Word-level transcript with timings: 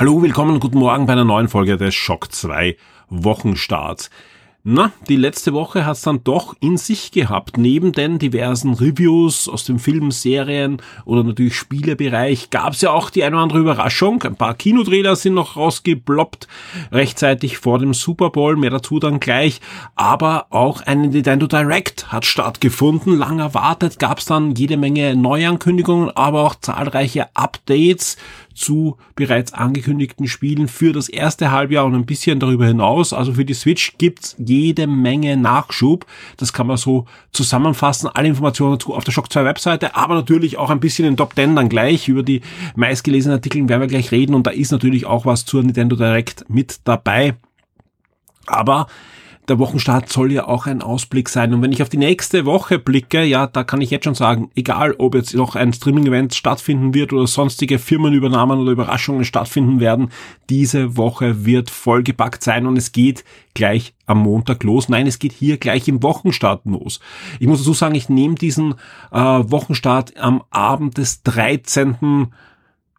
Hallo, 0.00 0.22
willkommen 0.22 0.52
und 0.52 0.60
guten 0.60 0.78
Morgen 0.78 1.04
bei 1.04 1.12
einer 1.12 1.26
neuen 1.26 1.48
Folge 1.48 1.76
des 1.76 1.94
Schock 1.94 2.32
2 2.32 2.74
Wochenstarts. 3.10 4.08
Na, 4.62 4.92
die 5.08 5.16
letzte 5.16 5.52
Woche 5.52 5.84
hat's 5.84 6.00
dann 6.00 6.24
doch 6.24 6.54
in 6.60 6.78
sich 6.78 7.12
gehabt. 7.12 7.58
Neben 7.58 7.92
den 7.92 8.18
diversen 8.18 8.72
Reviews 8.72 9.46
aus 9.46 9.64
dem 9.64 9.78
Film, 9.78 10.10
Serien 10.10 10.80
oder 11.04 11.22
natürlich 11.22 11.54
Spielebereich 11.54 12.48
gab's 12.48 12.80
ja 12.80 12.92
auch 12.92 13.10
die 13.10 13.24
eine 13.24 13.36
oder 13.36 13.42
andere 13.42 13.58
Überraschung. 13.58 14.22
Ein 14.22 14.36
paar 14.36 14.54
Kinotrailer 14.54 15.16
sind 15.16 15.34
noch 15.34 15.56
rausgeploppt, 15.56 16.48
rechtzeitig 16.92 17.58
vor 17.58 17.78
dem 17.78 17.92
Super 17.92 18.30
Bowl, 18.30 18.56
mehr 18.56 18.70
dazu 18.70 19.00
dann 19.00 19.20
gleich. 19.20 19.60
Aber 19.96 20.46
auch 20.48 20.80
ein 20.80 21.02
Nintendo 21.02 21.46
Direct 21.46 22.10
hat 22.10 22.24
stattgefunden. 22.24 23.18
Lang 23.18 23.38
erwartet 23.38 23.98
gab's 23.98 24.24
dann 24.24 24.54
jede 24.54 24.78
Menge 24.78 25.14
Neuankündigungen, 25.14 26.10
aber 26.10 26.44
auch 26.44 26.54
zahlreiche 26.54 27.34
Updates 27.34 28.16
zu 28.60 28.98
bereits 29.16 29.52
angekündigten 29.52 30.28
Spielen 30.28 30.68
für 30.68 30.92
das 30.92 31.08
erste 31.08 31.50
Halbjahr 31.50 31.86
und 31.86 31.94
ein 31.94 32.04
bisschen 32.04 32.38
darüber 32.38 32.66
hinaus. 32.66 33.12
Also 33.12 33.32
für 33.32 33.44
die 33.44 33.54
Switch 33.54 33.96
gibt's 33.96 34.36
jede 34.38 34.86
Menge 34.86 35.36
Nachschub. 35.36 36.04
Das 36.36 36.52
kann 36.52 36.66
man 36.66 36.76
so 36.76 37.06
zusammenfassen. 37.32 38.10
Alle 38.12 38.28
Informationen 38.28 38.72
dazu 38.72 38.94
auf 38.94 39.04
der 39.04 39.12
Shock 39.12 39.32
2 39.32 39.44
Webseite, 39.44 39.96
aber 39.96 40.14
natürlich 40.14 40.58
auch 40.58 40.68
ein 40.70 40.80
bisschen 40.80 41.06
in 41.06 41.16
Top 41.16 41.34
10 41.34 41.56
dann 41.56 41.70
gleich. 41.70 42.08
Über 42.08 42.22
die 42.22 42.42
meistgelesenen 42.76 43.38
Artikel 43.38 43.66
werden 43.68 43.80
wir 43.80 43.88
gleich 43.88 44.12
reden 44.12 44.34
und 44.34 44.46
da 44.46 44.50
ist 44.50 44.72
natürlich 44.72 45.06
auch 45.06 45.24
was 45.24 45.46
zur 45.46 45.62
Nintendo 45.62 45.96
Direct 45.96 46.44
mit 46.48 46.80
dabei. 46.84 47.34
Aber 48.46 48.88
der 49.50 49.58
Wochenstart 49.58 50.08
soll 50.08 50.32
ja 50.32 50.46
auch 50.46 50.66
ein 50.66 50.80
Ausblick 50.80 51.28
sein. 51.28 51.52
Und 51.52 51.60
wenn 51.60 51.72
ich 51.72 51.82
auf 51.82 51.88
die 51.88 51.96
nächste 51.96 52.46
Woche 52.46 52.78
blicke, 52.78 53.24
ja, 53.24 53.48
da 53.48 53.64
kann 53.64 53.80
ich 53.80 53.90
jetzt 53.90 54.04
schon 54.04 54.14
sagen, 54.14 54.50
egal 54.54 54.94
ob 54.98 55.16
jetzt 55.16 55.34
noch 55.34 55.56
ein 55.56 55.72
Streaming-Event 55.72 56.34
stattfinden 56.34 56.94
wird 56.94 57.12
oder 57.12 57.26
sonstige 57.26 57.80
Firmenübernahmen 57.80 58.60
oder 58.60 58.70
Überraschungen 58.70 59.24
stattfinden 59.24 59.80
werden, 59.80 60.10
diese 60.48 60.96
Woche 60.96 61.44
wird 61.44 61.68
vollgepackt 61.68 62.44
sein 62.44 62.66
und 62.66 62.76
es 62.76 62.92
geht 62.92 63.24
gleich 63.52 63.92
am 64.06 64.18
Montag 64.18 64.62
los. 64.62 64.88
Nein, 64.88 65.08
es 65.08 65.18
geht 65.18 65.32
hier 65.32 65.58
gleich 65.58 65.88
im 65.88 66.02
Wochenstart 66.02 66.64
los. 66.64 67.00
Ich 67.40 67.48
muss 67.48 67.58
dazu 67.58 67.74
sagen, 67.74 67.96
ich 67.96 68.08
nehme 68.08 68.36
diesen 68.36 68.74
äh, 69.10 69.18
Wochenstart 69.18 70.16
am 70.16 70.42
Abend 70.50 70.96
des 70.96 71.24
13. 71.24 72.28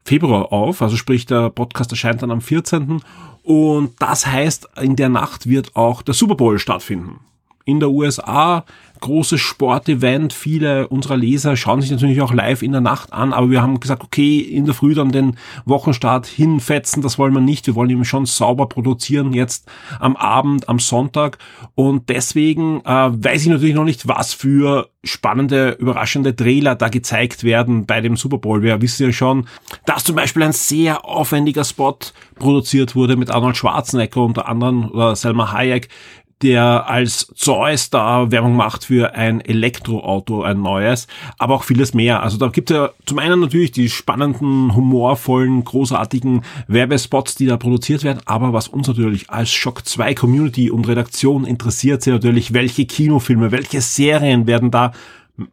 Februar 0.03 0.51
auf, 0.51 0.81
also 0.81 0.97
sprich 0.97 1.25
der 1.27 1.49
Podcast 1.49 1.91
erscheint 1.91 2.23
dann 2.23 2.31
am 2.31 2.41
14. 2.41 3.01
Und 3.43 3.99
das 3.99 4.27
heißt, 4.27 4.69
in 4.81 4.95
der 4.95 5.09
Nacht 5.09 5.47
wird 5.47 5.75
auch 5.75 6.01
der 6.01 6.13
Super 6.13 6.35
Bowl 6.35 6.59
stattfinden. 6.59 7.19
In 7.65 7.79
der 7.79 7.89
USA 7.89 8.65
großes 9.01 9.41
Sportevent. 9.41 10.31
Viele 10.31 10.87
unserer 10.87 11.17
Leser 11.17 11.57
schauen 11.57 11.81
sich 11.81 11.91
natürlich 11.91 12.21
auch 12.21 12.33
live 12.33 12.61
in 12.61 12.71
der 12.71 12.81
Nacht 12.81 13.11
an, 13.11 13.33
aber 13.33 13.49
wir 13.49 13.61
haben 13.61 13.79
gesagt, 13.79 14.03
okay, 14.03 14.39
in 14.39 14.65
der 14.65 14.73
Früh 14.73 14.93
dann 14.93 15.11
den 15.11 15.37
Wochenstart 15.65 16.27
hinfetzen, 16.27 17.01
das 17.01 17.17
wollen 17.17 17.33
wir 17.33 17.41
nicht. 17.41 17.67
Wir 17.67 17.75
wollen 17.75 17.89
eben 17.89 18.05
schon 18.05 18.25
sauber 18.25 18.67
produzieren 18.67 19.33
jetzt 19.33 19.69
am 19.99 20.15
Abend, 20.15 20.69
am 20.69 20.79
Sonntag. 20.79 21.37
Und 21.75 22.09
deswegen 22.09 22.81
äh, 22.85 23.09
weiß 23.11 23.41
ich 23.41 23.49
natürlich 23.49 23.75
noch 23.75 23.83
nicht, 23.83 24.07
was 24.07 24.33
für 24.33 24.89
spannende, 25.03 25.71
überraschende 25.79 26.35
Trailer 26.35 26.75
da 26.75 26.87
gezeigt 26.89 27.43
werden 27.43 27.87
bei 27.87 28.01
dem 28.01 28.15
Super 28.15 28.37
Bowl. 28.37 28.61
Wir 28.61 28.81
wissen 28.81 29.07
ja 29.07 29.11
schon, 29.11 29.47
dass 29.85 30.03
zum 30.03 30.15
Beispiel 30.15 30.43
ein 30.43 30.51
sehr 30.51 31.05
aufwendiger 31.05 31.63
Spot 31.63 31.97
produziert 32.35 32.95
wurde 32.95 33.15
mit 33.15 33.31
Arnold 33.31 33.57
Schwarzenegger 33.57 34.21
unter 34.21 34.47
anderem 34.47 34.91
oder 34.91 35.15
Selma 35.15 35.51
Hayek, 35.51 35.89
der 36.41 36.89
als 36.89 37.31
Zeus 37.35 37.89
da 37.89 38.31
Werbung 38.31 38.55
macht 38.55 38.85
für 38.85 39.13
ein 39.15 39.41
Elektroauto, 39.41 40.43
ein 40.43 40.61
neues, 40.61 41.07
aber 41.37 41.55
auch 41.55 41.63
vieles 41.63 41.93
mehr. 41.93 42.23
Also 42.23 42.37
da 42.37 42.47
gibt 42.47 42.71
es 42.71 42.77
ja 42.77 42.89
zum 43.05 43.19
einen 43.19 43.39
natürlich 43.39 43.71
die 43.71 43.89
spannenden, 43.89 44.75
humorvollen, 44.75 45.63
großartigen 45.63 46.43
Werbespots, 46.67 47.35
die 47.35 47.45
da 47.45 47.57
produziert 47.57 48.03
werden, 48.03 48.21
aber 48.25 48.53
was 48.53 48.67
uns 48.67 48.87
natürlich 48.87 49.29
als 49.29 49.51
Shock 49.51 49.85
2 49.85 50.13
Community 50.15 50.71
und 50.71 50.87
Redaktion 50.87 51.45
interessiert, 51.45 52.01
sind 52.01 52.13
natürlich, 52.13 52.53
welche 52.53 52.85
Kinofilme, 52.85 53.51
welche 53.51 53.81
Serien 53.81 54.47
werden 54.47 54.71
da 54.71 54.91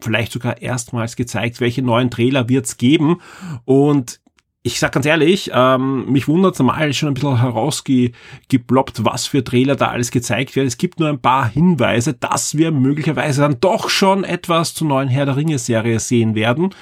vielleicht 0.00 0.32
sogar 0.32 0.60
erstmals 0.60 1.16
gezeigt, 1.16 1.60
welche 1.60 1.82
neuen 1.82 2.10
Trailer 2.10 2.48
wird's 2.48 2.76
geben 2.76 3.20
und 3.64 4.20
ich 4.62 4.80
sag 4.80 4.92
ganz 4.92 5.06
ehrlich, 5.06 5.50
ähm, 5.54 6.10
mich 6.10 6.26
wundert 6.28 6.58
normal 6.58 6.92
schon 6.92 7.08
ein 7.08 7.14
bisschen 7.14 7.40
herausgeploppt, 7.40 9.04
was 9.04 9.26
für 9.26 9.44
Trailer 9.44 9.76
da 9.76 9.88
alles 9.88 10.10
gezeigt 10.10 10.56
werden. 10.56 10.66
Es 10.66 10.78
gibt 10.78 10.98
nur 10.98 11.08
ein 11.08 11.20
paar 11.20 11.48
Hinweise, 11.48 12.14
dass 12.14 12.56
wir 12.56 12.72
möglicherweise 12.72 13.42
dann 13.42 13.60
doch 13.60 13.88
schon 13.88 14.24
etwas 14.24 14.74
zur 14.74 14.88
neuen 14.88 15.08
Herr 15.08 15.26
der 15.26 15.36
Ringe 15.36 15.58
Serie 15.58 16.00
sehen 16.00 16.34
werden. 16.34 16.74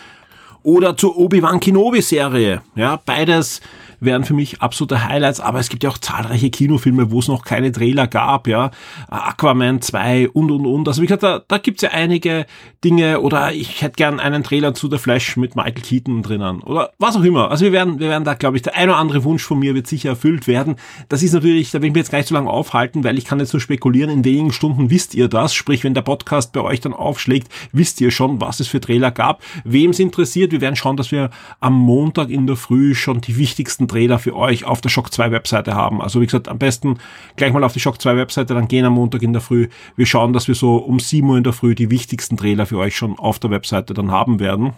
Oder 0.62 0.96
zur 0.96 1.16
Obi-Wan 1.16 1.60
Kenobi 1.60 2.02
Serie. 2.02 2.62
Ja, 2.74 3.00
beides 3.04 3.60
wären 4.00 4.24
für 4.24 4.34
mich 4.34 4.60
absolute 4.60 5.04
Highlights, 5.04 5.40
aber 5.40 5.58
es 5.58 5.68
gibt 5.68 5.84
ja 5.84 5.90
auch 5.90 5.98
zahlreiche 5.98 6.50
Kinofilme, 6.50 7.10
wo 7.10 7.18
es 7.18 7.28
noch 7.28 7.44
keine 7.44 7.72
Trailer 7.72 8.06
gab, 8.06 8.46
ja. 8.48 8.70
Aquaman 9.08 9.80
2 9.80 10.30
und 10.30 10.50
und 10.50 10.66
und. 10.66 10.88
Also 10.88 11.02
wie 11.02 11.06
gesagt, 11.06 11.22
da, 11.22 11.42
da 11.46 11.58
gibt's 11.58 11.82
ja 11.82 11.90
einige 11.90 12.46
Dinge 12.84 13.20
oder 13.20 13.52
ich 13.52 13.82
hätte 13.82 13.96
gern 13.96 14.20
einen 14.20 14.42
Trailer 14.42 14.74
zu 14.74 14.90
The 14.90 14.98
Flash 14.98 15.36
mit 15.36 15.56
Michael 15.56 15.82
Keaton 15.82 16.22
drinnen 16.22 16.60
oder 16.60 16.90
was 16.98 17.16
auch 17.16 17.22
immer. 17.22 17.50
Also 17.50 17.64
wir 17.64 17.72
werden, 17.72 17.98
wir 17.98 18.08
werden 18.08 18.24
da, 18.24 18.34
glaube 18.34 18.56
ich, 18.56 18.62
der 18.62 18.76
ein 18.76 18.88
oder 18.88 18.98
andere 18.98 19.24
Wunsch 19.24 19.42
von 19.42 19.58
mir 19.58 19.74
wird 19.74 19.86
sicher 19.86 20.10
erfüllt 20.10 20.46
werden. 20.46 20.76
Das 21.08 21.22
ist 21.22 21.32
natürlich, 21.32 21.70
da 21.70 21.80
will 21.80 21.88
ich 21.88 21.94
mir 21.94 22.00
jetzt 22.00 22.10
gar 22.10 22.18
nicht 22.18 22.28
so 22.28 22.34
lange 22.34 22.50
aufhalten, 22.50 23.04
weil 23.04 23.18
ich 23.18 23.24
kann 23.24 23.40
jetzt 23.40 23.52
nur 23.52 23.60
spekulieren, 23.60 24.10
in 24.10 24.24
wenigen 24.24 24.52
Stunden 24.52 24.90
wisst 24.90 25.14
ihr 25.14 25.28
das. 25.28 25.54
Sprich, 25.54 25.84
wenn 25.84 25.94
der 25.94 26.02
Podcast 26.02 26.52
bei 26.52 26.60
euch 26.60 26.80
dann 26.80 26.94
aufschlägt, 26.94 27.48
wisst 27.72 28.00
ihr 28.00 28.10
schon, 28.10 28.40
was 28.40 28.60
es 28.60 28.68
für 28.68 28.80
Trailer 28.80 29.10
gab. 29.10 29.42
Wem 29.64 29.90
es 29.90 29.98
interessiert, 29.98 30.52
wir 30.52 30.60
werden 30.60 30.76
schauen, 30.76 30.96
dass 30.96 31.10
wir 31.10 31.30
am 31.60 31.74
Montag 31.74 32.30
in 32.30 32.46
der 32.46 32.56
Früh 32.56 32.94
schon 32.94 33.20
die 33.20 33.36
wichtigsten 33.36 33.85
besten 33.86 33.88
Trailer 33.88 34.18
für 34.18 34.36
euch 34.36 34.64
auf 34.64 34.80
der 34.80 34.88
Shock 34.88 35.12
2 35.12 35.30
Webseite 35.30 35.74
haben. 35.74 36.02
Also 36.02 36.20
wie 36.20 36.26
gesagt, 36.26 36.48
am 36.48 36.58
besten 36.58 36.98
gleich 37.36 37.52
mal 37.52 37.64
auf 37.64 37.72
die 37.72 37.80
Shock 37.80 38.00
2 38.00 38.16
Webseite, 38.16 38.54
dann 38.54 38.68
gehen 38.68 38.84
am 38.84 38.94
Montag 38.94 39.22
in 39.22 39.32
der 39.32 39.42
Früh. 39.42 39.68
Wir 39.96 40.06
schauen, 40.06 40.32
dass 40.32 40.48
wir 40.48 40.54
so 40.54 40.76
um 40.76 40.98
7 40.98 41.28
Uhr 41.28 41.36
in 41.36 41.44
der 41.44 41.52
Früh 41.52 41.74
die 41.74 41.90
wichtigsten 41.90 42.36
Trailer 42.36 42.66
für 42.66 42.78
euch 42.78 42.96
schon 42.96 43.18
auf 43.18 43.38
der 43.38 43.50
Webseite 43.50 43.94
dann 43.94 44.10
haben 44.10 44.40
werden. 44.40 44.74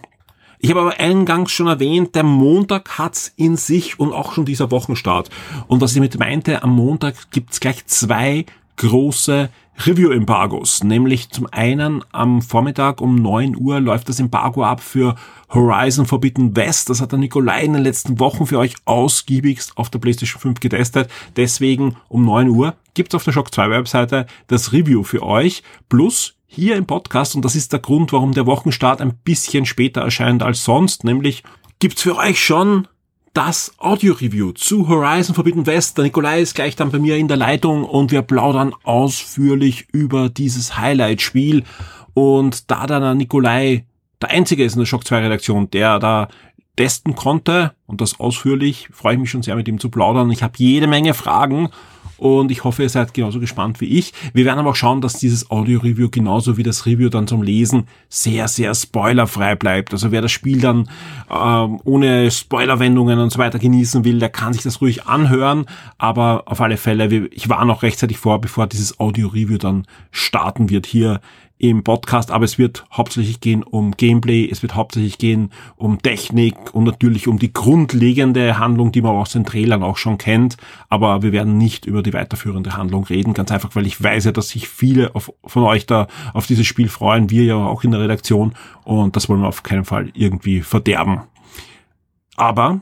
Ich 0.61 0.69
habe 0.69 0.81
aber 0.81 0.99
eingangs 0.99 1.51
schon 1.51 1.67
erwähnt, 1.67 2.15
der 2.15 2.23
Montag 2.23 2.97
hat's 2.97 3.31
in 3.37 3.55
sich 3.55 3.97
und 3.97 4.11
auch 4.11 4.33
schon 4.33 4.43
dieser 4.43 4.71
Wochenstart. 4.71 5.29
Und 5.67 5.79
was 5.79 5.91
ich 5.91 5.97
damit 5.97 6.19
meinte, 6.19 6.63
am 6.63 6.75
Montag 6.75 7.31
gibt's 7.31 7.61
gleich 7.61 7.85
zwei 7.85 8.45
große 8.79 9.49
Review-Embargos, 9.85 10.83
nämlich 10.83 11.29
zum 11.29 11.47
einen 11.51 12.03
am 12.11 12.41
Vormittag 12.41 13.01
um 13.01 13.15
9 13.15 13.55
Uhr 13.57 13.79
läuft 13.79 14.09
das 14.09 14.19
Embargo 14.19 14.63
ab 14.63 14.81
für 14.81 15.15
Horizon 15.49 16.05
Forbidden 16.05 16.55
West. 16.55 16.89
Das 16.89 16.99
hat 16.99 17.11
der 17.11 17.19
Nikolai 17.19 17.63
in 17.63 17.73
den 17.73 17.83
letzten 17.83 18.19
Wochen 18.19 18.45
für 18.45 18.57
euch 18.57 18.75
ausgiebigst 18.85 19.77
auf 19.77 19.89
der 19.89 19.99
PlayStation 19.99 20.41
5 20.41 20.59
getestet. 20.59 21.09
Deswegen 21.35 21.95
um 22.07 22.25
9 22.25 22.49
Uhr 22.49 22.75
gibt's 22.93 23.15
auf 23.15 23.23
der 23.23 23.31
Shock 23.31 23.53
2 23.53 23.69
Webseite 23.69 24.25
das 24.47 24.73
Review 24.73 25.03
für 25.03 25.23
euch. 25.23 25.63
Plus 25.87 26.35
hier 26.45 26.75
im 26.75 26.85
Podcast, 26.85 27.35
und 27.35 27.45
das 27.45 27.55
ist 27.55 27.71
der 27.71 27.79
Grund, 27.79 28.11
warum 28.11 28.33
der 28.33 28.45
Wochenstart 28.45 29.01
ein 29.01 29.15
bisschen 29.23 29.65
später 29.65 30.01
erscheint 30.01 30.41
als 30.41 30.63
sonst, 30.63 31.03
nämlich 31.03 31.43
gibt's 31.79 32.01
für 32.01 32.17
euch 32.17 32.43
schon 32.43 32.87
das 33.33 33.73
Audio-Review 33.77 34.51
zu 34.53 34.87
Horizon 34.87 35.35
Forbidden 35.35 35.65
West. 35.65 35.97
Der 35.97 36.05
Nikolai 36.05 36.41
ist 36.41 36.55
gleich 36.55 36.75
dann 36.75 36.91
bei 36.91 36.99
mir 36.99 37.17
in 37.17 37.27
der 37.27 37.37
Leitung 37.37 37.83
und 37.83 38.11
wir 38.11 38.21
plaudern 38.21 38.73
ausführlich 38.83 39.87
über 39.91 40.29
dieses 40.29 40.77
Highlight-Spiel. 40.77 41.63
Und 42.13 42.69
da 42.71 42.87
dann 42.87 43.01
der 43.01 43.15
Nikolai 43.15 43.85
der 44.21 44.31
Einzige 44.31 44.63
ist 44.63 44.73
in 44.73 44.79
der 44.79 44.85
Shock 44.85 45.05
2 45.05 45.19
Redaktion, 45.19 45.69
der 45.69 45.99
da 45.99 46.27
testen 46.75 47.15
konnte 47.15 47.73
und 47.87 48.01
das 48.01 48.19
ausführlich, 48.19 48.87
freue 48.91 49.13
ich 49.13 49.19
mich 49.19 49.29
schon 49.29 49.43
sehr 49.43 49.55
mit 49.55 49.67
ihm 49.67 49.79
zu 49.79 49.89
plaudern. 49.89 50.31
Ich 50.31 50.43
habe 50.43 50.53
jede 50.57 50.87
Menge 50.87 51.13
Fragen 51.13 51.69
und 52.19 52.51
ich 52.51 52.63
hoffe, 52.63 52.83
ihr 52.83 52.89
seid 52.89 53.13
genauso 53.13 53.39
gespannt 53.39 53.81
wie 53.81 53.97
ich. 53.97 54.13
Wir 54.33 54.45
werden 54.45 54.59
aber 54.59 54.71
auch 54.71 54.75
schauen, 54.75 55.01
dass 55.01 55.13
dieses 55.13 55.49
Audio-Review 55.49 56.09
genauso 56.09 56.57
wie 56.57 56.63
das 56.63 56.85
Review 56.85 57.09
dann 57.09 57.27
zum 57.27 57.41
Lesen 57.41 57.87
sehr, 58.09 58.47
sehr 58.47 58.75
spoilerfrei 58.75 59.55
bleibt. 59.55 59.93
Also 59.93 60.11
wer 60.11 60.21
das 60.21 60.31
Spiel 60.31 60.61
dann 60.61 60.89
ähm, 61.29 61.79
ohne 61.83 62.29
Spoilerwendungen 62.31 63.19
und 63.19 63.31
so 63.31 63.39
weiter 63.39 63.59
genießen 63.59 64.03
will, 64.03 64.19
der 64.19 64.29
kann 64.29 64.53
sich 64.53 64.63
das 64.63 64.81
ruhig 64.81 65.05
anhören. 65.05 65.65
Aber 65.97 66.43
auf 66.45 66.61
alle 66.61 66.77
Fälle, 66.77 67.27
ich 67.27 67.49
war 67.49 67.65
noch 67.65 67.83
rechtzeitig 67.83 68.17
vor, 68.17 68.41
bevor 68.41 68.67
dieses 68.67 68.99
Audio-Review 68.99 69.57
dann 69.57 69.85
starten 70.11 70.69
wird 70.69 70.85
hier 70.85 71.21
im 71.59 71.83
Podcast, 71.83 72.31
aber 72.31 72.45
es 72.45 72.57
wird 72.57 72.85
hauptsächlich 72.89 73.41
gehen 73.41 73.63
um 73.63 73.91
Gameplay, 73.91 74.49
es 74.49 74.61
wird 74.61 74.75
hauptsächlich 74.75 75.17
gehen 75.17 75.51
um 75.75 76.01
Technik 76.01 76.55
und 76.73 76.85
natürlich 76.85 77.27
um 77.27 77.37
die 77.37 77.51
grundlegende 77.51 78.57
Handlung, 78.57 78.93
die 78.93 79.01
man 79.01 79.17
aus 79.17 79.33
den 79.33 79.43
Trailern 79.43 79.83
auch 79.83 79.97
schon 79.97 80.17
kennt, 80.17 80.55
aber 80.87 81.21
wir 81.21 81.33
werden 81.33 81.57
nicht 81.57 81.85
über 81.85 82.01
die 82.01 82.13
weiterführende 82.13 82.77
Handlung 82.77 83.03
reden, 83.03 83.33
ganz 83.33 83.51
einfach, 83.51 83.75
weil 83.75 83.85
ich 83.85 84.01
weiß 84.01 84.23
ja, 84.23 84.31
dass 84.31 84.49
sich 84.49 84.69
viele 84.69 85.13
auf, 85.15 85.33
von 85.43 85.63
euch 85.63 85.85
da 85.85 86.07
auf 86.33 86.47
dieses 86.47 86.65
Spiel 86.65 86.87
freuen, 86.87 87.29
wir 87.29 87.43
ja 87.43 87.57
auch 87.57 87.83
in 87.83 87.91
der 87.91 87.99
Redaktion 87.99 88.53
und 88.85 89.17
das 89.17 89.27
wollen 89.27 89.41
wir 89.41 89.49
auf 89.49 89.61
keinen 89.61 89.83
Fall 89.83 90.11
irgendwie 90.13 90.61
verderben. 90.61 91.23
Aber 92.37 92.79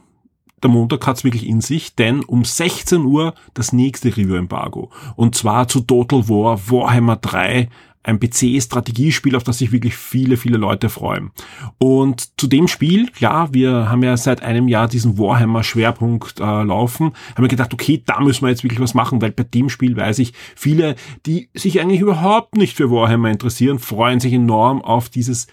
der 0.61 0.69
Montag 0.69 1.07
hat's 1.07 1.23
wirklich 1.23 1.47
in 1.47 1.61
sich, 1.61 1.95
denn 1.95 2.23
um 2.23 2.45
16 2.45 3.03
Uhr 3.05 3.33
das 3.55 3.73
nächste 3.73 4.09
Review-Embargo. 4.09 4.91
Und 5.15 5.35
zwar 5.35 5.67
zu 5.67 5.81
Total 5.81 6.29
War 6.29 6.59
Warhammer 6.69 7.15
3 7.15 7.69
ein 8.07 8.19
PC-Strategiespiel, 8.19 9.35
auf 9.35 9.43
das 9.43 9.57
sich 9.57 9.71
wirklich 9.71 9.95
viele, 9.95 10.37
viele 10.37 10.57
Leute 10.57 10.89
freuen. 10.89 11.31
Und 11.77 12.39
zu 12.39 12.47
dem 12.47 12.67
Spiel, 12.67 13.07
klar, 13.11 13.53
wir 13.53 13.89
haben 13.89 14.01
ja 14.01 14.15
seit 14.15 14.41
einem 14.41 14.67
Jahr 14.67 14.87
diesen 14.87 15.17
Warhammer-Schwerpunkt 15.17 16.39
äh, 16.39 16.43
laufen, 16.43 17.13
haben 17.35 17.43
wir 17.43 17.49
gedacht, 17.49 17.73
okay, 17.73 18.01
da 18.05 18.21
müssen 18.21 18.43
wir 18.43 18.49
jetzt 18.49 18.63
wirklich 18.63 18.79
was 18.79 18.93
machen, 18.93 19.21
weil 19.21 19.31
bei 19.31 19.43
dem 19.43 19.69
Spiel 19.69 19.97
weiß 19.97 20.19
ich, 20.19 20.33
viele, 20.55 20.95
die 21.25 21.49
sich 21.53 21.81
eigentlich 21.81 21.99
überhaupt 21.99 22.55
nicht 22.55 22.77
für 22.77 22.89
Warhammer 22.89 23.29
interessieren, 23.29 23.77
freuen 23.77 24.21
sich 24.21 24.33
enorm 24.33 24.81
auf 24.81 25.09
dieses 25.09 25.47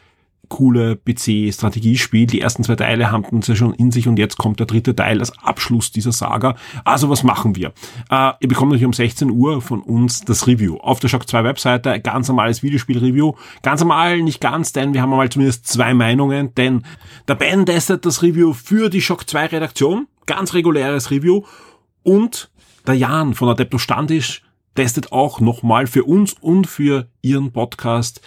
coole 0.48 0.96
PC-Strategiespiel. 0.96 2.26
Die 2.26 2.40
ersten 2.40 2.64
zwei 2.64 2.76
Teile 2.76 3.10
haben 3.10 3.38
es 3.38 3.46
ja 3.46 3.56
schon 3.56 3.74
in 3.74 3.90
sich 3.90 4.08
und 4.08 4.18
jetzt 4.18 4.36
kommt 4.36 4.60
der 4.60 4.66
dritte 4.66 4.94
Teil 4.94 5.20
als 5.20 5.36
Abschluss 5.38 5.90
dieser 5.90 6.12
Saga. 6.12 6.56
Also 6.84 7.10
was 7.10 7.22
machen 7.22 7.56
wir? 7.56 7.72
Äh, 8.10 8.32
ihr 8.40 8.48
bekommt 8.48 8.70
natürlich 8.70 8.86
um 8.86 8.92
16 8.92 9.30
Uhr 9.30 9.60
von 9.60 9.80
uns 9.80 10.22
das 10.22 10.46
Review. 10.46 10.76
Auf 10.78 11.00
der 11.00 11.08
Shock 11.08 11.28
2 11.28 11.44
Webseite, 11.44 12.00
ganz 12.00 12.28
normales 12.28 12.62
Videospiel-Review. 12.62 13.34
Ganz 13.62 13.80
normal, 13.80 14.22
nicht 14.22 14.40
ganz, 14.40 14.72
denn 14.72 14.94
wir 14.94 15.02
haben 15.02 15.10
mal 15.10 15.28
zumindest 15.28 15.66
zwei 15.66 15.94
Meinungen, 15.94 16.54
denn 16.54 16.82
der 17.28 17.34
Ben 17.34 17.66
testet 17.66 18.06
das 18.06 18.22
Review 18.22 18.52
für 18.52 18.90
die 18.90 19.00
Shock 19.00 19.28
2 19.28 19.46
Redaktion. 19.46 20.06
Ganz 20.26 20.54
reguläres 20.54 21.10
Review. 21.10 21.42
Und 22.02 22.50
der 22.86 22.94
Jan 22.94 23.34
von 23.34 23.48
Adepto 23.48 23.78
Standisch 23.78 24.42
testet 24.74 25.12
auch 25.12 25.40
nochmal 25.40 25.86
für 25.86 26.04
uns 26.04 26.34
und 26.34 26.66
für 26.66 27.08
ihren 27.22 27.52
Podcast 27.52 28.20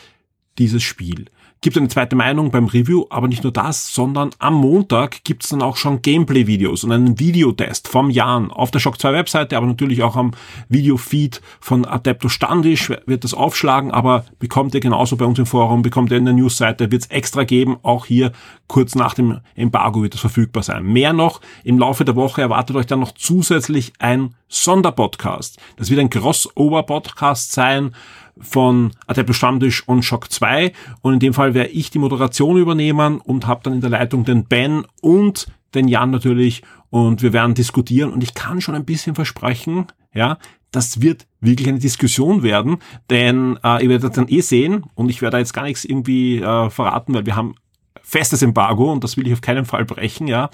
dieses 0.57 0.83
Spiel 0.83 1.25
gibt 1.61 1.77
eine 1.77 1.87
zweite 1.87 2.15
Meinung 2.15 2.51
beim 2.51 2.65
Review, 2.65 3.05
aber 3.09 3.27
nicht 3.27 3.43
nur 3.43 3.51
das, 3.51 3.93
sondern 3.93 4.29
am 4.39 4.55
Montag 4.55 5.23
gibt's 5.23 5.49
dann 5.49 5.61
auch 5.61 5.77
schon 5.77 6.01
Gameplay-Videos 6.01 6.83
und 6.83 6.91
einen 6.91 7.19
Videotest 7.19 7.87
vom 7.87 8.09
Jan 8.09 8.51
auf 8.51 8.71
der 8.71 8.79
Shock 8.79 8.99
2 8.99 9.13
Webseite, 9.13 9.57
aber 9.57 9.67
natürlich 9.67 10.03
auch 10.03 10.15
am 10.15 10.31
Videofeed 10.69 11.41
von 11.59 11.85
Adepto 11.85 12.29
Standisch 12.29 12.91
wird 13.05 13.23
das 13.23 13.33
aufschlagen, 13.33 13.91
aber 13.91 14.25
bekommt 14.39 14.75
ihr 14.75 14.81
genauso 14.81 15.17
bei 15.17 15.25
uns 15.25 15.39
im 15.39 15.45
Forum, 15.45 15.81
bekommt 15.81 16.11
ihr 16.11 16.17
in 16.17 16.25
der 16.25 16.33
Newsseite, 16.33 16.91
wird's 16.91 17.07
extra 17.07 17.43
geben, 17.43 17.77
auch 17.83 18.05
hier 18.05 18.31
kurz 18.67 18.95
nach 18.95 19.13
dem 19.13 19.39
Embargo 19.55 20.03
wird 20.03 20.13
es 20.13 20.19
verfügbar 20.19 20.63
sein. 20.63 20.83
Mehr 20.83 21.13
noch, 21.13 21.41
im 21.63 21.79
Laufe 21.79 22.05
der 22.05 22.15
Woche 22.15 22.41
erwartet 22.41 22.75
euch 22.75 22.85
dann 22.85 22.99
noch 22.99 23.13
zusätzlich 23.13 23.93
ein 23.99 24.35
Sonderpodcast. 24.47 25.59
Das 25.75 25.89
wird 25.89 25.99
ein 25.99 26.09
Crossover-Podcast 26.09 27.51
sein, 27.51 27.91
von 28.39 28.91
Adeptus 29.07 29.37
Stammtisch 29.37 29.87
und 29.87 30.03
Shock 30.03 30.31
2 30.31 30.71
und 31.01 31.13
in 31.13 31.19
dem 31.19 31.33
Fall 31.33 31.53
werde 31.53 31.71
ich 31.71 31.89
die 31.89 31.99
Moderation 31.99 32.57
übernehmen 32.57 33.19
und 33.19 33.47
habe 33.47 33.61
dann 33.63 33.73
in 33.73 33.81
der 33.81 33.89
Leitung 33.89 34.25
den 34.25 34.45
Ben 34.45 34.85
und 35.01 35.47
den 35.73 35.87
Jan 35.87 36.11
natürlich. 36.11 36.63
Und 36.89 37.21
wir 37.21 37.33
werden 37.33 37.53
diskutieren. 37.53 38.11
Und 38.11 38.23
ich 38.23 38.33
kann 38.33 38.61
schon 38.61 38.75
ein 38.75 38.85
bisschen 38.85 39.15
versprechen, 39.15 39.87
ja, 40.13 40.37
das 40.71 41.01
wird 41.01 41.27
wirklich 41.41 41.67
eine 41.67 41.79
Diskussion 41.79 42.43
werden, 42.43 42.77
denn 43.09 43.59
äh, 43.63 43.83
ihr 43.83 43.89
werdet 43.89 44.17
dann 44.17 44.27
eh 44.29 44.41
sehen. 44.41 44.85
Und 44.95 45.09
ich 45.09 45.21
werde 45.21 45.33
da 45.35 45.39
jetzt 45.39 45.53
gar 45.53 45.63
nichts 45.63 45.85
irgendwie 45.85 46.37
äh, 46.37 46.69
verraten, 46.69 47.13
weil 47.13 47.25
wir 47.25 47.35
haben 47.35 47.55
festes 48.01 48.41
Embargo. 48.41 48.91
Und 48.91 49.03
das 49.03 49.17
will 49.17 49.27
ich 49.27 49.33
auf 49.33 49.41
keinen 49.41 49.65
Fall 49.65 49.85
brechen, 49.85 50.27
ja 50.27 50.49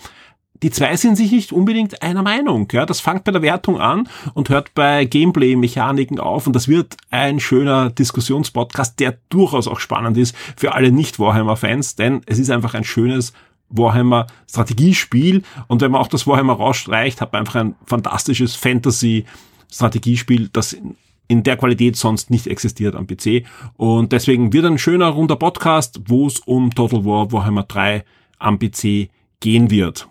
die 0.62 0.70
zwei 0.70 0.96
sind 0.96 1.18
sich 1.18 1.32
nicht 1.32 1.52
unbedingt 1.52 2.02
einer 2.02 2.24
Meinung. 2.24 2.68
Ja, 2.72 2.86
das 2.86 3.02
fängt 3.02 3.24
bei 3.24 3.32
der 3.32 3.42
Wertung 3.42 3.80
an 3.80 4.08
und 4.34 4.50
hört 4.50 4.74
bei 4.74 5.04
Gameplay-Mechaniken 5.04 6.20
auf. 6.20 6.48
Und 6.48 6.56
das 6.56 6.68
wird 6.68 6.96
ein 7.10 7.40
schöner 7.40 7.90
Diskussionspodcast, 7.90 9.00
der 9.00 9.18
durchaus 9.30 9.68
auch 9.68 9.80
spannend 9.80 10.18
ist 10.18 10.36
für 10.56 10.74
alle 10.74 10.92
Nicht-Warhammer-Fans, 10.92 11.96
denn 11.96 12.22
es 12.28 12.40
ist 12.40 12.50
einfach 12.50 12.76
ein 12.76 12.84
schönes 12.84 13.34
Warhammer 13.70 14.28
Strategiespiel. 14.50 15.44
Und 15.68 15.82
wenn 15.82 15.92
man 15.92 16.02
auch 16.02 16.08
das 16.08 16.28
Warhammer 16.28 16.54
rausstreicht, 16.54 17.20
hat 17.20 17.34
man 17.34 17.42
einfach 17.42 17.56
ein 17.56 17.76
fantastisches 17.86 18.56
Fantasy 18.56 19.26
Strategiespiel, 19.72 20.50
das 20.54 20.78
in 21.28 21.44
der 21.44 21.58
Qualität 21.58 21.96
sonst 21.96 22.30
nicht 22.30 22.48
existiert 22.48 22.96
am 22.96 23.08
PC. 23.08 23.46
Und 23.76 24.12
deswegen 24.12 24.54
wird 24.54 24.66
ein 24.66 24.78
schöner 24.78 25.08
runder 25.08 25.36
Podcast, 25.36 26.02
wo 26.08 26.28
es 26.28 26.40
um 26.40 26.74
Total 26.76 27.04
War 27.06 27.32
Warhammer 27.32 27.64
3 27.64 28.06
am 28.40 28.60
PC 28.60 29.10
gehen 29.40 29.72
wird. 29.72 30.08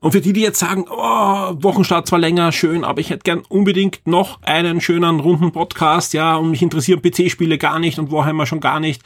Und 0.00 0.12
für 0.12 0.20
die, 0.20 0.32
die 0.32 0.42
jetzt 0.42 0.60
sagen, 0.60 0.84
oh, 0.88 0.96
Wochenstart 1.62 2.06
zwar 2.06 2.20
länger, 2.20 2.52
schön, 2.52 2.84
aber 2.84 3.00
ich 3.00 3.10
hätte 3.10 3.24
gern 3.24 3.42
unbedingt 3.48 4.06
noch 4.06 4.40
einen 4.42 4.80
schönen 4.80 5.20
runden 5.20 5.50
Podcast, 5.50 6.12
ja, 6.12 6.36
und 6.36 6.50
mich 6.50 6.62
interessieren 6.62 7.02
PC-Spiele 7.02 7.58
gar 7.58 7.78
nicht 7.78 7.98
und 7.98 8.12
Warhammer 8.12 8.46
schon 8.46 8.60
gar 8.60 8.78
nicht, 8.78 9.02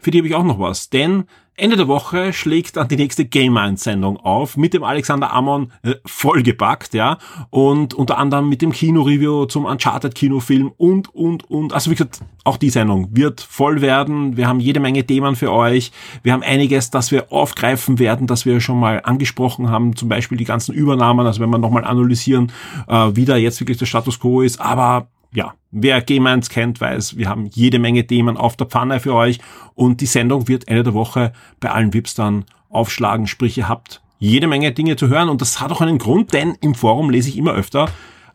für 0.00 0.10
die 0.10 0.18
habe 0.18 0.28
ich 0.28 0.34
auch 0.34 0.44
noch 0.44 0.58
was. 0.58 0.90
Denn 0.90 1.24
Ende 1.56 1.76
der 1.76 1.86
Woche 1.86 2.32
schlägt 2.32 2.76
dann 2.76 2.88
die 2.88 2.96
nächste 2.96 3.24
Game 3.24 3.52
Minds 3.52 3.84
Sendung 3.84 4.16
auf 4.16 4.56
mit 4.56 4.74
dem 4.74 4.82
Alexander 4.82 5.32
Amon 5.32 5.70
äh, 5.82 5.94
vollgepackt, 6.04 6.94
ja, 6.94 7.18
und 7.50 7.94
unter 7.94 8.18
anderem 8.18 8.48
mit 8.48 8.60
dem 8.60 8.72
Kino-Review 8.72 9.46
zum 9.46 9.64
Uncharted 9.64 10.16
Kinofilm 10.16 10.72
und, 10.76 11.14
und, 11.14 11.48
und. 11.48 11.72
Also 11.72 11.92
wie 11.92 11.94
gesagt, 11.94 12.22
auch 12.42 12.56
die 12.56 12.70
Sendung 12.70 13.08
wird 13.12 13.40
voll 13.40 13.80
werden. 13.80 14.36
Wir 14.36 14.48
haben 14.48 14.58
jede 14.58 14.80
Menge 14.80 15.06
Themen 15.06 15.36
für 15.36 15.52
euch. 15.52 15.92
Wir 16.24 16.32
haben 16.32 16.42
einiges, 16.42 16.90
das 16.90 17.12
wir 17.12 17.32
aufgreifen 17.32 18.00
werden, 18.00 18.26
das 18.26 18.46
wir 18.46 18.60
schon 18.60 18.80
mal 18.80 19.00
angesprochen 19.04 19.70
haben, 19.70 19.94
zum 19.94 20.08
Beispiel 20.08 20.36
die 20.36 20.44
ganzen 20.44 20.74
Übernahmen, 20.74 21.24
also 21.24 21.40
wenn 21.40 21.50
wir 21.50 21.58
nochmal 21.58 21.84
analysieren, 21.84 22.50
äh, 22.88 23.10
wie 23.14 23.26
da 23.26 23.36
jetzt 23.36 23.60
wirklich 23.60 23.78
der 23.78 23.86
Status 23.86 24.18
Quo 24.18 24.42
ist, 24.42 24.60
aber 24.60 25.06
ja, 25.34 25.54
wer 25.70 26.04
1 26.08 26.48
kennt, 26.48 26.80
weiß, 26.80 27.16
wir 27.16 27.28
haben 27.28 27.46
jede 27.46 27.78
Menge 27.78 28.06
Themen 28.06 28.36
auf 28.36 28.56
der 28.56 28.66
Pfanne 28.66 29.00
für 29.00 29.14
euch 29.14 29.40
und 29.74 30.00
die 30.00 30.06
Sendung 30.06 30.48
wird 30.48 30.68
Ende 30.68 30.84
der 30.84 30.94
Woche 30.94 31.32
bei 31.60 31.70
allen 31.70 31.92
VIPs 31.92 32.14
dann 32.14 32.44
aufschlagen, 32.68 33.26
sprich 33.26 33.58
ihr 33.58 33.68
habt 33.68 34.00
jede 34.18 34.46
Menge 34.46 34.72
Dinge 34.72 34.96
zu 34.96 35.08
hören 35.08 35.28
und 35.28 35.40
das 35.40 35.60
hat 35.60 35.72
auch 35.72 35.80
einen 35.80 35.98
Grund, 35.98 36.32
denn 36.32 36.56
im 36.60 36.74
Forum 36.74 37.10
lese 37.10 37.28
ich 37.28 37.36
immer 37.36 37.52
öfter, 37.52 37.88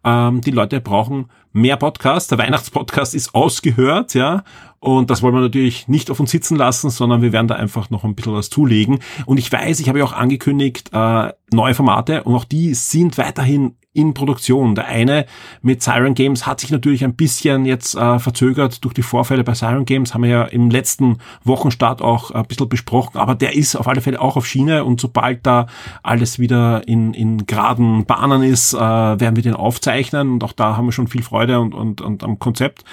ähm, 0.03 0.41
die 0.41 0.51
Leute 0.51 0.81
brauchen 0.81 1.25
mehr 1.51 1.77
Podcasts. 1.77 2.29
Der 2.29 2.37
Weihnachtspodcast 2.37 3.15
ist 3.15 3.33
ausgehört, 3.33 4.13
ja. 4.13 4.43
Und 4.79 5.09
das 5.09 5.21
wollen 5.21 5.33
wir 5.33 5.41
natürlich 5.41 5.87
nicht 5.87 6.09
auf 6.09 6.19
uns 6.19 6.31
sitzen 6.31 6.55
lassen, 6.55 6.89
sondern 6.89 7.21
wir 7.21 7.33
werden 7.33 7.47
da 7.47 7.55
einfach 7.55 7.89
noch 7.89 8.05
ein 8.05 8.15
bisschen 8.15 8.33
was 8.33 8.49
zulegen. 8.49 8.99
Und 9.25 9.37
ich 9.37 9.51
weiß, 9.51 9.79
ich 9.79 9.89
habe 9.89 9.99
ja 9.99 10.05
auch 10.05 10.13
angekündigt, 10.13 10.91
äh, 10.93 11.33
neue 11.51 11.73
Formate 11.73 12.23
und 12.23 12.35
auch 12.35 12.45
die 12.45 12.73
sind 12.73 13.17
weiterhin 13.17 13.75
in 13.93 14.13
Produktion. 14.13 14.75
Der 14.75 14.85
eine 14.85 15.25
mit 15.61 15.81
Siren 15.81 16.13
Games 16.13 16.45
hat 16.45 16.59
sich 16.59 16.71
natürlich 16.71 17.03
ein 17.03 17.15
bisschen 17.15 17.65
jetzt 17.65 17.95
äh, 17.95 18.19
verzögert 18.19 18.83
durch 18.83 18.93
die 18.93 19.01
Vorfälle 19.01 19.43
bei 19.43 19.55
Siren 19.55 19.85
Games, 19.85 20.13
haben 20.13 20.23
wir 20.23 20.29
ja 20.29 20.43
im 20.43 20.69
letzten 20.69 21.17
Wochenstart 21.43 22.01
auch 22.01 22.31
ein 22.31 22.45
bisschen 22.45 22.69
besprochen, 22.69 23.17
aber 23.17 23.33
der 23.33 23.55
ist 23.55 23.75
auf 23.75 23.87
alle 23.87 24.01
Fälle 24.01 24.21
auch 24.21 24.37
auf 24.37 24.45
Schiene 24.45 24.83
und 24.85 25.01
sobald 25.01 25.45
da 25.45 25.65
alles 26.03 26.37
wieder 26.37 26.87
in, 26.87 27.13
in 27.13 27.47
geraden 27.47 28.05
Bahnen 28.05 28.43
ist, 28.43 28.73
äh, 28.73 28.77
werden 28.79 29.35
wir 29.35 29.43
den 29.43 29.55
aufzeichnen 29.55 30.33
und 30.33 30.43
auch 30.43 30.53
da 30.53 30.77
haben 30.77 30.85
wir 30.85 30.91
schon 30.91 31.07
viel 31.07 31.23
Freude 31.23 31.59
und, 31.59 31.73
und, 31.73 32.01
und 32.01 32.23
am 32.23 32.37
Konzept. 32.37 32.83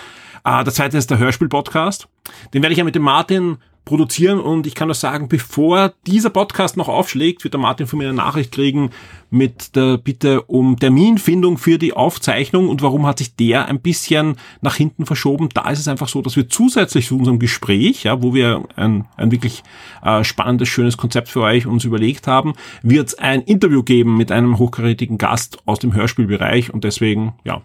Äh, 0.45 0.65
der 0.65 0.73
zweite 0.73 0.97
ist 0.97 1.11
der 1.11 1.19
Hörspiel-Podcast. 1.19 2.09
Den 2.55 2.63
werde 2.63 2.73
ich 2.73 2.79
ja 2.79 2.85
mit 2.85 2.95
dem 2.95 3.03
Martin 3.03 3.59
produzieren. 3.87 4.41
Und 4.41 4.67
ich 4.67 4.75
kann 4.75 4.89
nur 4.89 4.95
sagen, 4.95 5.29
bevor 5.29 5.95
dieser 6.07 6.29
Podcast 6.29 6.77
noch 6.77 6.89
aufschlägt, 6.89 7.45
wird 7.45 7.55
der 7.55 7.61
Martin 7.61 7.87
von 7.87 7.99
mir 7.99 8.09
eine 8.09 8.17
Nachricht 8.17 8.53
kriegen 8.53 8.91
mit 9.31 9.75
der 9.77 9.97
Bitte 9.97 10.43
um 10.43 10.79
Terminfindung 10.79 11.57
für 11.57 11.79
die 11.79 11.95
Aufzeichnung. 11.95 12.69
Und 12.69 12.83
warum 12.83 13.07
hat 13.07 13.19
sich 13.19 13.35
der 13.37 13.67
ein 13.67 13.81
bisschen 13.81 14.37
nach 14.61 14.75
hinten 14.75 15.07
verschoben. 15.07 15.49
Da 15.55 15.71
ist 15.71 15.79
es 15.79 15.89
einfach 15.89 16.09
so, 16.09 16.21
dass 16.21 16.37
wir 16.37 16.49
zusätzlich 16.49 17.07
zu 17.07 17.17
unserem 17.17 17.39
Gespräch, 17.39 18.03
ja, 18.03 18.23
wo 18.23 18.35
wir 18.35 18.65
ein, 18.75 19.07
ein 19.17 19.31
wirklich 19.31 19.63
äh, 20.03 20.25
spannendes, 20.25 20.69
schönes 20.69 20.97
Konzept 20.97 21.29
für 21.29 21.43
euch 21.43 21.67
uns 21.67 21.85
überlegt 21.85 22.27
haben, 22.27 22.55
wird 22.83 23.09
es 23.09 23.19
ein 23.19 23.43
Interview 23.43 23.83
geben 23.83 24.17
mit 24.17 24.33
einem 24.33 24.59
hochkarätigen 24.59 25.17
Gast 25.17 25.59
aus 25.65 25.79
dem 25.79 25.95
Hörspielbereich. 25.95 26.75
Und 26.75 26.83
deswegen, 26.83 27.35
ja, 27.45 27.63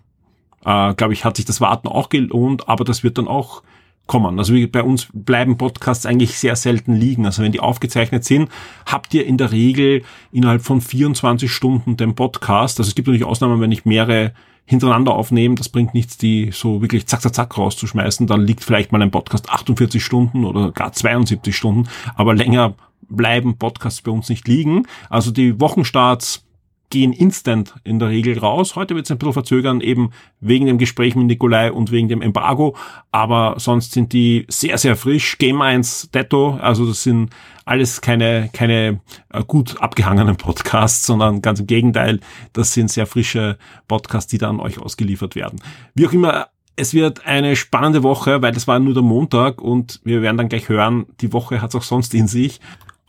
äh, 0.66 0.94
glaube 0.94 1.14
ich, 1.14 1.26
hat 1.26 1.38
sich 1.38 1.46
das 1.46 1.62
Warten 1.62 1.88
auch 1.88 2.10
gelohnt, 2.10 2.70
aber 2.70 2.84
das 2.84 3.04
wird 3.04 3.18
dann 3.18 3.28
auch 3.28 3.64
kommen. 4.12 4.40
Also 4.40 4.54
bei 4.68 4.84
uns 4.84 5.08
bleiben 5.14 5.58
Podcasts 5.58 6.06
eigentlich 6.06 6.38
sehr 6.38 6.58
selten 6.58 6.94
liegen. 6.94 7.26
Also 7.26 7.44
wenn 7.44 7.54
die 7.54 7.62
aufgezeichnet 7.62 8.26
sind, 8.26 8.50
habt 8.86 9.14
ihr 9.14 9.26
in 9.26 9.38
der 9.38 9.54
Regel 9.54 10.04
innerhalb 10.34 10.64
von 10.64 10.82
24 10.82 11.50
Stunden 11.50 11.96
den 11.96 12.14
Podcast. 12.14 12.78
Also 12.78 12.90
es 12.90 12.96
gibt 12.96 13.08
natürlich 13.08 13.24
Ausnahmen, 13.24 13.62
wenn 13.62 13.72
ich 13.72 13.86
mehrere 13.86 14.34
hintereinander 14.66 15.16
aufnehme, 15.16 15.56
das 15.56 15.70
bringt 15.70 15.94
nichts, 15.94 16.18
die 16.18 16.50
so 16.52 16.82
wirklich 16.82 17.08
zack, 17.08 17.22
zack, 17.22 17.34
zack 17.34 17.58
rauszuschmeißen. 17.58 18.28
Dann 18.28 18.42
liegt 18.42 18.66
vielleicht 18.66 18.92
mal 18.92 19.02
ein 19.02 19.12
Podcast 19.12 19.50
48 19.50 20.04
Stunden 20.04 20.44
oder 20.44 20.74
gar 20.74 20.92
72 20.92 21.56
Stunden, 21.56 21.88
aber 22.16 22.36
länger 22.36 22.76
bleiben 23.08 23.58
Podcasts 23.58 24.02
bei 24.02 24.12
uns 24.12 24.28
nicht 24.28 24.46
liegen. 24.46 24.88
Also 25.10 25.32
die 25.32 25.58
Wochenstarts 25.62 26.44
gehen 26.92 27.14
instant 27.14 27.74
in 27.84 27.98
der 27.98 28.10
Regel 28.10 28.38
raus. 28.38 28.76
Heute 28.76 28.94
wird 28.94 29.08
es 29.08 29.12
ein 29.12 29.18
bisschen 29.18 29.34
verzögern, 29.34 29.82
eben 29.82 30.12
wegen 30.40 30.68
dem 30.68 30.78
Gespräch 30.78 31.16
mit 31.16 31.26
Nikolai 31.26 31.72
und 31.72 31.92
wegen 31.92 32.08
dem 32.08 32.22
Embargo. 32.22 32.76
Aber 33.12 33.56
sonst 33.58 33.94
sind 33.94 34.14
die 34.14 34.46
sehr, 34.50 34.78
sehr 34.78 34.96
frisch. 34.96 35.40
Game 35.40 35.62
1, 35.62 36.12
Detto, 36.14 36.60
also 36.62 36.86
das 36.86 37.02
sind 37.02 37.32
alles 37.66 38.02
keine, 38.02 38.50
keine 38.54 39.02
äh, 39.30 39.44
gut 39.46 39.82
abgehangenen 39.82 40.36
Podcasts, 40.36 41.06
sondern 41.06 41.42
ganz 41.42 41.60
im 41.60 41.68
Gegenteil, 41.68 42.20
das 42.54 42.74
sind 42.74 42.92
sehr 42.92 43.08
frische 43.08 43.58
Podcasts, 43.88 44.30
die 44.30 44.38
dann 44.38 44.60
euch 44.60 44.80
ausgeliefert 44.80 45.36
werden. 45.36 45.60
Wie 45.96 46.06
auch 46.06 46.14
immer, 46.14 46.48
es 46.76 46.94
wird 46.94 47.26
eine 47.26 47.56
spannende 47.56 48.04
Woche, 48.04 48.42
weil 48.42 48.52
das 48.52 48.68
war 48.68 48.80
nur 48.80 48.94
der 48.94 49.04
Montag 49.04 49.62
und 49.62 50.02
wir 50.04 50.22
werden 50.22 50.38
dann 50.38 50.50
gleich 50.50 50.70
hören, 50.70 51.06
die 51.22 51.34
Woche 51.34 51.62
hat 51.62 51.70
es 51.70 51.76
auch 51.76 51.84
sonst 51.84 52.14
in 52.14 52.28
sich. 52.28 52.60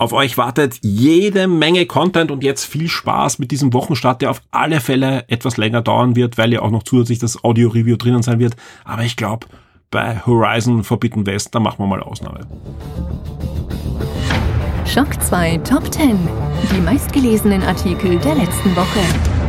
Auf 0.03 0.13
euch 0.13 0.37
wartet 0.37 0.81
jede 0.83 1.47
Menge 1.47 1.87
Content 1.87 2.33
und 2.33 2.43
jetzt 2.43 2.65
viel 2.65 2.89
Spaß 2.89 3.39
mit 3.39 3.53
diesem 3.53 3.73
Wochenstart, 3.73 4.21
der 4.21 4.33
auf 4.33 4.43
alle 4.51 4.81
Fälle 4.81 5.25
etwas 5.29 5.59
länger 5.59 5.81
dauern 5.81 6.17
wird, 6.17 6.39
weil 6.39 6.53
ja 6.53 6.61
auch 6.61 6.73
noch 6.73 6.83
zusätzlich 6.83 7.21
das 7.21 7.45
Audio-Review 7.45 7.95
drinnen 7.95 8.21
sein 8.21 8.41
wird. 8.41 8.57
Aber 8.85 9.05
ich 9.05 9.17
glaube, 9.17 9.47
bei 9.93 10.21
Horizon 10.27 10.83
Forbidden 10.83 11.25
West, 11.25 11.55
da 11.55 11.61
machen 11.61 11.79
wir 11.79 11.87
mal 11.87 12.03
Ausnahme. 12.03 12.41
Schock 14.87 15.23
2 15.23 15.59
Top 15.59 15.93
10. 15.93 16.19
Die 16.75 16.81
meistgelesenen 16.81 17.63
Artikel 17.63 18.19
der 18.19 18.35
letzten 18.35 18.75
Woche. 18.75 19.42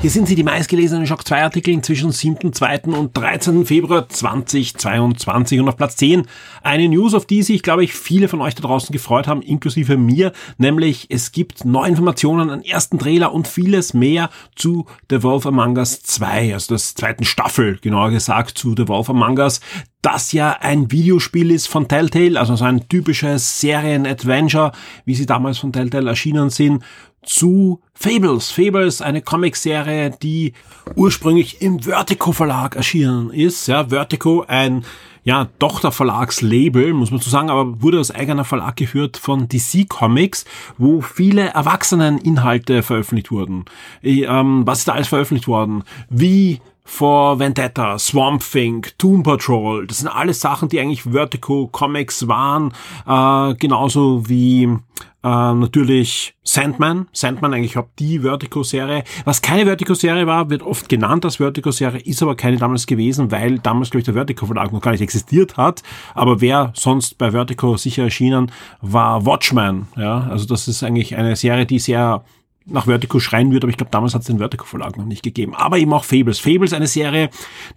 Hier 0.00 0.08
sind 0.08 0.28
sie, 0.28 0.34
die 0.34 0.42
meistgelesenen 0.42 1.06
Shock 1.06 1.26
2 1.26 1.42
Artikel 1.42 1.78
zwischen 1.82 2.10
7.2. 2.10 2.94
und 2.94 3.14
13. 3.14 3.66
Februar 3.66 4.08
2022. 4.08 5.60
Und 5.60 5.68
auf 5.68 5.76
Platz 5.76 5.96
10 5.96 6.22
eine 6.62 6.88
News, 6.88 7.12
auf 7.12 7.26
die 7.26 7.42
sich, 7.42 7.62
glaube 7.62 7.84
ich, 7.84 7.92
viele 7.92 8.28
von 8.28 8.40
euch 8.40 8.54
da 8.54 8.62
draußen 8.62 8.94
gefreut 8.94 9.26
haben, 9.26 9.42
inklusive 9.42 9.98
mir, 9.98 10.32
nämlich 10.56 11.08
es 11.10 11.32
gibt 11.32 11.66
neue 11.66 11.90
Informationen, 11.90 12.48
einen 12.48 12.64
ersten 12.64 12.98
Trailer 12.98 13.34
und 13.34 13.46
vieles 13.46 13.92
mehr 13.92 14.30
zu 14.56 14.86
The 15.10 15.22
Wolf 15.22 15.44
Among 15.44 15.76
Us 15.76 16.00
2, 16.00 16.54
also 16.54 16.74
das 16.74 16.94
zweiten 16.94 17.24
Staffel, 17.24 17.78
genauer 17.82 18.08
gesagt, 18.08 18.56
zu 18.56 18.74
The 18.74 18.88
Wolf 18.88 19.10
Among 19.10 19.36
Us 19.36 19.60
das 20.02 20.32
ja 20.32 20.56
ein 20.60 20.90
Videospiel 20.90 21.50
ist 21.50 21.66
von 21.66 21.86
Telltale, 21.86 22.40
also 22.40 22.56
so 22.56 22.64
ein 22.64 22.88
typisches 22.88 23.60
Serien-Adventure, 23.60 24.72
wie 25.04 25.14
sie 25.14 25.26
damals 25.26 25.58
von 25.58 25.72
Telltale 25.72 26.08
erschienen 26.08 26.48
sind, 26.48 26.82
zu 27.22 27.80
Fables. 27.94 28.50
Fables, 28.50 29.02
eine 29.02 29.22
Comicserie, 29.22 30.10
die 30.22 30.54
ursprünglich 30.96 31.60
im 31.62 31.80
Vertigo 31.80 32.32
Verlag 32.32 32.76
erschienen 32.76 33.30
ist. 33.30 33.66
Ja, 33.66 33.88
Vertigo, 33.88 34.44
ein 34.46 34.84
ja, 35.22 35.48
Tochterverlagslabel, 35.58 36.94
muss 36.94 37.10
man 37.10 37.20
so 37.20 37.30
sagen, 37.30 37.50
aber 37.50 37.82
wurde 37.82 38.00
aus 38.00 38.10
eigener 38.10 38.44
Verlag 38.44 38.76
geführt 38.76 39.16
von 39.18 39.48
DC 39.48 39.88
Comics, 39.88 40.44
wo 40.78 41.02
viele 41.02 41.48
Erwachseneninhalte 41.48 42.82
veröffentlicht 42.82 43.30
wurden. 43.30 43.66
Ähm, 44.02 44.66
was 44.66 44.80
ist 44.80 44.88
da 44.88 44.92
alles 44.92 45.08
veröffentlicht 45.08 45.46
worden? 45.46 45.84
Wie 46.08 46.60
vor 46.90 47.38
Vendetta, 47.38 47.98
Swamp 48.00 48.42
Thing, 48.42 48.84
Doom 48.98 49.22
Patrol, 49.22 49.86
das 49.86 49.98
sind 49.98 50.08
alles 50.08 50.40
Sachen, 50.40 50.68
die 50.68 50.80
eigentlich 50.80 51.04
Vertigo 51.04 51.68
Comics 51.68 52.26
waren, 52.26 52.72
äh, 53.06 53.54
genauso 53.54 54.28
wie 54.28 54.64
äh, 54.64 54.74
natürlich 55.22 56.34
Sandman, 56.42 57.06
Sandman 57.12 57.54
eigentlich 57.54 57.78
auch 57.78 57.86
die 58.00 58.18
Vertigo-Serie. 58.18 59.04
Was 59.24 59.40
keine 59.40 59.66
Vertigo-Serie 59.66 60.26
war, 60.26 60.50
wird 60.50 60.62
oft 60.62 60.88
genannt 60.88 61.24
als 61.24 61.36
Vertigo-Serie, 61.36 62.00
ist 62.00 62.22
aber 62.22 62.34
keine 62.34 62.56
damals 62.56 62.86
gewesen, 62.86 63.30
weil 63.30 63.60
damals, 63.60 63.90
glaube 63.90 64.00
ich, 64.00 64.06
der 64.06 64.14
Vertigo-Verlag 64.14 64.72
noch 64.72 64.80
gar 64.80 64.90
nicht 64.90 65.00
existiert 65.00 65.56
hat. 65.56 65.84
Aber 66.14 66.40
wer 66.40 66.72
sonst 66.74 67.18
bei 67.18 67.30
Vertigo 67.30 67.76
sicher 67.76 68.02
erschienen, 68.02 68.50
war 68.80 69.24
Watchman. 69.24 69.86
Ja, 69.96 70.26
also 70.28 70.44
das 70.44 70.66
ist 70.66 70.82
eigentlich 70.82 71.16
eine 71.16 71.36
Serie, 71.36 71.66
die 71.66 71.78
sehr 71.78 72.24
nach 72.70 72.86
Vertigo 72.86 73.20
schreien 73.20 73.52
würde, 73.52 73.64
aber 73.64 73.70
ich 73.70 73.76
glaube, 73.76 73.90
damals 73.90 74.14
hat 74.14 74.22
es 74.22 74.26
den 74.26 74.38
Vertigo-Verlag 74.38 74.96
noch 74.96 75.04
nicht 75.04 75.22
gegeben. 75.22 75.54
Aber 75.54 75.78
eben 75.78 75.92
auch 75.92 76.04
Fables. 76.04 76.38
Fables, 76.38 76.72
eine 76.72 76.86
Serie, 76.86 77.30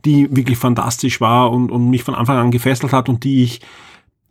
die 0.06 0.34
wirklich 0.36 0.58
fantastisch 0.58 1.22
war 1.22 1.52
und, 1.52 1.72
und 1.72 1.90
mich 1.90 2.04
von 2.04 2.16
Anfang 2.16 2.38
an 2.38 2.52
gefesselt 2.52 2.94
hat 2.94 3.10
und 3.10 3.24
die 3.24 3.44
ich 3.44 3.62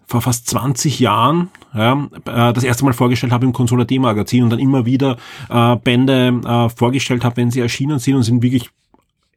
vor 0.06 0.20
fast 0.20 0.46
20 0.48 1.00
Jahren 1.00 1.48
ja, 1.74 2.08
äh, 2.26 2.52
das 2.52 2.64
erste 2.64 2.84
Mal 2.84 2.92
vorgestellt 2.92 3.32
habe 3.32 3.46
im 3.46 3.52
Consola 3.52 3.84
D-Magazin 3.84 4.44
und 4.44 4.50
dann 4.50 4.58
immer 4.58 4.84
wieder 4.84 5.16
äh, 5.48 5.76
Bände 5.76 6.40
äh, 6.44 6.68
vorgestellt 6.68 7.24
habe, 7.24 7.38
wenn 7.38 7.50
sie 7.50 7.60
erschienen 7.60 7.98
sind 7.98 8.16
und 8.16 8.22
sind 8.22 8.42
wirklich 8.42 8.68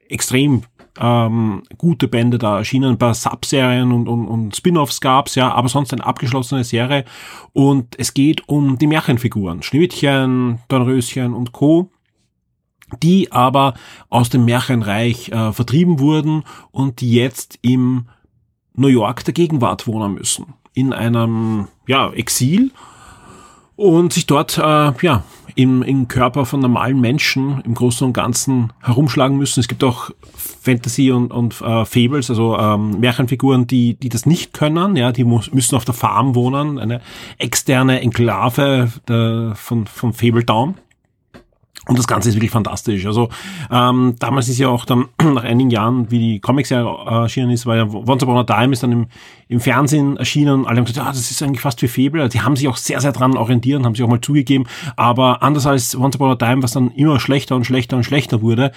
extrem 0.10 0.64
ähm, 1.00 1.64
gute 1.78 2.08
Bände 2.08 2.38
da 2.38 2.58
erschienen, 2.58 2.92
ein 2.92 2.98
paar 2.98 3.14
Subserien 3.14 3.92
und, 3.92 4.08
und, 4.08 4.28
und 4.28 4.56
Spin-offs 4.56 5.02
gab's 5.02 5.36
ja, 5.36 5.54
aber 5.54 5.70
sonst 5.70 5.94
eine 5.94 6.06
abgeschlossene 6.06 6.64
Serie. 6.64 7.06
Und 7.54 7.96
es 8.00 8.14
geht 8.14 8.48
um 8.48 8.78
die 8.78 8.88
Märchenfiguren, 8.88 9.64
Schneewittchen, 9.64 10.60
Dornröschen 10.68 11.34
und 11.34 11.52
Co., 11.52 11.90
die 13.02 13.32
aber 13.32 13.74
aus 14.10 14.30
dem 14.30 14.46
Märchenreich 14.46 15.30
äh, 15.30 15.52
vertrieben 15.52 16.00
wurden 16.00 16.44
und 16.72 17.02
die 17.02 17.14
jetzt 17.14 17.58
im 17.62 18.06
New 18.76 18.88
York 18.88 19.26
der 19.26 19.34
Gegenwart 19.34 19.88
wohnen 19.88 20.14
müssen. 20.14 20.54
In 20.74 20.94
einem 20.94 21.68
ja, 21.88 22.12
Exil 22.12 22.72
und 23.76 24.14
sich 24.14 24.28
dort 24.28 24.58
äh, 24.58 24.62
ja 25.02 25.24
im, 25.56 25.82
im 25.84 26.08
Körper 26.08 26.46
von 26.46 26.60
normalen 26.60 27.00
Menschen 27.00 27.62
im 27.66 27.74
Großen 27.74 28.06
und 28.06 28.14
Ganzen 28.14 28.74
herumschlagen 28.82 29.38
müssen. 29.38 29.60
Es 29.60 29.68
gibt 29.68 29.84
auch 29.84 30.12
Fantasy 30.36 31.12
und, 31.12 31.32
und 31.32 31.62
äh, 31.62 31.86
Fables, 31.86 32.30
also 32.30 32.58
ähm, 32.58 33.00
Märchenfiguren, 33.00 33.68
die, 33.68 33.96
die 33.96 34.10
das 34.10 34.26
nicht 34.26 34.54
können, 34.54 34.96
ja, 34.96 35.12
die 35.12 35.24
muss, 35.24 35.54
müssen 35.54 35.76
auf 35.76 35.86
der 35.86 35.94
Farm 35.94 36.36
wohnen, 36.36 36.80
eine 36.80 37.02
externe 37.38 38.02
Enklave 38.02 38.92
der, 39.08 39.54
von, 39.56 39.88
von 39.88 40.14
Fable 40.14 40.46
Town. 40.46 40.76
Und 41.88 42.00
das 42.00 42.08
Ganze 42.08 42.30
ist 42.30 42.36
wirklich 42.36 42.52
fantastisch. 42.52 43.06
Also 43.06 43.30
ähm, 43.72 44.16
damals 44.20 44.50
ist 44.50 44.58
ja 44.58 44.70
auch 44.70 44.86
dann 44.86 45.06
nach 45.22 45.44
einigen 45.44 45.70
Jahren, 45.70 46.10
wie 46.10 46.20
die 46.20 46.40
Comics-Serie 46.40 46.88
erschienen 47.06 47.52
ist, 47.52 47.66
war 47.66 47.76
ja 47.76 47.84
Once 47.84 48.24
Upon 48.24 48.38
a 48.38 48.44
Time 48.44 48.74
ist 48.74 48.82
dann 48.82 48.92
im, 48.92 49.08
im 49.48 49.60
Fernsehen 49.60 50.18
erschienen 50.18 50.62
und 50.62 50.66
alle 50.66 50.78
haben 50.78 50.86
gesagt, 50.86 51.08
ah, 51.08 51.12
das 51.12 51.30
ist 51.30 51.44
eigentlich 51.44 51.62
fast 51.62 51.82
wie 51.82 51.88
Fable. 51.88 52.28
Die 52.30 52.42
haben 52.42 52.56
sich 52.56 52.68
auch 52.68 52.78
sehr, 52.78 53.00
sehr 53.02 53.12
dran 53.12 53.38
orientiert, 53.38 53.84
haben 53.84 53.94
sich 53.94 54.04
auch 54.04 54.10
mal 54.10 54.22
zugegeben. 54.22 54.66
Aber 54.96 55.44
anders 55.44 55.68
als 55.68 55.96
Once 55.96 56.16
Upon 56.16 56.32
a 56.32 56.36
Time, 56.36 56.64
was 56.64 56.72
dann 56.72 56.92
immer 56.92 57.20
schlechter 57.20 57.56
und 57.56 57.66
schlechter 57.66 57.98
und 57.98 58.04
schlechter 58.04 58.42
wurde, 58.42 58.72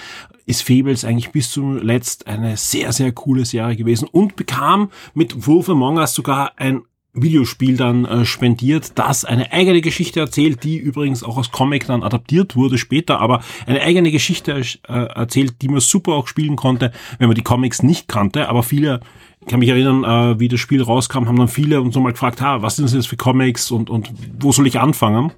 ist 0.44 0.62
Fables 0.62 1.04
eigentlich 1.04 1.30
bis 1.30 1.50
zuletzt 1.50 2.26
eine 2.26 2.56
sehr, 2.56 2.92
sehr 2.92 3.12
coole 3.12 3.44
Serie 3.44 3.76
gewesen 3.76 4.08
und 4.10 4.36
bekam 4.36 4.90
mit 5.14 5.46
Wolf 5.46 5.68
Among 5.68 5.96
Us 5.96 6.14
sogar 6.14 6.52
ein 6.56 6.82
Videospiel 7.22 7.76
dann 7.76 8.04
äh, 8.04 8.25
spendiert, 8.25 8.98
das 8.98 9.25
eine 9.25 9.52
eigene 9.52 9.80
Geschichte 9.80 10.20
erzählt, 10.20 10.64
die 10.64 10.76
übrigens 10.76 11.22
auch 11.22 11.37
aus 11.37 11.50
Comic 11.50 11.87
dann 11.87 12.02
adaptiert 12.02 12.56
wurde 12.56 12.78
später, 12.78 13.20
aber 13.20 13.42
eine 13.66 13.80
eigene 13.80 14.10
Geschichte 14.10 14.62
äh, 14.88 14.92
erzählt, 14.92 15.62
die 15.62 15.68
man 15.68 15.80
super 15.80 16.12
auch 16.12 16.28
spielen 16.28 16.56
konnte, 16.56 16.92
wenn 17.18 17.28
man 17.28 17.34
die 17.34 17.42
Comics 17.42 17.82
nicht 17.82 18.08
kannte, 18.08 18.48
aber 18.48 18.62
viele 18.62 19.00
ich 19.40 19.46
kann 19.46 19.60
mich 19.60 19.68
erinnern, 19.68 20.04
äh, 20.04 20.40
wie 20.40 20.48
das 20.48 20.60
Spiel 20.60 20.82
rauskam, 20.82 21.26
haben 21.26 21.38
dann 21.38 21.48
viele 21.48 21.80
uns 21.80 21.94
so 21.94 22.00
mal 22.00 22.12
gefragt, 22.12 22.40
ha, 22.40 22.60
was 22.60 22.76
sind 22.76 22.84
das 22.84 22.92
jetzt 22.92 23.06
für 23.06 23.16
Comics 23.16 23.70
und, 23.70 23.88
und 23.88 24.10
wo 24.40 24.50
soll 24.52 24.66
ich 24.66 24.80
anfangen? 24.80 25.32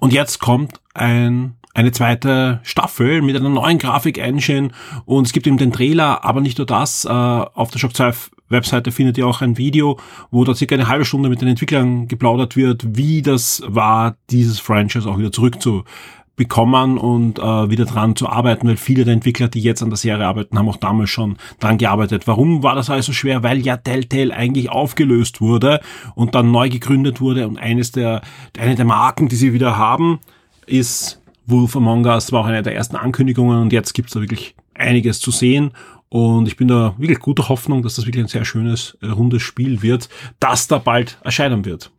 Und 0.00 0.12
jetzt 0.12 0.40
kommt 0.40 0.80
ein 0.92 1.54
eine 1.72 1.92
zweite 1.92 2.60
Staffel 2.64 3.22
mit 3.22 3.36
einer 3.36 3.48
neuen 3.48 3.78
Grafik-Engine 3.78 4.70
und 5.04 5.26
es 5.26 5.32
gibt 5.32 5.46
eben 5.46 5.56
den 5.56 5.72
Trailer, 5.72 6.24
aber 6.24 6.40
nicht 6.40 6.58
nur 6.58 6.66
das. 6.66 7.04
Äh, 7.04 7.08
auf 7.08 7.70
der 7.70 7.78
Shock 7.78 7.94
2 7.94 8.12
Webseite 8.50 8.92
findet 8.92 9.16
ihr 9.16 9.26
auch 9.26 9.40
ein 9.40 9.56
Video, 9.56 9.98
wo 10.30 10.44
da 10.44 10.54
circa 10.54 10.74
eine 10.74 10.88
halbe 10.88 11.04
Stunde 11.04 11.28
mit 11.28 11.40
den 11.40 11.48
Entwicklern 11.48 12.08
geplaudert 12.08 12.56
wird, 12.56 12.96
wie 12.96 13.22
das 13.22 13.62
war, 13.66 14.16
dieses 14.28 14.60
Franchise 14.60 15.08
auch 15.08 15.18
wieder 15.18 15.32
zurückzubekommen 15.32 16.98
und 16.98 17.38
äh, 17.38 17.70
wieder 17.70 17.86
dran 17.86 18.16
zu 18.16 18.28
arbeiten, 18.28 18.68
weil 18.68 18.76
viele 18.76 19.04
der 19.04 19.14
Entwickler, 19.14 19.48
die 19.48 19.60
jetzt 19.60 19.82
an 19.82 19.90
der 19.90 19.96
Serie 19.96 20.26
arbeiten, 20.26 20.58
haben 20.58 20.68
auch 20.68 20.76
damals 20.76 21.10
schon 21.10 21.36
dran 21.60 21.78
gearbeitet. 21.78 22.26
Warum 22.26 22.62
war 22.62 22.74
das 22.74 22.90
also 22.90 23.12
schwer? 23.12 23.42
Weil 23.42 23.60
ja 23.60 23.76
Telltale 23.76 24.34
eigentlich 24.34 24.68
aufgelöst 24.70 25.40
wurde 25.40 25.80
und 26.14 26.34
dann 26.34 26.50
neu 26.50 26.68
gegründet 26.68 27.20
wurde 27.20 27.48
und 27.48 27.56
eines 27.56 27.92
der, 27.92 28.20
eine 28.58 28.74
der 28.74 28.84
Marken, 28.84 29.28
die 29.28 29.36
sie 29.36 29.52
wieder 29.52 29.78
haben, 29.78 30.18
ist 30.66 31.20
Wolf 31.46 31.76
Among 31.76 32.06
Us 32.06 32.32
war 32.32 32.42
auch 32.42 32.46
eine 32.46 32.62
der 32.62 32.74
ersten 32.74 32.96
Ankündigungen 32.96 33.60
und 33.60 33.72
jetzt 33.72 33.92
gibt's 33.92 34.12
da 34.12 34.20
wirklich 34.20 34.54
einiges 34.74 35.20
zu 35.20 35.30
sehen. 35.30 35.72
Und 36.10 36.48
ich 36.48 36.56
bin 36.56 36.68
da 36.68 36.94
wirklich 36.98 37.20
guter 37.20 37.48
Hoffnung, 37.48 37.82
dass 37.82 37.94
das 37.94 38.04
wirklich 38.04 38.24
ein 38.24 38.28
sehr 38.28 38.44
schönes, 38.44 38.98
äh, 39.00 39.06
rundes 39.06 39.42
Spiel 39.42 39.80
wird, 39.80 40.08
das 40.40 40.66
da 40.66 40.78
bald 40.78 41.18
erscheinen 41.22 41.64
wird. 41.64 41.92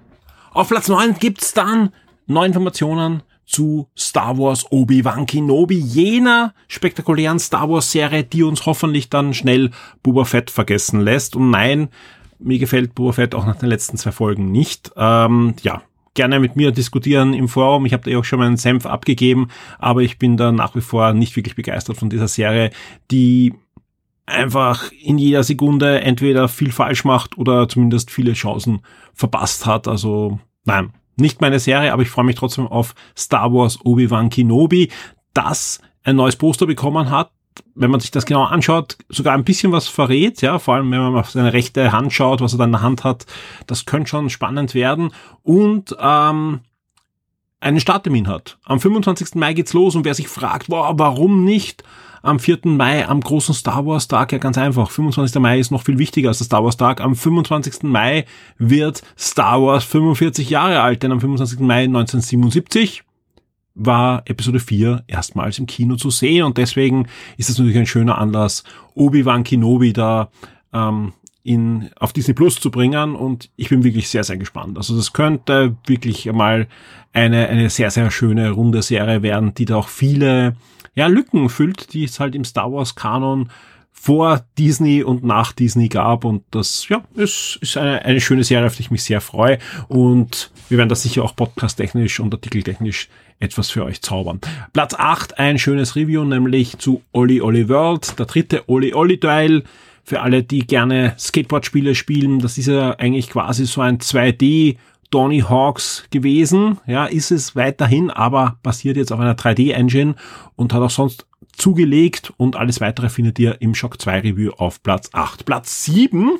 Auf 0.51 0.67
Platz 0.67 0.89
9 0.89 1.15
gibt's 1.17 1.53
dann 1.53 1.91
neue 2.27 2.47
Informationen 2.47 3.23
zu 3.45 3.87
Star 3.97 4.37
Wars 4.37 4.69
Obi-Wan 4.69 5.25
Kenobi, 5.25 5.77
jener 5.77 6.53
spektakulären 6.67 7.39
Star 7.39 7.69
Wars 7.69 7.91
Serie, 7.91 8.23
die 8.23 8.43
uns 8.43 8.65
hoffentlich 8.65 9.09
dann 9.09 9.33
schnell 9.33 9.71
Boba 10.03 10.25
Fett 10.25 10.51
vergessen 10.51 10.99
lässt. 10.99 11.37
Und 11.37 11.49
nein, 11.49 11.89
mir 12.37 12.59
gefällt 12.59 12.95
Boba 12.95 13.13
Fett 13.13 13.33
auch 13.33 13.45
nach 13.45 13.57
den 13.57 13.69
letzten 13.69 13.97
zwei 13.97 14.11
Folgen 14.11 14.51
nicht. 14.51 14.91
Ähm, 14.97 15.55
ja, 15.63 15.81
gerne 16.15 16.41
mit 16.41 16.57
mir 16.57 16.71
diskutieren 16.71 17.33
im 17.33 17.47
Forum. 17.47 17.85
Ich 17.85 17.93
habe 17.93 18.03
da 18.03 18.11
ja 18.11 18.19
auch 18.19 18.25
schon 18.25 18.39
meinen 18.39 18.57
Senf 18.57 18.85
abgegeben, 18.85 19.47
aber 19.79 20.01
ich 20.01 20.19
bin 20.19 20.35
da 20.35 20.51
nach 20.51 20.75
wie 20.75 20.81
vor 20.81 21.13
nicht 21.13 21.35
wirklich 21.37 21.55
begeistert 21.55 21.97
von 21.97 22.09
dieser 22.09 22.27
Serie, 22.27 22.71
die 23.09 23.53
einfach 24.25 24.91
in 24.91 25.17
jeder 25.17 25.43
Sekunde 25.43 26.01
entweder 26.01 26.47
viel 26.47 26.71
falsch 26.71 27.03
macht 27.03 27.37
oder 27.37 27.67
zumindest 27.67 28.11
viele 28.11 28.33
Chancen 28.33 28.81
verpasst 29.13 29.65
hat. 29.65 29.87
Also 29.87 30.39
nein, 30.65 30.93
nicht 31.15 31.41
meine 31.41 31.59
Serie, 31.59 31.93
aber 31.93 32.01
ich 32.01 32.09
freue 32.09 32.25
mich 32.25 32.35
trotzdem 32.35 32.67
auf 32.67 32.95
Star 33.17 33.53
Wars 33.53 33.79
Obi-Wan 33.83 34.29
Kenobi, 34.29 34.89
das 35.33 35.81
ein 36.03 36.15
neues 36.15 36.35
Poster 36.35 36.65
bekommen 36.65 37.09
hat, 37.09 37.31
wenn 37.75 37.91
man 37.91 37.99
sich 37.99 38.11
das 38.11 38.25
genau 38.25 38.43
anschaut, 38.43 38.97
sogar 39.09 39.33
ein 39.33 39.43
bisschen 39.43 39.71
was 39.71 39.87
verrät, 39.87 40.41
ja, 40.41 40.59
vor 40.59 40.75
allem 40.75 40.91
wenn 40.91 40.99
man 40.99 41.15
auf 41.15 41.31
seine 41.31 41.53
rechte 41.53 41.91
Hand 41.91 42.13
schaut, 42.13 42.41
was 42.41 42.53
er 42.53 42.59
da 42.59 42.65
in 42.65 42.71
der 42.71 42.81
Hand 42.81 43.03
hat, 43.03 43.25
das 43.67 43.85
könnte 43.85 44.09
schon 44.09 44.29
spannend 44.29 44.73
werden 44.73 45.11
und 45.43 45.95
ähm, 45.99 46.61
einen 47.61 47.79
Starttermin 47.79 48.27
hat. 48.27 48.57
Am 48.65 48.79
25. 48.79 49.35
Mai 49.35 49.53
geht's 49.53 49.73
los 49.73 49.95
und 49.95 50.03
wer 50.03 50.13
sich 50.13 50.27
fragt, 50.27 50.67
boah, 50.67 50.97
warum 50.97 51.45
nicht 51.45 51.83
am 52.23 52.39
4. 52.39 52.59
Mai 52.65 53.07
am 53.07 53.21
großen 53.21 53.55
Star 53.55 53.85
Wars 53.85 54.07
Tag? 54.07 54.31
Ja, 54.31 54.39
ganz 54.39 54.57
einfach. 54.57 54.89
25. 54.89 55.39
Mai 55.39 55.59
ist 55.59 55.71
noch 55.71 55.83
viel 55.83 55.97
wichtiger 55.97 56.29
als 56.29 56.39
der 56.39 56.45
Star 56.45 56.63
Wars 56.63 56.77
Tag. 56.77 57.01
Am 57.01 57.15
25. 57.15 57.83
Mai 57.83 58.25
wird 58.57 59.03
Star 59.17 59.61
Wars 59.61 59.83
45 59.85 60.49
Jahre 60.49 60.81
alt, 60.81 61.03
denn 61.03 61.11
am 61.11 61.21
25. 61.21 61.59
Mai 61.59 61.83
1977 61.83 63.03
war 63.73 64.23
Episode 64.25 64.59
4 64.59 65.05
erstmals 65.07 65.59
im 65.59 65.65
Kino 65.65 65.95
zu 65.95 66.09
sehen 66.09 66.43
und 66.43 66.57
deswegen 66.57 67.07
ist 67.37 67.49
es 67.49 67.57
natürlich 67.57 67.77
ein 67.77 67.85
schöner 67.85 68.17
Anlass, 68.17 68.65
Obi-Wan 68.95 69.45
Kenobi 69.45 69.93
da 69.93 70.29
ähm, 70.73 71.13
in, 71.43 71.89
auf 71.99 72.13
Disney 72.13 72.33
Plus 72.33 72.59
zu 72.59 72.71
bringen 72.71 73.15
und 73.15 73.49
ich 73.55 73.69
bin 73.69 73.83
wirklich 73.83 74.09
sehr, 74.09 74.23
sehr 74.23 74.37
gespannt. 74.37 74.77
Also 74.77 74.95
das 74.95 75.13
könnte 75.13 75.75
wirklich 75.85 76.31
mal 76.31 76.67
eine, 77.13 77.47
eine 77.47 77.69
sehr, 77.69 77.91
sehr 77.91 78.11
schöne 78.11 78.51
runde 78.51 78.81
Serie 78.81 79.23
werden, 79.23 79.53
die 79.53 79.65
da 79.65 79.77
auch 79.77 79.87
viele 79.87 80.55
ja, 80.93 81.07
Lücken 81.07 81.49
füllt, 81.49 81.93
die 81.93 82.03
es 82.03 82.19
halt 82.19 82.35
im 82.35 82.43
Star 82.43 82.71
Wars 82.71 82.95
Kanon 82.95 83.49
vor 83.91 84.43
Disney 84.57 85.03
und 85.03 85.23
nach 85.23 85.51
Disney 85.51 85.87
gab 85.87 86.25
und 86.25 86.43
das 86.51 86.87
ja 86.89 87.03
ist, 87.15 87.59
ist 87.61 87.77
eine, 87.77 88.03
eine 88.03 88.21
schöne 88.21 88.43
Serie, 88.43 88.65
auf 88.65 88.75
die 88.75 88.81
ich 88.81 88.91
mich 88.91 89.03
sehr 89.03 89.21
freue 89.21 89.59
und 89.89 90.51
wir 90.69 90.77
werden 90.77 90.89
das 90.89 91.03
sicher 91.03 91.23
auch 91.23 91.35
podcast-technisch 91.35 92.19
und 92.19 92.33
artikeltechnisch 92.33 93.09
etwas 93.39 93.69
für 93.69 93.83
euch 93.83 94.01
zaubern. 94.01 94.39
Platz 94.73 94.93
8, 94.93 95.39
ein 95.39 95.59
schönes 95.59 95.95
Review, 95.95 96.23
nämlich 96.23 96.77
zu 96.77 97.01
Oli 97.11 97.41
Oli 97.41 97.67
World, 97.69 98.17
der 98.17 98.25
dritte 98.27 98.69
Oli 98.69 98.93
Oli 98.93 99.19
Teil 99.19 99.63
für 100.11 100.19
alle, 100.19 100.43
die 100.43 100.67
gerne 100.67 101.15
Skateboard-Spiele 101.17 101.95
spielen. 101.95 102.39
Das 102.39 102.57
ist 102.57 102.65
ja 102.65 102.91
eigentlich 102.99 103.29
quasi 103.29 103.65
so 103.65 103.79
ein 103.79 103.99
2D 103.99 104.75
Tony 105.09 105.39
Hawks 105.39 106.03
gewesen. 106.11 106.79
Ja, 106.85 107.05
ist 107.05 107.31
es 107.31 107.55
weiterhin, 107.55 108.09
aber 108.11 108.57
basiert 108.61 108.97
jetzt 108.97 109.13
auf 109.13 109.21
einer 109.21 109.37
3D-Engine 109.37 110.15
und 110.57 110.73
hat 110.73 110.81
auch 110.81 110.89
sonst 110.89 111.27
zugelegt 111.53 112.33
und 112.35 112.57
alles 112.57 112.81
weitere 112.81 113.07
findet 113.07 113.39
ihr 113.39 113.61
im 113.61 113.73
Shock 113.73 114.01
2 114.01 114.19
Review 114.19 114.51
auf 114.57 114.83
Platz 114.83 115.11
8. 115.13 115.45
Platz 115.45 115.85
7 115.85 116.31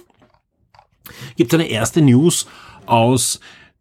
gibt 1.38 1.54
es 1.54 1.58
eine 1.58 1.70
erste 1.70 2.02
News 2.02 2.48
aus 2.88 3.40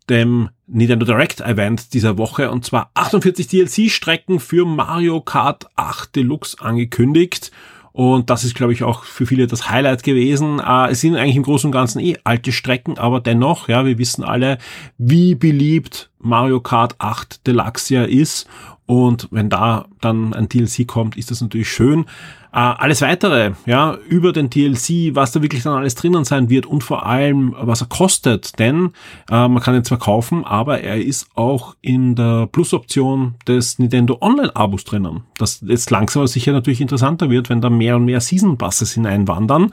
dem 0.08 0.50
Nintendo 0.68 1.04
Direct 1.04 1.40
Event 1.40 1.94
dieser 1.94 2.16
Woche 2.16 2.52
und 2.52 2.64
zwar 2.64 2.92
48 2.94 3.48
DLC-Strecken 3.48 4.38
für 4.38 4.64
Mario 4.64 5.20
Kart 5.20 5.66
8 5.74 6.14
Deluxe 6.14 6.60
angekündigt. 6.60 7.50
Und 7.92 8.30
das 8.30 8.44
ist, 8.44 8.54
glaube 8.54 8.72
ich, 8.72 8.82
auch 8.82 9.04
für 9.04 9.26
viele 9.26 9.46
das 9.46 9.68
Highlight 9.68 10.02
gewesen. 10.02 10.60
Äh, 10.60 10.90
es 10.90 11.00
sind 11.00 11.16
eigentlich 11.16 11.36
im 11.36 11.42
Großen 11.42 11.68
und 11.68 11.72
Ganzen 11.72 12.00
eh 12.00 12.16
alte 12.24 12.52
Strecken, 12.52 12.98
aber 12.98 13.20
dennoch, 13.20 13.68
ja, 13.68 13.84
wir 13.84 13.98
wissen 13.98 14.24
alle, 14.24 14.58
wie 14.98 15.34
beliebt 15.34 16.10
Mario 16.18 16.60
Kart 16.60 16.94
8 16.98 17.46
Deluxe 17.46 18.04
ist. 18.04 18.48
Und 18.90 19.28
wenn 19.30 19.48
da 19.48 19.86
dann 20.00 20.34
ein 20.34 20.48
DLC 20.48 20.84
kommt, 20.84 21.16
ist 21.16 21.30
das 21.30 21.40
natürlich 21.40 21.70
schön. 21.70 22.06
Äh, 22.52 22.58
alles 22.58 23.02
weitere, 23.02 23.52
ja, 23.64 23.96
über 24.08 24.32
den 24.32 24.50
DLC, 24.50 25.14
was 25.14 25.30
da 25.30 25.42
wirklich 25.42 25.62
dann 25.62 25.78
alles 25.78 25.94
drinnen 25.94 26.24
sein 26.24 26.50
wird 26.50 26.66
und 26.66 26.82
vor 26.82 27.06
allem, 27.06 27.54
was 27.56 27.82
er 27.82 27.86
kostet, 27.86 28.58
denn 28.58 28.90
äh, 29.30 29.46
man 29.46 29.60
kann 29.60 29.76
ihn 29.76 29.84
zwar 29.84 30.00
kaufen, 30.00 30.44
aber 30.44 30.80
er 30.80 31.00
ist 31.00 31.28
auch 31.36 31.76
in 31.80 32.16
der 32.16 32.48
Plus-Option 32.48 33.36
des 33.46 33.78
Nintendo 33.78 34.18
Online-Abos 34.20 34.82
drinnen. 34.82 35.22
Das 35.38 35.62
jetzt 35.64 35.92
langsam 35.92 36.22
aber 36.22 36.28
sicher 36.28 36.50
natürlich 36.50 36.80
interessanter 36.80 37.30
wird, 37.30 37.48
wenn 37.48 37.60
da 37.60 37.70
mehr 37.70 37.94
und 37.94 38.06
mehr 38.06 38.20
Season-Passes 38.20 38.92
hineinwandern. 38.94 39.70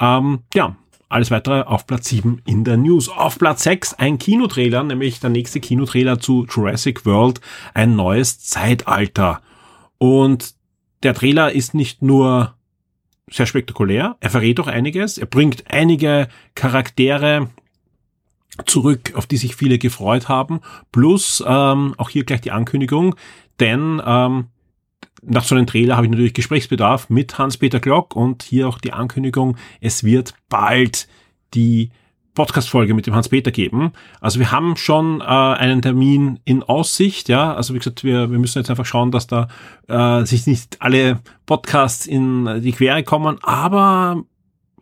Ähm, 0.00 0.40
ja, 0.54 0.74
alles 1.08 1.30
weitere 1.30 1.62
auf 1.62 1.86
Platz 1.86 2.08
7 2.08 2.42
in 2.46 2.64
der 2.64 2.76
News. 2.76 3.08
Auf 3.08 3.38
Platz 3.38 3.62
6 3.62 3.94
ein 3.94 4.18
Kinotrailer, 4.18 4.82
nämlich 4.82 5.20
der 5.20 5.30
nächste 5.30 5.60
Kinotrailer 5.60 6.18
zu 6.18 6.46
Jurassic 6.50 7.06
World, 7.06 7.40
ein 7.74 7.94
neues 7.96 8.40
Zeitalter. 8.40 9.40
Und 9.98 10.54
der 11.02 11.14
Trailer 11.14 11.52
ist 11.52 11.74
nicht 11.74 12.02
nur 12.02 12.54
sehr 13.30 13.46
spektakulär, 13.46 14.16
er 14.20 14.30
verrät 14.30 14.60
auch 14.60 14.68
einiges, 14.68 15.18
er 15.18 15.26
bringt 15.26 15.64
einige 15.68 16.28
Charaktere 16.54 17.50
zurück, 18.64 19.12
auf 19.14 19.26
die 19.26 19.36
sich 19.36 19.56
viele 19.56 19.78
gefreut 19.78 20.28
haben, 20.28 20.60
plus 20.92 21.42
ähm, 21.46 21.94
auch 21.98 22.08
hier 22.08 22.24
gleich 22.24 22.40
die 22.40 22.52
Ankündigung, 22.52 23.16
denn 23.58 24.00
ähm, 24.04 24.46
nach 25.26 25.44
so 25.44 25.54
einem 25.54 25.66
Trailer 25.66 25.96
habe 25.96 26.06
ich 26.06 26.10
natürlich 26.10 26.34
Gesprächsbedarf 26.34 27.10
mit 27.10 27.38
Hans-Peter 27.38 27.80
Glock 27.80 28.14
und 28.16 28.42
hier 28.42 28.68
auch 28.68 28.78
die 28.78 28.92
Ankündigung, 28.92 29.56
es 29.80 30.04
wird 30.04 30.34
bald 30.48 31.08
die 31.54 31.90
Podcast-Folge 32.34 32.94
mit 32.94 33.06
dem 33.06 33.14
Hans-Peter 33.14 33.50
geben. 33.50 33.92
Also 34.20 34.38
wir 34.38 34.52
haben 34.52 34.76
schon 34.76 35.20
äh, 35.20 35.24
einen 35.24 35.82
Termin 35.82 36.38
in 36.44 36.62
Aussicht, 36.62 37.28
ja. 37.28 37.54
Also 37.54 37.74
wie 37.74 37.78
gesagt, 37.78 38.04
wir, 38.04 38.30
wir 38.30 38.38
müssen 38.38 38.58
jetzt 38.58 38.70
einfach 38.70 38.86
schauen, 38.86 39.10
dass 39.10 39.26
da 39.26 39.48
äh, 39.88 40.24
sich 40.24 40.46
nicht 40.46 40.80
alle 40.80 41.20
Podcasts 41.46 42.06
in 42.06 42.60
die 42.62 42.72
Quere 42.72 43.02
kommen, 43.02 43.38
aber 43.42 44.22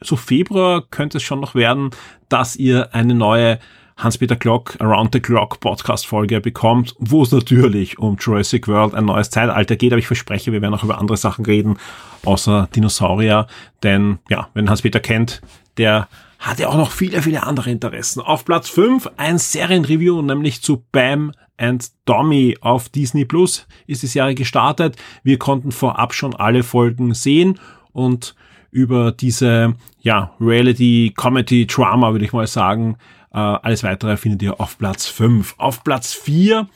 so 0.00 0.16
Februar 0.16 0.82
könnte 0.90 1.18
es 1.18 1.22
schon 1.22 1.40
noch 1.40 1.54
werden, 1.54 1.90
dass 2.28 2.56
ihr 2.56 2.94
eine 2.94 3.14
neue 3.14 3.58
Hans-Peter 3.96 4.36
Glock 4.36 4.76
Around 4.80 5.10
the 5.12 5.20
Clock 5.20 5.60
Podcast 5.60 6.06
Folge 6.06 6.40
bekommt, 6.40 6.94
wo 6.98 7.22
es 7.22 7.30
natürlich 7.30 7.98
um 7.98 8.16
Jurassic 8.18 8.66
World 8.66 8.94
ein 8.94 9.04
neues 9.04 9.30
Zeitalter 9.30 9.76
geht, 9.76 9.92
aber 9.92 9.98
ich 9.98 10.06
verspreche, 10.06 10.52
wir 10.52 10.62
werden 10.62 10.74
auch 10.74 10.84
über 10.84 10.98
andere 10.98 11.16
Sachen 11.16 11.44
reden, 11.44 11.78
außer 12.24 12.68
Dinosaurier, 12.74 13.46
denn 13.82 14.18
ja, 14.28 14.48
wenn 14.54 14.68
Hans-Peter 14.68 15.00
kennt, 15.00 15.42
der 15.76 16.08
hat 16.38 16.58
ja 16.58 16.68
auch 16.68 16.76
noch 16.76 16.90
viele, 16.90 17.22
viele 17.22 17.44
andere 17.44 17.70
Interessen. 17.70 18.20
Auf 18.20 18.44
Platz 18.44 18.68
5 18.68 19.10
ein 19.16 19.38
Serienreview, 19.38 20.20
nämlich 20.22 20.62
zu 20.62 20.84
Bam 20.92 21.32
and 21.56 21.90
Tommy 22.04 22.56
auf 22.60 22.88
Disney 22.88 23.24
Plus 23.24 23.66
ist 23.86 24.02
die 24.02 24.08
Serie 24.08 24.34
gestartet. 24.34 24.96
Wir 25.22 25.38
konnten 25.38 25.72
vorab 25.72 26.12
schon 26.12 26.34
alle 26.34 26.62
Folgen 26.62 27.14
sehen 27.14 27.60
und 27.92 28.34
über 28.70 29.12
diese 29.12 29.74
ja, 30.00 30.34
Reality 30.40 31.14
Comedy 31.16 31.66
Drama, 31.66 32.12
würde 32.12 32.24
ich 32.24 32.32
mal 32.32 32.46
sagen, 32.48 32.96
äh, 33.34 33.38
alles 33.38 33.82
weitere 33.82 34.16
findet 34.16 34.42
ihr 34.42 34.60
auf 34.60 34.78
Platz 34.78 35.06
5. 35.06 35.56
Auf 35.58 35.82
Platz 35.82 36.14
4 36.14 36.68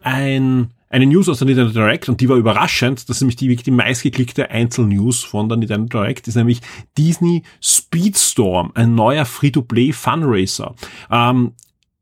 ein, 0.00 0.70
eine 0.88 1.06
News 1.06 1.28
aus 1.28 1.38
der 1.38 1.46
Nintendo 1.46 1.72
Direct 1.72 2.08
und 2.08 2.20
die 2.20 2.28
war 2.28 2.36
überraschend. 2.36 3.08
Das 3.08 3.18
ist 3.18 3.20
nämlich 3.20 3.36
die, 3.36 3.54
die 3.54 3.70
meistgeklickte 3.70 4.50
Einzelnews 4.50 5.22
von 5.22 5.48
der 5.48 5.56
Nintendo 5.56 5.86
Direct, 5.86 6.26
ist 6.26 6.34
nämlich 6.34 6.62
Disney 6.98 7.44
Speedstorm, 7.62 8.72
ein 8.74 8.96
neuer 8.96 9.24
Free-to-Play 9.24 9.92
Funracer. 9.92 10.74
Ähm, 11.10 11.52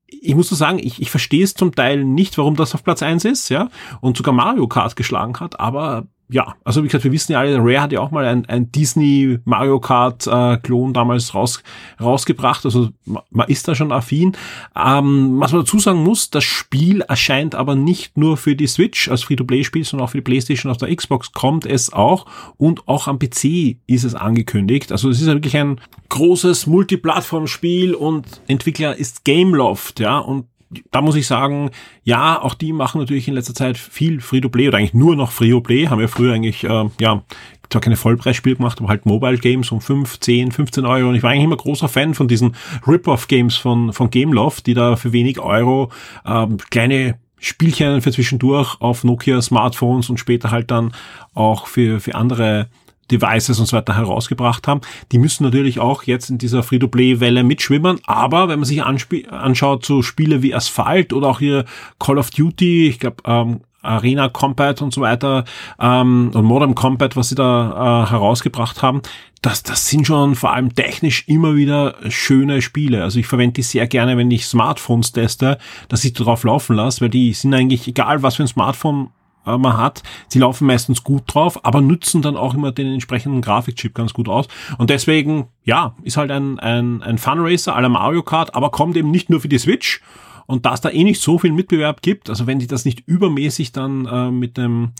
ich 0.06 0.34
muss 0.34 0.48
so 0.48 0.56
sagen, 0.56 0.78
ich, 0.78 1.02
ich 1.02 1.10
verstehe 1.10 1.44
es 1.44 1.52
zum 1.52 1.74
Teil 1.74 2.02
nicht, 2.02 2.38
warum 2.38 2.56
das 2.56 2.74
auf 2.74 2.82
Platz 2.82 3.02
1 3.02 3.26
ist, 3.26 3.50
ja, 3.50 3.68
und 4.00 4.16
sogar 4.16 4.32
Mario 4.32 4.66
Kart 4.66 4.96
geschlagen 4.96 5.38
hat, 5.38 5.60
aber 5.60 6.06
ja, 6.30 6.56
also 6.62 6.82
wie 6.82 6.88
gesagt, 6.88 7.04
wir 7.04 7.12
wissen 7.12 7.32
ja 7.32 7.40
alle, 7.40 7.58
Rare 7.58 7.80
hat 7.80 7.92
ja 7.92 8.00
auch 8.00 8.10
mal 8.10 8.26
ein, 8.26 8.44
ein 8.46 8.70
Disney 8.70 9.38
Mario 9.44 9.80
Kart 9.80 10.26
äh, 10.26 10.58
Klon 10.58 10.92
damals 10.92 11.34
raus, 11.34 11.62
rausgebracht, 12.00 12.66
also 12.66 12.90
man 13.30 13.48
ist 13.48 13.66
da 13.66 13.74
schon 13.74 13.92
affin. 13.92 14.36
Ähm, 14.76 15.40
was 15.40 15.52
man 15.52 15.62
dazu 15.62 15.78
sagen 15.78 16.04
muss, 16.04 16.28
das 16.28 16.44
Spiel 16.44 17.00
erscheint 17.00 17.54
aber 17.54 17.74
nicht 17.74 18.18
nur 18.18 18.36
für 18.36 18.54
die 18.54 18.66
Switch 18.66 19.08
als 19.08 19.22
Free-to-Play-Spiel, 19.22 19.84
sondern 19.84 20.06
auch 20.06 20.10
für 20.10 20.18
die 20.18 20.22
Playstation 20.22 20.70
auf 20.70 20.76
der 20.76 20.94
Xbox 20.94 21.32
kommt 21.32 21.64
es 21.64 21.92
auch 21.92 22.26
und 22.58 22.86
auch 22.88 23.08
am 23.08 23.18
PC 23.18 23.78
ist 23.86 24.04
es 24.04 24.14
angekündigt. 24.14 24.92
Also 24.92 25.08
es 25.08 25.20
ist 25.20 25.28
ja 25.28 25.34
wirklich 25.34 25.56
ein 25.56 25.80
großes 26.10 26.66
Multiplattform-Spiel 26.66 27.94
und 27.94 28.42
Entwickler 28.48 28.96
ist 28.96 29.24
Gameloft, 29.24 30.00
ja, 30.00 30.18
und 30.18 30.44
da 30.90 31.00
muss 31.00 31.16
ich 31.16 31.26
sagen, 31.26 31.70
ja, 32.04 32.40
auch 32.40 32.54
die 32.54 32.72
machen 32.72 33.00
natürlich 33.00 33.28
in 33.28 33.34
letzter 33.34 33.54
Zeit 33.54 33.78
viel 33.78 34.20
Free-to-Play 34.20 34.68
oder 34.68 34.78
eigentlich 34.78 34.94
nur 34.94 35.16
noch 35.16 35.32
Free-to-Play. 35.32 35.88
Haben 35.88 36.00
wir 36.00 36.08
früher 36.08 36.34
eigentlich, 36.34 36.64
äh, 36.64 36.84
ja, 37.00 37.22
zwar 37.70 37.80
keine 37.80 37.96
Vollpreisspiele 37.96 38.56
gemacht, 38.56 38.78
aber 38.78 38.88
halt 38.88 39.06
Mobile 39.06 39.38
Games 39.38 39.70
um 39.72 39.80
5, 39.80 40.20
10, 40.20 40.52
15 40.52 40.84
Euro. 40.86 41.08
Und 41.08 41.14
ich 41.14 41.22
war 41.22 41.30
eigentlich 41.30 41.44
immer 41.44 41.56
großer 41.56 41.88
Fan 41.88 42.14
von 42.14 42.28
diesen 42.28 42.54
Rip-Off-Games 42.86 43.56
von, 43.56 43.92
von 43.92 44.10
Gameloft, 44.10 44.66
die 44.66 44.74
da 44.74 44.96
für 44.96 45.12
wenig 45.12 45.38
Euro 45.40 45.90
ähm, 46.26 46.58
kleine 46.70 47.18
Spielchen 47.40 48.00
für 48.00 48.10
zwischendurch 48.10 48.80
auf 48.80 49.04
Nokia 49.04 49.40
Smartphones 49.40 50.10
und 50.10 50.18
später 50.18 50.50
halt 50.50 50.70
dann 50.70 50.92
auch 51.34 51.66
für, 51.66 52.00
für 52.00 52.14
andere 52.14 52.68
Devices 53.10 53.58
und 53.60 53.66
so 53.66 53.76
weiter 53.76 53.96
herausgebracht 53.96 54.66
haben. 54.68 54.80
Die 55.12 55.18
müssen 55.18 55.44
natürlich 55.44 55.80
auch 55.80 56.04
jetzt 56.04 56.30
in 56.30 56.38
dieser 56.38 56.62
Free-to-Play-Welle 56.62 57.44
mitschwimmen, 57.44 58.00
aber 58.06 58.48
wenn 58.48 58.58
man 58.58 58.66
sich 58.66 58.82
anschaut, 58.82 59.84
so 59.84 60.02
Spiele 60.02 60.42
wie 60.42 60.54
Asphalt 60.54 61.12
oder 61.12 61.28
auch 61.28 61.38
hier 61.38 61.64
Call 61.98 62.18
of 62.18 62.30
Duty, 62.30 62.88
ich 62.88 62.98
glaube, 62.98 63.22
ähm, 63.24 63.60
Arena 63.80 64.28
Combat 64.28 64.82
und 64.82 64.92
so 64.92 65.00
weiter 65.00 65.44
ähm, 65.80 66.30
und 66.34 66.44
Modern 66.44 66.74
Combat, 66.74 67.16
was 67.16 67.28
sie 67.28 67.36
da 67.36 68.04
äh, 68.04 68.10
herausgebracht 68.10 68.82
haben, 68.82 69.02
das, 69.40 69.62
das 69.62 69.86
sind 69.88 70.06
schon 70.06 70.34
vor 70.34 70.52
allem 70.52 70.74
technisch 70.74 71.24
immer 71.28 71.54
wieder 71.54 71.94
schöne 72.08 72.60
Spiele. 72.60 73.04
Also 73.04 73.20
ich 73.20 73.26
verwende 73.26 73.54
die 73.54 73.62
sehr 73.62 73.86
gerne, 73.86 74.16
wenn 74.16 74.30
ich 74.30 74.46
Smartphones 74.46 75.12
teste, 75.12 75.58
dass 75.88 76.04
ich 76.04 76.12
drauf 76.12 76.42
laufen 76.42 76.74
lasse, 76.74 77.02
weil 77.02 77.10
die 77.10 77.32
sind 77.32 77.54
eigentlich, 77.54 77.86
egal 77.86 78.22
was 78.22 78.36
für 78.36 78.42
ein 78.42 78.48
Smartphone 78.48 79.10
man 79.56 79.76
hat, 79.76 80.02
sie 80.28 80.40
laufen 80.40 80.66
meistens 80.66 81.04
gut 81.04 81.22
drauf, 81.26 81.64
aber 81.64 81.80
nützen 81.80 82.20
dann 82.20 82.36
auch 82.36 82.54
immer 82.54 82.72
den 82.72 82.92
entsprechenden 82.92 83.40
Grafikchip 83.40 83.94
ganz 83.94 84.12
gut 84.12 84.28
aus. 84.28 84.48
Und 84.76 84.90
deswegen, 84.90 85.46
ja, 85.64 85.94
ist 86.02 86.16
halt 86.16 86.30
ein, 86.30 86.58
ein, 86.58 87.02
ein 87.02 87.18
Fun 87.18 87.38
Racer 87.38 87.74
aller 87.74 87.88
Mario 87.88 88.22
Kart, 88.22 88.54
aber 88.54 88.70
kommt 88.70 88.96
eben 88.96 89.10
nicht 89.10 89.30
nur 89.30 89.40
für 89.40 89.48
die 89.48 89.58
Switch. 89.58 90.02
Und 90.46 90.64
da 90.64 90.74
es 90.74 90.80
da 90.80 90.90
eh 90.90 91.04
nicht 91.04 91.20
so 91.20 91.38
viel 91.38 91.52
Mitbewerb 91.52 92.02
gibt, 92.02 92.30
also 92.30 92.46
wenn 92.46 92.58
die 92.58 92.66
das 92.66 92.84
nicht 92.84 93.06
übermäßig 93.06 93.72
dann 93.72 94.06
äh, 94.06 94.30
mit 94.30 94.56
dem 94.56 94.92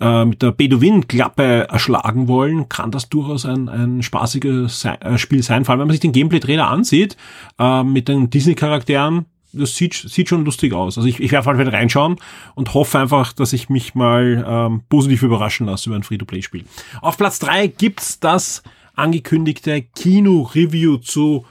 äh, 0.00 0.24
mit 0.24 0.42
der 0.42 0.52
Bedouin-Klappe 0.52 1.68
erschlagen 1.68 2.28
wollen, 2.28 2.68
kann 2.68 2.90
das 2.90 3.08
durchaus 3.08 3.44
ein, 3.44 3.68
ein 3.68 4.02
spaßiges 4.02 4.84
äh, 4.84 5.18
Spiel 5.18 5.42
sein. 5.42 5.64
Vor 5.64 5.72
allem, 5.72 5.80
wenn 5.80 5.88
man 5.88 5.94
sich 5.94 6.00
den 6.00 6.12
Gameplay-Trailer 6.12 6.68
ansieht, 6.68 7.16
äh, 7.58 7.82
mit 7.82 8.08
den 8.08 8.30
Disney-Charakteren, 8.30 9.26
das 9.52 9.76
sieht, 9.76 9.94
sieht 9.94 10.28
schon 10.28 10.44
lustig 10.44 10.72
aus. 10.72 10.98
Also 10.98 11.08
ich, 11.08 11.20
ich 11.20 11.32
werde 11.32 11.46
halt 11.46 11.72
reinschauen 11.72 12.16
und 12.54 12.74
hoffe 12.74 12.98
einfach, 12.98 13.32
dass 13.32 13.52
ich 13.52 13.68
mich 13.68 13.94
mal 13.94 14.44
ähm, 14.46 14.82
positiv 14.88 15.22
überraschen 15.22 15.66
lasse 15.66 15.88
über 15.88 15.96
ein 15.96 16.02
Free-to-Play-Spiel. 16.02 16.64
Auf 17.00 17.16
Platz 17.16 17.38
drei 17.38 17.66
gibt's 17.66 18.20
das 18.20 18.62
angekündigte 18.94 19.82
Kino-Review 19.82 20.98
zu 20.98 21.44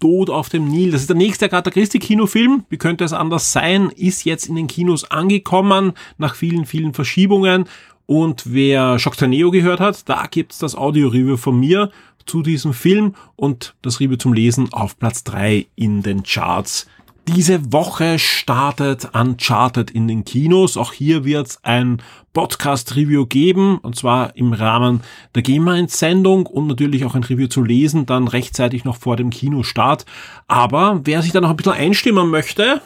Tod 0.00 0.30
auf 0.30 0.48
dem 0.48 0.66
Nil. 0.66 0.90
Das 0.90 1.02
ist 1.02 1.10
der 1.10 1.16
nächste 1.16 1.44
Agatha 1.44 1.70
Christie 1.70 2.00
Kinofilm. 2.00 2.64
Wie 2.68 2.76
könnte 2.76 3.04
es 3.04 3.12
anders 3.12 3.52
sein? 3.52 3.90
Ist 3.90 4.24
jetzt 4.24 4.46
in 4.46 4.56
den 4.56 4.66
Kinos 4.66 5.04
angekommen 5.04 5.92
nach 6.18 6.34
vielen, 6.34 6.66
vielen 6.66 6.92
Verschiebungen. 6.92 7.66
Und 8.06 8.42
wer 8.46 8.98
Shock 8.98 9.20
Neo 9.22 9.52
gehört 9.52 9.78
hat, 9.78 10.08
da 10.08 10.26
gibt's 10.28 10.58
das 10.58 10.74
Audio-Review 10.74 11.36
von 11.36 11.58
mir 11.58 11.92
zu 12.26 12.42
diesem 12.42 12.72
Film 12.72 13.14
und 13.36 13.74
das 13.82 14.00
Review 14.00 14.16
zum 14.16 14.32
Lesen 14.32 14.72
auf 14.72 14.98
Platz 14.98 15.22
drei 15.22 15.66
in 15.76 16.02
den 16.02 16.24
Charts. 16.24 16.88
Diese 17.28 17.72
Woche 17.72 18.18
startet 18.18 19.14
Uncharted 19.14 19.92
in 19.92 20.08
den 20.08 20.24
Kinos. 20.24 20.76
Auch 20.76 20.92
hier 20.92 21.24
wird 21.24 21.46
es 21.46 21.58
ein 21.62 22.02
Podcast-Review 22.32 23.26
geben, 23.26 23.78
und 23.78 23.94
zwar 23.94 24.34
im 24.34 24.52
Rahmen 24.52 25.02
der 25.36 25.42
GEMA-Entsendung 25.42 26.46
und 26.46 26.66
natürlich 26.66 27.04
auch 27.04 27.14
ein 27.14 27.22
Review 27.22 27.46
zu 27.46 27.62
lesen, 27.62 28.06
dann 28.06 28.26
rechtzeitig 28.26 28.84
noch 28.84 28.96
vor 28.96 29.16
dem 29.16 29.30
Kinostart. 29.30 30.04
Aber 30.48 31.00
wer 31.04 31.22
sich 31.22 31.30
da 31.30 31.40
noch 31.40 31.50
ein 31.50 31.56
bisschen 31.56 31.74
einstimmen 31.74 32.28
möchte, 32.28 32.82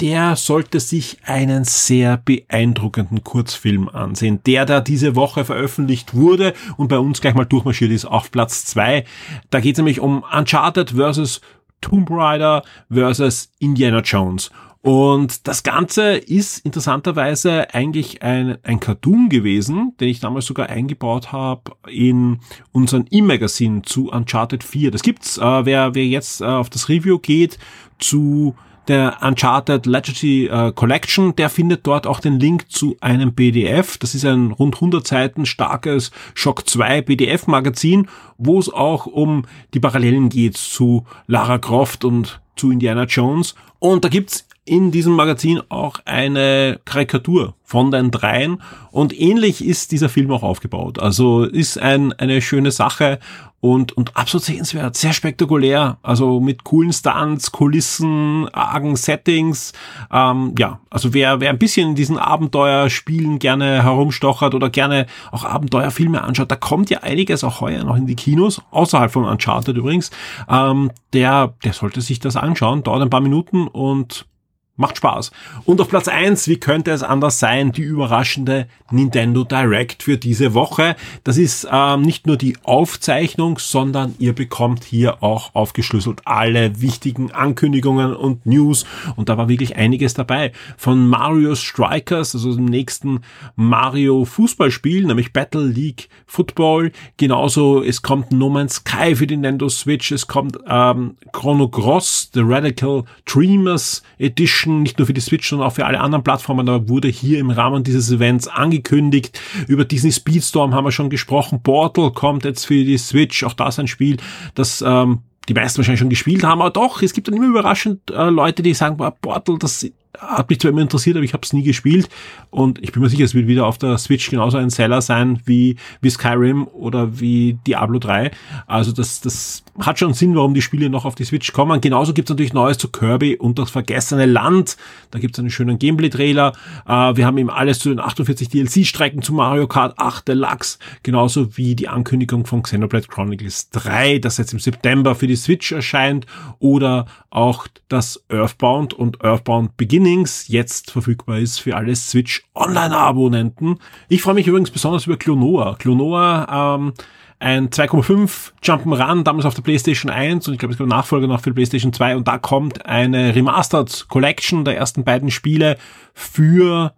der 0.00 0.36
sollte 0.36 0.80
sich 0.80 1.18
einen 1.24 1.64
sehr 1.64 2.16
beeindruckenden 2.16 3.22
Kurzfilm 3.22 3.88
ansehen, 3.88 4.40
der 4.46 4.66
da 4.66 4.80
diese 4.80 5.14
Woche 5.14 5.44
veröffentlicht 5.44 6.14
wurde 6.14 6.54
und 6.76 6.88
bei 6.88 6.98
uns 6.98 7.20
gleich 7.20 7.34
mal 7.34 7.44
durchmarschiert 7.44 7.92
ist 7.92 8.04
auf 8.06 8.30
Platz 8.30 8.64
zwei. 8.64 9.04
Da 9.50 9.60
geht 9.60 9.74
es 9.74 9.78
nämlich 9.78 10.00
um 10.00 10.24
Uncharted 10.32 10.92
versus 10.92 11.40
Tomb 11.84 12.10
Raider 12.10 12.62
versus 12.90 13.52
Indiana 13.58 14.00
Jones. 14.00 14.50
Und 14.80 15.46
das 15.46 15.62
Ganze 15.62 16.14
ist 16.16 16.58
interessanterweise 16.58 17.72
eigentlich 17.74 18.22
ein, 18.22 18.58
ein 18.62 18.80
Cartoon 18.80 19.28
gewesen, 19.28 19.92
den 20.00 20.08
ich 20.08 20.20
damals 20.20 20.46
sogar 20.46 20.68
eingebaut 20.68 21.32
habe 21.32 21.72
in 21.88 22.40
unseren 22.72 23.06
E-Magazin 23.10 23.84
zu 23.84 24.10
Uncharted 24.10 24.64
4. 24.64 24.90
Das 24.90 25.02
gibt's, 25.02 25.38
äh, 25.38 25.64
wer, 25.64 25.94
wer 25.94 26.06
jetzt 26.06 26.40
äh, 26.40 26.44
auf 26.44 26.68
das 26.68 26.88
Review 26.88 27.18
geht 27.18 27.58
zu 27.98 28.54
der 28.88 29.18
Uncharted 29.22 29.86
Legacy 29.86 30.46
äh, 30.46 30.72
Collection, 30.72 31.34
der 31.36 31.50
findet 31.50 31.86
dort 31.86 32.06
auch 32.06 32.20
den 32.20 32.38
Link 32.38 32.70
zu 32.70 32.96
einem 33.00 33.34
PDF. 33.34 33.98
Das 33.98 34.14
ist 34.14 34.24
ein 34.24 34.52
rund 34.52 34.76
100 34.76 35.06
Seiten 35.06 35.46
starkes 35.46 36.10
Shock 36.34 36.68
2 36.68 37.02
PDF 37.02 37.46
Magazin, 37.46 38.08
wo 38.38 38.58
es 38.58 38.72
auch 38.72 39.06
um 39.06 39.44
die 39.72 39.80
Parallelen 39.80 40.28
geht 40.28 40.56
zu 40.56 41.04
Lara 41.26 41.58
Croft 41.58 42.04
und 42.04 42.40
zu 42.56 42.70
Indiana 42.70 43.04
Jones. 43.04 43.54
Und 43.78 44.04
da 44.04 44.08
gibt's 44.08 44.46
in 44.64 44.90
diesem 44.90 45.14
Magazin 45.14 45.60
auch 45.68 46.00
eine 46.06 46.80
Karikatur 46.84 47.54
von 47.64 47.90
den 47.90 48.10
dreien. 48.10 48.62
Und 48.90 49.18
ähnlich 49.18 49.64
ist 49.64 49.92
dieser 49.92 50.08
Film 50.08 50.30
auch 50.30 50.42
aufgebaut. 50.42 50.98
Also 50.98 51.44
ist 51.44 51.78
ein, 51.78 52.12
eine 52.14 52.40
schöne 52.40 52.70
Sache 52.70 53.18
und, 53.60 53.92
und 53.92 54.14
absolut 54.14 54.44
sehenswert, 54.44 54.94
sehr 54.94 55.14
spektakulär, 55.14 55.96
also 56.02 56.38
mit 56.38 56.64
coolen 56.64 56.92
Stunts, 56.92 57.50
Kulissen, 57.50 58.46
argen 58.52 58.94
Settings. 58.94 59.72
Ähm, 60.12 60.54
ja, 60.58 60.80
also 60.90 61.14
wer, 61.14 61.40
wer 61.40 61.48
ein 61.48 61.58
bisschen 61.58 61.90
in 61.90 61.94
diesen 61.94 62.18
Abenteuerspielen 62.18 63.38
gerne 63.38 63.82
herumstochert 63.82 64.54
oder 64.54 64.68
gerne 64.68 65.06
auch 65.32 65.44
Abenteuerfilme 65.44 66.22
anschaut, 66.22 66.50
da 66.50 66.56
kommt 66.56 66.90
ja 66.90 67.00
einiges 67.00 67.42
auch 67.42 67.62
heuer 67.62 67.84
noch 67.84 67.96
in 67.96 68.06
die 68.06 68.16
Kinos, 68.16 68.60
außerhalb 68.70 69.10
von 69.10 69.24
Uncharted 69.24 69.78
übrigens, 69.78 70.10
ähm, 70.46 70.90
der, 71.14 71.54
der 71.64 71.72
sollte 71.72 72.02
sich 72.02 72.20
das 72.20 72.36
anschauen, 72.36 72.82
dauert 72.82 73.00
ein 73.00 73.10
paar 73.10 73.22
Minuten 73.22 73.66
und 73.66 74.26
Macht 74.76 74.96
Spaß. 74.96 75.30
Und 75.64 75.80
auf 75.80 75.88
Platz 75.88 76.08
eins, 76.08 76.48
wie 76.48 76.58
könnte 76.58 76.90
es 76.90 77.04
anders 77.04 77.38
sein, 77.38 77.70
die 77.70 77.82
überraschende 77.82 78.66
Nintendo 78.90 79.44
Direct 79.44 80.02
für 80.02 80.18
diese 80.18 80.52
Woche. 80.52 80.96
Das 81.22 81.36
ist 81.36 81.68
ähm, 81.70 82.02
nicht 82.02 82.26
nur 82.26 82.36
die 82.36 82.56
Aufzeichnung, 82.64 83.58
sondern 83.60 84.16
ihr 84.18 84.32
bekommt 84.32 84.82
hier 84.82 85.22
auch 85.22 85.54
aufgeschlüsselt 85.54 86.22
alle 86.24 86.80
wichtigen 86.80 87.30
Ankündigungen 87.30 88.16
und 88.16 88.46
News. 88.46 88.84
Und 89.14 89.28
da 89.28 89.38
war 89.38 89.48
wirklich 89.48 89.76
einiges 89.76 90.14
dabei. 90.14 90.50
Von 90.76 91.06
Mario 91.06 91.54
Strikers, 91.54 92.34
also 92.34 92.52
dem 92.52 92.64
nächsten 92.64 93.20
Mario 93.54 94.24
Fußballspiel, 94.24 95.06
nämlich 95.06 95.32
Battle 95.32 95.66
League 95.66 96.08
Football. 96.26 96.90
Genauso, 97.16 97.80
es 97.80 98.02
kommt 98.02 98.32
No 98.32 98.48
Man's 98.48 98.76
Sky 98.76 99.14
für 99.14 99.28
die 99.28 99.36
Nintendo 99.36 99.68
Switch. 99.68 100.10
Es 100.10 100.26
kommt 100.26 100.58
ähm, 100.66 101.16
Chrono 101.32 101.68
Cross, 101.68 102.30
The 102.34 102.42
Radical 102.42 103.04
Dreamers 103.24 104.02
Edition 104.18 104.63
Edition, 104.64 104.82
nicht 104.82 104.98
nur 104.98 105.06
für 105.06 105.14
die 105.14 105.20
Switch, 105.20 105.48
sondern 105.48 105.68
auch 105.68 105.74
für 105.74 105.86
alle 105.86 106.00
anderen 106.00 106.24
Plattformen, 106.24 106.68
aber 106.68 106.88
wurde 106.88 107.08
hier 107.08 107.38
im 107.38 107.50
Rahmen 107.50 107.84
dieses 107.84 108.10
Events 108.10 108.48
angekündigt. 108.48 109.38
Über 109.68 109.84
Disney 109.84 110.12
Speedstorm 110.12 110.74
haben 110.74 110.84
wir 110.84 110.92
schon 110.92 111.10
gesprochen. 111.10 111.62
Portal 111.62 112.10
kommt 112.12 112.44
jetzt 112.44 112.64
für 112.64 112.74
die 112.74 112.98
Switch, 112.98 113.44
auch 113.44 113.54
das 113.54 113.78
ein 113.78 113.86
Spiel, 113.86 114.16
das 114.54 114.82
ähm, 114.86 115.20
die 115.48 115.54
meisten 115.54 115.78
wahrscheinlich 115.78 116.00
schon 116.00 116.08
gespielt 116.08 116.42
haben, 116.42 116.62
aber 116.62 116.70
doch, 116.70 117.02
es 117.02 117.12
gibt 117.12 117.28
dann 117.28 117.34
immer 117.34 117.46
überraschend 117.46 118.10
äh, 118.10 118.30
Leute, 118.30 118.62
die 118.62 118.72
sagen, 118.72 118.96
boah, 118.96 119.10
Portal, 119.10 119.58
das 119.58 119.86
hat 120.18 120.48
mich 120.50 120.60
zwar 120.60 120.70
immer 120.70 120.82
interessiert, 120.82 121.16
aber 121.16 121.24
ich 121.24 121.32
habe 121.32 121.42
es 121.42 121.52
nie 121.52 121.62
gespielt. 121.62 122.08
Und 122.50 122.82
ich 122.82 122.92
bin 122.92 123.02
mir 123.02 123.08
sicher, 123.08 123.24
es 123.24 123.34
wird 123.34 123.46
wieder 123.46 123.66
auf 123.66 123.78
der 123.78 123.98
Switch 123.98 124.30
genauso 124.30 124.58
ein 124.58 124.70
Seller 124.70 125.00
sein 125.00 125.40
wie, 125.44 125.76
wie 126.00 126.10
Skyrim 126.10 126.66
oder 126.68 127.20
wie 127.20 127.58
Diablo 127.66 127.98
3. 127.98 128.30
Also 128.66 128.92
das, 128.92 129.20
das 129.20 129.64
hat 129.80 129.98
schon 129.98 130.14
Sinn, 130.14 130.34
warum 130.36 130.54
die 130.54 130.62
Spiele 130.62 130.88
noch 130.88 131.04
auf 131.04 131.14
die 131.14 131.24
Switch 131.24 131.52
kommen. 131.52 131.80
Genauso 131.80 132.14
gibt's 132.14 132.30
natürlich 132.30 132.52
Neues 132.52 132.78
zu 132.78 132.88
Kirby 132.88 133.36
und 133.36 133.58
das 133.58 133.70
vergessene 133.70 134.26
Land. 134.26 134.76
Da 135.10 135.18
gibt's 135.18 135.38
einen 135.38 135.50
schönen 135.50 135.78
Gameplay-Trailer. 135.78 136.52
Äh, 136.86 137.16
wir 137.16 137.26
haben 137.26 137.38
eben 137.38 137.50
alles 137.50 137.80
zu 137.80 137.88
den 137.88 137.98
48 138.00 138.48
DLC-Strecken 138.48 139.22
zu 139.22 139.32
Mario 139.32 139.66
Kart 139.66 139.98
8 139.98 140.28
Deluxe. 140.28 140.78
Genauso 141.02 141.56
wie 141.56 141.74
die 141.74 141.88
Ankündigung 141.88 142.46
von 142.46 142.62
Xenoblade 142.62 143.08
Chronicles 143.08 143.70
3, 143.70 144.18
das 144.18 144.38
jetzt 144.38 144.52
im 144.52 144.60
September 144.60 145.14
für 145.14 145.26
die 145.26 145.36
Switch 145.36 145.72
erscheint. 145.72 146.26
Oder 146.60 147.06
auch 147.30 147.66
das 147.88 148.22
Earthbound 148.28 148.94
und 148.94 149.24
Earthbound 149.24 149.76
Beginnings 150.04 150.48
jetzt 150.48 150.90
verfügbar 150.90 151.38
ist 151.38 151.60
für 151.60 151.76
alle 151.76 151.96
Switch 151.96 152.44
Online-Abonnenten. 152.54 153.78
Ich 154.10 154.20
freue 154.20 154.34
mich 154.34 154.46
übrigens 154.46 154.70
besonders 154.70 155.06
über 155.06 155.16
Clonoa. 155.16 155.76
Clonoa, 155.76 156.74
ähm, 156.76 156.92
ein 157.38 157.70
2,5 157.70 158.52
Jump'n'Run, 158.62 159.22
damals 159.22 159.46
auf 159.46 159.54
der 159.54 159.62
PlayStation 159.62 160.10
1 160.12 160.46
und 160.46 160.52
ich 160.52 160.58
glaube, 160.58 160.72
es 160.72 160.78
gibt 160.78 160.90
Nachfolger 160.90 161.26
noch 161.26 161.40
für 161.40 161.54
PlayStation 161.54 161.94
2 161.94 162.16
und 162.16 162.28
da 162.28 162.36
kommt 162.36 162.84
eine 162.84 163.34
Remastered 163.34 164.08
Collection 164.10 164.66
der 164.66 164.76
ersten 164.76 165.04
beiden 165.04 165.30
Spiele 165.30 165.78
für 166.12 166.92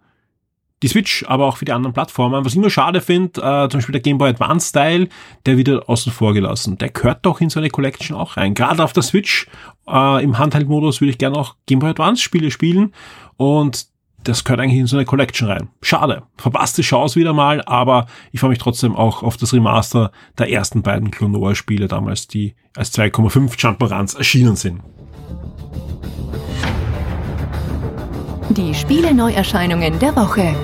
die 0.83 0.87
Switch, 0.87 1.25
aber 1.27 1.45
auch 1.45 1.57
für 1.57 1.65
die 1.65 1.71
anderen 1.71 1.93
Plattformen. 1.93 2.45
Was 2.45 2.53
ich 2.53 2.57
immer 2.57 2.69
schade 2.69 3.01
finde, 3.01 3.41
äh, 3.41 3.69
zum 3.69 3.79
Beispiel 3.79 3.93
der 3.93 4.01
Game 4.01 4.17
Boy 4.17 4.29
Advance 4.29 4.69
Style, 4.69 5.09
der 5.45 5.57
wird 5.57 5.89
außen 5.89 6.11
vor 6.11 6.33
gelassen. 6.33 6.77
Der 6.77 6.89
gehört 6.89 7.25
doch 7.25 7.41
in 7.41 7.49
so 7.49 7.59
eine 7.59 7.69
Collection 7.69 8.15
auch 8.15 8.37
rein. 8.37 8.53
Gerade 8.53 8.83
auf 8.83 8.93
der 8.93 9.03
Switch 9.03 9.47
äh, 9.87 10.23
im 10.23 10.37
Handheld-Modus 10.37 11.01
würde 11.01 11.11
ich 11.11 11.17
gerne 11.17 11.37
auch 11.37 11.55
Game 11.65 11.79
Boy 11.79 11.89
Advance 11.89 12.21
Spiele 12.21 12.51
spielen 12.51 12.93
und 13.37 13.87
das 14.23 14.43
gehört 14.43 14.59
eigentlich 14.59 14.79
in 14.79 14.87
so 14.87 14.97
eine 14.97 15.05
Collection 15.05 15.47
rein. 15.47 15.69
Schade. 15.81 16.23
Verpasste 16.37 16.81
Chance 16.81 17.17
wieder 17.19 17.33
mal, 17.33 17.61
aber 17.65 18.07
ich 18.31 18.39
freue 18.39 18.49
mich 18.49 18.59
trotzdem 18.59 18.95
auch 18.95 19.23
auf 19.23 19.37
das 19.37 19.53
Remaster 19.53 20.11
der 20.37 20.51
ersten 20.51 20.81
beiden 20.81 21.11
Klonoa-Spiele 21.11 21.87
damals, 21.87 22.27
die 22.27 22.55
als 22.75 22.93
2,5 22.97 23.57
Jump'n'Runs 23.57 24.17
erschienen 24.17 24.55
sind. 24.55 24.81
Die 28.49 28.73
Spiele-Neuerscheinungen 28.73 29.99
der 29.99 30.15
Woche. 30.15 30.55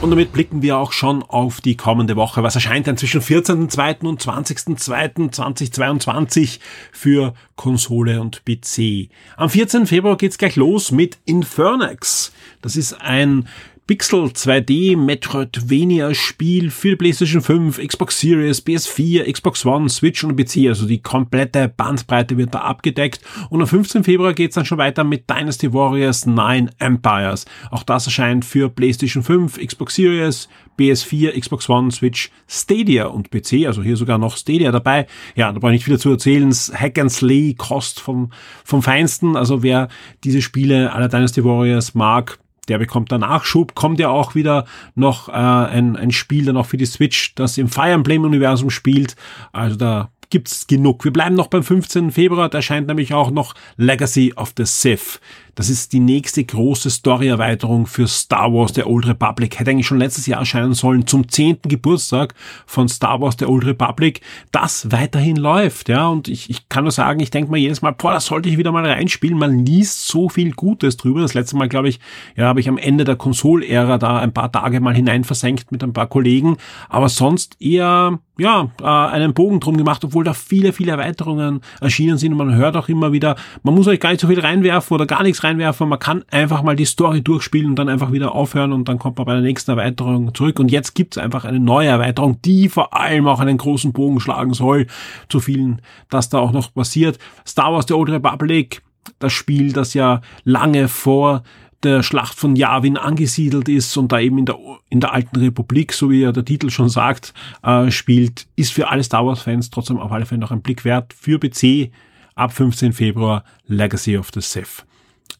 Und 0.00 0.10
damit 0.10 0.32
blicken 0.32 0.62
wir 0.62 0.78
auch 0.78 0.90
schon 0.90 1.22
auf 1.22 1.60
die 1.60 1.76
kommende 1.76 2.16
Woche. 2.16 2.42
Was 2.42 2.56
erscheint 2.56 2.88
dann 2.88 2.96
zwischen 2.96 3.20
14.2. 3.20 4.04
und 4.04 4.20
20.2.2022 4.20 6.58
für 6.90 7.34
Konsole 7.54 8.20
und 8.20 8.44
PC? 8.44 9.10
Am 9.36 9.48
14. 9.48 9.86
Februar 9.86 10.16
geht's 10.16 10.38
gleich 10.38 10.56
los 10.56 10.90
mit 10.90 11.18
Infernax. 11.24 12.32
Das 12.62 12.74
ist 12.74 13.00
ein 13.00 13.46
Pixel 13.88 14.26
2D 14.26 14.96
Metroidvania 14.96 16.14
Spiel 16.14 16.70
für 16.70 16.96
PlayStation 16.96 17.42
5, 17.42 17.84
Xbox 17.84 18.20
Series, 18.20 18.64
PS4, 18.64 19.30
Xbox 19.30 19.66
One, 19.66 19.88
Switch 19.88 20.22
und 20.22 20.36
PC. 20.36 20.68
Also 20.68 20.86
die 20.86 21.02
komplette 21.02 21.68
Bandbreite 21.68 22.36
wird 22.36 22.54
da 22.54 22.60
abgedeckt. 22.60 23.20
Und 23.50 23.60
am 23.60 23.66
15. 23.66 24.04
Februar 24.04 24.34
geht's 24.34 24.54
dann 24.54 24.64
schon 24.64 24.78
weiter 24.78 25.02
mit 25.02 25.28
Dynasty 25.28 25.74
Warriors 25.74 26.26
9 26.26 26.70
Empires. 26.78 27.44
Auch 27.72 27.82
das 27.82 28.06
erscheint 28.06 28.44
für 28.44 28.68
PlayStation 28.68 29.24
5, 29.24 29.58
Xbox 29.58 29.96
Series, 29.96 30.48
PS4, 30.78 31.38
Xbox 31.38 31.68
One, 31.68 31.90
Switch, 31.90 32.30
Stadia 32.46 33.06
und 33.06 33.32
PC, 33.32 33.66
also 33.66 33.82
hier 33.82 33.96
sogar 33.96 34.16
noch 34.16 34.36
Stadia 34.36 34.70
dabei. 34.70 35.08
Ja, 35.34 35.50
da 35.52 35.58
brauche 35.58 35.72
ich 35.72 35.78
nicht 35.78 35.84
viel 35.86 35.94
dazu 35.94 36.10
erzählen. 36.12 36.52
Hack 36.52 37.00
and 37.00 37.10
Slay 37.10 37.54
Kost 37.58 37.98
vom, 37.98 38.30
vom 38.64 38.80
Feinsten. 38.80 39.36
Also 39.36 39.64
wer 39.64 39.88
diese 40.22 40.40
Spiele 40.40 40.92
aller 40.92 41.08
Dynasty 41.08 41.44
Warriors 41.44 41.94
mag, 41.94 42.38
der 42.68 42.78
bekommt 42.78 43.10
dann 43.10 43.22
Nachschub, 43.22 43.74
kommt 43.74 43.98
ja 43.98 44.08
auch 44.08 44.34
wieder 44.34 44.66
noch 44.94 45.28
äh, 45.28 45.32
ein, 45.32 45.96
ein 45.96 46.12
Spiel 46.12 46.44
dann 46.44 46.56
auch 46.56 46.66
für 46.66 46.76
die 46.76 46.86
Switch, 46.86 47.34
das 47.34 47.58
im 47.58 47.68
Fire 47.68 47.90
Emblem-Universum 47.90 48.70
spielt. 48.70 49.16
Also 49.52 49.76
da 49.76 50.10
gibt's 50.30 50.66
genug. 50.66 51.04
Wir 51.04 51.12
bleiben 51.12 51.36
noch 51.36 51.48
beim 51.48 51.62
15. 51.62 52.10
Februar, 52.10 52.48
da 52.48 52.58
erscheint 52.58 52.86
nämlich 52.86 53.12
auch 53.14 53.30
noch 53.30 53.54
Legacy 53.76 54.32
of 54.34 54.54
the 54.56 54.64
Sith. 54.64 55.20
Das 55.54 55.68
ist 55.68 55.92
die 55.92 56.00
nächste 56.00 56.42
große 56.42 56.88
Story-Erweiterung 56.88 57.86
für 57.86 58.08
Star 58.08 58.52
Wars 58.54 58.72
The 58.74 58.84
Old 58.84 59.06
Republic. 59.06 59.58
Hätte 59.58 59.70
eigentlich 59.70 59.86
schon 59.86 59.98
letztes 59.98 60.26
Jahr 60.26 60.40
erscheinen 60.40 60.72
sollen 60.72 61.06
zum 61.06 61.28
10. 61.28 61.58
Geburtstag 61.64 62.34
von 62.64 62.88
Star 62.88 63.20
Wars 63.20 63.36
The 63.38 63.44
Old 63.44 63.66
Republic, 63.66 64.22
das 64.50 64.90
weiterhin 64.90 65.36
läuft. 65.36 65.90
Ja, 65.90 66.08
und 66.08 66.28
ich, 66.28 66.48
ich 66.48 66.70
kann 66.70 66.84
nur 66.84 66.90
sagen, 66.90 67.20
ich 67.20 67.30
denke 67.30 67.50
mal 67.50 67.58
jedes 67.58 67.82
Mal, 67.82 67.92
boah, 67.92 68.12
das 68.12 68.26
sollte 68.26 68.48
ich 68.48 68.56
wieder 68.56 68.72
mal 68.72 68.86
reinspielen. 68.86 69.38
Man 69.38 69.66
liest 69.66 70.08
so 70.08 70.30
viel 70.30 70.52
Gutes 70.52 70.96
drüber. 70.96 71.20
Das 71.20 71.34
letzte 71.34 71.56
Mal, 71.56 71.68
glaube 71.68 71.90
ich, 71.90 72.00
ja, 72.34 72.46
habe 72.46 72.60
ich 72.60 72.68
am 72.68 72.78
Ende 72.78 73.04
der 73.04 73.16
Konsolära 73.16 73.98
da 73.98 74.18
ein 74.20 74.32
paar 74.32 74.50
Tage 74.50 74.80
mal 74.80 74.94
hinein 74.94 75.24
versenkt 75.24 75.70
mit 75.70 75.84
ein 75.84 75.92
paar 75.92 76.06
Kollegen. 76.06 76.56
Aber 76.88 77.10
sonst 77.10 77.60
eher 77.60 78.18
ja, 78.38 78.70
äh, 78.80 78.84
einen 78.84 79.34
Bogen 79.34 79.60
drum 79.60 79.76
gemacht, 79.76 80.04
obwohl 80.04 80.24
da 80.24 80.32
viele, 80.32 80.72
viele 80.72 80.92
Erweiterungen 80.92 81.60
erschienen 81.80 82.16
sind 82.16 82.32
und 82.32 82.38
man 82.38 82.54
hört 82.54 82.76
auch 82.76 82.88
immer 82.88 83.12
wieder, 83.12 83.36
man 83.62 83.74
muss 83.74 83.86
euch 83.86 84.00
gar 84.00 84.10
nicht 84.10 84.20
so 84.20 84.28
viel 84.28 84.40
reinwerfen 84.40 84.94
oder 84.94 85.06
gar 85.06 85.22
nichts 85.22 85.41
reinwerfen. 85.44 85.88
Man 85.88 85.98
kann 85.98 86.24
einfach 86.30 86.62
mal 86.62 86.76
die 86.76 86.84
Story 86.84 87.22
durchspielen 87.22 87.70
und 87.70 87.76
dann 87.76 87.88
einfach 87.88 88.12
wieder 88.12 88.34
aufhören 88.34 88.72
und 88.72 88.88
dann 88.88 88.98
kommt 88.98 89.18
man 89.18 89.26
bei 89.26 89.34
der 89.34 89.42
nächsten 89.42 89.70
Erweiterung 89.70 90.34
zurück. 90.34 90.58
Und 90.58 90.70
jetzt 90.70 90.94
gibt's 90.94 91.18
einfach 91.18 91.44
eine 91.44 91.60
neue 91.60 91.88
Erweiterung, 91.88 92.40
die 92.42 92.68
vor 92.68 92.94
allem 92.94 93.26
auch 93.26 93.40
einen 93.40 93.58
großen 93.58 93.92
Bogen 93.92 94.20
schlagen 94.20 94.54
soll 94.54 94.86
zu 95.28 95.40
vielen, 95.40 95.82
dass 96.08 96.28
da 96.28 96.38
auch 96.38 96.52
noch 96.52 96.72
passiert. 96.72 97.18
Star 97.46 97.72
Wars 97.72 97.86
The 97.88 97.94
Old 97.94 98.10
Republic, 98.10 98.82
das 99.18 99.32
Spiel, 99.32 99.72
das 99.72 99.94
ja 99.94 100.20
lange 100.44 100.88
vor 100.88 101.42
der 101.82 102.02
Schlacht 102.02 102.38
von 102.38 102.54
Yavin 102.54 102.96
angesiedelt 102.96 103.68
ist 103.68 103.96
und 103.96 104.12
da 104.12 104.20
eben 104.20 104.38
in 104.38 104.46
der, 104.46 104.56
in 104.88 105.00
der 105.00 105.12
alten 105.12 105.36
Republik, 105.36 105.92
so 105.92 106.10
wie 106.10 106.20
ja 106.20 106.32
der 106.32 106.44
Titel 106.44 106.70
schon 106.70 106.88
sagt, 106.88 107.34
äh, 107.62 107.90
spielt, 107.90 108.46
ist 108.56 108.72
für 108.72 108.88
alle 108.88 109.02
Star 109.02 109.26
Wars-Fans 109.26 109.70
trotzdem 109.70 109.98
auf 109.98 110.12
alle 110.12 110.26
Fälle 110.26 110.40
noch 110.40 110.52
ein 110.52 110.62
Blick 110.62 110.84
wert. 110.84 111.12
Für 111.12 111.38
PC 111.38 111.90
ab 112.34 112.52
15. 112.52 112.92
Februar 112.92 113.44
Legacy 113.66 114.16
of 114.16 114.30
the 114.32 114.40
Sith. 114.40 114.84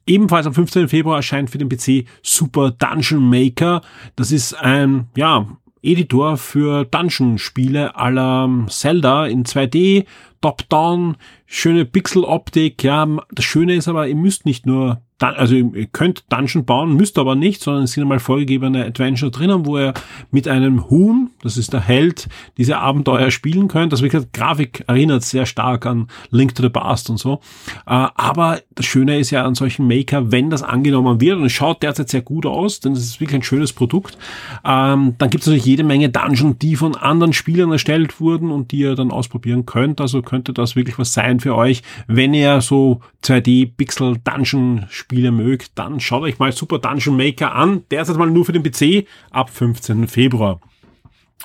Ebenfalls 0.06 0.46
am 0.46 0.54
15. 0.54 0.88
Februar 0.88 1.16
erscheint 1.16 1.50
für 1.50 1.58
den 1.58 1.68
PC 1.68 2.06
Super 2.22 2.70
Dungeon 2.72 3.28
Maker. 3.28 3.82
Das 4.16 4.32
ist 4.32 4.54
ein, 4.54 5.08
ja, 5.16 5.46
Editor 5.82 6.36
für 6.36 6.84
Dungeon-Spiele 6.84 7.96
aller 7.96 8.66
Zelda 8.68 9.26
in 9.26 9.44
2D, 9.44 10.04
Top-Down, 10.42 11.16
schöne 11.46 11.86
Pixel-Optik. 11.86 12.82
Ja, 12.84 13.08
das 13.30 13.44
Schöne 13.44 13.74
ist 13.74 13.88
aber, 13.88 14.06
ihr 14.06 14.16
müsst 14.16 14.44
nicht 14.44 14.66
nur 14.66 15.00
also 15.22 15.54
ihr 15.54 15.86
könnt 15.86 16.24
Dungeon 16.30 16.64
bauen, 16.64 16.96
müsst 16.96 17.18
aber 17.18 17.34
nicht, 17.34 17.62
sondern 17.62 17.84
es 17.84 17.92
sind 17.92 18.02
einmal 18.02 18.18
vorgegebene 18.18 18.84
Adventure 18.84 19.30
drinnen, 19.30 19.66
wo 19.66 19.78
ihr 19.78 19.94
mit 20.30 20.48
einem 20.48 20.90
Huhn, 20.90 21.30
das 21.42 21.56
ist 21.56 21.72
der 21.72 21.80
Held, 21.80 22.28
diese 22.56 22.78
Abenteuer 22.78 23.30
spielen 23.30 23.68
könnt. 23.68 23.92
Das 23.92 24.02
wirklich 24.02 24.30
Grafik 24.32 24.84
erinnert 24.86 25.22
sehr 25.22 25.46
stark 25.46 25.86
an 25.86 26.08
Link 26.30 26.54
to 26.54 26.62
the 26.62 26.68
Past 26.68 27.10
und 27.10 27.18
so. 27.18 27.40
Äh, 27.86 28.08
aber 28.14 28.60
das 28.74 28.86
Schöne 28.86 29.18
ist 29.18 29.30
ja 29.30 29.44
an 29.44 29.54
solchen 29.54 29.86
Maker, 29.86 30.32
wenn 30.32 30.50
das 30.50 30.62
angenommen 30.62 31.20
wird, 31.20 31.38
und 31.38 31.44
es 31.44 31.52
schaut 31.52 31.82
derzeit 31.82 32.08
sehr 32.08 32.22
gut 32.22 32.46
aus, 32.46 32.80
denn 32.80 32.92
es 32.92 33.04
ist 33.04 33.20
wirklich 33.20 33.36
ein 33.36 33.42
schönes 33.42 33.72
Produkt, 33.72 34.18
ähm, 34.64 35.14
dann 35.18 35.30
gibt 35.30 35.42
es 35.42 35.46
natürlich 35.46 35.66
jede 35.66 35.84
Menge 35.84 36.08
Dungeon, 36.08 36.58
die 36.58 36.76
von 36.76 36.96
anderen 36.96 37.32
Spielern 37.32 37.72
erstellt 37.72 38.20
wurden 38.20 38.50
und 38.50 38.72
die 38.72 38.78
ihr 38.78 38.94
dann 38.94 39.10
ausprobieren 39.10 39.66
könnt. 39.66 40.00
Also 40.00 40.22
könnte 40.32 40.54
das 40.54 40.76
wirklich 40.76 40.98
was 40.98 41.12
sein 41.12 41.40
für 41.40 41.54
euch, 41.54 41.82
wenn 42.06 42.32
ihr 42.32 42.62
so 42.62 43.02
2D-Pixel-Dungeon 43.22 44.86
Spiele 44.88 45.30
mögt, 45.30 45.72
dann 45.78 46.00
schaut 46.00 46.22
euch 46.22 46.38
mal 46.38 46.52
Super 46.52 46.78
Dungeon 46.78 47.18
Maker 47.18 47.54
an. 47.54 47.82
Derzeit 47.90 48.16
mal 48.16 48.30
nur 48.30 48.46
für 48.46 48.52
den 48.52 48.62
PC 48.62 49.06
ab 49.30 49.50
15. 49.50 50.08
Februar. 50.08 50.58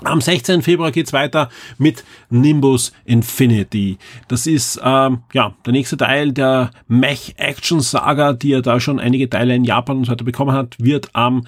Am 0.05 0.21
16. 0.21 0.61
Februar 0.61 0.91
geht's 0.91 1.11
weiter 1.11 1.49
mit 1.77 2.05
Nimbus 2.29 2.93
Infinity. 3.03 3.97
Das 4.29 4.47
ist 4.47 4.79
ähm, 4.81 5.23
ja 5.33 5.53
der 5.65 5.73
nächste 5.73 5.97
Teil 5.97 6.31
der 6.31 6.71
Mech 6.87 7.33
Action 7.35 7.81
Saga, 7.81 8.31
die 8.31 8.53
er 8.53 8.61
da 8.61 8.79
schon 8.79 9.01
einige 9.01 9.29
Teile 9.29 9.53
in 9.53 9.65
Japan 9.65 9.97
und 9.97 10.05
so 10.05 10.13
weiter 10.13 10.23
bekommen 10.23 10.53
hat, 10.53 10.77
wird 10.79 11.09
am 11.13 11.45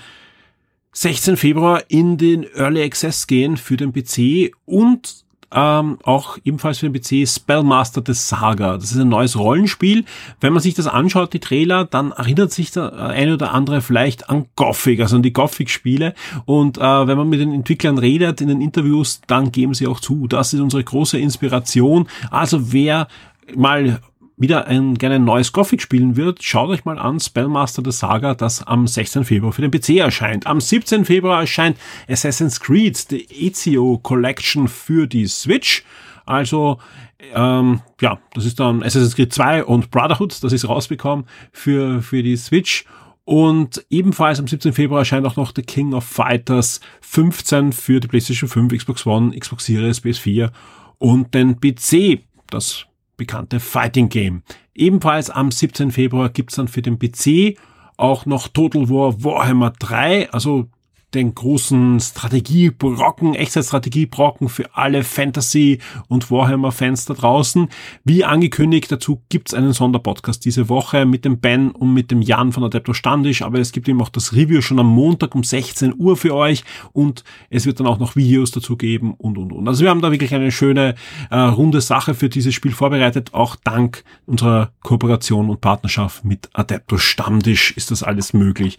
16. 0.91 1.37
Februar 1.37 1.83
in 1.87 2.17
den 2.17 2.43
Early 2.43 2.83
Access 2.83 3.27
gehen 3.27 3.55
für 3.55 3.77
den 3.77 3.93
PC 3.93 4.51
und 4.65 5.23
ähm, 5.51 5.97
auch 6.03 6.37
ebenfalls 6.43 6.79
für 6.79 6.89
den 6.89 6.99
PC 6.99 7.27
Spellmaster 7.27 8.03
the 8.05 8.13
Saga. 8.13 8.77
Das 8.77 8.91
ist 8.91 8.99
ein 8.99 9.09
neues 9.09 9.37
Rollenspiel. 9.37 10.05
Wenn 10.39 10.53
man 10.53 10.61
sich 10.61 10.75
das 10.75 10.87
anschaut, 10.87 11.33
die 11.33 11.39
Trailer, 11.39 11.85
dann 11.85 12.11
erinnert 12.11 12.51
sich 12.51 12.71
der 12.71 12.93
eine 12.93 13.33
oder 13.33 13.53
andere 13.53 13.81
vielleicht 13.81 14.29
an 14.29 14.45
Gothic, 14.55 14.99
also 14.99 15.15
an 15.15 15.23
die 15.23 15.33
Gothic-Spiele. 15.33 16.13
Und 16.45 16.77
äh, 16.77 16.81
wenn 16.81 17.17
man 17.17 17.29
mit 17.29 17.39
den 17.39 17.53
Entwicklern 17.53 17.97
redet 17.97 18.41
in 18.41 18.47
den 18.47 18.61
Interviews, 18.61 19.21
dann 19.27 19.51
geben 19.51 19.73
sie 19.73 19.87
auch 19.87 19.99
zu, 19.99 20.27
das 20.27 20.53
ist 20.53 20.59
unsere 20.59 20.83
große 20.83 21.17
Inspiration. 21.17 22.07
Also 22.29 22.71
wer 22.71 23.07
mal 23.55 24.01
wieder 24.39 24.67
ein, 24.67 24.95
gerne 24.95 25.15
ein 25.15 25.25
neues 25.25 25.51
Gothic 25.51 25.81
spielen 25.81 26.15
wird, 26.15 26.41
schaut 26.43 26.69
euch 26.69 26.85
mal 26.85 26.97
an 26.97 27.19
Spellmaster 27.19 27.83
the 27.83 27.91
Saga, 27.91 28.33
das 28.33 28.65
am 28.65 28.87
16. 28.87 29.25
Februar 29.25 29.51
für 29.51 29.61
den 29.61 29.69
PC 29.69 29.97
erscheint. 29.97 30.47
Am 30.47 30.61
17. 30.61 31.05
Februar 31.05 31.41
erscheint 31.41 31.77
Assassin's 32.07 32.59
Creed, 32.59 32.97
The 32.97 33.27
Ezio 33.29 33.99
Collection 34.01 34.67
für 34.67 35.07
die 35.07 35.27
Switch. 35.27 35.83
Also 36.25 36.79
ähm, 37.33 37.81
ja, 37.99 38.19
das 38.33 38.45
ist 38.45 38.59
dann 38.59 38.81
Assassin's 38.81 39.15
Creed 39.15 39.33
2 39.33 39.65
und 39.65 39.91
Brotherhood, 39.91 40.41
das 40.41 40.53
ist 40.53 40.67
rausbekommen 40.67 41.25
für, 41.51 42.01
für 42.01 42.23
die 42.23 42.37
Switch. 42.37 42.85
Und 43.25 43.85
ebenfalls 43.89 44.39
am 44.39 44.47
17. 44.47 44.73
Februar 44.73 45.01
erscheint 45.01 45.27
auch 45.27 45.35
noch 45.35 45.51
The 45.55 45.61
King 45.61 45.93
of 45.93 46.03
Fighters 46.03 46.79
15 47.01 47.73
für 47.73 47.99
die 47.99 48.07
PlayStation 48.07 48.49
5, 48.49 48.75
Xbox 48.75 49.05
One, 49.05 49.37
Xbox 49.37 49.65
Series, 49.65 50.01
PS4 50.01 50.49
und 50.97 51.33
den 51.35 51.59
PC. 51.59 52.23
Das 52.49 52.85
bekannte 53.19 53.59
Fighting 53.59 54.09
Game. 54.09 54.41
Ebenfalls 54.73 55.29
am 55.29 55.51
17. 55.51 55.91
Februar 55.91 56.29
gibt's 56.29 56.55
dann 56.55 56.67
für 56.67 56.81
den 56.81 56.97
PC 56.97 57.59
auch 57.97 58.25
noch 58.25 58.47
Total 58.47 58.89
War 58.89 59.23
Warhammer 59.23 59.73
3, 59.77 60.31
also 60.31 60.69
den 61.13 61.33
großen 61.33 61.99
Strategiebrocken, 61.99 63.33
Echtzeitstrategiebrocken 63.33 64.49
für 64.49 64.75
alle 64.75 65.03
Fantasy- 65.03 65.79
und 66.07 66.29
Warhammer-Fans 66.29 67.05
da 67.05 67.13
draußen. 67.15 67.69
Wie 68.03 68.23
angekündigt, 68.23 68.91
dazu 68.91 69.21
gibt's 69.29 69.53
einen 69.53 69.73
Sonderpodcast 69.73 70.45
diese 70.45 70.69
Woche 70.69 71.05
mit 71.05 71.25
dem 71.25 71.39
Ben 71.39 71.71
und 71.71 71.93
mit 71.93 72.11
dem 72.11 72.21
Jan 72.21 72.51
von 72.51 72.63
Adepto 72.63 72.93
Standisch, 72.93 73.41
aber 73.41 73.59
es 73.59 73.71
gibt 73.71 73.89
eben 73.89 74.01
auch 74.01 74.09
das 74.09 74.33
Review 74.33 74.61
schon 74.61 74.79
am 74.79 74.87
Montag 74.87 75.33
um 75.33 75.43
16 75.43 75.95
Uhr 75.97 76.15
für 76.15 76.35
euch 76.35 76.63
und 76.93 77.23
es 77.49 77.65
wird 77.65 77.79
dann 77.79 77.87
auch 77.87 77.99
noch 77.99 78.15
Videos 78.15 78.51
dazu 78.51 78.77
geben 78.77 79.13
und 79.17 79.37
und 79.37 79.51
und. 79.51 79.67
Also 79.67 79.83
wir 79.83 79.89
haben 79.89 80.01
da 80.01 80.11
wirklich 80.11 80.33
eine 80.35 80.51
schöne 80.51 80.95
äh, 81.31 81.37
runde 81.37 81.81
Sache 81.81 82.13
für 82.13 82.29
dieses 82.29 82.53
Spiel 82.53 82.71
vorbereitet, 82.71 83.33
auch 83.33 83.55
dank 83.55 84.03
unserer 84.25 84.71
Kooperation 84.83 85.49
und 85.49 85.61
Partnerschaft 85.61 86.23
mit 86.23 86.49
Adepto 86.53 86.97
Stammtisch 86.97 87.71
ist 87.71 87.91
das 87.91 88.03
alles 88.03 88.33
möglich. 88.33 88.77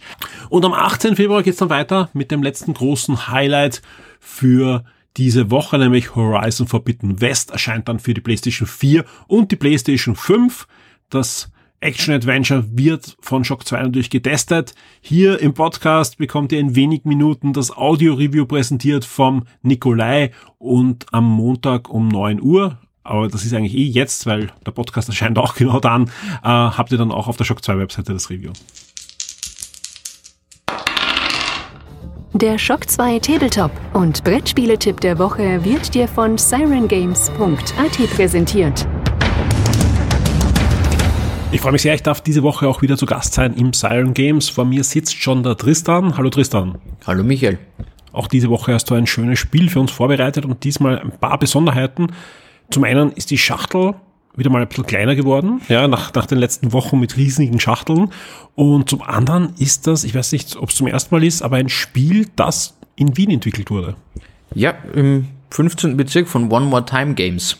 Und 0.49 0.63
am 0.65 0.73
18. 0.73 1.15
Februar 1.15 1.43
geht's 1.43 1.57
dann 1.57 1.69
weiter 1.69 2.09
dem 2.29 2.43
letzten 2.43 2.73
großen 2.73 3.29
Highlight 3.29 3.81
für 4.19 4.83
diese 5.17 5.51
Woche, 5.51 5.77
nämlich 5.77 6.15
Horizon 6.15 6.67
Forbidden 6.67 7.19
West, 7.21 7.51
erscheint 7.51 7.89
dann 7.89 7.99
für 7.99 8.13
die 8.13 8.21
PlayStation 8.21 8.67
4 8.67 9.03
und 9.27 9.51
die 9.51 9.55
PlayStation 9.55 10.15
5. 10.15 10.67
Das 11.09 11.51
Action 11.81 12.13
Adventure 12.13 12.63
wird 12.71 13.17
von 13.19 13.43
Shock 13.43 13.65
2 13.65 13.81
natürlich 13.81 14.11
getestet. 14.11 14.75
Hier 15.01 15.39
im 15.39 15.53
Podcast 15.53 16.17
bekommt 16.17 16.51
ihr 16.51 16.59
in 16.59 16.75
wenigen 16.75 17.09
Minuten 17.09 17.53
das 17.53 17.75
Audio-Review 17.75 18.45
präsentiert 18.45 19.03
vom 19.03 19.45
Nikolai 19.63 20.31
und 20.59 21.11
am 21.11 21.25
Montag 21.27 21.89
um 21.89 22.07
9 22.07 22.39
Uhr. 22.39 22.77
Aber 23.03 23.27
das 23.27 23.45
ist 23.45 23.53
eigentlich 23.53 23.75
eh 23.75 23.83
jetzt, 23.83 24.27
weil 24.27 24.51
der 24.65 24.71
Podcast 24.71 25.09
erscheint 25.09 25.39
auch 25.39 25.55
genau 25.55 25.79
dann, 25.79 26.05
äh, 26.05 26.09
habt 26.43 26.91
ihr 26.91 26.99
dann 26.99 27.11
auch 27.11 27.27
auf 27.27 27.35
der 27.35 27.45
Shock 27.45 27.63
2 27.63 27.79
Webseite 27.79 28.13
das 28.13 28.29
Review. 28.29 28.51
Der 32.33 32.57
Shock 32.57 32.89
2 32.89 33.19
Tabletop 33.19 33.71
und 33.91 34.23
Brettspieletipp 34.23 35.01
der 35.01 35.19
Woche 35.19 35.65
wird 35.65 35.93
dir 35.93 36.07
von 36.07 36.37
sirengames.at 36.37 38.15
präsentiert. 38.15 38.87
Ich 41.51 41.59
freue 41.59 41.73
mich 41.73 41.81
sehr, 41.81 41.93
ich 41.93 42.03
darf 42.03 42.21
diese 42.21 42.41
Woche 42.41 42.69
auch 42.69 42.81
wieder 42.81 42.95
zu 42.95 43.05
Gast 43.05 43.33
sein 43.33 43.53
im 43.55 43.73
Siren 43.73 44.13
Games. 44.13 44.47
Vor 44.47 44.63
mir 44.63 44.85
sitzt 44.85 45.21
schon 45.21 45.43
der 45.43 45.57
Tristan. 45.57 46.15
Hallo 46.15 46.29
Tristan. 46.29 46.77
Hallo 47.05 47.25
Michael. 47.25 47.59
Auch 48.13 48.27
diese 48.27 48.49
Woche 48.49 48.75
hast 48.75 48.89
du 48.89 48.95
ein 48.95 49.07
schönes 49.07 49.37
Spiel 49.37 49.69
für 49.69 49.81
uns 49.81 49.91
vorbereitet 49.91 50.45
und 50.45 50.63
diesmal 50.63 50.99
ein 50.99 51.11
paar 51.11 51.37
Besonderheiten. 51.37 52.13
Zum 52.69 52.85
einen 52.85 53.11
ist 53.11 53.29
die 53.31 53.37
Schachtel 53.37 53.95
wieder 54.35 54.49
mal 54.49 54.61
ein 54.61 54.67
bisschen 54.67 54.85
kleiner 54.85 55.15
geworden, 55.15 55.61
ja, 55.67 55.87
nach, 55.87 56.13
nach 56.13 56.25
den 56.25 56.37
letzten 56.37 56.73
Wochen 56.73 56.99
mit 56.99 57.17
riesigen 57.17 57.59
Schachteln. 57.59 58.11
Und 58.55 58.89
zum 58.89 59.01
anderen 59.01 59.53
ist 59.57 59.87
das, 59.87 60.03
ich 60.03 60.15
weiß 60.15 60.31
nicht, 60.31 60.55
ob 60.55 60.69
es 60.69 60.75
zum 60.75 60.87
ersten 60.87 61.13
Mal 61.13 61.23
ist, 61.23 61.41
aber 61.41 61.57
ein 61.57 61.69
Spiel, 61.69 62.27
das 62.35 62.77
in 62.95 63.17
Wien 63.17 63.31
entwickelt 63.31 63.69
wurde. 63.69 63.95
Ja, 64.53 64.73
im 64.93 65.27
15. 65.49 65.97
Bezirk 65.97 66.27
von 66.27 66.51
One 66.51 66.65
More 66.65 66.85
Time 66.85 67.13
Games. 67.13 67.57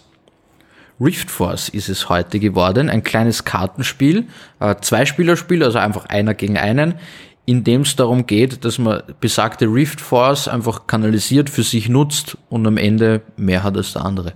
Rift 0.99 1.31
Force 1.31 1.69
ist 1.69 1.89
es 1.89 2.09
heute 2.09 2.39
geworden, 2.39 2.89
ein 2.89 3.03
kleines 3.03 3.43
Kartenspiel, 3.43 4.27
äh, 4.59 4.75
Zwei-Spieler-Spiel, 4.79 5.63
also 5.63 5.79
einfach 5.79 6.05
einer 6.05 6.35
gegen 6.35 6.57
einen, 6.57 6.95
in 7.45 7.63
dem 7.63 7.81
es 7.81 7.95
darum 7.95 8.27
geht, 8.27 8.63
dass 8.63 8.77
man 8.77 9.01
besagte 9.19 9.65
Rift 9.65 9.99
Force 9.99 10.47
einfach 10.47 10.85
kanalisiert 10.85 11.49
für 11.49 11.63
sich 11.63 11.89
nutzt 11.89 12.37
und 12.49 12.67
am 12.67 12.77
Ende 12.77 13.21
mehr 13.35 13.63
hat 13.63 13.77
als 13.77 13.93
der 13.93 14.05
andere. 14.05 14.33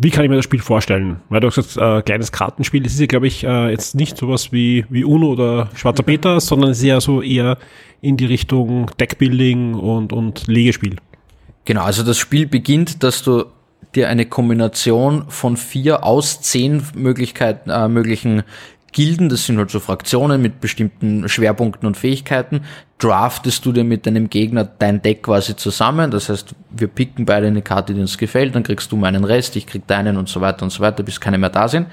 Wie 0.00 0.10
kann 0.10 0.22
ich 0.22 0.30
mir 0.30 0.36
das 0.36 0.44
Spiel 0.44 0.60
vorstellen? 0.60 1.16
Weil 1.28 1.40
du 1.40 1.48
hast 1.48 1.56
gesagt, 1.56 1.76
äh, 1.76 2.02
kleines 2.02 2.30
Kartenspiel, 2.30 2.84
das 2.84 2.92
ist 2.92 3.00
ja, 3.00 3.06
glaube 3.06 3.26
ich, 3.26 3.42
äh, 3.42 3.70
jetzt 3.70 3.96
nicht 3.96 4.16
sowas 4.16 4.52
wie, 4.52 4.86
wie 4.90 5.02
UNO 5.02 5.32
oder 5.32 5.70
Schwarzer 5.74 6.04
Peter, 6.04 6.38
sondern 6.38 6.70
es 6.70 6.78
ist 6.78 6.84
ja 6.84 7.00
so 7.00 7.20
eher 7.20 7.58
in 8.00 8.16
die 8.16 8.26
Richtung 8.26 8.92
Deckbuilding 9.00 9.74
und, 9.74 10.12
und 10.12 10.46
Legespiel. 10.46 10.98
Genau, 11.64 11.82
also 11.82 12.04
das 12.04 12.16
Spiel 12.16 12.46
beginnt, 12.46 13.02
dass 13.02 13.24
du 13.24 13.46
dir 13.96 14.08
eine 14.08 14.26
Kombination 14.26 15.24
von 15.30 15.56
vier 15.56 16.04
aus 16.04 16.42
zehn 16.42 16.80
Möglichkeiten, 16.94 17.68
äh, 17.68 17.88
möglichen 17.88 18.44
Gilden, 18.92 19.28
das 19.28 19.44
sind 19.44 19.58
halt 19.58 19.70
so 19.70 19.80
Fraktionen 19.80 20.40
mit 20.40 20.60
bestimmten 20.60 21.28
Schwerpunkten 21.28 21.86
und 21.86 21.96
Fähigkeiten, 21.96 22.62
draftest 22.98 23.64
du 23.64 23.72
dir 23.72 23.84
mit 23.84 24.06
deinem 24.06 24.30
Gegner 24.30 24.64
dein 24.64 25.02
Deck 25.02 25.22
quasi 25.24 25.56
zusammen. 25.56 26.10
Das 26.10 26.28
heißt, 26.28 26.54
wir 26.70 26.88
picken 26.88 27.26
beide 27.26 27.46
eine 27.46 27.62
Karte, 27.62 27.94
die 27.94 28.00
uns 28.00 28.16
gefällt, 28.18 28.54
dann 28.54 28.62
kriegst 28.62 28.90
du 28.90 28.96
meinen 28.96 29.24
Rest, 29.24 29.56
ich 29.56 29.66
krieg 29.66 29.86
deinen 29.86 30.16
und 30.16 30.28
so 30.28 30.40
weiter 30.40 30.62
und 30.62 30.70
so 30.70 30.80
weiter, 30.80 31.02
bis 31.02 31.20
keine 31.20 31.38
mehr 31.38 31.50
da 31.50 31.68
sind. 31.68 31.86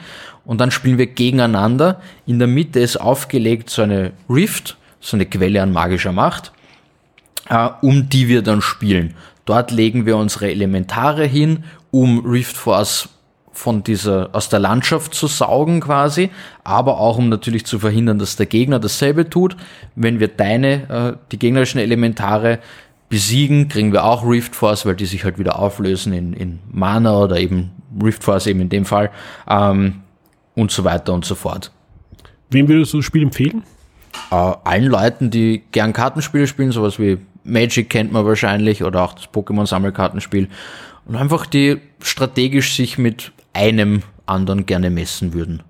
Und 0.45 0.61
dann 0.61 0.71
spielen 0.71 0.97
wir 0.97 1.07
gegeneinander. 1.07 2.01
In 2.25 2.39
der 2.39 2.47
Mitte 2.47 2.79
ist 2.79 2.97
aufgelegt 2.97 3.69
so 3.69 3.81
eine 3.81 4.13
Rift, 4.29 4.77
so 4.99 5.17
eine 5.17 5.25
Quelle 5.25 5.61
an 5.61 5.73
magischer 5.73 6.11
Macht, 6.11 6.53
äh, 7.49 7.69
um 7.81 8.09
die 8.09 8.27
wir 8.27 8.41
dann 8.41 8.61
spielen. 8.61 9.15
Dort 9.45 9.71
legen 9.71 10.05
wir 10.05 10.17
unsere 10.17 10.49
Elementare 10.49 11.25
hin, 11.25 11.65
um 11.91 12.25
Rift 12.25 12.57
Force 12.57 13.09
von 13.55 13.83
dieser, 13.83 14.29
aus 14.33 14.49
der 14.49 14.59
Landschaft 14.59 15.13
zu 15.13 15.27
saugen 15.27 15.79
quasi, 15.79 16.29
aber 16.63 16.99
auch 16.99 17.17
um 17.17 17.29
natürlich 17.29 17.65
zu 17.65 17.79
verhindern, 17.79 18.19
dass 18.19 18.35
der 18.35 18.45
Gegner 18.45 18.79
dasselbe 18.79 19.29
tut. 19.29 19.55
Wenn 19.95 20.19
wir 20.19 20.27
deine, 20.27 21.17
äh, 21.17 21.17
die 21.31 21.39
gegnerischen 21.39 21.79
Elementare 21.79 22.59
besiegen, 23.07 23.69
kriegen 23.69 23.93
wir 23.93 24.03
auch 24.03 24.27
Rift 24.27 24.55
Force, 24.55 24.85
weil 24.85 24.95
die 24.95 25.05
sich 25.05 25.23
halt 25.23 25.39
wieder 25.39 25.57
auflösen 25.57 26.11
in, 26.11 26.33
in 26.33 26.59
Mana 26.69 27.17
oder 27.17 27.37
eben 27.39 27.71
Rift 28.03 28.23
Force 28.23 28.47
eben 28.47 28.59
in 28.59 28.69
dem 28.69 28.85
Fall 28.85 29.09
ähm, 29.49 30.01
und 30.55 30.71
so 30.71 30.83
weiter 30.83 31.13
und 31.13 31.23
so 31.23 31.35
fort. 31.35 31.71
Wem 32.49 32.67
würdest 32.67 32.93
du 32.93 32.97
das 32.97 33.05
Spiel 33.05 33.23
empfehlen? 33.23 33.63
Äh, 34.31 34.35
allen 34.35 34.85
Leuten, 34.85 35.29
die 35.29 35.63
gern 35.71 35.93
Kartenspiele 35.93 36.47
spielen, 36.47 36.71
sowas 36.71 36.99
wie 36.99 37.19
Magic 37.45 37.89
kennt 37.89 38.11
man 38.11 38.25
wahrscheinlich 38.25 38.83
oder 38.83 39.03
auch 39.03 39.13
das 39.13 39.25
Pokémon-Sammelkartenspiel 39.25 40.49
und 41.05 41.15
einfach 41.15 41.45
die 41.45 41.77
strategisch 42.01 42.75
sich 42.75 42.97
mit 42.97 43.31
einem 43.55 44.03
anderen 44.25 44.65
gerne 44.65 44.89
messen 44.89 45.33
würden. 45.33 45.63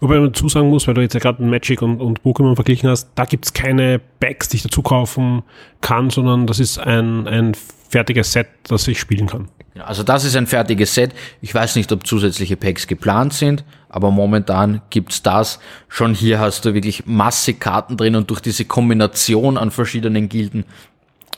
Wobei 0.00 0.18
man 0.18 0.32
dazu 0.32 0.48
sagen 0.48 0.68
muss, 0.68 0.86
weil 0.86 0.94
du 0.94 1.00
jetzt 1.00 1.14
ja 1.14 1.20
gerade 1.20 1.42
Magic 1.42 1.82
und, 1.82 2.00
und 2.00 2.22
Pokémon 2.22 2.54
verglichen 2.54 2.88
hast, 2.88 3.10
da 3.14 3.24
gibt's 3.24 3.52
keine 3.52 4.00
Packs, 4.20 4.48
die 4.48 4.56
ich 4.58 4.62
dazu 4.62 4.82
kaufen 4.82 5.42
kann, 5.80 6.10
sondern 6.10 6.46
das 6.46 6.58
ist 6.58 6.78
ein, 6.78 7.26
ein 7.26 7.54
fertiges 7.88 8.32
Set, 8.32 8.48
das 8.68 8.86
ich 8.88 9.00
spielen 9.00 9.26
kann. 9.26 9.48
Also 9.78 10.02
das 10.02 10.24
ist 10.24 10.36
ein 10.36 10.46
fertiges 10.46 10.94
Set. 10.94 11.12
Ich 11.40 11.54
weiß 11.54 11.76
nicht, 11.76 11.90
ob 11.92 12.06
zusätzliche 12.06 12.56
Packs 12.56 12.86
geplant 12.86 13.32
sind, 13.32 13.64
aber 13.88 14.10
momentan 14.10 14.82
gibt's 14.90 15.22
das. 15.22 15.60
Schon 15.88 16.14
hier 16.14 16.38
hast 16.38 16.64
du 16.64 16.74
wirklich 16.74 17.06
massig 17.06 17.60
Karten 17.60 17.96
drin 17.96 18.16
und 18.16 18.30
durch 18.30 18.40
diese 18.40 18.64
Kombination 18.64 19.56
an 19.56 19.70
verschiedenen 19.70 20.28
Gilden, 20.28 20.64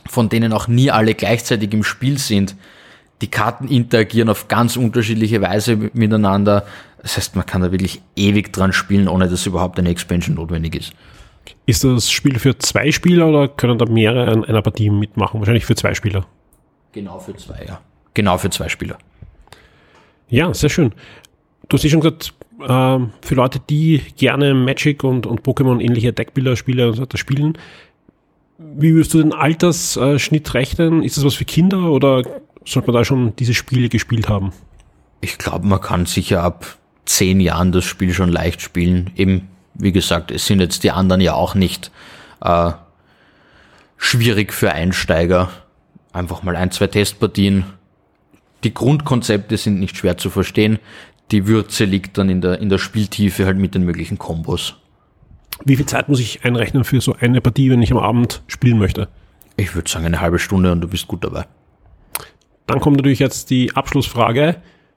von 0.06 0.28
denen 0.28 0.52
auch 0.52 0.66
nie 0.66 0.90
alle 0.90 1.14
gleichzeitig 1.14 1.72
im 1.72 1.84
Spiel 1.84 2.18
sind, 2.18 2.56
die 3.22 3.28
Karten 3.28 3.68
interagieren 3.68 4.28
auf 4.28 4.48
ganz 4.48 4.76
unterschiedliche 4.76 5.40
Weise 5.40 5.76
miteinander. 5.94 6.66
Das 7.00 7.16
heißt, 7.16 7.36
man 7.36 7.46
kann 7.46 7.62
da 7.62 7.72
wirklich 7.72 8.02
ewig 8.16 8.52
dran 8.52 8.72
spielen, 8.72 9.08
ohne 9.08 9.28
dass 9.28 9.46
überhaupt 9.46 9.78
eine 9.78 9.88
Expansion 9.88 10.36
notwendig 10.36 10.74
ist. 10.74 10.92
Ist 11.66 11.84
das 11.84 12.10
Spiel 12.10 12.38
für 12.38 12.58
zwei 12.58 12.92
Spieler 12.92 13.28
oder 13.28 13.48
können 13.48 13.78
da 13.78 13.86
mehrere 13.86 14.30
an 14.30 14.44
einer 14.44 14.62
Partie 14.62 14.90
mitmachen? 14.90 15.40
Wahrscheinlich 15.40 15.64
für 15.64 15.74
zwei 15.74 15.94
Spieler. 15.94 16.26
Genau 16.92 17.18
für 17.18 17.34
zwei, 17.36 17.64
ja. 17.66 17.80
Genau 18.14 18.38
für 18.38 18.50
zwei 18.50 18.68
Spieler. 18.68 18.98
Ja, 20.28 20.52
sehr 20.52 20.70
schön. 20.70 20.92
Du 21.68 21.76
hast 21.76 21.84
ja 21.84 21.90
schon 21.90 22.00
gesagt, 22.00 22.34
äh, 22.60 22.98
für 23.22 23.34
Leute, 23.34 23.60
die 23.60 24.02
gerne 24.16 24.54
Magic 24.54 25.04
und, 25.04 25.26
und 25.26 25.42
Pokémon 25.42 25.80
ähnliche 25.80 26.12
Deckbilder-Spiele 26.12 26.88
und 26.88 26.94
so 26.94 27.02
weiter 27.02 27.18
spielen, 27.18 27.56
wie 28.58 28.94
würdest 28.94 29.14
du 29.14 29.22
den 29.22 29.32
Altersschnitt 29.32 30.54
rechnen? 30.54 31.02
Ist 31.02 31.16
das 31.16 31.24
was 31.24 31.34
für 31.34 31.44
Kinder 31.44 31.90
oder 31.90 32.22
sollte 32.64 32.88
man 32.88 33.00
da 33.00 33.04
schon 33.04 33.36
diese 33.36 33.54
Spiele 33.54 33.88
gespielt 33.88 34.28
haben? 34.28 34.52
Ich 35.20 35.38
glaube, 35.38 35.66
man 35.66 35.80
kann 35.80 36.06
sicher 36.06 36.42
ab 36.42 36.76
zehn 37.04 37.40
Jahren 37.40 37.72
das 37.72 37.84
Spiel 37.84 38.12
schon 38.12 38.30
leicht 38.30 38.60
spielen. 38.60 39.10
Eben, 39.16 39.48
wie 39.74 39.92
gesagt, 39.92 40.30
es 40.30 40.46
sind 40.46 40.60
jetzt 40.60 40.84
die 40.84 40.90
anderen 40.90 41.20
ja 41.20 41.34
auch 41.34 41.54
nicht 41.54 41.90
äh, 42.40 42.72
schwierig 43.96 44.52
für 44.52 44.72
Einsteiger. 44.72 45.50
Einfach 46.12 46.42
mal 46.42 46.56
ein, 46.56 46.70
zwei 46.70 46.86
Testpartien. 46.86 47.64
Die 48.64 48.74
Grundkonzepte 48.74 49.56
sind 49.56 49.80
nicht 49.80 49.96
schwer 49.96 50.18
zu 50.18 50.30
verstehen. 50.30 50.78
Die 51.30 51.46
Würze 51.46 51.84
liegt 51.84 52.18
dann 52.18 52.28
in 52.28 52.40
der, 52.40 52.60
in 52.60 52.68
der 52.68 52.78
Spieltiefe 52.78 53.46
halt 53.46 53.56
mit 53.56 53.74
den 53.74 53.84
möglichen 53.84 54.18
Kombos. 54.18 54.76
Wie 55.64 55.76
viel 55.76 55.86
Zeit 55.86 56.08
muss 56.08 56.20
ich 56.20 56.44
einrechnen 56.44 56.84
für 56.84 57.00
so 57.00 57.14
eine 57.18 57.40
Partie, 57.40 57.70
wenn 57.70 57.82
ich 57.82 57.92
am 57.92 57.98
Abend 57.98 58.42
spielen 58.46 58.78
möchte? 58.78 59.08
Ich 59.56 59.74
würde 59.74 59.90
sagen 59.90 60.06
eine 60.06 60.20
halbe 60.20 60.38
Stunde 60.38 60.72
und 60.72 60.80
du 60.80 60.88
bist 60.88 61.08
gut 61.08 61.24
dabei. 61.24 61.46
Dann 62.66 62.80
kommt 62.80 62.96
natürlich 62.96 63.18
jetzt 63.18 63.50
die 63.50 63.74
Abschlussfrage. 63.74 64.56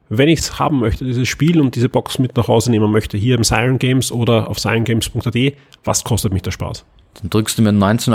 Wenn 0.10 0.30
ich 0.30 0.40
es 0.40 0.60
haben 0.60 0.80
möchte, 0.80 1.04
dieses 1.04 1.28
Spiel 1.28 1.60
und 1.60 1.76
diese 1.76 1.90
Box 1.90 2.20
mit 2.20 2.38
nach 2.38 2.48
Hause 2.48 2.70
nehmen 2.70 2.92
möchte, 2.92 3.18
hier 3.18 3.36
im 3.36 3.44
Siren 3.44 3.80
Games 3.80 4.12
oder 4.12 4.50
auf 4.50 4.60
sirengames.at, 4.60 5.54
was 5.84 6.04
kostet 6.04 6.32
mich 6.32 6.44
der 6.44 6.52
Spaß? 6.52 6.86
Dann 7.22 7.30
drückst 7.30 7.58
du 7.58 7.64
mir 7.64 7.72
19,50 7.72 8.14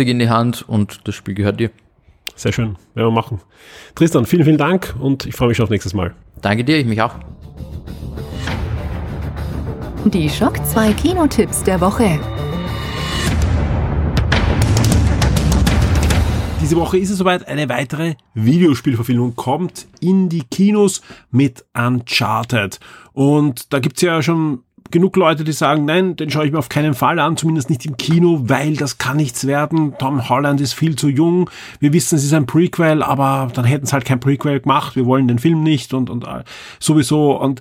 Euro 0.00 0.10
in 0.10 0.18
die 0.18 0.30
Hand 0.30 0.64
und 0.66 1.00
das 1.04 1.14
Spiel 1.14 1.34
gehört 1.34 1.60
dir. 1.60 1.70
Sehr 2.36 2.52
schön, 2.52 2.76
werden 2.94 3.08
wir 3.08 3.10
machen. 3.10 3.40
Tristan, 3.94 4.24
vielen, 4.24 4.44
vielen 4.44 4.58
Dank 4.58 4.94
und 4.98 5.26
ich 5.26 5.34
freue 5.34 5.48
mich 5.48 5.56
schon 5.56 5.64
auf 5.64 5.70
nächstes 5.70 5.94
Mal. 5.94 6.14
Danke 6.40 6.64
dir, 6.64 6.78
ich 6.78 6.86
mich 6.86 7.00
auch. 7.02 7.14
Die 10.06 10.28
Schock 10.28 10.64
2 10.64 10.92
Kinotipps 10.92 11.64
der 11.64 11.80
Woche. 11.80 12.20
Diese 16.66 16.78
Woche 16.78 16.98
ist 16.98 17.10
es 17.10 17.18
soweit, 17.18 17.46
eine 17.46 17.68
weitere 17.68 18.16
Videospielverfilmung 18.34 19.36
kommt 19.36 19.86
in 20.00 20.28
die 20.28 20.42
Kinos 20.42 21.00
mit 21.30 21.64
Uncharted. 21.78 22.80
Und 23.12 23.72
da 23.72 23.78
gibt's 23.78 24.02
ja 24.02 24.20
schon 24.20 24.64
genug 24.90 25.14
Leute, 25.14 25.44
die 25.44 25.52
sagen, 25.52 25.84
nein, 25.84 26.16
den 26.16 26.28
schaue 26.28 26.44
ich 26.44 26.50
mir 26.50 26.58
auf 26.58 26.68
keinen 26.68 26.94
Fall 26.94 27.20
an, 27.20 27.36
zumindest 27.36 27.70
nicht 27.70 27.86
im 27.86 27.96
Kino, 27.96 28.40
weil 28.46 28.74
das 28.74 28.98
kann 28.98 29.18
nichts 29.18 29.46
werden. 29.46 29.94
Tom 30.00 30.28
Holland 30.28 30.60
ist 30.60 30.72
viel 30.72 30.96
zu 30.96 31.08
jung. 31.08 31.48
Wir 31.78 31.92
wissen, 31.92 32.16
es 32.16 32.24
ist 32.24 32.34
ein 32.34 32.46
Prequel, 32.46 33.04
aber 33.04 33.48
dann 33.54 33.64
hätten 33.64 33.86
sie 33.86 33.92
halt 33.92 34.04
kein 34.04 34.18
Prequel 34.18 34.58
gemacht. 34.58 34.96
Wir 34.96 35.06
wollen 35.06 35.28
den 35.28 35.38
Film 35.38 35.62
nicht 35.62 35.94
und, 35.94 36.10
und 36.10 36.24
äh, 36.24 36.42
sowieso. 36.80 37.40
Und 37.40 37.60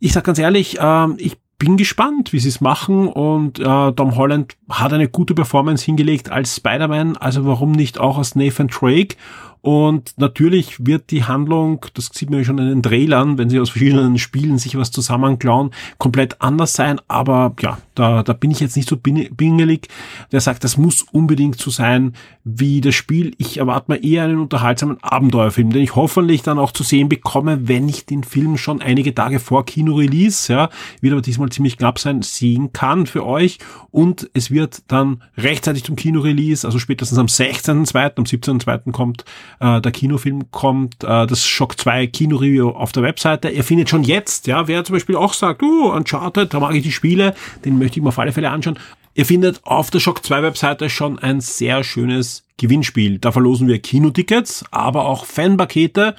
ich 0.00 0.12
sag 0.12 0.24
ganz 0.24 0.40
ehrlich, 0.40 0.80
äh, 0.80 1.06
ich 1.18 1.38
bin 1.58 1.76
gespannt, 1.76 2.32
wie 2.32 2.38
sie 2.38 2.48
es 2.48 2.60
machen. 2.60 3.08
Und 3.08 3.58
äh, 3.58 3.92
Tom 3.92 4.16
Holland 4.16 4.56
hat 4.68 4.92
eine 4.92 5.08
gute 5.08 5.34
Performance 5.34 5.84
hingelegt 5.84 6.30
als 6.30 6.56
Spider-Man, 6.56 7.16
also 7.16 7.46
warum 7.46 7.72
nicht 7.72 7.98
auch 7.98 8.18
als 8.18 8.34
Nathan 8.34 8.68
Drake? 8.68 9.16
Und 9.62 10.12
natürlich 10.16 10.86
wird 10.86 11.10
die 11.10 11.24
Handlung, 11.24 11.84
das 11.94 12.10
sieht 12.12 12.30
man 12.30 12.38
ja 12.38 12.44
schon 12.44 12.58
in 12.58 12.68
den 12.68 12.82
Trailern, 12.84 13.36
wenn 13.36 13.50
sie 13.50 13.58
aus 13.58 13.70
verschiedenen 13.70 14.16
Spielen 14.16 14.58
sich 14.58 14.76
was 14.76 14.92
zusammenklauen, 14.92 15.72
komplett 15.98 16.40
anders 16.40 16.74
sein, 16.74 17.00
aber 17.08 17.52
ja, 17.60 17.78
da, 17.96 18.22
da 18.22 18.32
bin 18.32 18.50
ich 18.50 18.60
jetzt 18.60 18.76
nicht 18.76 18.88
so 18.88 18.96
bingelig, 18.96 19.88
der 20.30 20.40
sagt, 20.40 20.64
das 20.64 20.76
muss 20.76 21.02
unbedingt 21.02 21.58
so 21.58 21.70
sein 21.70 22.12
wie 22.44 22.80
das 22.80 22.94
Spiel. 22.94 23.34
Ich 23.38 23.58
erwarte 23.58 23.90
mal 23.90 24.04
eher 24.04 24.24
einen 24.24 24.38
unterhaltsamen 24.38 25.02
Abenteuerfilm, 25.02 25.70
den 25.70 25.82
ich 25.82 25.96
hoffentlich 25.96 26.42
dann 26.42 26.58
auch 26.58 26.70
zu 26.70 26.82
sehen 26.82 27.08
bekomme, 27.08 27.68
wenn 27.68 27.88
ich 27.88 28.06
den 28.06 28.22
Film 28.22 28.56
schon 28.56 28.80
einige 28.80 29.14
Tage 29.14 29.40
vor 29.40 29.66
Kino-Release, 29.66 30.52
ja, 30.52 30.70
wird 31.00 31.12
aber 31.12 31.22
diesmal 31.22 31.48
ziemlich 31.48 31.78
knapp 31.78 31.98
sein, 31.98 32.22
sehen 32.22 32.72
kann 32.72 33.06
für 33.06 33.26
euch. 33.26 33.58
Und 33.90 34.30
es 34.34 34.50
wird 34.50 34.82
dann 34.88 35.22
rechtzeitig 35.38 35.84
zum 35.84 35.96
Kino-Release, 35.96 36.66
also 36.66 36.78
spätestens 36.78 37.18
am 37.18 37.26
16.2., 37.26 38.16
am 38.16 38.24
17.2. 38.24 38.92
kommt 38.92 39.24
äh, 39.58 39.80
der 39.80 39.92
Kinofilm, 39.92 40.50
kommt 40.50 41.02
äh, 41.02 41.26
das 41.26 41.46
Shock 41.46 41.80
2 41.80 42.06
Kino-Review 42.08 42.68
auf 42.68 42.92
der 42.92 43.02
Webseite. 43.02 43.48
Ihr 43.48 43.64
findet 43.64 43.88
schon 43.88 44.04
jetzt, 44.04 44.46
ja, 44.46 44.68
wer 44.68 44.84
zum 44.84 44.94
Beispiel 44.94 45.16
auch 45.16 45.32
sagt, 45.32 45.62
oh, 45.62 45.92
Uncharted, 45.92 46.52
da 46.52 46.60
mag 46.60 46.74
ich 46.74 46.82
die 46.82 46.92
Spiele, 46.92 47.34
den 47.64 47.78
möchte 47.86 48.00
ich 48.00 48.02
mir 48.02 48.08
auf 48.08 48.18
alle 48.18 48.32
Fälle 48.32 48.50
anschauen. 48.50 48.78
Ihr 49.14 49.24
findet 49.24 49.64
auf 49.64 49.90
der 49.90 50.00
Shock 50.00 50.24
2 50.24 50.42
Webseite 50.42 50.90
schon 50.90 51.20
ein 51.20 51.40
sehr 51.40 51.84
schönes 51.84 52.44
Gewinnspiel. 52.56 53.18
Da 53.18 53.30
verlosen 53.30 53.68
wir 53.68 53.78
Kinotickets, 53.78 54.64
aber 54.72 55.06
auch 55.06 55.24
Fanpakete 55.24 56.16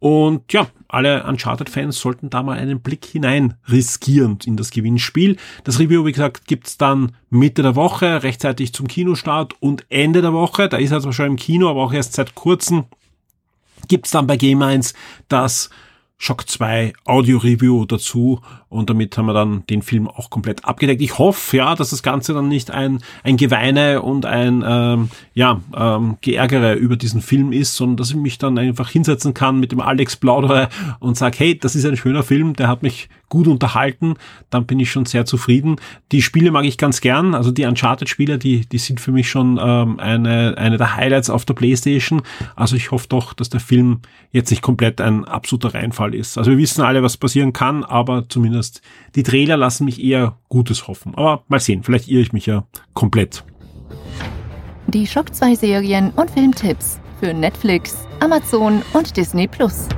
und 0.00 0.52
ja, 0.52 0.66
alle 0.88 1.24
Uncharted-Fans 1.24 1.98
sollten 1.98 2.30
da 2.30 2.42
mal 2.42 2.58
einen 2.58 2.80
Blick 2.80 3.04
hinein 3.06 3.54
riskieren 3.68 4.38
in 4.44 4.56
das 4.56 4.70
Gewinnspiel. 4.70 5.36
Das 5.62 5.78
Review, 5.78 6.04
wie 6.04 6.12
gesagt, 6.12 6.46
gibt's 6.46 6.76
dann 6.76 7.12
Mitte 7.30 7.62
der 7.62 7.76
Woche, 7.76 8.24
rechtzeitig 8.24 8.74
zum 8.74 8.88
Kinostart 8.88 9.54
und 9.60 9.86
Ende 9.88 10.20
der 10.20 10.32
Woche. 10.32 10.68
Da 10.68 10.78
ist 10.78 10.90
er 10.90 11.00
zwar 11.00 11.12
schon 11.12 11.26
im 11.26 11.36
Kino, 11.36 11.70
aber 11.70 11.82
auch 11.82 11.92
erst 11.92 12.14
seit 12.14 12.34
kurzem 12.34 12.84
gibt's 13.86 14.10
dann 14.10 14.26
bei 14.26 14.36
Game 14.36 14.62
1 14.62 14.94
das 15.28 15.70
Shock 16.18 16.48
2 16.48 16.92
Audio 17.04 17.38
Review 17.38 17.84
dazu 17.84 18.40
und 18.74 18.90
damit 18.90 19.16
haben 19.16 19.26
wir 19.26 19.34
dann 19.34 19.64
den 19.70 19.82
Film 19.82 20.08
auch 20.08 20.30
komplett 20.30 20.64
abgedeckt. 20.64 21.00
Ich 21.00 21.18
hoffe, 21.18 21.56
ja, 21.56 21.74
dass 21.76 21.90
das 21.90 22.02
Ganze 22.02 22.34
dann 22.34 22.48
nicht 22.48 22.72
ein, 22.72 22.98
ein 23.22 23.36
Geweine 23.36 24.02
und 24.02 24.26
ein 24.26 24.64
ähm, 24.66 25.10
ja, 25.32 25.60
ähm, 25.76 26.16
Geärgere 26.20 26.74
über 26.74 26.96
diesen 26.96 27.20
Film 27.20 27.52
ist, 27.52 27.76
sondern 27.76 27.96
dass 27.96 28.10
ich 28.10 28.16
mich 28.16 28.38
dann 28.38 28.58
einfach 28.58 28.90
hinsetzen 28.90 29.32
kann 29.32 29.60
mit 29.60 29.70
dem 29.70 29.80
Alex 29.80 30.16
Plaudere 30.16 30.68
und 30.98 31.16
sage, 31.16 31.38
hey, 31.38 31.58
das 31.58 31.76
ist 31.76 31.86
ein 31.86 31.96
schöner 31.96 32.24
Film, 32.24 32.54
der 32.54 32.66
hat 32.66 32.82
mich 32.82 33.08
gut 33.28 33.48
unterhalten, 33.48 34.14
dann 34.50 34.64
bin 34.64 34.78
ich 34.78 34.90
schon 34.90 35.06
sehr 35.06 35.24
zufrieden. 35.24 35.76
Die 36.12 36.22
Spiele 36.22 36.52
mag 36.52 36.64
ich 36.64 36.78
ganz 36.78 37.00
gern, 37.00 37.34
also 37.34 37.50
die 37.50 37.64
Uncharted-Spiele, 37.64 38.38
die, 38.38 38.66
die 38.66 38.78
sind 38.78 39.00
für 39.00 39.10
mich 39.10 39.28
schon 39.28 39.58
ähm, 39.60 39.98
eine, 39.98 40.54
eine 40.56 40.76
der 40.76 40.94
Highlights 40.94 41.30
auf 41.30 41.44
der 41.44 41.54
Playstation. 41.54 42.22
Also 42.54 42.76
ich 42.76 42.92
hoffe 42.92 43.06
doch, 43.08 43.34
dass 43.34 43.48
der 43.48 43.60
Film 43.60 44.00
jetzt 44.30 44.50
nicht 44.50 44.62
komplett 44.62 45.00
ein 45.00 45.24
absoluter 45.24 45.74
Reinfall 45.74 46.14
ist. 46.14 46.38
Also 46.38 46.52
wir 46.52 46.58
wissen 46.58 46.82
alle, 46.82 47.02
was 47.02 47.16
passieren 47.16 47.52
kann, 47.52 47.82
aber 47.82 48.28
zumindest 48.28 48.63
zumindest 48.64 48.80
die 49.14 49.22
Trailer 49.22 49.56
lassen 49.56 49.84
mich 49.84 50.02
eher 50.02 50.38
Gutes 50.48 50.88
hoffen. 50.88 51.14
Aber 51.14 51.44
mal 51.48 51.60
sehen, 51.60 51.82
vielleicht 51.82 52.08
irre 52.08 52.22
ich 52.22 52.32
mich 52.32 52.46
ja 52.46 52.66
komplett. 52.94 53.44
Die 54.88 55.06
Shock 55.06 55.34
2 55.34 55.54
Serien 55.54 56.10
und 56.10 56.30
Filmtipps 56.30 56.98
für 57.20 57.32
Netflix, 57.32 57.96
Amazon 58.20 58.82
und 58.92 59.16
Disney 59.16 59.48
Plus. 59.48 59.88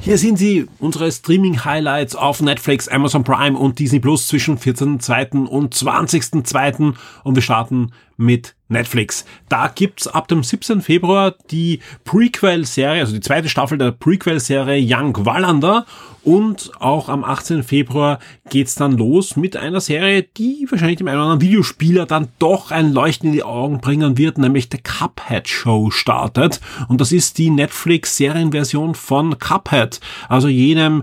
Hier 0.00 0.18
sind 0.18 0.36
sie, 0.36 0.66
unsere 0.80 1.12
Streaming-Highlights 1.12 2.16
auf 2.16 2.42
Netflix, 2.42 2.88
Amazon 2.88 3.22
Prime 3.22 3.56
und 3.56 3.78
Disney 3.78 4.00
Plus 4.00 4.26
zwischen 4.26 4.58
14.2. 4.58 5.46
und 5.46 5.74
20.2. 5.76 6.94
Und 7.22 7.34
wir 7.36 7.42
starten 7.42 7.92
mit 8.16 8.56
Netflix. 8.72 9.24
Da 9.48 9.68
gibt's 9.68 10.08
ab 10.08 10.28
dem 10.28 10.42
17. 10.42 10.80
Februar 10.80 11.34
die 11.50 11.80
Prequel-Serie, 12.04 13.00
also 13.00 13.12
die 13.14 13.20
zweite 13.20 13.48
Staffel 13.48 13.78
der 13.78 13.92
Prequel-Serie 13.92 14.84
Young 14.84 15.24
Wallander 15.24 15.86
und 16.24 16.70
auch 16.78 17.08
am 17.08 17.24
18. 17.24 17.62
Februar 17.62 18.18
geht's 18.48 18.74
dann 18.74 18.96
los 18.96 19.36
mit 19.36 19.56
einer 19.56 19.80
Serie, 19.80 20.22
die 20.22 20.66
wahrscheinlich 20.70 20.98
dem 20.98 21.08
einen 21.08 21.16
oder 21.16 21.24
anderen 21.24 21.40
Videospieler 21.40 22.06
dann 22.06 22.28
doch 22.38 22.70
ein 22.70 22.92
Leuchten 22.92 23.28
in 23.28 23.34
die 23.34 23.42
Augen 23.42 23.80
bringen 23.80 24.18
wird, 24.18 24.38
nämlich 24.38 24.68
The 24.70 24.78
Cuphead 24.78 25.48
Show 25.48 25.90
startet. 25.90 26.60
Und 26.88 27.00
das 27.00 27.12
ist 27.12 27.38
die 27.38 27.50
Netflix-Serienversion 27.50 28.94
von 28.94 29.38
Cuphead, 29.38 30.00
also 30.28 30.48
jenem 30.48 31.02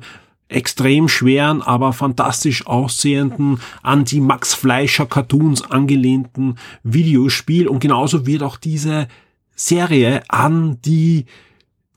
extrem 0.50 1.08
schweren, 1.08 1.62
aber 1.62 1.94
fantastisch 1.94 2.68
aussehenden, 2.68 3.62
an 3.82 4.04
die 4.04 4.20
Max 4.20 4.54
Fleischer 4.54 5.06
Cartoons 5.06 5.62
angelehnten 5.62 6.58
Videospiel. 6.84 7.68
Und 7.68 7.80
genauso 7.80 8.26
wird 8.26 8.44
auch 8.44 8.58
diese 8.58 9.08
Serie 9.56 10.24
an 10.28 10.82
die 10.84 11.26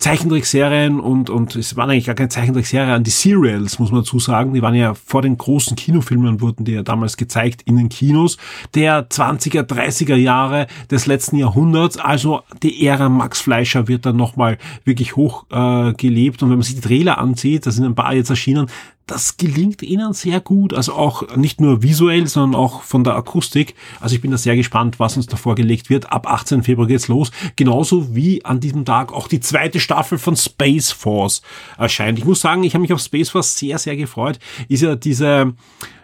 Zeichentrickserien 0.02 0.98
und, 0.98 1.30
und 1.30 1.54
es 1.54 1.76
waren 1.76 1.88
eigentlich 1.88 2.06
gar 2.06 2.16
keine 2.16 2.28
Zeichentrickserien 2.28 2.90
an 2.90 3.04
die 3.04 3.10
Serials, 3.10 3.78
muss 3.78 3.92
man 3.92 4.00
dazu 4.00 4.18
sagen. 4.18 4.52
Die 4.52 4.60
waren 4.60 4.74
ja 4.74 4.94
vor 4.94 5.22
den 5.22 5.38
großen 5.38 5.76
Kinofilmen, 5.76 6.40
wurden 6.40 6.64
die 6.64 6.72
ja 6.72 6.82
damals 6.82 7.16
gezeigt 7.16 7.62
in 7.66 7.76
den 7.76 7.88
Kinos 7.88 8.36
der 8.74 9.08
20er, 9.08 9.62
30er 9.62 10.16
Jahre 10.16 10.66
des 10.90 11.06
letzten 11.06 11.36
Jahrhunderts. 11.36 11.98
Also 11.98 12.40
die 12.64 12.84
Ära 12.84 13.08
Max 13.08 13.42
Fleischer 13.42 13.86
wird 13.86 14.04
dann 14.04 14.16
nochmal 14.16 14.58
wirklich 14.84 15.14
hoch 15.14 15.46
äh, 15.52 15.92
gelebt. 15.92 16.42
Und 16.42 16.50
wenn 16.50 16.56
man 16.56 16.64
sich 16.64 16.74
die 16.74 16.80
Trailer 16.80 17.18
ansieht, 17.18 17.64
da 17.64 17.70
sind 17.70 17.84
ein 17.84 17.94
paar 17.94 18.12
jetzt 18.12 18.30
erschienen, 18.30 18.66
das 19.06 19.36
gelingt 19.36 19.82
ihnen 19.82 20.12
sehr 20.12 20.40
gut, 20.40 20.72
also 20.74 20.94
auch 20.94 21.36
nicht 21.36 21.60
nur 21.60 21.82
visuell, 21.82 22.26
sondern 22.26 22.58
auch 22.58 22.82
von 22.82 23.04
der 23.04 23.16
Akustik. 23.16 23.74
Also 24.00 24.14
ich 24.14 24.20
bin 24.20 24.30
da 24.30 24.38
sehr 24.38 24.56
gespannt, 24.56 25.00
was 25.00 25.16
uns 25.16 25.26
da 25.26 25.36
vorgelegt 25.36 25.90
wird. 25.90 26.12
Ab 26.12 26.26
18. 26.26 26.62
Februar 26.62 26.86
geht's 26.86 27.08
los. 27.08 27.30
Genauso 27.56 28.14
wie 28.14 28.44
an 28.44 28.60
diesem 28.60 28.84
Tag 28.84 29.12
auch 29.12 29.28
die 29.28 29.40
zweite 29.40 29.80
Staffel 29.80 30.18
von 30.18 30.36
Space 30.36 30.92
Force 30.92 31.42
erscheint. 31.78 32.18
Ich 32.18 32.24
muss 32.24 32.40
sagen, 32.40 32.62
ich 32.62 32.74
habe 32.74 32.82
mich 32.82 32.92
auf 32.92 33.00
Space 33.00 33.30
Force 33.30 33.58
sehr, 33.58 33.78
sehr 33.78 33.96
gefreut. 33.96 34.38
Ist 34.68 34.82
ja 34.82 34.94
diese 34.94 35.54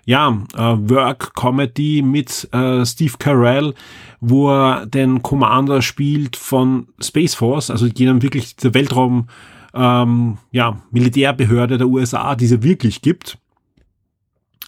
ja, 0.05 0.31
äh, 0.55 0.59
Work-Comedy 0.59 2.03
mit 2.03 2.49
äh, 2.53 2.85
Steve 2.87 3.13
Carell, 3.19 3.75
wo 4.21 4.51
er 4.51 4.87
den 4.87 5.23
Commander 5.23 5.83
spielt 5.83 6.35
von 6.37 6.89
Space 6.99 7.35
Force, 7.35 7.71
also 7.71 7.87
jenem 7.87 8.23
wirklich 8.23 8.57
der 8.57 8.73
Weltraum 8.73 9.29
ähm, 9.75 10.39
ja, 10.51 10.79
Militärbehörde 10.91 11.79
der 11.79 11.89
USA, 11.89 12.35
die 12.35 12.47
es 12.47 12.63
wirklich 12.63 13.03
gibt. 13.03 13.39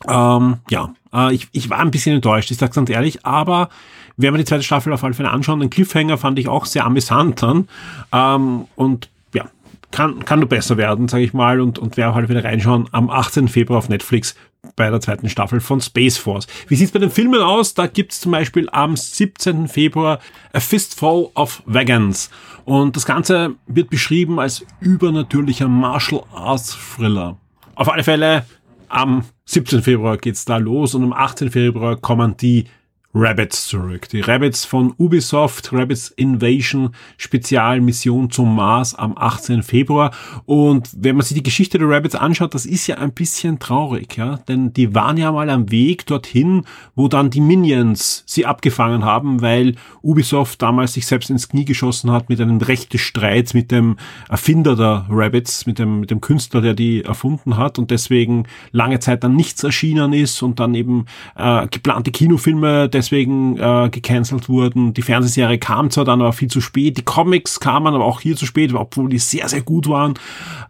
Ähm, 0.09 0.59
ja, 0.71 0.95
äh, 1.13 1.35
ich, 1.35 1.49
ich 1.53 1.71
war 1.71 1.79
ein 1.79 1.91
bisschen 1.91 2.17
enttäuscht, 2.17 2.51
ich 2.51 2.57
sag's 2.57 2.77
ganz 2.77 2.91
ehrlich, 2.91 3.25
aber 3.25 3.69
wenn 4.17 4.35
wir 4.35 4.39
die 4.39 4.45
zweite 4.45 4.63
Staffel 4.63 4.93
auf 4.93 5.05
alle 5.05 5.15
Fälle 5.15 5.31
anschauen, 5.31 5.61
den 5.61 5.71
Cliffhanger 5.71 6.19
fand 6.19 6.39
ich 6.39 6.49
auch 6.49 6.67
sehr 6.67 6.85
amüsant 6.85 7.43
dann. 7.43 7.69
Ähm, 8.13 8.67
und 8.77 9.11
ja, 9.35 9.47
kann, 9.91 10.25
kann 10.25 10.41
nur 10.41 10.49
besser 10.49 10.77
werden, 10.77 11.09
sage 11.09 11.25
ich 11.25 11.33
mal, 11.33 11.61
und, 11.61 11.79
und 11.79 11.97
wer 11.97 12.15
alle 12.15 12.29
wieder 12.29 12.45
reinschauen, 12.45 12.89
am 12.93 13.11
18. 13.11 13.49
Februar 13.49 13.79
auf 13.79 13.89
Netflix 13.89 14.35
bei 14.77 14.91
der 14.91 15.01
zweiten 15.01 15.29
Staffel 15.29 15.61
von 15.61 15.81
Space 15.81 16.19
Force. 16.19 16.47
Wie 16.69 16.77
sieht's 16.77 16.93
bei 16.93 16.99
den 16.99 17.11
Filmen 17.11 17.41
aus? 17.41 17.75
Da 17.75 17.87
gibt's 17.87 18.21
zum 18.21 18.33
Beispiel 18.33 18.69
am 18.71 18.97
17. 18.97 19.69
Februar 19.69 20.21
A 20.53 20.61
Fistful 20.61 21.31
of 21.35 21.63
Vegans. 21.67 22.31
Und 22.71 22.95
das 22.95 23.05
Ganze 23.05 23.57
wird 23.67 23.91
beschrieben 23.91 24.39
als 24.39 24.65
übernatürlicher 24.79 25.67
Martial 25.67 26.23
Arts 26.33 26.79
Thriller. 26.95 27.37
Auf 27.75 27.89
alle 27.89 28.05
Fälle 28.05 28.47
am 28.89 29.25
17. 29.47 29.83
Februar 29.83 30.17
geht's 30.17 30.45
da 30.45 30.57
los 30.57 30.95
und 30.95 31.03
am 31.03 31.13
18. 31.13 31.51
Februar 31.51 31.97
kommen 31.97 32.37
die 32.37 32.67
Rabbits 33.13 33.67
zurück. 33.67 34.09
Die 34.09 34.21
Rabbits 34.21 34.65
von 34.65 34.95
Ubisoft, 34.97 35.73
Rabbits 35.73 36.11
Invasion, 36.11 36.95
Spezialmission 37.17 38.31
zum 38.31 38.55
Mars 38.55 38.95
am 38.95 39.19
18. 39.19 39.65
Februar. 39.65 40.13
Und 40.47 40.89
wenn 40.97 41.17
man 41.17 41.25
sich 41.25 41.35
die 41.35 41.43
Geschichte 41.43 41.79
der 41.79 41.89
Rabbits 41.89 42.15
anschaut, 42.15 42.55
das 42.55 42.67
ist 42.67 42.87
ja 42.87 42.99
ein 42.99 43.13
bisschen 43.13 43.59
traurig, 43.59 44.17
ja. 44.17 44.37
Denn 44.49 44.73
die 44.73 44.95
waren 44.95 45.17
ja 45.17 45.33
mal 45.33 45.51
am 45.51 45.71
Weg 45.73 46.07
dorthin, 46.07 46.65
wo 46.95 47.09
dann 47.09 47.31
die 47.31 47.41
Minions 47.41 48.23
sie 48.27 48.47
abgefangen 48.47 49.05
haben, 49.05 49.43
weil 49.43 49.75
Ubisoft 50.03 50.63
damals 50.63 50.93
sich 50.93 51.07
selbst 51.07 51.31
ins 51.31 51.49
Knie 51.49 51.65
geschossen 51.65 52.13
hat 52.13 52.29
mit 52.29 52.41
einem 52.41 52.59
Rechtestreit 52.59 53.55
mit 53.55 53.73
dem 53.73 53.97
Erfinder 54.29 54.77
der 54.77 55.07
Rabbits, 55.09 55.67
mit 55.67 55.79
dem, 55.79 56.01
mit 56.01 56.11
dem 56.11 56.21
Künstler, 56.21 56.61
der 56.61 56.75
die 56.75 57.03
erfunden 57.03 57.57
hat 57.57 57.79
und 57.79 57.91
deswegen 57.91 58.45
lange 58.71 59.01
Zeit 59.01 59.25
dann 59.25 59.35
nichts 59.35 59.65
erschienen 59.65 60.13
ist 60.13 60.43
und 60.43 60.61
dann 60.61 60.75
eben 60.75 61.07
äh, 61.37 61.67
geplante 61.69 62.13
Kinofilme 62.13 62.89
deswegen 63.01 63.57
äh, 63.57 63.89
gecancelt 63.91 64.49
wurden. 64.49 64.95
Die 64.95 65.03
Fernsehserie 65.03 65.59
kam 65.59 65.91
zwar 65.91 66.05
dann 66.05 66.21
aber 66.21 66.33
viel 66.33 66.49
zu 66.49 66.61
spät, 66.61 66.97
die 66.99 67.03
Comics 67.03 67.61
kamen 67.61 67.95
aber 67.95 68.05
auch 68.05 68.21
hier 68.21 68.37
zu 68.37 68.47
spät, 68.47 68.73
obwohl 68.75 69.09
die 69.09 69.19
sehr, 69.19 69.49
sehr 69.49 69.63
gut 69.63 69.89
waren. 69.89 70.15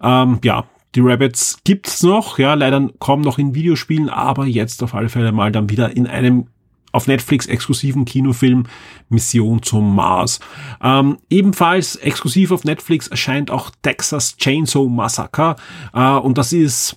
Ähm, 0.02 0.38
ja, 0.44 0.64
die 0.94 1.00
Rabbits 1.00 1.58
gibt's 1.64 2.02
noch, 2.02 2.38
ja, 2.38 2.54
leider 2.54 2.88
kaum 2.98 3.20
noch 3.20 3.38
in 3.38 3.54
Videospielen, 3.54 4.08
aber 4.08 4.46
jetzt 4.46 4.82
auf 4.82 4.94
alle 4.94 5.08
Fälle 5.08 5.32
mal 5.32 5.52
dann 5.52 5.70
wieder 5.70 5.96
in 5.96 6.06
einem 6.06 6.46
auf 6.92 7.06
Netflix 7.06 7.46
exklusiven 7.46 8.04
Kinofilm 8.04 8.64
Mission 9.08 9.62
zum 9.62 9.94
Mars. 9.94 10.40
Ähm, 10.82 11.18
ebenfalls 11.28 11.96
exklusiv 11.96 12.50
auf 12.50 12.64
Netflix 12.64 13.06
erscheint 13.06 13.50
auch 13.50 13.70
Texas 13.82 14.36
Chainsaw 14.36 14.88
Massacre 14.88 15.56
äh, 15.92 16.12
und 16.14 16.38
das 16.38 16.52
ist, 16.52 16.96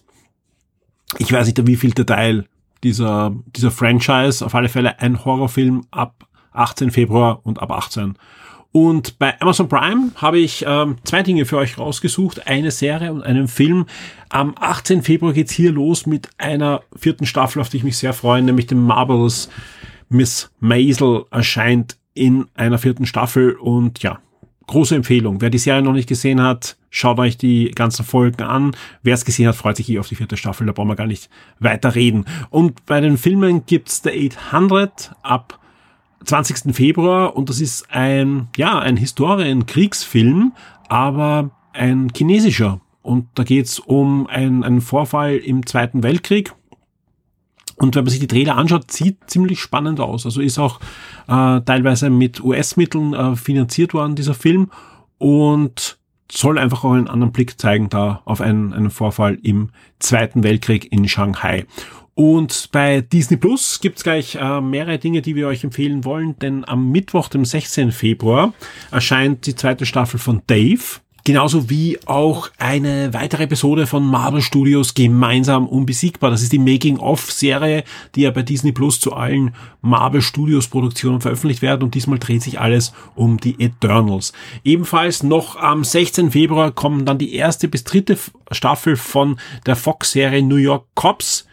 ich 1.19 1.31
weiß 1.31 1.45
nicht, 1.45 1.67
wie 1.67 1.75
viel 1.75 1.93
Teil 1.93 2.45
dieser, 2.83 3.33
dieser 3.55 3.71
Franchise. 3.71 4.45
Auf 4.45 4.55
alle 4.55 4.69
Fälle 4.69 4.99
ein 4.99 5.23
Horrorfilm 5.23 5.85
ab 5.91 6.27
18 6.51 6.91
Februar 6.91 7.39
und 7.43 7.61
ab 7.61 7.71
18. 7.71 8.15
Und 8.71 9.19
bei 9.19 9.39
Amazon 9.39 9.69
Prime 9.69 10.11
habe 10.15 10.39
ich 10.39 10.65
ähm, 10.67 10.97
zwei 11.03 11.21
Dinge 11.21 11.45
für 11.45 11.57
euch 11.57 11.77
rausgesucht, 11.77 12.47
eine 12.47 12.71
Serie 12.71 13.13
und 13.13 13.21
einen 13.21 13.47
Film. 13.47 13.85
Am 14.29 14.55
18. 14.59 15.03
Februar 15.03 15.31
geht's 15.31 15.51
hier 15.51 15.71
los 15.71 16.07
mit 16.07 16.29
einer 16.39 16.81
vierten 16.95 17.27
Staffel, 17.27 17.61
auf 17.61 17.69
die 17.69 17.77
ich 17.77 17.83
mich 17.83 17.97
sehr 17.97 18.13
freue, 18.13 18.41
nämlich 18.41 18.65
dem 18.65 18.83
Marvelous 18.83 19.49
Miss 20.09 20.51
Maisel 20.59 21.25
erscheint 21.29 21.97
in 22.15 22.47
einer 22.55 22.79
vierten 22.79 23.05
Staffel 23.05 23.53
und 23.53 24.01
ja, 24.01 24.19
große 24.67 24.95
Empfehlung. 24.95 25.41
Wer 25.41 25.49
die 25.49 25.57
Serie 25.57 25.81
noch 25.81 25.93
nicht 25.93 26.09
gesehen 26.09 26.41
hat, 26.41 26.77
schaut 26.89 27.19
euch 27.19 27.37
die 27.37 27.71
ganzen 27.71 28.05
Folgen 28.05 28.43
an. 28.43 28.75
Wer 29.01 29.13
es 29.13 29.25
gesehen 29.25 29.47
hat, 29.47 29.55
freut 29.55 29.77
sich 29.77 29.89
eh 29.89 29.99
auf 29.99 30.07
die 30.07 30.15
vierte 30.15 30.37
Staffel, 30.37 30.67
da 30.67 30.73
brauchen 30.73 30.89
wir 30.89 30.95
gar 30.95 31.07
nicht 31.07 31.29
weiter 31.59 31.95
reden. 31.95 32.25
Und 32.49 32.85
bei 32.85 33.01
den 33.01 33.17
Filmen 33.17 33.65
gibt's 33.65 34.01
The 34.03 34.31
800 34.31 35.11
ab 35.21 35.59
20. 36.25 36.75
Februar 36.75 37.35
und 37.35 37.49
das 37.49 37.59
ist 37.59 37.91
ein, 37.91 38.47
ja, 38.55 38.79
ein 38.79 38.97
Historien-Kriegsfilm, 38.97 40.53
aber 40.87 41.51
ein 41.73 42.11
chinesischer. 42.15 42.79
Und 43.01 43.27
da 43.35 43.43
geht's 43.43 43.79
um 43.79 44.27
ein, 44.27 44.63
einen 44.63 44.79
Vorfall 44.79 45.35
im 45.35 45.65
Zweiten 45.65 46.03
Weltkrieg. 46.03 46.53
Und 47.83 47.95
wenn 47.95 48.05
man 48.05 48.11
sich 48.11 48.21
die 48.21 48.27
Trailer 48.27 48.55
anschaut, 48.55 48.89
sieht 48.89 49.29
ziemlich 49.29 49.59
spannend 49.59 49.99
aus. 49.99 50.25
Also 50.25 50.39
ist 50.39 50.57
auch 50.57 50.79
äh, 51.27 51.59
teilweise 51.61 52.09
mit 52.09 52.41
US-Mitteln 52.41 53.13
äh, 53.13 53.35
finanziert 53.35 53.93
worden, 53.93 54.15
dieser 54.15 54.33
Film. 54.33 54.71
Und 55.17 55.97
soll 56.31 56.57
einfach 56.57 56.85
auch 56.85 56.93
einen 56.93 57.09
anderen 57.09 57.33
Blick 57.33 57.59
zeigen 57.59 57.89
da 57.89 58.21
auf 58.23 58.39
einen, 58.39 58.73
einen 58.73 58.89
Vorfall 58.89 59.37
im 59.43 59.69
Zweiten 59.99 60.43
Weltkrieg 60.43 60.91
in 60.93 61.09
Shanghai. 61.09 61.65
Und 62.15 62.69
bei 62.71 63.01
Disney 63.01 63.35
Plus 63.35 63.81
gibt's 63.81 64.03
gleich 64.03 64.35
äh, 64.35 64.61
mehrere 64.61 64.97
Dinge, 64.97 65.21
die 65.21 65.35
wir 65.35 65.47
euch 65.47 65.65
empfehlen 65.65 66.05
wollen, 66.05 66.39
denn 66.39 66.63
am 66.63 66.89
Mittwoch, 66.89 67.27
dem 67.27 67.43
16. 67.43 67.91
Februar, 67.91 68.53
erscheint 68.91 69.45
die 69.45 69.55
zweite 69.55 69.85
Staffel 69.85 70.19
von 70.19 70.41
Dave. 70.47 71.01
Genauso 71.25 71.69
wie 71.69 71.97
auch 72.05 72.49
eine 72.57 73.13
weitere 73.13 73.43
Episode 73.43 73.87
von 73.87 74.05
Marvel 74.05 74.41
Studios 74.41 74.93
gemeinsam 74.93 75.67
unbesiegbar. 75.67 76.29
Das 76.31 76.41
ist 76.41 76.51
die 76.51 76.59
Making-of-Serie, 76.59 77.85
die 78.15 78.23
ja 78.23 78.31
bei 78.31 78.41
Disney 78.41 78.73
Plus 78.73 78.99
zu 78.99 79.13
allen 79.13 79.55
Marvel 79.81 80.21
Studios 80.21 80.67
Produktionen 80.67 81.21
veröffentlicht 81.21 81.61
werden 81.61 81.83
und 81.83 81.95
diesmal 81.95 82.19
dreht 82.19 82.43
sich 82.43 82.59
alles 82.59 82.91
um 83.15 83.39
die 83.39 83.57
Eternals. 83.57 84.33
Ebenfalls 84.65 85.23
noch 85.23 85.55
am 85.55 85.85
16. 85.85 86.31
Februar 86.31 86.71
kommen 86.71 87.05
dann 87.05 87.19
die 87.19 87.35
erste 87.35 87.69
bis 87.69 87.85
dritte 87.85 88.17
Staffel 88.51 88.97
von 88.97 89.39
der 89.65 89.77
Fox-Serie 89.77 90.43
New 90.43 90.57
York 90.57 90.87
Cops 90.93 91.47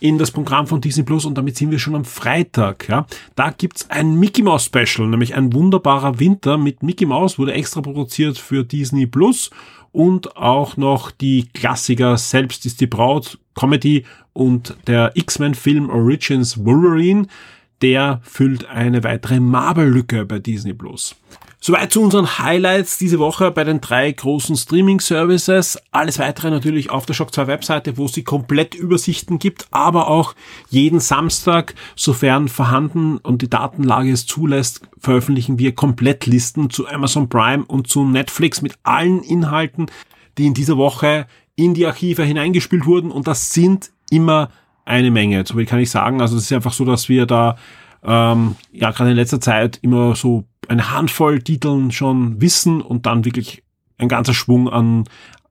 in 0.00 0.18
das 0.18 0.30
Programm 0.30 0.66
von 0.66 0.80
Disney 0.80 1.02
Plus 1.02 1.24
und 1.24 1.36
damit 1.36 1.56
sind 1.56 1.70
wir 1.70 1.78
schon 1.78 1.94
am 1.94 2.04
Freitag. 2.04 2.88
Ja. 2.88 3.06
Da 3.36 3.50
gibt's 3.50 3.88
ein 3.90 4.18
Mickey 4.18 4.42
Mouse 4.42 4.64
Special, 4.64 5.08
nämlich 5.08 5.34
ein 5.34 5.52
wunderbarer 5.52 6.18
Winter 6.18 6.58
mit 6.58 6.82
Mickey 6.82 7.06
Mouse, 7.06 7.38
wurde 7.38 7.54
extra 7.54 7.80
produziert 7.80 8.38
für 8.38 8.64
Disney 8.64 9.06
Plus 9.06 9.50
und 9.92 10.36
auch 10.36 10.76
noch 10.76 11.10
die 11.10 11.48
Klassiker 11.54 12.18
Selbst 12.18 12.66
ist 12.66 12.80
die 12.80 12.86
Braut, 12.86 13.38
Comedy 13.54 14.04
und 14.32 14.76
der 14.88 15.12
X-Men-Film 15.14 15.88
Origins 15.88 16.64
Wolverine, 16.64 17.28
der 17.80 18.20
füllt 18.24 18.68
eine 18.68 19.04
weitere 19.04 19.38
Marvel-Lücke 19.38 20.24
bei 20.24 20.40
Disney 20.40 20.74
Plus. 20.74 21.14
Soweit 21.66 21.92
zu 21.92 22.02
unseren 22.02 22.38
Highlights 22.38 22.98
diese 22.98 23.18
Woche 23.18 23.50
bei 23.50 23.64
den 23.64 23.80
drei 23.80 24.12
großen 24.12 24.54
Streaming-Services. 24.54 25.78
Alles 25.92 26.18
weitere 26.18 26.50
natürlich 26.50 26.90
auf 26.90 27.06
der 27.06 27.14
Shock 27.14 27.32
2 27.32 27.46
Webseite, 27.46 27.96
wo 27.96 28.04
es 28.04 28.12
die 28.12 28.22
Komplettübersichten 28.22 29.38
gibt, 29.38 29.66
aber 29.70 30.08
auch 30.08 30.34
jeden 30.68 31.00
Samstag, 31.00 31.74
sofern 31.96 32.48
vorhanden 32.48 33.16
und 33.16 33.40
die 33.40 33.48
Datenlage 33.48 34.12
es 34.12 34.26
zulässt, 34.26 34.82
veröffentlichen 34.98 35.58
wir 35.58 35.74
Komplettlisten 35.74 36.68
zu 36.68 36.86
Amazon 36.86 37.30
Prime 37.30 37.64
und 37.64 37.88
zu 37.88 38.04
Netflix 38.04 38.60
mit 38.60 38.74
allen 38.82 39.22
Inhalten, 39.22 39.86
die 40.36 40.44
in 40.44 40.52
dieser 40.52 40.76
Woche 40.76 41.26
in 41.56 41.72
die 41.72 41.86
Archive 41.86 42.24
hineingespielt 42.24 42.84
wurden 42.84 43.10
und 43.10 43.26
das 43.26 43.54
sind 43.54 43.90
immer 44.10 44.50
eine 44.84 45.10
Menge. 45.10 45.46
So 45.46 45.56
wie 45.56 45.64
kann 45.64 45.80
ich 45.80 45.90
sagen. 45.90 46.20
Also 46.20 46.36
es 46.36 46.42
ist 46.42 46.52
einfach 46.52 46.74
so, 46.74 46.84
dass 46.84 47.08
wir 47.08 47.24
da 47.24 47.56
ähm, 48.04 48.56
ja 48.72 48.90
gerade 48.90 49.10
in 49.10 49.16
letzter 49.16 49.40
Zeit 49.40 49.78
immer 49.82 50.14
so 50.14 50.44
eine 50.68 50.90
Handvoll 50.92 51.42
Titeln 51.42 51.90
schon 51.90 52.40
wissen 52.40 52.80
und 52.80 53.06
dann 53.06 53.24
wirklich 53.24 53.62
ein 53.98 54.08
ganzer 54.08 54.34
Schwung 54.34 54.68
an 54.68 55.04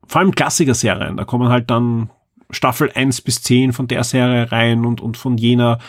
vor 0.08 0.22
allem 0.22 0.32
Klassiker-Serien. 0.32 1.18
Da 1.18 1.26
kommen 1.26 1.50
halt 1.50 1.70
dann 1.70 2.10
Staffel 2.50 2.92
1 2.94 3.22
bis 3.22 3.42
10 3.42 3.74
von 3.74 3.88
der 3.88 4.04
Serie 4.04 4.52
rein 4.52 4.86
und, 4.86 5.02
und 5.02 5.18
von 5.18 5.38
jener 5.38 5.80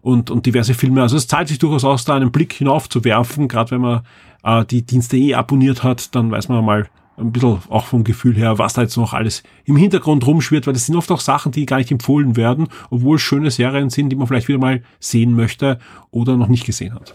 und, 0.00 0.30
und 0.30 0.46
diverse 0.46 0.74
Filme. 0.74 1.02
Also 1.02 1.16
es 1.16 1.26
zahlt 1.26 1.48
sich 1.48 1.58
durchaus 1.58 1.84
aus, 1.84 2.04
da 2.04 2.16
einen 2.16 2.32
Blick 2.32 2.52
hinauf 2.52 2.88
zu 2.88 3.04
werfen. 3.04 3.48
Gerade 3.48 3.72
wenn 3.72 3.80
man 3.80 4.02
äh, 4.42 4.64
die 4.64 4.86
Dienste 4.86 5.16
eh 5.16 5.34
abonniert 5.34 5.82
hat, 5.82 6.14
dann 6.14 6.30
weiß 6.30 6.48
man 6.48 6.64
mal 6.64 6.88
ein 7.16 7.32
bisschen 7.32 7.58
auch 7.68 7.86
vom 7.86 8.04
Gefühl 8.04 8.34
her, 8.36 8.58
was 8.58 8.74
da 8.74 8.82
jetzt 8.82 8.96
noch 8.96 9.12
alles 9.12 9.42
im 9.64 9.76
Hintergrund 9.76 10.26
rumschwirrt, 10.26 10.66
weil 10.66 10.74
das 10.74 10.86
sind 10.86 10.96
oft 10.96 11.10
auch 11.10 11.20
Sachen, 11.20 11.52
die 11.52 11.66
gar 11.66 11.78
nicht 11.78 11.90
empfohlen 11.90 12.36
werden, 12.36 12.68
obwohl 12.90 13.16
es 13.16 13.22
schöne 13.22 13.50
Serien 13.50 13.90
sind, 13.90 14.10
die 14.10 14.16
man 14.16 14.26
vielleicht 14.26 14.48
wieder 14.48 14.58
mal 14.58 14.82
sehen 15.00 15.34
möchte 15.34 15.78
oder 16.10 16.36
noch 16.36 16.48
nicht 16.48 16.66
gesehen 16.66 16.94
hat. 16.94 17.14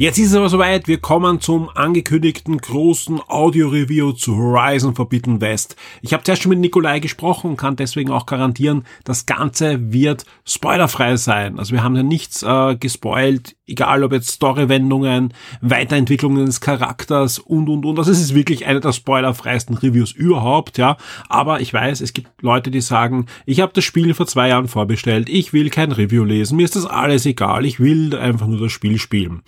Jetzt 0.00 0.18
ist 0.18 0.30
es 0.30 0.34
aber 0.34 0.48
soweit, 0.48 0.88
wir 0.88 0.96
kommen 0.96 1.42
zum 1.42 1.68
angekündigten 1.68 2.56
großen 2.56 3.20
Audio-Review 3.28 4.12
zu 4.12 4.34
Horizon 4.34 4.94
Forbidden 4.94 5.42
West. 5.42 5.76
Ich 6.00 6.14
habe 6.14 6.22
zuerst 6.22 6.40
schon 6.40 6.48
mit 6.48 6.58
Nikolai 6.58 7.00
gesprochen 7.00 7.50
und 7.50 7.56
kann 7.58 7.76
deswegen 7.76 8.10
auch 8.10 8.24
garantieren, 8.24 8.86
das 9.04 9.26
Ganze 9.26 9.92
wird 9.92 10.24
spoilerfrei 10.46 11.16
sein. 11.16 11.58
Also 11.58 11.74
wir 11.74 11.82
haben 11.82 11.96
ja 11.96 12.02
nichts 12.02 12.42
äh, 12.42 12.76
gespoilt, 12.76 13.56
egal 13.66 14.02
ob 14.02 14.12
jetzt 14.12 14.30
Storywendungen, 14.30 15.34
Weiterentwicklungen 15.60 16.46
des 16.46 16.62
Charakters 16.62 17.38
und 17.38 17.68
und 17.68 17.84
und. 17.84 17.98
Also 17.98 18.10
es 18.10 18.22
ist 18.22 18.34
wirklich 18.34 18.64
eine 18.64 18.80
der 18.80 18.92
spoilerfreisten 18.92 19.76
Reviews 19.76 20.12
überhaupt, 20.12 20.78
ja. 20.78 20.96
Aber 21.28 21.60
ich 21.60 21.74
weiß, 21.74 22.00
es 22.00 22.14
gibt 22.14 22.30
Leute, 22.40 22.70
die 22.70 22.80
sagen, 22.80 23.26
ich 23.44 23.60
habe 23.60 23.74
das 23.74 23.84
Spiel 23.84 24.14
vor 24.14 24.26
zwei 24.26 24.48
Jahren 24.48 24.68
vorbestellt, 24.68 25.28
ich 25.28 25.52
will 25.52 25.68
kein 25.68 25.92
Review 25.92 26.24
lesen, 26.24 26.56
mir 26.56 26.64
ist 26.64 26.76
das 26.76 26.86
alles 26.86 27.26
egal, 27.26 27.66
ich 27.66 27.80
will 27.80 28.16
einfach 28.16 28.46
nur 28.46 28.60
das 28.60 28.72
Spiel 28.72 28.96
spielen. 28.96 29.42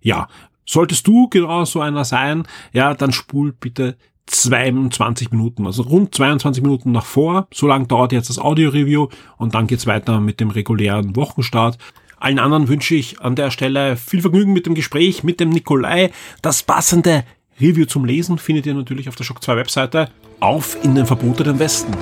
Ja, 0.00 0.28
solltest 0.64 1.06
du 1.06 1.28
genau 1.28 1.64
so 1.64 1.80
einer 1.80 2.04
sein, 2.04 2.44
ja, 2.72 2.94
dann 2.94 3.12
spul 3.12 3.52
bitte 3.52 3.96
22 4.26 5.30
Minuten, 5.30 5.66
also 5.66 5.82
rund 5.82 6.14
22 6.14 6.62
Minuten 6.62 6.92
nach 6.92 7.04
vor. 7.04 7.48
So 7.52 7.66
lang 7.66 7.88
dauert 7.88 8.12
jetzt 8.12 8.28
das 8.28 8.38
Audio-Review 8.38 9.08
und 9.36 9.54
dann 9.54 9.66
geht's 9.66 9.86
weiter 9.86 10.20
mit 10.20 10.40
dem 10.40 10.50
regulären 10.50 11.16
Wochenstart. 11.16 11.78
Allen 12.18 12.38
anderen 12.38 12.68
wünsche 12.68 12.94
ich 12.94 13.20
an 13.20 13.36
der 13.36 13.50
Stelle 13.50 13.96
viel 13.96 14.20
Vergnügen 14.20 14.52
mit 14.52 14.66
dem 14.66 14.74
Gespräch 14.74 15.22
mit 15.22 15.40
dem 15.40 15.50
Nikolai. 15.50 16.10
Das 16.42 16.62
passende 16.62 17.24
Review 17.60 17.86
zum 17.86 18.04
Lesen 18.04 18.38
findet 18.38 18.66
ihr 18.66 18.74
natürlich 18.74 19.08
auf 19.08 19.16
der 19.16 19.24
Shock 19.24 19.42
2 19.42 19.56
Webseite. 19.56 20.10
Auf 20.40 20.76
in 20.84 20.94
den 20.94 21.06
verbotenen 21.06 21.58
Westen. 21.58 21.92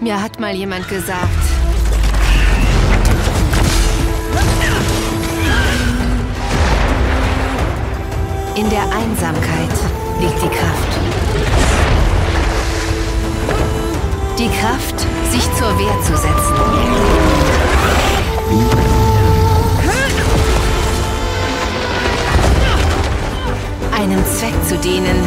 Mir 0.00 0.20
hat 0.22 0.40
mal 0.40 0.54
jemand 0.54 0.88
gesagt, 0.88 1.28
In 8.60 8.68
der 8.68 8.82
Einsamkeit 8.82 9.74
liegt 10.20 10.42
die 10.42 10.48
Kraft. 10.48 10.92
Die 14.38 14.50
Kraft, 14.50 15.00
sich 15.30 15.42
zur 15.54 15.78
Wehr 15.78 15.98
zu 16.02 16.14
setzen. 16.14 16.54
Einem 23.96 24.22
Zweck 24.26 24.52
zu 24.68 24.76
dienen, 24.76 25.24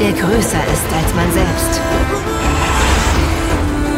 der 0.00 0.10
größer 0.10 0.64
ist 0.72 0.88
als 0.92 1.14
man 1.14 1.32
selbst. 1.32 1.80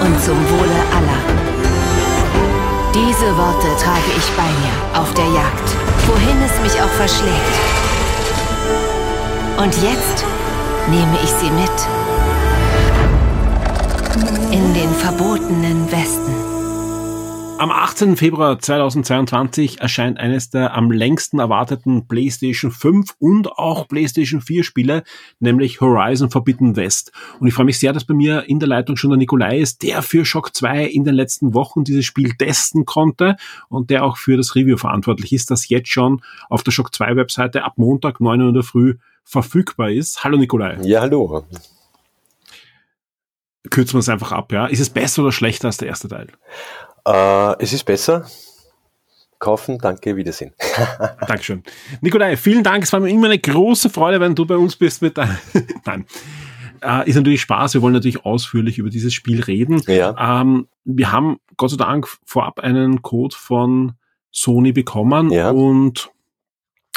Und 0.02 0.22
zum 0.22 0.36
Wohle 0.50 0.80
aller. 0.92 1.22
Diese 2.92 3.34
Worte 3.38 3.68
trage 3.82 4.12
ich 4.14 4.30
bei 4.36 4.42
mir 4.42 5.00
auf 5.00 5.14
der 5.14 5.24
Jagd 5.24 5.84
wohin 6.07 6.42
es 6.42 6.61
mich 6.62 6.80
auch 6.82 6.90
verschlägt. 6.90 7.55
Und 9.57 9.74
jetzt 9.82 10.24
nehme 10.88 11.18
ich 11.22 11.30
sie 11.30 11.50
mit 11.50 11.70
in 14.52 14.74
den 14.74 14.92
verbotenen 14.94 15.90
Westen. 15.90 16.63
Am 17.57 17.70
18. 17.70 18.16
Februar 18.16 18.59
2022 18.59 19.80
erscheint 19.80 20.18
eines 20.18 20.50
der 20.50 20.74
am 20.74 20.90
längsten 20.90 21.38
erwarteten 21.38 22.09
PlayStation 22.09 22.72
5 22.72 23.14
und 23.20 23.52
auch 23.52 23.86
PlayStation 23.86 24.40
4 24.40 24.64
Spiele, 24.64 25.05
nämlich 25.38 25.80
Horizon 25.80 26.30
Forbidden 26.30 26.74
West. 26.74 27.12
Und 27.38 27.46
ich 27.46 27.55
freue 27.55 27.66
mich 27.66 27.78
sehr, 27.78 27.92
dass 27.92 28.05
bei 28.05 28.12
mir 28.12 28.48
in 28.48 28.59
der 28.59 28.68
Leitung 28.68 28.96
schon 28.96 29.11
der 29.11 29.18
Nikolai 29.18 29.61
ist, 29.61 29.84
der 29.84 30.02
für 30.02 30.24
Shock 30.24 30.55
2 30.55 30.84
in 30.84 31.05
den 31.05 31.14
letzten 31.14 31.55
Wochen 31.55 31.84
dieses 31.84 32.05
Spiel 32.05 32.34
testen 32.36 32.86
konnte 32.86 33.36
und 33.68 33.88
der 33.88 34.05
auch 34.05 34.16
für 34.16 34.36
das 34.36 34.57
Review 34.57 34.76
verantwortlich 34.76 35.32
ist, 35.32 35.52
das 35.52 35.68
jetzt 35.68 35.88
schon 35.88 36.22
auf 36.50 36.64
der 36.64 36.72
Shock 36.72 36.92
2 36.92 37.14
Webseite 37.14 37.62
ab 37.62 37.74
Montag 37.76 38.20
9 38.20 38.40
Uhr 38.40 38.48
in 38.48 38.55
der 38.55 38.64
Früh 38.64 38.96
verfügbar 39.22 39.90
ist. 39.90 40.24
Hallo 40.24 40.36
Nikolai. 40.36 40.78
Ja, 40.82 41.02
hallo 41.02 41.44
kürzen 43.70 43.94
wir 43.94 44.00
es 44.00 44.09
einfach 44.09 44.32
ab, 44.32 44.52
ja. 44.52 44.66
Ist 44.66 44.80
es 44.80 44.90
besser 44.90 45.22
oder 45.22 45.32
schlechter 45.32 45.66
als 45.68 45.78
der 45.78 45.88
erste 45.88 46.09
Teil? 46.09 46.28
Äh, 47.07 47.62
es 47.62 47.72
ist 47.72 47.84
besser. 47.84 48.26
kaufen. 49.38 49.78
Danke, 49.78 50.16
Wiedersehen. 50.16 50.55
Dankeschön. 51.26 51.62
Nikolai, 52.00 52.36
vielen 52.36 52.62
Dank. 52.64 52.84
Es 52.84 52.92
war 52.94 53.00
mir 53.00 53.11
immer 53.11 53.26
eine 53.26 53.38
große 53.38 53.90
Freude, 53.90 54.18
wenn 54.20 54.34
du 54.34 54.46
bei 54.46 54.57
uns 54.57 54.76
bist 54.76 55.02
mit 55.02 55.18
deinem. 55.18 55.36
Nein. 55.84 56.07
Äh, 56.80 57.09
ist 57.09 57.16
natürlich 57.16 57.42
Spaß. 57.42 57.74
Wir 57.74 57.82
wollen 57.82 57.92
natürlich 57.92 58.24
ausführlich 58.24 58.78
über 58.78 58.88
dieses 58.90 59.12
Spiel 59.12 59.42
reden. 59.42 59.82
Ja. 59.86 60.40
Ähm, 60.40 60.66
wir 60.84 61.12
haben 61.12 61.38
Gott 61.59 61.70
sei 61.70 61.76
Dank 61.76 62.09
vorab 62.24 62.61
einen 62.61 63.02
Code 63.02 63.36
von 63.36 63.92
Sony 64.30 64.72
bekommen 64.72 65.30
Ja. 65.30 65.50
und 65.50 66.11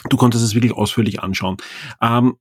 du 0.10 0.16
konntest 0.18 0.44
es 0.44 0.56
wirklich 0.56 0.74
ausführlich 0.74 1.22
anschauen. 1.22 1.58
Ähm, 2.02 2.38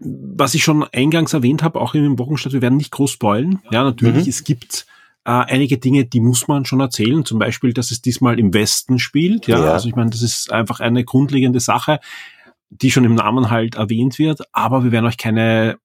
was 0.00 0.54
ich 0.54 0.62
schon 0.64 0.84
eingangs 0.84 1.32
erwähnt 1.32 1.62
habe, 1.62 1.80
auch 1.80 1.94
im 1.94 2.18
Wochenstart, 2.18 2.52
wir 2.52 2.62
werden 2.62 2.76
nicht 2.76 2.92
groß 2.92 3.10
spoilen. 3.10 3.60
Ja, 3.70 3.82
natürlich, 3.84 4.24
Mhm. 4.24 4.30
es 4.30 4.44
gibt 4.44 4.86
äh, 5.28 5.44
einige 5.52 5.76
Dinge, 5.76 6.06
die 6.06 6.20
muss 6.20 6.48
man 6.48 6.64
schon 6.64 6.80
erzählen. 6.80 7.22
Zum 7.22 7.38
Beispiel, 7.38 7.74
dass 7.74 7.90
es 7.90 8.00
diesmal 8.00 8.38
im 8.38 8.54
Westen 8.54 8.98
spielt. 8.98 9.46
Ja, 9.46 9.58
Ja. 9.62 9.72
also 9.74 9.86
ich 9.86 9.94
meine, 9.94 10.08
das 10.08 10.22
ist 10.22 10.50
einfach 10.50 10.80
eine 10.80 11.04
grundlegende 11.04 11.60
Sache, 11.60 12.00
die 12.70 12.90
schon 12.90 13.04
im 13.04 13.14
Namen 13.14 13.50
halt 13.50 13.74
erwähnt 13.74 14.18
wird. 14.18 14.40
Aber 14.52 14.84
wir 14.84 14.90
werden 14.90 15.04
euch 15.04 15.18
keine 15.18 15.76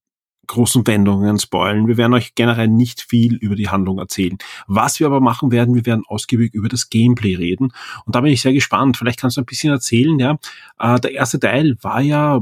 großen 0.47 0.87
Wendungen 0.87 1.39
spoilen. 1.39 1.87
Wir 1.87 1.97
werden 1.97 2.13
euch 2.13 2.35
generell 2.35 2.69
nicht 2.69 3.01
viel 3.01 3.35
über 3.35 3.55
die 3.55 3.67
Handlung 3.67 3.99
erzählen. 3.99 4.37
Was 4.67 5.01
wir 5.01 5.07
aber 5.07 5.19
machen 5.19 5.51
werden, 5.51 5.75
wir 5.75 5.85
werden 5.85 6.03
ausgiebig 6.07 6.53
über 6.53 6.69
das 6.69 6.89
Gameplay 6.89 7.35
reden. 7.35 7.73
Und 8.05 8.15
da 8.15 8.21
bin 8.21 8.31
ich 8.31 8.41
sehr 8.41 8.53
gespannt. 8.53 8.95
Vielleicht 8.95 9.19
kannst 9.19 9.35
du 9.35 9.41
ein 9.41 9.45
bisschen 9.45 9.71
erzählen, 9.73 10.17
ja. 10.19 10.37
Äh, 10.79 11.01
der 11.01 11.11
erste 11.11 11.39
Teil 11.39 11.75
war 11.81 11.99
ja, 11.99 12.39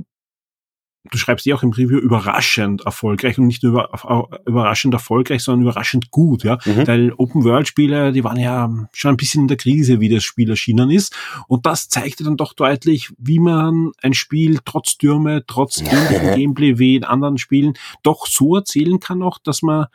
du 1.10 1.18
schreibst 1.18 1.45
ja 1.45 1.56
auch 1.56 1.64
im 1.64 1.72
Review, 1.72 1.97
überraschend 1.97 2.82
erfolgreich 2.86 3.38
und 3.39 3.47
nicht 3.47 3.64
nur 3.64 3.72
über, 3.72 4.39
überraschend 4.45 4.93
erfolgreich, 4.93 5.43
sondern 5.43 5.64
überraschend 5.64 6.12
gut, 6.12 6.43
ja. 6.43 6.60
Mhm. 6.66 6.88
Weil 6.88 7.14
Open-World-Spiele, 7.18 8.12
die 8.12 8.24
waren 8.24 8.39
ja 8.39 8.70
schon 8.93 9.12
ein 9.12 9.18
bisschen 9.18 9.43
in 9.43 9.47
der 9.47 9.58
Krise, 9.58 9.99
wie 9.99 10.10
das 10.10 10.24
Spiel 10.24 10.49
erschienen 10.49 10.91
ist. 10.91 11.16
Und 11.47 11.66
das 11.66 11.89
zeigte 11.89 12.24
dann 12.24 12.38
doch 12.38 12.54
deutlich, 12.54 13.12
wie 13.18 13.39
man 13.39 13.91
ein 14.02 14.14
Spiel 14.14 14.60
trotz 14.64 14.91
Stürme, 14.91 15.43
trotz 15.47 15.82
ähnlichem 15.82 16.36
Gameplay 16.36 16.78
wie 16.78 16.95
in 16.95 17.04
anderen 17.04 17.38
Spielen 17.38 17.74
doch 18.04 18.28
so 18.28 18.56
erzählen 18.56 18.99
kann 18.99 19.24
auch, 19.24 19.39
dass 19.39 19.62
man 19.62 19.88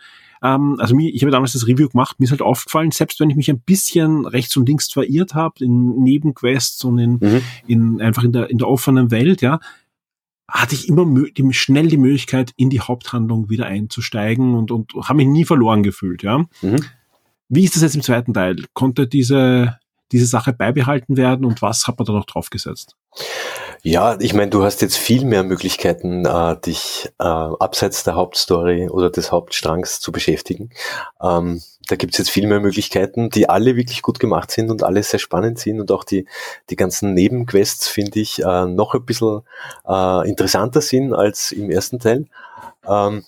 ähm, 0.43 0.77
also 0.79 0.95
mir, 0.95 1.09
ich 1.15 1.23
habe 1.23 1.31
damals 1.31 1.53
das 1.53 1.67
Review 1.67 1.89
gemacht, 1.89 2.21
mir 2.21 2.25
ist 2.25 2.31
halt 2.31 2.43
aufgefallen, 2.43 2.91
selbst 2.91 3.21
wenn 3.21 3.31
ich 3.31 3.37
mich 3.37 3.49
ein 3.51 3.61
bisschen 3.61 4.27
rechts 4.27 4.57
und 4.57 4.69
links 4.69 4.93
verirrt 4.93 5.35
habe 5.35 5.65
in 5.65 6.03
Nebenquests 6.03 6.85
und 6.85 6.99
in, 6.99 7.13
Mhm. 7.21 7.43
in 7.67 8.01
einfach 8.03 8.23
in 8.25 8.33
der 8.33 8.51
in 8.51 8.59
der 8.59 8.69
offenen 8.69 9.11
Welt, 9.11 9.41
ja, 9.41 9.61
hatte 10.49 10.75
ich 10.75 10.89
immer 10.89 11.07
die, 11.37 11.53
schnell 11.53 11.89
die 11.89 11.97
Möglichkeit, 11.97 12.53
in 12.57 12.71
die 12.71 12.81
Haupthandlung 12.81 13.51
wieder 13.51 13.67
einzusteigen 13.67 14.55
und, 14.55 14.71
und 14.71 14.93
habe 14.95 15.17
mich 15.17 15.27
nie 15.27 15.45
verloren 15.45 15.83
gefühlt, 15.83 16.23
ja. 16.23 16.39
Mhm. 16.63 16.85
Wie 17.49 17.65
ist 17.65 17.77
das 17.77 17.83
jetzt 17.83 17.97
im 17.97 18.03
zweiten 18.03 18.35
Teil? 18.35 18.65
Konnte 18.73 19.07
diese, 19.07 19.79
diese 20.13 20.27
Sache 20.27 20.53
beibehalten 20.53 21.17
werden 21.17 21.45
und 21.45 21.63
was 21.63 21.87
hat 21.87 21.99
man 21.99 22.07
da 22.07 22.13
noch 22.13 22.27
draufgesetzt? 22.27 22.97
Ja, 23.83 24.17
ich 24.19 24.35
meine, 24.35 24.51
du 24.51 24.65
hast 24.65 24.83
jetzt 24.83 24.97
viel 24.97 25.25
mehr 25.25 25.45
Möglichkeiten, 25.45 26.25
äh, 26.25 26.57
dich 26.61 27.09
äh, 27.21 27.25
abseits 27.25 28.03
der 28.03 28.17
Hauptstory 28.17 28.89
oder 28.89 29.11
des 29.11 29.31
Hauptstrangs 29.31 30.01
zu 30.01 30.11
beschäftigen. 30.11 30.71
Ähm, 31.23 31.63
da 31.87 31.95
gibt's 31.95 32.19
jetzt 32.19 32.31
viel 32.31 32.49
mehr 32.49 32.59
Möglichkeiten, 32.59 33.31
die 33.31 33.49
alle 33.49 33.77
wirklich 33.77 34.03
gut 34.03 34.19
gemacht 34.19 34.51
sind 34.51 34.71
und 34.71 34.83
alle 34.83 35.03
sehr 35.05 35.21
spannend 35.21 35.61
sind 35.61 35.81
und 35.81 35.93
auch 35.93 36.03
die, 36.03 36.27
die 36.69 36.75
ganzen 36.75 37.15
Nebenquests, 37.15 37.87
finde 37.87 38.19
ich, 38.19 38.43
äh, 38.43 38.67
noch 38.67 38.95
ein 38.95 39.05
bisschen 39.05 39.43
äh, 39.87 40.29
interessanter 40.29 40.81
sind 40.81 41.15
als 41.15 41.53
im 41.53 41.71
ersten 41.71 42.01
Teil. 42.01 42.27
Ähm, 42.89 43.25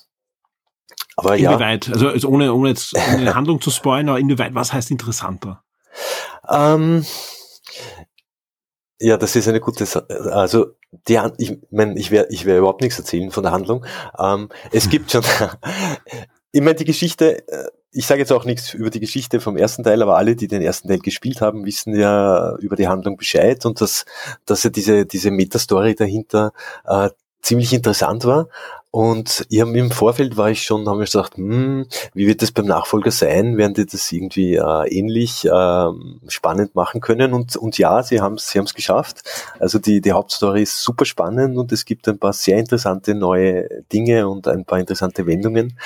aber 1.16 1.36
ja. 1.36 1.52
Inwieweit, 1.52 1.88
also, 1.88 2.08
also 2.08 2.28
ohne, 2.28 2.52
ohne 2.52 2.70
jetzt 2.70 2.96
eine 2.96 3.34
Handlung 3.34 3.60
zu 3.60 3.70
spoilern, 3.70 4.08
aber 4.08 4.18
inwieweit, 4.18 4.54
was 4.54 4.72
heißt 4.72 4.90
interessanter? 4.90 5.62
Ähm, 6.48 7.04
ja, 9.00 9.16
das 9.16 9.36
ist 9.36 9.48
eine 9.48 9.60
gute 9.60 9.86
Sache. 9.86 10.06
Also, 10.32 10.68
die, 11.08 11.18
Han- 11.18 11.34
ich 11.38 11.58
meine, 11.70 11.98
ich 11.98 12.10
werde 12.10 12.32
ich 12.32 12.44
werd 12.46 12.58
überhaupt 12.58 12.80
nichts 12.82 12.98
erzählen 12.98 13.30
von 13.30 13.42
der 13.42 13.52
Handlung. 13.52 13.84
Ähm, 14.18 14.48
es 14.72 14.88
gibt 14.90 15.10
schon, 15.12 15.22
ich 16.52 16.60
meine, 16.60 16.74
die 16.74 16.84
Geschichte, 16.84 17.46
äh, 17.48 17.68
ich 17.90 18.06
sage 18.06 18.20
jetzt 18.20 18.32
auch 18.32 18.44
nichts 18.44 18.74
über 18.74 18.90
die 18.90 19.00
Geschichte 19.00 19.40
vom 19.40 19.56
ersten 19.56 19.82
Teil, 19.82 20.02
aber 20.02 20.16
alle, 20.16 20.36
die 20.36 20.48
den 20.48 20.62
ersten 20.62 20.88
Teil 20.88 20.98
gespielt 20.98 21.40
haben, 21.40 21.64
wissen 21.64 21.94
ja 21.98 22.56
über 22.58 22.76
die 22.76 22.88
Handlung 22.88 23.16
Bescheid 23.16 23.64
und 23.66 23.80
dass, 23.80 24.04
dass 24.46 24.62
ja 24.62 24.70
diese, 24.70 25.06
diese 25.06 25.30
Metastory 25.30 25.94
dahinter 25.94 26.52
äh, 26.86 27.10
ziemlich 27.40 27.72
interessant 27.72 28.24
war. 28.24 28.48
Und 28.90 29.44
ich 29.50 29.58
im 29.58 29.90
Vorfeld 29.90 30.38
war 30.38 30.50
ich 30.50 30.62
schon, 30.62 30.88
haben 30.88 30.98
wir 30.98 31.04
gesagt, 31.04 31.36
hm, 31.36 31.86
wie 32.14 32.26
wird 32.26 32.40
das 32.40 32.52
beim 32.52 32.64
Nachfolger 32.64 33.10
sein? 33.10 33.58
Werden 33.58 33.74
die 33.74 33.84
das 33.84 34.10
irgendwie 34.10 34.54
äh, 34.54 34.88
ähnlich 34.88 35.44
ähm, 35.44 36.20
spannend 36.28 36.74
machen 36.74 37.02
können? 37.02 37.34
Und, 37.34 37.56
und 37.56 37.76
ja, 37.76 38.02
sie 38.02 38.20
haben 38.20 38.34
es 38.34 38.48
sie 38.48 38.60
geschafft. 38.74 39.22
Also 39.58 39.78
die, 39.78 40.00
die 40.00 40.12
Hauptstory 40.12 40.62
ist 40.62 40.82
super 40.82 41.04
spannend 41.04 41.58
und 41.58 41.70
es 41.70 41.84
gibt 41.84 42.08
ein 42.08 42.18
paar 42.18 42.32
sehr 42.32 42.58
interessante 42.58 43.14
neue 43.14 43.68
Dinge 43.92 44.26
und 44.26 44.48
ein 44.48 44.64
paar 44.64 44.78
interessante 44.78 45.26
Wendungen. 45.26 45.78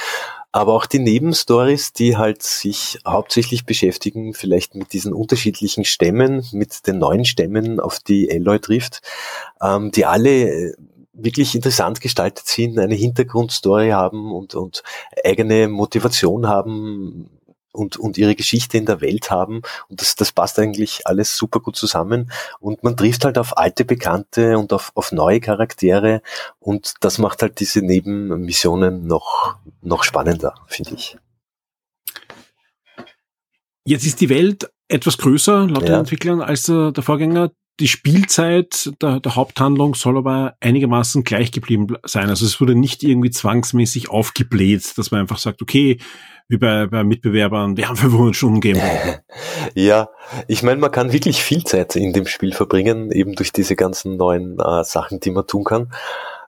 Aber 0.54 0.74
auch 0.74 0.84
die 0.84 0.98
Nebenstories, 0.98 1.94
die 1.94 2.18
halt 2.18 2.42
sich 2.42 2.98
hauptsächlich 3.06 3.64
beschäftigen, 3.64 4.34
vielleicht 4.34 4.74
mit 4.74 4.92
diesen 4.92 5.14
unterschiedlichen 5.14 5.84
Stämmen, 5.84 6.46
mit 6.52 6.86
den 6.86 6.98
neuen 6.98 7.24
Stämmen, 7.24 7.80
auf 7.80 8.00
die 8.00 8.30
Aloy 8.30 8.60
trifft, 8.60 9.00
ähm, 9.62 9.90
die 9.92 10.04
alle 10.04 10.50
äh, 10.50 10.74
wirklich 11.24 11.54
interessant 11.54 12.00
gestaltet 12.00 12.46
sind, 12.46 12.78
eine 12.78 12.94
Hintergrundstory 12.94 13.90
haben 13.90 14.32
und, 14.32 14.54
und 14.54 14.82
eigene 15.24 15.68
Motivation 15.68 16.46
haben 16.46 17.30
und, 17.72 17.96
und 17.96 18.18
ihre 18.18 18.34
Geschichte 18.34 18.78
in 18.78 18.86
der 18.86 19.00
Welt 19.00 19.30
haben. 19.30 19.62
Und 19.88 20.00
das, 20.00 20.14
das 20.14 20.32
passt 20.32 20.58
eigentlich 20.58 21.06
alles 21.06 21.36
super 21.36 21.60
gut 21.60 21.76
zusammen. 21.76 22.30
Und 22.60 22.82
man 22.84 22.96
trifft 22.96 23.24
halt 23.24 23.38
auf 23.38 23.56
alte 23.56 23.84
Bekannte 23.84 24.58
und 24.58 24.72
auf, 24.72 24.92
auf 24.94 25.10
neue 25.12 25.40
Charaktere. 25.40 26.22
Und 26.60 26.94
das 27.00 27.18
macht 27.18 27.42
halt 27.42 27.60
diese 27.60 27.80
Nebenmissionen 27.80 29.06
noch, 29.06 29.56
noch 29.80 30.04
spannender, 30.04 30.54
finde 30.66 30.94
ich. 30.94 31.16
Jetzt 33.84 34.06
ist 34.06 34.20
die 34.20 34.28
Welt 34.28 34.70
etwas 34.88 35.18
größer, 35.18 35.66
laut 35.66 35.82
den 35.82 35.92
Ja. 35.92 35.98
Entwicklern, 35.98 36.40
als 36.40 36.64
der, 36.64 36.92
der 36.92 37.02
Vorgänger. 37.02 37.50
Die 37.80 37.88
Spielzeit 37.88 38.92
der, 39.00 39.20
der 39.20 39.34
Haupthandlung 39.34 39.94
soll 39.94 40.18
aber 40.18 40.54
einigermaßen 40.60 41.24
gleich 41.24 41.52
geblieben 41.52 41.96
sein. 42.04 42.28
Also 42.28 42.44
es 42.44 42.60
wurde 42.60 42.74
nicht 42.74 43.02
irgendwie 43.02 43.30
zwangsmäßig 43.30 44.10
aufgebläht, 44.10 44.96
dass 44.98 45.10
man 45.10 45.22
einfach 45.22 45.38
sagt, 45.38 45.62
okay, 45.62 45.98
wie 46.48 46.58
bei, 46.58 46.86
bei 46.86 47.02
Mitbewerbern, 47.02 47.76
wir 47.76 47.88
haben 47.88 47.96
500 47.96 48.36
Stunden 48.36 48.60
Gameplay. 48.60 49.16
Ja, 49.74 50.10
ich 50.48 50.62
meine, 50.62 50.80
man 50.80 50.90
kann 50.90 51.12
wirklich 51.12 51.42
viel 51.42 51.64
Zeit 51.64 51.96
in 51.96 52.12
dem 52.12 52.26
Spiel 52.26 52.52
verbringen, 52.52 53.10
eben 53.10 53.34
durch 53.34 53.52
diese 53.52 53.74
ganzen 53.74 54.16
neuen 54.16 54.58
äh, 54.58 54.84
Sachen, 54.84 55.20
die 55.20 55.30
man 55.30 55.46
tun 55.46 55.64
kann. 55.64 55.92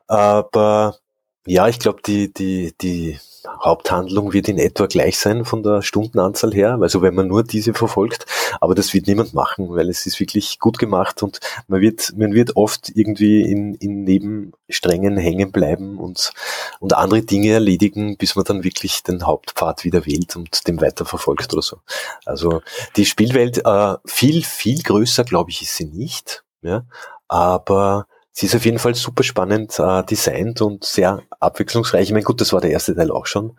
Aber 0.07 0.99
ja, 1.47 1.69
ich 1.69 1.79
glaube, 1.79 2.01
die, 2.05 2.33
die, 2.35 2.75
die 2.81 3.19
Haupthandlung 3.47 4.33
wird 4.33 4.49
in 4.49 4.59
etwa 4.59 4.87
gleich 4.87 5.19
sein 5.19 5.45
von 5.45 5.63
der 5.63 5.83
Stundenanzahl 5.83 6.53
her, 6.53 6.79
also 6.81 7.03
wenn 7.03 7.15
man 7.15 7.29
nur 7.29 7.45
diese 7.45 7.75
verfolgt. 7.75 8.27
Aber 8.61 8.75
das 8.75 8.95
wird 8.95 9.07
niemand 9.07 9.35
machen, 9.35 9.69
weil 9.71 9.89
es 9.89 10.07
ist 10.07 10.19
wirklich 10.21 10.59
gut 10.59 10.79
gemacht 10.79 11.23
und 11.23 11.41
man 11.69 11.81
wird, 11.81 12.13
man 12.17 12.35
wird 12.35 12.57
oft 12.57 12.91
irgendwie 12.95 13.43
in, 13.43 13.75
in 13.75 14.05
Nebensträngen 14.05 15.17
hängen 15.17 15.53
bleiben 15.53 15.99
und, 15.99 16.33
und 16.81 16.95
andere 16.95 17.23
Dinge 17.23 17.53
erledigen, 17.53 18.17
bis 18.17 18.37
man 18.37 18.45
dann 18.45 18.65
wirklich 18.65 19.03
den 19.03 19.27
Hauptpfad 19.27 19.85
wieder 19.85 20.07
wählt 20.07 20.37
und 20.37 20.67
dem 20.67 20.81
weiterverfolgt 20.81 21.53
oder 21.53 21.63
so. 21.63 21.79
Also 22.25 22.63
die 22.97 23.07
Spielwelt 23.07 23.65
äh, 23.65 23.95
viel, 24.07 24.43
viel 24.43 24.83
größer, 24.83 25.25
glaube 25.25 25.51
ich, 25.51 25.63
ist 25.63 25.77
sie 25.77 25.87
nicht. 25.87 26.45
Ja? 26.63 26.85
Aber 27.29 28.07
sie 28.35 28.47
ist 28.47 28.55
auf 28.55 28.65
jeden 28.65 28.79
Fall 28.79 28.95
super 28.95 29.23
spannend 29.23 29.79
äh, 29.79 30.03
designt 30.05 30.61
und 30.61 30.85
sehr 30.85 31.23
abwechslungsreich. 31.41 32.03
Ich 32.09 32.13
meine, 32.13 32.25
gut, 32.25 32.41
das 32.41 32.53
war 32.53 32.61
der 32.61 32.71
erste 32.71 32.95
Teil 32.95 33.11
auch 33.11 33.27
schon. 33.27 33.57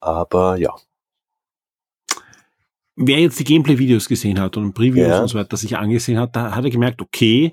Aber 0.00 0.56
ja. 0.58 0.74
Wer 2.94 3.20
jetzt 3.20 3.38
die 3.38 3.44
Gameplay-Videos 3.44 4.08
gesehen 4.08 4.38
hat 4.40 4.56
und 4.56 4.74
Previews 4.74 5.08
Ja. 5.08 5.20
und 5.22 5.28
so 5.28 5.38
weiter 5.38 5.56
sich 5.56 5.76
angesehen 5.76 6.18
hat, 6.18 6.36
da 6.36 6.54
hat 6.54 6.64
er 6.64 6.70
gemerkt, 6.70 7.00
okay, 7.00 7.52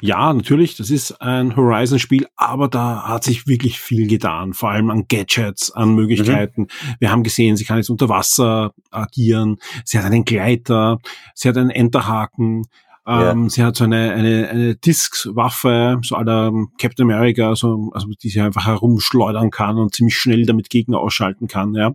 ja, 0.00 0.32
natürlich, 0.32 0.76
das 0.76 0.90
ist 0.90 1.22
ein 1.22 1.56
Horizon-Spiel, 1.56 2.26
aber 2.36 2.68
da 2.68 3.08
hat 3.08 3.24
sich 3.24 3.46
wirklich 3.46 3.80
viel 3.80 4.06
getan, 4.06 4.52
vor 4.52 4.70
allem 4.70 4.90
an 4.90 5.06
Gadgets, 5.08 5.70
an 5.70 5.94
Möglichkeiten. 5.94 6.66
Wir 6.98 7.10
haben 7.10 7.22
gesehen, 7.22 7.56
sie 7.56 7.64
kann 7.64 7.78
jetzt 7.78 7.88
unter 7.88 8.08
Wasser 8.10 8.72
agieren, 8.90 9.56
sie 9.84 9.98
hat 9.98 10.04
einen 10.04 10.24
Gleiter, 10.26 10.98
sie 11.34 11.48
hat 11.48 11.56
einen 11.56 11.70
Enterhaken, 11.70 12.66
ähm, 13.06 13.48
sie 13.48 13.62
hat 13.62 13.76
so 13.76 13.84
eine, 13.84 14.12
eine, 14.12 14.48
eine 14.48 14.74
Disc-Waffe, 14.76 16.00
so 16.02 16.16
aller 16.16 16.52
Captain 16.78 17.04
America, 17.10 17.54
so, 17.54 17.90
also 17.92 18.08
die 18.22 18.28
sie 18.28 18.40
einfach 18.40 18.66
herumschleudern 18.66 19.50
kann 19.50 19.78
und 19.78 19.94
ziemlich 19.94 20.16
schnell 20.16 20.44
damit 20.44 20.70
Gegner 20.70 20.98
ausschalten 20.98 21.46
kann, 21.48 21.74
ja. 21.74 21.92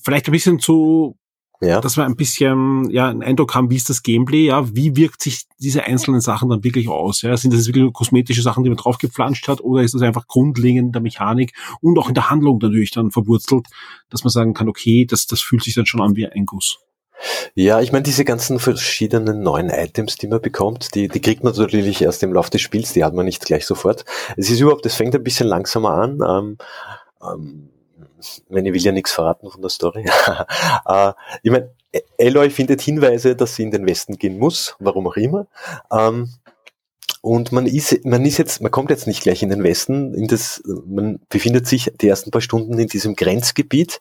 Vielleicht 0.00 0.28
ein 0.28 0.32
bisschen 0.32 0.58
zu 0.58 1.16
Ja. 1.60 1.80
dass 1.80 1.96
wir 1.96 2.04
ein 2.04 2.16
bisschen 2.16 2.90
ja 2.90 3.08
einen 3.08 3.22
Eindruck 3.22 3.54
haben, 3.54 3.70
wie 3.70 3.76
ist 3.76 3.88
das 3.88 4.02
Gameplay, 4.02 4.46
ja, 4.46 4.74
wie 4.74 4.96
wirkt 4.96 5.22
sich 5.22 5.44
diese 5.60 5.84
einzelnen 5.84 6.20
Sachen 6.20 6.48
dann 6.48 6.64
wirklich 6.64 6.88
aus, 6.88 7.22
ja, 7.22 7.36
sind 7.36 7.52
das 7.54 7.66
wirklich 7.66 7.82
nur 7.82 7.92
kosmetische 7.92 8.42
Sachen, 8.42 8.64
die 8.64 8.70
man 8.70 8.78
draufgepflanscht 8.78 9.46
hat, 9.48 9.60
oder 9.60 9.82
ist 9.82 9.94
das 9.94 10.02
einfach 10.02 10.26
grundlegend 10.26 10.86
in 10.88 10.92
der 10.92 11.02
Mechanik 11.02 11.52
und 11.80 11.98
auch 11.98 12.08
in 12.08 12.14
der 12.14 12.30
Handlung 12.30 12.58
natürlich 12.60 12.90
dann 12.90 13.10
verwurzelt, 13.12 13.66
dass 14.10 14.24
man 14.24 14.30
sagen 14.30 14.54
kann, 14.54 14.68
okay, 14.68 15.04
das, 15.04 15.26
das 15.26 15.40
fühlt 15.40 15.62
sich 15.62 15.74
dann 15.74 15.86
schon 15.86 16.00
an 16.00 16.16
wie 16.16 16.26
ein 16.26 16.46
Guss. 16.46 16.78
Ja, 17.54 17.80
ich 17.80 17.92
meine, 17.92 18.02
diese 18.02 18.24
ganzen 18.24 18.58
verschiedenen 18.58 19.42
neuen 19.42 19.70
Items, 19.70 20.16
die 20.16 20.26
man 20.26 20.40
bekommt, 20.40 20.94
die, 20.94 21.08
die 21.08 21.20
kriegt 21.20 21.44
man 21.44 21.54
natürlich 21.54 22.02
erst 22.02 22.22
im 22.22 22.32
Laufe 22.32 22.50
des 22.50 22.60
Spiels, 22.60 22.92
die 22.92 23.04
hat 23.04 23.14
man 23.14 23.26
nicht 23.26 23.44
gleich 23.44 23.66
sofort. 23.66 24.04
Es 24.36 24.50
ist 24.50 24.60
überhaupt, 24.60 24.86
es 24.86 24.94
fängt 24.94 25.14
ein 25.14 25.24
bisschen 25.24 25.46
langsamer 25.46 25.94
an. 25.94 26.20
Ähm, 26.26 26.58
ähm, 27.22 27.68
wenn 28.48 28.66
ich 28.66 28.72
will 28.72 28.82
ja 28.82 28.92
nichts 28.92 29.12
verraten 29.12 29.50
von 29.50 29.60
der 29.60 29.70
Story. 29.70 30.04
äh, 30.86 31.12
ich 31.42 31.50
meine, 31.50 31.70
Eloy 32.18 32.50
findet 32.50 32.80
Hinweise, 32.80 33.36
dass 33.36 33.56
sie 33.56 33.64
in 33.64 33.70
den 33.70 33.86
Westen 33.86 34.16
gehen 34.16 34.38
muss, 34.38 34.76
warum 34.78 35.06
auch 35.06 35.16
immer. 35.16 35.46
Ähm, 35.90 36.30
und 37.20 37.52
man 37.52 37.66
ist, 37.66 38.04
man 38.04 38.24
ist 38.24 38.38
jetzt, 38.38 38.60
man 38.62 38.72
kommt 38.72 38.90
jetzt 38.90 39.06
nicht 39.06 39.22
gleich 39.22 39.44
in 39.44 39.48
den 39.48 39.62
Westen, 39.62 40.12
in 40.12 40.26
das, 40.26 40.60
man 40.86 41.20
befindet 41.28 41.68
sich 41.68 41.92
die 42.00 42.08
ersten 42.08 42.32
paar 42.32 42.40
Stunden 42.40 42.76
in 42.78 42.88
diesem 42.88 43.14
Grenzgebiet, 43.14 44.00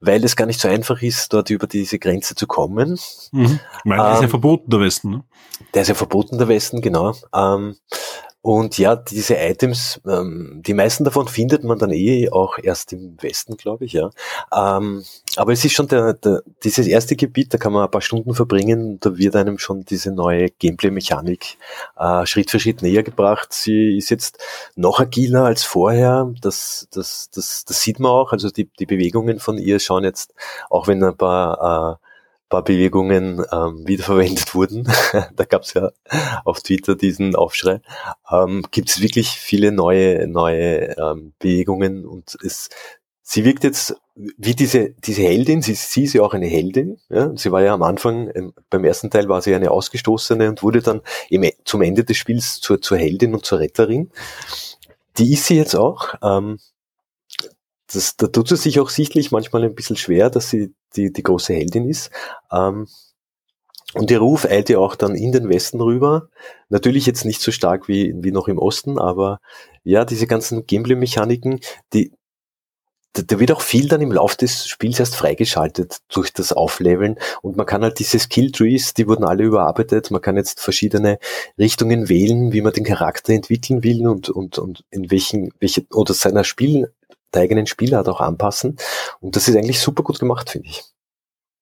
weil 0.00 0.24
es 0.24 0.36
gar 0.36 0.46
nicht 0.46 0.60
so 0.60 0.68
einfach 0.68 1.02
ist, 1.02 1.32
dort 1.32 1.50
über 1.50 1.66
diese 1.66 1.98
Grenze 1.98 2.34
zu 2.34 2.46
kommen. 2.46 2.98
Mhm. 3.32 3.60
Weil 3.84 3.98
ähm, 3.98 4.14
ist 4.14 4.22
ja 4.22 4.28
verboten, 4.28 4.70
der 4.70 4.80
Westen, 4.80 5.10
ne? 5.10 5.24
Der 5.74 5.82
ist 5.82 5.88
ja 5.88 5.94
verboten, 5.94 6.38
der 6.38 6.48
Westen, 6.48 6.80
genau. 6.80 7.14
Ähm, 7.34 7.76
und 8.40 8.78
ja, 8.78 8.94
diese 8.94 9.34
Items, 9.34 10.00
ähm, 10.06 10.62
die 10.64 10.72
meisten 10.72 11.02
davon 11.02 11.26
findet 11.26 11.64
man 11.64 11.78
dann 11.78 11.90
eh 11.90 12.30
auch 12.30 12.56
erst 12.62 12.92
im 12.92 13.20
Westen, 13.20 13.56
glaube 13.56 13.84
ich, 13.84 13.94
ja. 13.94 14.10
Ähm, 14.54 15.04
aber 15.36 15.52
es 15.52 15.64
ist 15.64 15.72
schon 15.72 15.88
der, 15.88 16.14
der, 16.14 16.42
dieses 16.62 16.86
erste 16.86 17.16
Gebiet, 17.16 17.52
da 17.52 17.58
kann 17.58 17.72
man 17.72 17.84
ein 17.84 17.90
paar 17.90 18.00
Stunden 18.00 18.34
verbringen, 18.34 19.00
da 19.00 19.18
wird 19.18 19.34
einem 19.34 19.58
schon 19.58 19.84
diese 19.84 20.12
neue 20.12 20.50
Gameplay-Mechanik 20.50 21.56
äh, 21.98 22.26
Schritt 22.26 22.50
für 22.50 22.60
Schritt 22.60 22.80
näher 22.80 23.02
gebracht. 23.02 23.52
Sie 23.52 23.96
ist 23.96 24.08
jetzt 24.10 24.38
noch 24.76 25.00
agiler 25.00 25.44
als 25.44 25.64
vorher, 25.64 26.32
das, 26.40 26.86
das, 26.92 27.30
das, 27.34 27.64
das 27.64 27.80
sieht 27.80 27.98
man 27.98 28.12
auch, 28.12 28.32
also 28.32 28.50
die, 28.50 28.70
die 28.78 28.86
Bewegungen 28.86 29.40
von 29.40 29.58
ihr 29.58 29.80
schauen 29.80 30.04
jetzt, 30.04 30.32
auch 30.70 30.86
wenn 30.86 31.02
ein 31.02 31.16
paar 31.16 31.98
äh, 32.00 32.07
paar 32.48 32.64
Bewegungen 32.64 33.44
ähm, 33.52 33.86
wiederverwendet 33.86 34.54
wurden. 34.54 34.84
da 35.36 35.44
gab 35.44 35.62
es 35.62 35.74
ja 35.74 35.90
auf 36.44 36.60
Twitter 36.62 36.96
diesen 36.96 37.36
Aufschrei. 37.36 37.80
Ähm, 38.30 38.64
Gibt 38.70 38.90
es 38.90 39.00
wirklich 39.00 39.30
viele 39.30 39.72
neue 39.72 40.26
neue 40.28 40.96
ähm, 40.98 41.34
Bewegungen 41.38 42.06
und 42.06 42.36
es 42.42 42.70
sie 43.22 43.44
wirkt 43.44 43.64
jetzt 43.64 43.96
wie 44.14 44.54
diese 44.54 44.90
diese 44.90 45.22
Heldin. 45.22 45.62
Sie, 45.62 45.74
sie 45.74 46.04
ist 46.04 46.14
ja 46.14 46.22
auch 46.22 46.34
eine 46.34 46.46
Heldin. 46.46 46.98
Ja? 47.10 47.30
Sie 47.36 47.52
war 47.52 47.62
ja 47.62 47.74
am 47.74 47.82
Anfang 47.82 48.52
beim 48.70 48.84
ersten 48.84 49.10
Teil 49.10 49.28
war 49.28 49.42
sie 49.42 49.54
eine 49.54 49.70
Ausgestoßene 49.70 50.48
und 50.48 50.62
wurde 50.62 50.80
dann 50.80 51.02
im, 51.28 51.44
zum 51.64 51.82
Ende 51.82 52.04
des 52.04 52.16
Spiels 52.16 52.60
zur 52.60 52.80
zur 52.80 52.98
Heldin 52.98 53.34
und 53.34 53.44
zur 53.44 53.60
Retterin. 53.60 54.10
Die 55.18 55.32
ist 55.32 55.46
sie 55.46 55.56
jetzt 55.56 55.74
auch. 55.74 56.14
Ähm, 56.22 56.58
das, 57.92 58.16
da 58.16 58.26
tut 58.26 58.52
es 58.52 58.62
sich 58.62 58.80
auch 58.80 58.90
sichtlich 58.90 59.30
manchmal 59.30 59.64
ein 59.64 59.74
bisschen 59.74 59.96
schwer, 59.96 60.30
dass 60.30 60.50
sie 60.50 60.74
die, 60.96 61.12
die 61.12 61.22
große 61.22 61.54
Heldin 61.54 61.88
ist. 61.88 62.10
Ähm, 62.52 62.86
und 63.94 64.10
ihr 64.10 64.18
Ruf 64.18 64.44
eilt 64.44 64.68
ja 64.68 64.78
auch 64.78 64.96
dann 64.96 65.14
in 65.14 65.32
den 65.32 65.48
Westen 65.48 65.80
rüber. 65.80 66.28
Natürlich 66.68 67.06
jetzt 67.06 67.24
nicht 67.24 67.40
so 67.40 67.50
stark 67.50 67.88
wie, 67.88 68.14
wie 68.16 68.32
noch 68.32 68.48
im 68.48 68.58
Osten, 68.58 68.98
aber 68.98 69.40
ja, 69.82 70.04
diese 70.04 70.26
ganzen 70.26 70.66
Gameplay-Mechaniken, 70.66 71.60
die, 71.94 72.12
da 73.14 73.40
wird 73.40 73.50
auch 73.50 73.62
viel 73.62 73.88
dann 73.88 74.02
im 74.02 74.12
Lauf 74.12 74.36
des 74.36 74.68
Spiels 74.68 75.00
erst 75.00 75.16
freigeschaltet 75.16 75.98
durch 76.12 76.32
das 76.32 76.52
Aufleveln 76.52 77.18
und 77.40 77.56
man 77.56 77.64
kann 77.66 77.82
halt 77.82 77.98
diese 77.98 78.18
Skill-Trees, 78.18 78.92
die 78.92 79.08
wurden 79.08 79.24
alle 79.24 79.44
überarbeitet, 79.44 80.10
man 80.10 80.20
kann 80.20 80.36
jetzt 80.36 80.60
verschiedene 80.60 81.18
Richtungen 81.58 82.10
wählen, 82.10 82.52
wie 82.52 82.60
man 82.60 82.74
den 82.74 82.84
Charakter 82.84 83.32
entwickeln 83.32 83.82
will 83.82 84.06
und, 84.06 84.28
und, 84.28 84.58
und 84.58 84.84
in 84.90 85.10
welchen, 85.10 85.52
welche, 85.58 85.86
oder 85.92 86.12
seiner 86.12 86.44
Spiel, 86.44 86.92
der 87.34 87.42
eigenen 87.42 87.66
Spielart 87.66 88.08
auch 88.08 88.20
anpassen. 88.20 88.76
Und 89.20 89.36
das 89.36 89.48
ist 89.48 89.56
eigentlich 89.56 89.80
super 89.80 90.02
gut 90.02 90.18
gemacht, 90.18 90.50
finde 90.50 90.68
ich. 90.68 90.84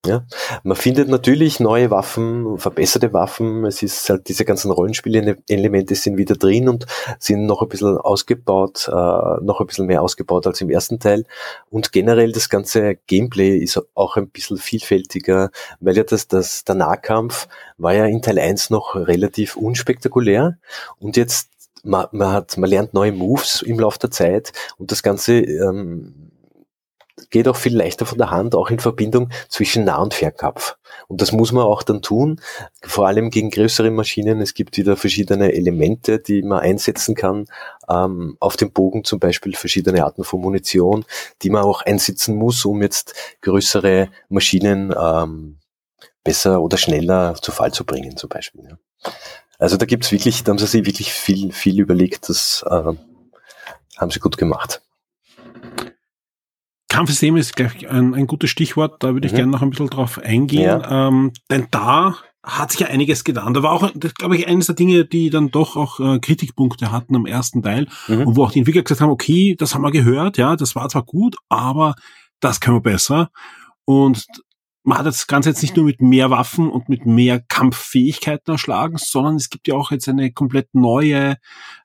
Ja, 0.06 0.24
man 0.62 0.76
findet 0.76 1.08
natürlich 1.08 1.58
neue 1.58 1.90
Waffen, 1.90 2.58
verbesserte 2.58 3.12
Waffen. 3.12 3.64
Es 3.64 3.82
ist 3.82 4.08
halt 4.08 4.28
diese 4.28 4.44
ganzen 4.44 4.70
Rollenspielelemente 4.70 5.96
sind 5.96 6.16
wieder 6.16 6.36
drin 6.36 6.68
und 6.68 6.86
sind 7.18 7.46
noch 7.46 7.60
ein 7.60 7.68
bisschen 7.68 7.98
ausgebaut, 7.98 8.86
äh, 8.86 8.92
noch 8.92 9.60
ein 9.60 9.66
bisschen 9.66 9.86
mehr 9.86 10.02
ausgebaut 10.02 10.46
als 10.46 10.60
im 10.60 10.70
ersten 10.70 11.00
Teil. 11.00 11.24
Und 11.70 11.90
generell 11.90 12.30
das 12.30 12.48
ganze 12.48 12.94
Gameplay 13.08 13.58
ist 13.58 13.80
auch 13.94 14.16
ein 14.16 14.28
bisschen 14.28 14.58
vielfältiger, 14.58 15.50
weil 15.80 15.96
ja 15.96 16.04
das, 16.04 16.28
das, 16.28 16.62
der 16.62 16.76
Nahkampf 16.76 17.48
war 17.76 17.92
ja 17.92 18.06
in 18.06 18.22
Teil 18.22 18.38
1 18.38 18.70
noch 18.70 18.94
relativ 18.94 19.56
unspektakulär 19.56 20.58
und 21.00 21.16
jetzt 21.16 21.55
man, 21.87 22.07
man 22.12 22.32
hat, 22.32 22.57
man 22.57 22.68
lernt 22.68 22.95
neue 22.95 23.12
Moves 23.12 23.62
im 23.62 23.78
Laufe 23.78 23.99
der 23.99 24.11
Zeit 24.11 24.53
und 24.76 24.93
das 24.93 25.03
Ganze 25.03 25.34
ähm, 25.41 26.32
geht 27.30 27.49
auch 27.49 27.57
viel 27.57 27.74
leichter 27.74 28.05
von 28.05 28.18
der 28.18 28.30
Hand, 28.30 28.55
auch 28.55 28.68
in 28.68 28.78
Verbindung 28.78 29.30
zwischen 29.49 29.84
Nah- 29.84 30.03
und 30.03 30.12
Fernkampf. 30.12 30.76
Und 31.09 31.22
das 31.22 31.32
muss 31.32 31.51
man 31.51 31.64
auch 31.64 31.82
dann 31.82 32.03
tun, 32.03 32.41
vor 32.82 33.07
allem 33.07 33.30
gegen 33.30 33.51
größere 33.51 33.91
Maschinen. 33.91 34.41
Es 34.41 34.53
gibt 34.53 34.76
wieder 34.76 34.97
verschiedene 34.97 35.53
Elemente, 35.53 36.18
die 36.18 36.43
man 36.43 36.61
einsetzen 36.61 37.14
kann. 37.14 37.47
Ähm, 37.89 38.37
auf 38.39 38.57
dem 38.57 38.70
Bogen 38.70 39.05
zum 39.05 39.18
Beispiel 39.18 39.55
verschiedene 39.55 40.05
Arten 40.05 40.24
von 40.24 40.41
Munition, 40.41 41.05
die 41.43 41.51
man 41.51 41.62
auch 41.62 41.82
einsetzen 41.82 42.37
muss, 42.37 42.64
um 42.64 42.82
jetzt 42.82 43.14
größere 43.41 44.09
Maschinen 44.28 44.95
ähm, 44.99 45.59
besser 46.22 46.61
oder 46.61 46.76
schneller 46.76 47.34
zu 47.41 47.51
Fall 47.51 47.72
zu 47.72 47.87
bringen, 47.87 48.16
zum 48.16 48.28
Beispiel. 48.28 48.64
Ja. 48.68 49.12
Also 49.59 49.76
da 49.76 49.86
gibt's 49.86 50.12
wirklich, 50.12 50.44
da 50.44 50.50
haben 50.50 50.59
sie 50.59 50.66
sich 50.66 50.86
wirklich 50.86 51.12
viel, 51.12 51.52
viel 51.52 51.80
überlegt, 51.80 52.28
das 52.28 52.64
äh, 52.68 52.92
haben 53.96 54.11
sie 54.11 54.20
gut 54.20 54.36
gemacht. 54.36 54.82
Kampfsystem 56.88 57.36
ist 57.36 57.57
gleich 57.57 57.88
ein, 57.88 58.14
ein 58.14 58.26
gutes 58.26 58.50
Stichwort, 58.50 59.02
da 59.02 59.12
würde 59.12 59.26
ich 59.26 59.32
mhm. 59.32 59.36
gerne 59.36 59.52
noch 59.52 59.62
ein 59.62 59.70
bisschen 59.70 59.90
drauf 59.90 60.18
eingehen, 60.18 60.62
ja. 60.62 61.09
ähm, 61.09 61.32
denn 61.50 61.68
da 61.70 62.16
hat 62.42 62.70
sich 62.70 62.80
ja 62.80 62.86
einiges 62.86 63.24
getan. 63.24 63.54
Da 63.54 63.62
war 63.62 63.72
auch, 63.72 63.92
glaube 64.18 64.36
ich, 64.36 64.46
eines 64.46 64.66
der 64.66 64.76
Dinge, 64.76 65.04
die 65.04 65.30
dann 65.30 65.50
doch 65.50 65.76
auch 65.76 65.98
äh, 65.98 66.20
Kritikpunkte 66.20 66.92
hatten 66.92 67.16
am 67.16 67.26
ersten 67.26 67.62
Teil 67.62 67.88
mhm. 68.07 68.28
und 68.28 68.36
wo 68.36 68.44
auch 68.44 68.52
die 68.52 68.61
Entwickler 68.61 68.82
gesagt 68.82 69.00
haben, 69.00 69.11
okay, 69.11 69.57
das 69.59 69.74
haben 69.74 69.82
wir 69.82 69.90
gehört, 69.90 70.38
ja, 70.38 70.54
das 70.54 70.76
war 70.76 70.88
zwar 70.88 71.02
gut, 71.02 71.36
aber 71.48 71.96
das 72.40 72.61
können 72.61 72.76
wir 72.76 72.82
besser. 72.82 73.30
Und 73.84 74.26
man 74.87 74.99
hat 74.99 75.07
das 75.07 75.26
Ganze 75.26 75.49
jetzt 75.49 75.62
nicht 75.62 75.76
nur 75.76 75.84
mit 75.84 76.01
mehr 76.01 76.30
Waffen 76.30 76.70
und 76.70 76.89
mit 76.89 77.07
mehr 77.07 77.41
Kampffähigkeiten 77.41 78.53
erschlagen, 78.53 78.99
sondern 78.99 79.34
es 79.34 79.51
gibt 79.51 79.66
ja 79.66 79.74
auch 79.74 79.91
jetzt 79.91 80.09
eine 80.09 80.30
komplett 80.30 80.74
neue 80.74 81.32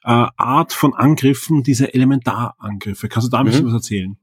äh, 0.04 0.28
Art 0.38 0.72
von 0.72 0.94
Angriffen, 0.94 1.64
diese 1.64 1.96
Elementarangriffe. 1.96 3.10
Kannst 3.10 3.28
du 3.28 3.32
da 3.32 3.40
ein 3.40 3.46
bisschen 3.46 3.64
mhm. 3.64 3.70
was 3.70 3.74
erzählen? 3.74 4.18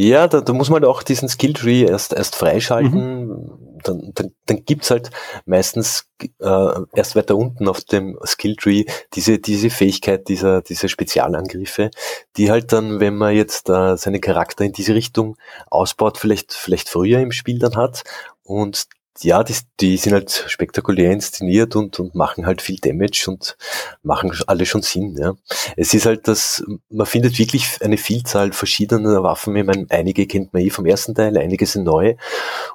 Ja, 0.00 0.28
da, 0.28 0.40
da 0.40 0.52
muss 0.52 0.70
man 0.70 0.84
auch 0.84 1.02
diesen 1.02 1.28
Skilltree 1.28 1.82
erst, 1.82 2.12
erst 2.12 2.36
freischalten. 2.36 3.26
Mhm. 3.26 3.80
Dann, 3.82 4.12
dann, 4.14 4.30
dann 4.46 4.64
gibt's 4.64 4.92
halt 4.92 5.10
meistens 5.44 6.08
äh, 6.22 6.70
erst 6.94 7.16
weiter 7.16 7.36
unten 7.36 7.66
auf 7.66 7.80
dem 7.80 8.16
Skilltree 8.24 8.84
diese, 9.14 9.40
diese 9.40 9.70
Fähigkeit 9.70 10.28
dieser, 10.28 10.62
dieser 10.62 10.86
Spezialangriffe, 10.86 11.90
die 12.36 12.48
halt 12.48 12.72
dann, 12.72 13.00
wenn 13.00 13.16
man 13.16 13.34
jetzt 13.34 13.68
äh, 13.70 13.96
seine 13.96 14.20
Charakter 14.20 14.64
in 14.64 14.72
diese 14.72 14.94
Richtung 14.94 15.36
ausbaut, 15.68 16.16
vielleicht, 16.16 16.52
vielleicht 16.52 16.88
früher 16.88 17.18
im 17.18 17.32
Spiel 17.32 17.58
dann 17.58 17.74
hat 17.74 18.04
und 18.44 18.86
ja, 19.22 19.42
die, 19.42 19.54
die 19.80 19.96
sind 19.96 20.12
halt 20.12 20.44
spektakulär 20.48 21.10
inszeniert 21.10 21.76
und, 21.76 21.98
und 22.00 22.14
machen 22.14 22.46
halt 22.46 22.62
viel 22.62 22.78
Damage 22.78 23.24
und 23.28 23.56
machen 24.02 24.32
alle 24.46 24.66
schon 24.66 24.82
Sinn. 24.82 25.16
Ja. 25.18 25.34
Es 25.76 25.94
ist 25.94 26.06
halt 26.06 26.28
das, 26.28 26.64
man 26.90 27.06
findet 27.06 27.38
wirklich 27.38 27.82
eine 27.82 27.96
Vielzahl 27.96 28.52
verschiedener 28.52 29.22
Waffen. 29.22 29.56
Ich 29.56 29.64
meine, 29.64 29.86
einige 29.90 30.26
kennt 30.26 30.52
man 30.52 30.62
eh 30.62 30.70
vom 30.70 30.86
ersten 30.86 31.14
Teil, 31.14 31.36
einige 31.36 31.66
sind 31.66 31.84
neu. 31.84 32.14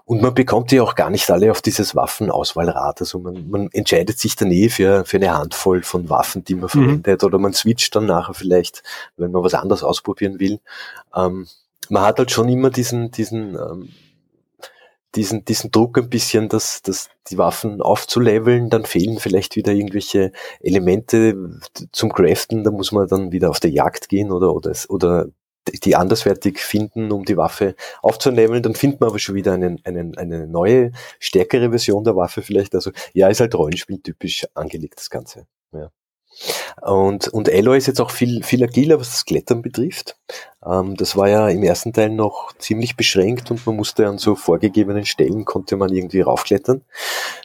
Und 0.05 0.21
man 0.21 0.33
bekommt 0.33 0.71
die 0.71 0.81
auch 0.81 0.95
gar 0.95 1.09
nicht 1.09 1.29
alle 1.31 1.51
auf 1.51 1.61
dieses 1.61 1.95
Waffenauswahlrad. 1.95 3.01
Also 3.01 3.19
man, 3.19 3.49
man 3.49 3.69
entscheidet 3.71 4.19
sich 4.19 4.35
dann 4.35 4.51
eh 4.51 4.69
für, 4.69 5.05
für 5.05 5.17
eine 5.17 5.33
Handvoll 5.33 5.83
von 5.83 6.09
Waffen, 6.09 6.43
die 6.43 6.55
man 6.55 6.65
mhm. 6.65 6.69
verwendet. 6.69 7.23
Oder 7.23 7.39
man 7.39 7.53
switcht 7.53 7.95
dann 7.95 8.05
nachher 8.05 8.33
vielleicht, 8.33 8.83
wenn 9.17 9.31
man 9.31 9.43
was 9.43 9.53
anderes 9.53 9.83
ausprobieren 9.83 10.39
will. 10.39 10.59
Ähm, 11.15 11.47
man 11.89 12.03
hat 12.03 12.17
halt 12.17 12.31
schon 12.31 12.49
immer 12.49 12.69
diesen, 12.69 13.11
diesen 13.11 13.55
ähm, 13.55 13.89
diesen, 15.15 15.45
diesen 15.45 15.71
Druck 15.71 15.97
ein 15.97 16.09
bisschen, 16.09 16.49
dass, 16.49 16.81
dass 16.81 17.09
die 17.29 17.37
Waffen 17.37 17.81
aufzuleveln, 17.81 18.69
dann 18.69 18.85
fehlen 18.85 19.19
vielleicht 19.19 19.55
wieder 19.55 19.71
irgendwelche 19.71 20.31
Elemente 20.59 21.59
zum 21.91 22.11
Craften, 22.11 22.63
da 22.63 22.71
muss 22.71 22.91
man 22.91 23.07
dann 23.07 23.31
wieder 23.31 23.49
auf 23.49 23.59
der 23.59 23.71
Jagd 23.71 24.09
gehen 24.09 24.31
oder, 24.31 24.53
oder, 24.53 24.73
oder 24.89 25.27
die 25.69 25.95
anderswertig 25.95 26.59
finden, 26.59 27.11
um 27.11 27.25
die 27.25 27.37
Waffe 27.37 27.75
aufzuleveln, 28.01 28.63
dann 28.63 28.75
findet 28.75 28.99
man 28.99 29.09
aber 29.09 29.19
schon 29.19 29.35
wieder 29.35 29.53
einen, 29.53 29.79
einen, 29.85 30.17
eine 30.17 30.47
neue, 30.47 30.91
stärkere 31.19 31.69
Version 31.69 32.03
der 32.03 32.15
Waffe 32.15 32.41
vielleicht. 32.41 32.75
Also 32.75 32.91
ja, 33.13 33.29
ist 33.29 33.39
halt 33.39 33.55
Rollenspiel-typisch 33.55 34.47
angelegt, 34.55 34.97
das 34.97 35.09
Ganze. 35.09 35.47
Ja. 35.71 35.89
Und, 36.81 37.27
und 37.29 37.49
Aloy 37.49 37.77
ist 37.77 37.87
jetzt 37.87 38.01
auch 38.01 38.11
viel, 38.11 38.43
viel 38.43 38.63
agiler, 38.63 38.99
was 38.99 39.11
das 39.11 39.25
Klettern 39.25 39.61
betrifft. 39.61 40.17
Ähm, 40.65 40.95
das 40.95 41.15
war 41.15 41.29
ja 41.29 41.47
im 41.49 41.63
ersten 41.63 41.93
Teil 41.93 42.09
noch 42.09 42.53
ziemlich 42.57 42.97
beschränkt 42.97 43.51
und 43.51 43.65
man 43.65 43.75
musste 43.75 44.07
an 44.07 44.17
so 44.17 44.35
vorgegebenen 44.35 45.05
Stellen 45.05 45.45
konnte 45.45 45.77
man 45.77 45.93
irgendwie 45.93 46.21
raufklettern. 46.21 46.83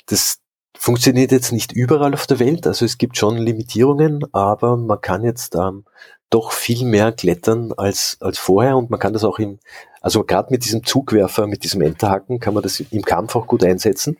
Das 0.06 0.38
funktioniert 0.76 1.32
jetzt 1.32 1.52
nicht 1.52 1.72
überall 1.72 2.14
auf 2.14 2.26
der 2.26 2.38
Welt, 2.38 2.66
also 2.66 2.84
es 2.84 2.98
gibt 2.98 3.16
schon 3.16 3.36
Limitierungen, 3.36 4.24
aber 4.32 4.76
man 4.76 5.00
kann 5.00 5.24
jetzt 5.24 5.54
ähm, 5.54 5.84
doch 6.30 6.52
viel 6.52 6.84
mehr 6.84 7.12
klettern 7.12 7.72
als, 7.76 8.16
als 8.20 8.38
vorher 8.38 8.76
und 8.76 8.90
man 8.90 9.00
kann 9.00 9.12
das 9.12 9.24
auch 9.24 9.38
im, 9.38 9.58
also 10.00 10.24
gerade 10.24 10.52
mit 10.52 10.64
diesem 10.64 10.84
Zugwerfer, 10.84 11.46
mit 11.46 11.64
diesem 11.64 11.80
Enterhaken 11.80 12.38
kann 12.38 12.54
man 12.54 12.62
das 12.62 12.80
im 12.80 13.02
Kampf 13.02 13.34
auch 13.34 13.46
gut 13.46 13.64
einsetzen 13.64 14.16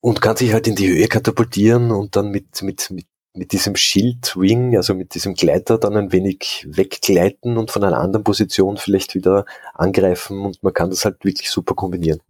und 0.00 0.20
kann 0.20 0.36
sich 0.36 0.52
halt 0.52 0.66
in 0.66 0.74
die 0.74 0.88
Höhe 0.88 1.06
katapultieren 1.08 1.92
und 1.92 2.16
dann 2.16 2.30
mit, 2.30 2.62
mit, 2.62 2.90
mit, 2.90 3.06
mit 3.34 3.52
diesem 3.52 3.76
Schildwing, 3.76 4.76
also 4.76 4.94
mit 4.94 5.14
diesem 5.14 5.34
Gleiter 5.34 5.78
dann 5.78 5.96
ein 5.96 6.12
wenig 6.12 6.66
weggleiten 6.68 7.56
und 7.56 7.70
von 7.70 7.82
einer 7.82 7.98
anderen 7.98 8.24
Position 8.24 8.76
vielleicht 8.76 9.14
wieder 9.14 9.46
angreifen 9.74 10.44
und 10.44 10.62
man 10.62 10.74
kann 10.74 10.90
das 10.90 11.04
halt 11.04 11.24
wirklich 11.24 11.50
super 11.50 11.74
kombinieren. 11.74 12.20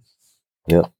Ja. 0.66 0.90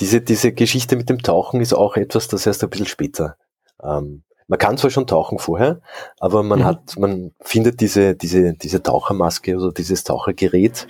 Diese, 0.00 0.20
diese 0.20 0.52
Geschichte 0.52 0.96
mit 0.96 1.08
dem 1.08 1.22
Tauchen 1.22 1.60
ist 1.60 1.72
auch 1.72 1.96
etwas, 1.96 2.28
das 2.28 2.46
erst 2.46 2.62
ein 2.62 2.70
bisschen 2.70 2.86
später 2.86 3.36
ähm, 3.82 4.22
man 4.48 4.58
kann 4.58 4.78
zwar 4.78 4.90
schon 4.90 5.06
tauchen 5.06 5.38
vorher, 5.38 5.80
aber 6.20 6.42
man 6.42 6.60
mhm. 6.60 6.64
hat, 6.64 6.96
man 6.98 7.32
findet 7.40 7.80
diese, 7.80 8.14
diese, 8.14 8.54
diese 8.54 8.82
Tauchermaske 8.82 9.56
oder 9.56 9.72
dieses 9.72 10.04
Tauchergerät. 10.04 10.86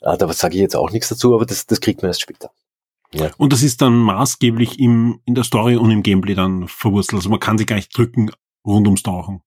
Äh, 0.00 0.16
da 0.16 0.32
sage 0.32 0.54
ich 0.54 0.60
jetzt 0.60 0.76
auch 0.76 0.90
nichts 0.90 1.08
dazu, 1.08 1.34
aber 1.34 1.44
das, 1.44 1.66
das 1.66 1.80
kriegt 1.80 2.02
man 2.02 2.10
erst 2.10 2.22
später. 2.22 2.50
Ja. 3.16 3.30
Und 3.36 3.52
das 3.52 3.62
ist 3.62 3.82
dann 3.82 3.96
maßgeblich 3.96 4.78
im, 4.78 5.20
in 5.24 5.34
der 5.34 5.44
Story 5.44 5.76
und 5.76 5.90
im 5.90 6.02
Gameplay 6.02 6.34
dann 6.34 6.68
verwurzelt. 6.68 7.14
Also 7.14 7.30
man 7.30 7.40
kann 7.40 7.58
sich 7.58 7.66
gar 7.66 7.76
nicht 7.76 7.96
drücken 7.96 8.30
rund 8.64 8.86
ums 8.86 9.02
Tauchen. 9.02 9.42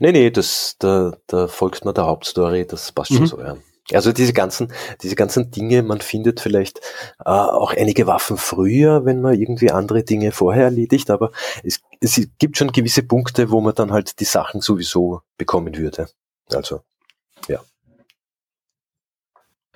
Nee, 0.00 0.12
nee, 0.12 0.30
das, 0.30 0.76
da, 0.78 1.16
da 1.26 1.46
folgt 1.46 1.84
man 1.84 1.94
der 1.94 2.06
Hauptstory, 2.06 2.66
das 2.66 2.90
passt 2.92 3.12
schon 3.12 3.22
mhm. 3.22 3.26
so, 3.26 3.40
ja. 3.40 3.56
Also 3.92 4.12
diese 4.12 4.34
ganzen, 4.34 4.70
diese 5.02 5.14
ganzen 5.14 5.50
Dinge, 5.50 5.82
man 5.82 6.02
findet 6.02 6.40
vielleicht 6.40 6.78
äh, 7.24 7.30
auch 7.30 7.72
einige 7.72 8.06
Waffen 8.06 8.36
früher, 8.36 9.06
wenn 9.06 9.22
man 9.22 9.40
irgendwie 9.40 9.70
andere 9.70 10.02
Dinge 10.02 10.30
vorher 10.30 10.64
erledigt, 10.64 11.08
aber 11.10 11.32
es, 11.62 11.80
es 12.00 12.20
gibt 12.38 12.58
schon 12.58 12.72
gewisse 12.72 13.02
Punkte, 13.02 13.50
wo 13.50 13.62
man 13.62 13.74
dann 13.74 13.90
halt 13.90 14.20
die 14.20 14.24
Sachen 14.24 14.60
sowieso 14.60 15.22
bekommen 15.38 15.74
würde. 15.76 16.10
Also, 16.50 16.82
ja. 17.48 17.60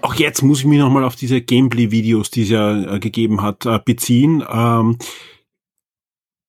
Auch 0.03 0.15
jetzt 0.15 0.43
muss 0.43 0.61
ich 0.61 0.65
mich 0.67 0.79
nochmal 0.79 1.05
auf 1.05 1.17
diese 1.17 1.41
Gameplay-Videos, 1.41 2.31
die 2.31 2.43
es 2.43 2.51
ja 2.51 2.95
äh, 2.97 2.99
gegeben 2.99 3.41
hat, 3.41 3.65
äh, 3.67 3.79
beziehen. 3.85 4.45
Ähm, 4.53 4.99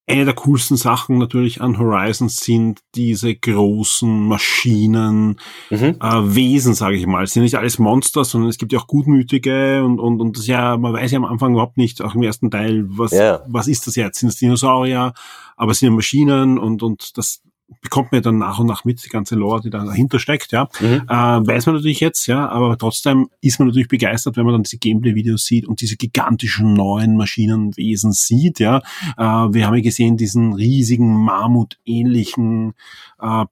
eine 0.06 0.26
der 0.26 0.34
coolsten 0.34 0.76
Sachen 0.76 1.18
natürlich 1.18 1.62
an 1.62 1.78
Horizons 1.78 2.38
sind 2.38 2.82
diese 2.94 3.34
großen 3.34 4.28
Maschinen, 4.28 5.40
mhm. 5.70 5.98
äh, 6.02 6.36
Wesen, 6.36 6.74
sage 6.74 6.98
ich 6.98 7.08
mal. 7.08 7.24
Es 7.24 7.34
sind 7.34 7.44
nicht 7.44 7.56
alles 7.56 7.80
Monster, 7.80 8.26
sondern 8.26 8.50
es 8.50 8.58
gibt 8.58 8.74
ja 8.74 8.80
auch 8.80 8.88
gutmütige 8.88 9.84
und, 9.84 10.00
und, 10.00 10.20
und 10.20 10.38
das 10.38 10.48
ja, 10.48 10.76
man 10.76 10.92
weiß 10.94 11.12
ja 11.12 11.20
am 11.20 11.26
Anfang 11.26 11.54
überhaupt 11.54 11.78
nicht, 11.78 12.02
auch 12.02 12.16
im 12.16 12.24
ersten 12.24 12.52
Teil, 12.52 12.84
was, 12.88 13.12
ja. 13.12 13.42
was 13.48 13.68
ist 13.70 13.88
das 13.88 13.96
jetzt? 13.96 14.20
Sind 14.20 14.30
es 14.30 14.36
Dinosaurier? 14.36 15.14
Aber 15.56 15.72
es 15.72 15.80
sind 15.80 15.90
ja 15.90 15.96
Maschinen 15.96 16.58
und, 16.58 16.84
und 16.84 17.18
das 17.18 17.42
bekommt 17.82 18.12
man 18.12 18.20
ja 18.20 18.22
dann 18.22 18.38
nach 18.38 18.60
und 18.60 18.68
nach 18.68 18.86
mit, 18.86 19.04
die 19.04 19.10
ganze 19.10 19.36
Lore, 19.36 19.62
die 19.62 19.70
da 19.70 19.84
dahinter 19.84 20.20
steckt, 20.20 20.52
ja. 20.52 20.70
Mhm. 20.80 21.04
Äh, 21.08 21.48
weiß 21.48 21.66
man 21.66 21.76
natürlich 21.76 22.00
jetzt, 22.00 22.28
ja, 22.28 22.48
aber 22.50 22.78
trotzdem 22.78 23.30
ist 23.42 23.60
man 23.60 23.68
natürlich 23.68 23.88
begeistert, 23.88 24.38
wenn 24.38 24.46
man 24.46 24.54
dann 24.54 24.64
diese 24.64 24.78
Gameplay-Videos 24.78 25.46
sieht 25.46 25.68
und 25.68 25.82
diese 25.82 25.98
gigantischen 25.98 26.74
neuen 26.74 27.18
Maschinenwesen 27.18 28.12
sieht, 28.12 28.60
ja. 28.60 28.78
Äh, 29.18 29.24
wir 29.24 29.68
haben 29.68 29.76
ja 29.76 29.82
gesehen, 29.82 30.18
diesen 30.18 30.54
riesigen 30.54 31.14
Mammut-ähnlichen 31.24 32.74
äh, 33.22 33.46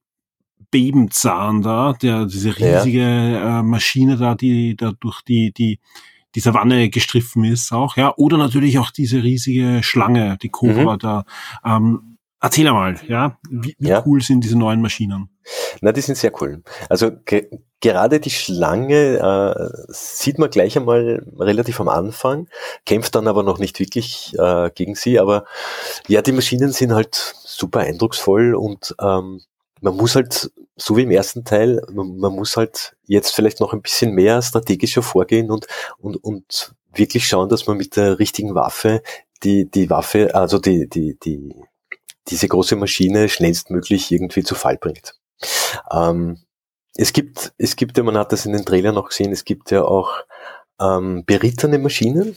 Bebenzahn 0.72 1.62
da, 1.62 1.94
der, 1.94 2.26
diese 2.26 2.58
riesige 2.58 3.00
ja. 3.00 3.60
äh, 3.60 3.64
Maschine 3.64 4.18
da, 4.18 4.36
die 4.36 4.76
da 4.76 4.94
durch 5.00 5.22
die, 5.22 5.52
die, 5.52 5.80
die 6.34 6.40
Savanne 6.40 6.90
gestriffen 6.90 7.44
ist 7.44 7.72
auch, 7.74 7.98
ja, 7.98 8.14
oder 8.16 8.38
natürlich 8.38 8.80
auch 8.80 8.90
diese 8.90 9.22
riesige 9.22 9.84
Schlange, 9.84 10.38
die 10.42 10.50
Cobra 10.50 10.94
mhm. 10.94 11.00
da, 11.00 11.26
ähm, 11.66 12.11
Erzähl 12.44 12.68
einmal, 12.68 12.96
ja, 13.08 13.38
wie, 13.52 13.76
wie 13.78 13.90
ja. 13.90 14.04
cool 14.06 14.20
sind 14.22 14.44
diese 14.44 14.58
neuen 14.58 14.82
Maschinen? 14.82 15.30
Na, 15.82 15.92
die 15.92 16.02
sind 16.02 16.18
sehr 16.18 16.32
cool. 16.42 16.64
Also 16.90 17.12
ge 17.26 17.50
gerade 17.82 18.20
die 18.20 18.30
Schlange 18.30 19.18
äh, 19.18 19.70
sieht 19.90 20.38
man 20.38 20.50
gleich 20.50 20.78
einmal 20.78 21.26
relativ 21.40 21.80
am 21.80 21.90
Anfang, 21.90 22.48
kämpft 22.86 23.16
dann 23.16 23.28
aber 23.28 23.42
noch 23.44 23.58
nicht 23.58 23.80
wirklich 23.80 24.34
äh, 24.38 24.70
gegen 24.74 24.96
sie. 24.96 25.20
Aber 25.20 25.46
ja, 26.08 26.22
die 26.22 26.32
Maschinen 26.32 26.72
sind 26.72 26.94
halt 26.94 27.16
super 27.16 27.82
eindrucksvoll 27.82 28.56
und 28.56 28.96
ähm, 29.00 29.42
man 29.82 29.96
muss 29.96 30.16
halt, 30.16 30.52
so 30.78 30.98
wie 30.98 31.04
im 31.04 31.12
ersten 31.12 31.44
Teil, 31.44 31.82
man, 31.92 32.18
man 32.18 32.34
muss 32.34 32.58
halt 32.58 32.96
jetzt 33.06 33.36
vielleicht 33.36 33.60
noch 33.60 33.74
ein 33.74 33.82
bisschen 33.82 34.14
mehr 34.14 34.42
strategischer 34.42 35.02
vorgehen 35.04 35.52
und, 35.52 35.68
und, 35.98 36.18
und 36.18 36.74
wirklich 36.94 37.28
schauen, 37.28 37.50
dass 37.50 37.68
man 37.68 37.78
mit 37.78 37.96
der 37.96 38.20
richtigen 38.20 38.56
Waffe 38.56 39.02
die, 39.44 39.70
die 39.70 39.90
Waffe, 39.90 40.36
also 40.36 40.60
die, 40.60 40.88
die, 40.88 41.18
die 41.20 41.56
diese 42.28 42.48
große 42.48 42.76
Maschine 42.76 43.30
schnellstmöglich 43.30 44.12
irgendwie 44.12 44.44
zu 44.44 44.56
Fall 44.56 44.78
bringt. 44.78 45.16
Ähm, 45.92 46.40
es 46.96 47.14
gibt, 47.14 47.54
es 47.58 47.76
gibt 47.76 47.98
ja, 47.98 48.04
man 48.04 48.18
hat 48.18 48.32
das 48.32 48.46
in 48.46 48.54
den 48.54 48.66
Trailern 48.66 48.96
noch 48.96 49.10
gesehen, 49.10 49.32
es 49.32 49.46
gibt 49.46 49.72
ja 49.72 49.84
auch 49.84 50.12
ähm, 50.80 51.24
berittene 51.26 51.80
Maschinen. 51.80 52.36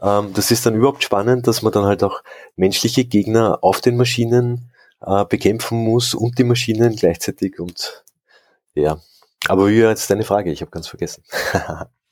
Ähm, 0.00 0.32
das 0.34 0.50
ist 0.50 0.64
dann 0.66 0.74
überhaupt 0.74 1.04
spannend, 1.04 1.46
dass 1.46 1.62
man 1.62 1.72
dann 1.72 1.84
halt 1.84 2.02
auch 2.02 2.22
menschliche 2.56 3.04
Gegner 3.04 3.58
auf 3.62 3.80
den 3.80 3.96
Maschinen 3.96 4.72
äh, 5.00 5.24
bekämpfen 5.24 5.78
muss 5.78 6.14
und 6.14 6.38
die 6.38 6.44
Maschinen 6.44 6.96
gleichzeitig 6.96 7.58
und 7.58 8.04
ja. 8.74 8.98
Aber 9.46 9.68
wie 9.68 9.82
war 9.82 9.90
jetzt 9.90 10.10
deine 10.10 10.24
Frage? 10.24 10.50
Ich 10.50 10.62
habe 10.62 10.70
ganz 10.70 10.88
vergessen. 10.88 11.22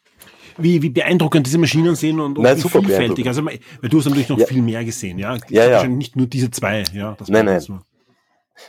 wie, 0.59 0.83
wie 0.83 0.91
beeindruckend 0.91 1.47
diese 1.47 1.59
Maschinen 1.59 1.95
sind 1.97 2.21
und, 2.21 2.39
nein, 2.39 2.57
wie 2.57 2.69
vielfältig. 2.69 3.27
Also, 3.27 3.45
weil 3.45 3.59
du 3.81 3.99
hast 3.99 4.07
natürlich 4.07 4.29
noch 4.29 4.39
ja. 4.39 4.47
viel 4.47 4.63
mehr 4.63 4.85
gesehen, 4.85 5.19
ja. 5.19 5.37
Ja, 5.49 5.65
ja. 5.65 5.71
Wahrscheinlich 5.73 5.99
nicht 5.99 6.17
nur 6.17 6.27
diese 6.27 6.51
zwei, 6.51 6.85
ja. 6.93 7.17
Nein, 7.29 7.47
nein. 7.47 7.61
So. 7.61 7.79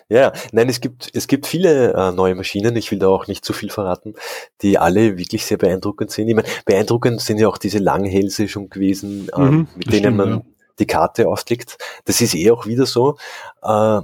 Ja, 0.09 0.34
nein, 0.51 0.69
es 0.69 0.81
gibt, 0.81 1.09
es 1.13 1.27
gibt 1.27 1.45
viele 1.45 1.93
äh, 1.93 2.11
neue 2.11 2.36
Maschinen, 2.36 2.75
ich 2.75 2.91
will 2.91 2.99
da 2.99 3.07
auch 3.07 3.27
nicht 3.27 3.43
zu 3.45 3.53
viel 3.53 3.69
verraten, 3.69 4.15
die 4.61 4.77
alle 4.77 5.17
wirklich 5.17 5.45
sehr 5.45 5.57
beeindruckend 5.57 6.11
sind. 6.11 6.27
Ich 6.27 6.36
meine, 6.36 6.47
beeindruckend 6.65 7.21
sind 7.21 7.39
ja 7.39 7.47
auch 7.47 7.57
diese 7.57 7.79
Langhälse 7.79 8.47
schon 8.47 8.69
gewesen, 8.69 9.29
ähm, 9.36 9.43
mhm, 9.43 9.67
mit 9.75 9.88
denen 9.88 9.99
stimmt, 9.99 10.17
man 10.17 10.29
ja. 10.29 10.41
die 10.79 10.86
Karte 10.86 11.27
aufklickt. 11.27 11.77
Das 12.05 12.21
ist 12.21 12.36
eh 12.36 12.51
auch 12.51 12.65
wieder 12.65 12.86
so. 12.86 13.17
Äh, 13.61 13.67
oh 13.67 14.03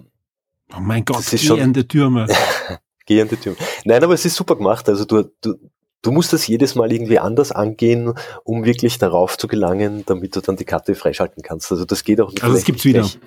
mein 0.79 1.05
Gott, 1.05 1.25
gehende 1.29 1.87
Türme. 1.87 2.27
gehende 3.05 3.37
Türme. 3.37 3.57
Nein, 3.85 4.03
aber 4.03 4.13
es 4.13 4.25
ist 4.25 4.35
super 4.35 4.55
gemacht. 4.55 4.87
Also 4.89 5.05
du, 5.05 5.31
du, 5.41 5.55
du 6.01 6.11
musst 6.11 6.33
das 6.33 6.47
jedes 6.47 6.75
Mal 6.75 6.91
irgendwie 6.91 7.19
anders 7.19 7.51
angehen, 7.51 8.13
um 8.43 8.65
wirklich 8.65 8.97
darauf 8.97 9.37
zu 9.37 9.47
gelangen, 9.47 10.03
damit 10.05 10.35
du 10.35 10.41
dann 10.41 10.55
die 10.55 10.65
Karte 10.65 10.95
freischalten 10.95 11.43
kannst. 11.43 11.71
Also 11.71 11.85
das 11.85 12.03
geht 12.03 12.21
auch 12.21 12.31
nicht. 12.31 12.43
Also 12.43 12.55
das 12.55 12.65
gibt's 12.65 12.85
wieder. 12.85 13.01
Gleich. 13.01 13.19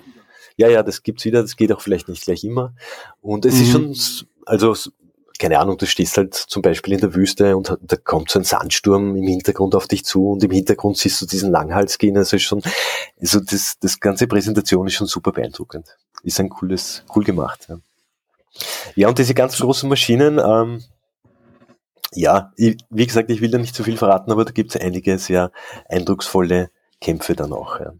Ja, 0.57 0.69
ja, 0.69 0.83
das 0.83 1.03
gibt's 1.03 1.25
wieder. 1.25 1.41
Das 1.41 1.55
geht 1.55 1.71
auch 1.71 1.81
vielleicht 1.81 2.09
nicht 2.09 2.23
gleich 2.23 2.43
immer. 2.43 2.73
Und 3.21 3.45
es 3.45 3.55
mhm. 3.55 3.61
ist 3.61 3.71
schon, 3.71 4.27
also 4.45 4.75
keine 5.39 5.59
Ahnung, 5.59 5.77
du 5.77 5.85
stehst 5.85 6.17
halt 6.17 6.35
zum 6.35 6.61
Beispiel 6.61 6.93
in 6.93 7.01
der 7.01 7.15
Wüste 7.15 7.57
und 7.57 7.75
da 7.81 7.95
kommt 7.97 8.29
so 8.29 8.39
ein 8.39 8.45
Sandsturm 8.45 9.15
im 9.15 9.27
Hintergrund 9.27 9.75
auf 9.75 9.87
dich 9.87 10.05
zu 10.05 10.31
und 10.31 10.43
im 10.43 10.51
Hintergrund 10.51 10.97
siehst 10.97 11.21
du 11.21 11.25
diesen 11.25 11.51
Langhals 11.51 11.97
gehen. 11.97 12.17
Also 12.17 12.35
ist 12.35 12.43
schon, 12.43 12.61
also 13.19 13.39
das, 13.39 13.77
das 13.79 13.99
ganze 13.99 14.27
Präsentation 14.27 14.87
ist 14.87 14.93
schon 14.93 15.07
super 15.07 15.31
beeindruckend. 15.31 15.97
Ist 16.23 16.39
ein 16.39 16.49
cooles, 16.49 17.03
cool 17.15 17.23
gemacht. 17.23 17.67
Ja, 17.67 17.77
ja 18.95 19.07
und 19.09 19.17
diese 19.17 19.33
ganz 19.33 19.57
großen 19.57 19.89
Maschinen, 19.89 20.39
ähm, 20.39 20.83
ja, 22.15 22.51
ich, 22.55 22.77
wie 22.89 23.05
gesagt, 23.05 23.29
ich 23.29 23.41
will 23.41 23.51
da 23.51 23.57
nicht 23.57 23.75
zu 23.75 23.83
viel 23.83 23.97
verraten, 23.97 24.31
aber 24.31 24.45
da 24.45 24.51
gibt 24.51 24.75
es 24.75 24.81
einige 24.81 25.17
sehr 25.17 25.51
eindrucksvolle 25.89 26.69
Kämpfe 27.01 27.35
dann 27.35 27.53
auch. 27.53 27.79
Ja. 27.79 27.93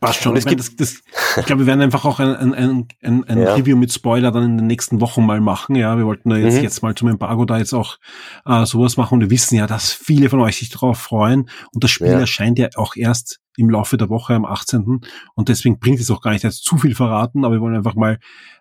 Passt 0.00 0.22
schon. 0.22 0.36
Es 0.36 0.44
gibt, 0.44 0.60
das, 0.60 0.74
das, 0.76 1.02
ich 1.36 1.46
glaube, 1.46 1.62
wir 1.62 1.66
werden 1.66 1.80
einfach 1.80 2.04
auch 2.04 2.18
ein, 2.18 2.54
ein, 2.54 2.88
ein, 3.02 3.24
ein 3.24 3.38
ja. 3.38 3.54
Review 3.54 3.76
mit 3.76 3.92
Spoiler 3.92 4.30
dann 4.30 4.44
in 4.44 4.58
den 4.58 4.66
nächsten 4.66 5.00
Wochen 5.00 5.24
mal 5.24 5.40
machen. 5.40 5.76
Ja, 5.76 5.96
wir 5.96 6.06
wollten 6.06 6.30
da 6.30 6.36
jetzt, 6.36 6.56
mhm. 6.56 6.62
jetzt 6.62 6.82
mal 6.82 6.94
zum 6.94 7.08
Embargo 7.08 7.44
da 7.44 7.58
jetzt 7.58 7.72
auch 7.72 7.98
äh, 8.44 8.64
sowas 8.66 8.96
machen 8.96 9.14
und 9.14 9.20
wir 9.20 9.30
wissen 9.30 9.56
ja, 9.56 9.66
dass 9.66 9.92
viele 9.92 10.28
von 10.28 10.40
euch 10.40 10.56
sich 10.56 10.70
darauf 10.70 10.98
freuen 10.98 11.48
und 11.72 11.84
das 11.84 11.90
Spiel 11.90 12.08
ja. 12.08 12.18
erscheint 12.20 12.58
ja 12.58 12.68
auch 12.76 12.96
erst 12.96 13.40
im 13.56 13.70
Laufe 13.70 13.96
der 13.96 14.08
Woche 14.08 14.34
am 14.34 14.44
18. 14.44 15.00
Und 15.34 15.48
deswegen 15.48 15.78
bringt 15.78 16.00
es 16.00 16.10
auch 16.10 16.20
gar 16.20 16.32
nicht 16.32 16.44
jetzt 16.44 16.64
zu 16.64 16.78
viel 16.78 16.94
verraten, 16.94 17.44
aber 17.44 17.56
wir 17.56 17.60
wollen 17.60 17.76
einfach 17.76 17.94
mal 17.94 18.18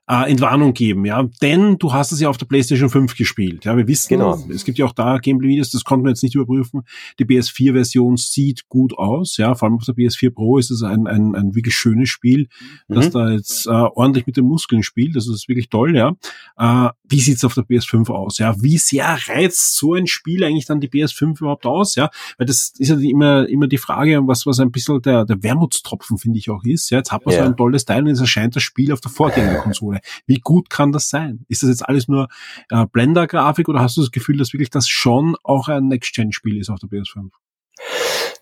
äh, 0.07 0.29
Entwarnung 0.29 0.73
geben, 0.73 1.05
ja. 1.05 1.23
Denn 1.41 1.77
du 1.77 1.93
hast 1.93 2.11
es 2.11 2.19
ja 2.19 2.29
auf 2.29 2.37
der 2.37 2.45
PlayStation 2.45 2.89
5 2.89 3.15
gespielt. 3.15 3.63
Ja, 3.63 3.77
wir 3.77 3.87
wissen, 3.87 4.09
genau. 4.09 4.37
es 4.49 4.65
gibt 4.65 4.77
ja 4.77 4.85
auch 4.85 4.91
da 4.91 5.17
Gameplay-Videos, 5.17 5.71
das 5.71 5.85
konnten 5.85 6.05
wir 6.05 6.09
jetzt 6.09 6.23
nicht 6.23 6.35
überprüfen. 6.35 6.81
Die 7.19 7.25
PS4-Version 7.25 8.17
sieht 8.17 8.67
gut 8.67 8.97
aus, 8.97 9.37
ja. 9.37 9.55
Vor 9.55 9.67
allem 9.67 9.77
auf 9.77 9.85
der 9.85 9.95
PS4 9.95 10.31
Pro 10.31 10.57
ist 10.57 10.71
es 10.71 10.83
ein, 10.83 11.07
ein, 11.07 11.35
ein 11.35 11.55
wirklich 11.55 11.75
schönes 11.75 12.09
Spiel, 12.09 12.49
mhm. 12.87 12.95
das 12.95 13.11
da 13.11 13.29
jetzt 13.31 13.65
äh, 13.65 13.69
ordentlich 13.69 14.25
mit 14.27 14.35
den 14.35 14.45
Muskeln 14.45 14.83
spielt. 14.83 15.15
Das 15.15 15.27
ist 15.27 15.47
wirklich 15.47 15.69
toll, 15.69 15.95
ja. 15.95 16.15
Äh, 16.57 16.89
wie 17.07 17.21
sieht's 17.21 17.45
auf 17.45 17.53
der 17.53 17.63
PS5 17.63 18.09
aus? 18.09 18.39
Ja, 18.39 18.61
wie 18.61 18.77
sehr 18.77 19.17
reizt 19.27 19.77
so 19.77 19.93
ein 19.93 20.07
Spiel 20.07 20.43
eigentlich 20.43 20.65
dann 20.65 20.81
die 20.81 20.89
PS5 20.89 21.39
überhaupt 21.39 21.65
aus? 21.65 21.95
Ja, 21.95 22.09
weil 22.37 22.45
das 22.45 22.73
ist 22.77 22.89
ja 22.89 22.97
immer, 22.97 23.47
immer 23.47 23.67
die 23.67 23.77
Frage, 23.77 24.21
was, 24.25 24.45
was 24.45 24.59
ein 24.59 24.71
bisschen 24.71 24.82
der, 24.87 25.25
der 25.25 25.43
Wermutstropfen, 25.43 26.17
finde 26.17 26.39
ich 26.39 26.49
auch 26.49 26.63
ist. 26.63 26.89
Ja, 26.89 26.99
jetzt 26.99 27.11
hat 27.11 27.25
man 27.25 27.35
ja. 27.35 27.41
so 27.41 27.49
ein 27.49 27.57
tolles 27.57 27.85
Teil 27.85 28.03
und 28.03 28.09
es 28.09 28.19
erscheint 28.19 28.55
das 28.55 28.63
Spiel 28.63 28.91
auf 28.91 29.01
der 29.01 29.11
Vorgängerkonsole. 29.11 29.73
Konsole. 29.73 30.01
Wie 30.25 30.39
gut 30.39 30.69
kann 30.69 30.91
das 30.91 31.09
sein? 31.09 31.45
Ist 31.49 31.63
das 31.63 31.69
jetzt 31.69 31.87
alles 31.87 32.07
nur 32.07 32.27
äh, 32.69 32.85
Blender-Grafik 32.85 33.69
oder 33.69 33.79
hast 33.79 33.97
du 33.97 34.01
das 34.01 34.11
Gefühl, 34.11 34.37
dass 34.37 34.53
wirklich 34.53 34.69
das 34.69 34.87
schon 34.87 35.35
auch 35.43 35.67
ein 35.67 35.87
Next-Gen-Spiel 35.87 36.59
ist 36.59 36.69
auf 36.69 36.79
der 36.79 36.89
PS5? 36.89 37.29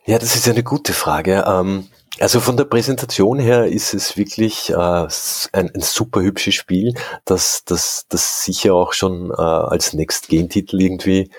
Ja, 0.06 0.20
das 0.20 0.36
ist 0.36 0.48
eine 0.48 0.64
gute 0.64 0.94
Frage. 0.94 1.44
Ähm, 1.48 1.88
also 2.20 2.39
von 2.39 2.58
der 2.58 2.66
Präsentation 2.66 3.39
her 3.39 3.68
ist 3.68 3.94
es 3.94 4.18
wirklich 4.18 4.72
äh, 4.72 4.76
ein, 4.76 5.72
ein 5.74 5.82
super 5.82 6.22
hübsches 6.22 6.56
Spiel, 6.56 6.94
das, 7.26 7.64
das, 7.66 8.06
das 8.10 8.44
sicher 8.44 8.74
auch 8.74 8.94
schon 8.94 9.32
äh, 9.32 9.42
als 9.42 9.94
Next-Gen-Titel 9.94 10.82
irgendwie 10.82 11.32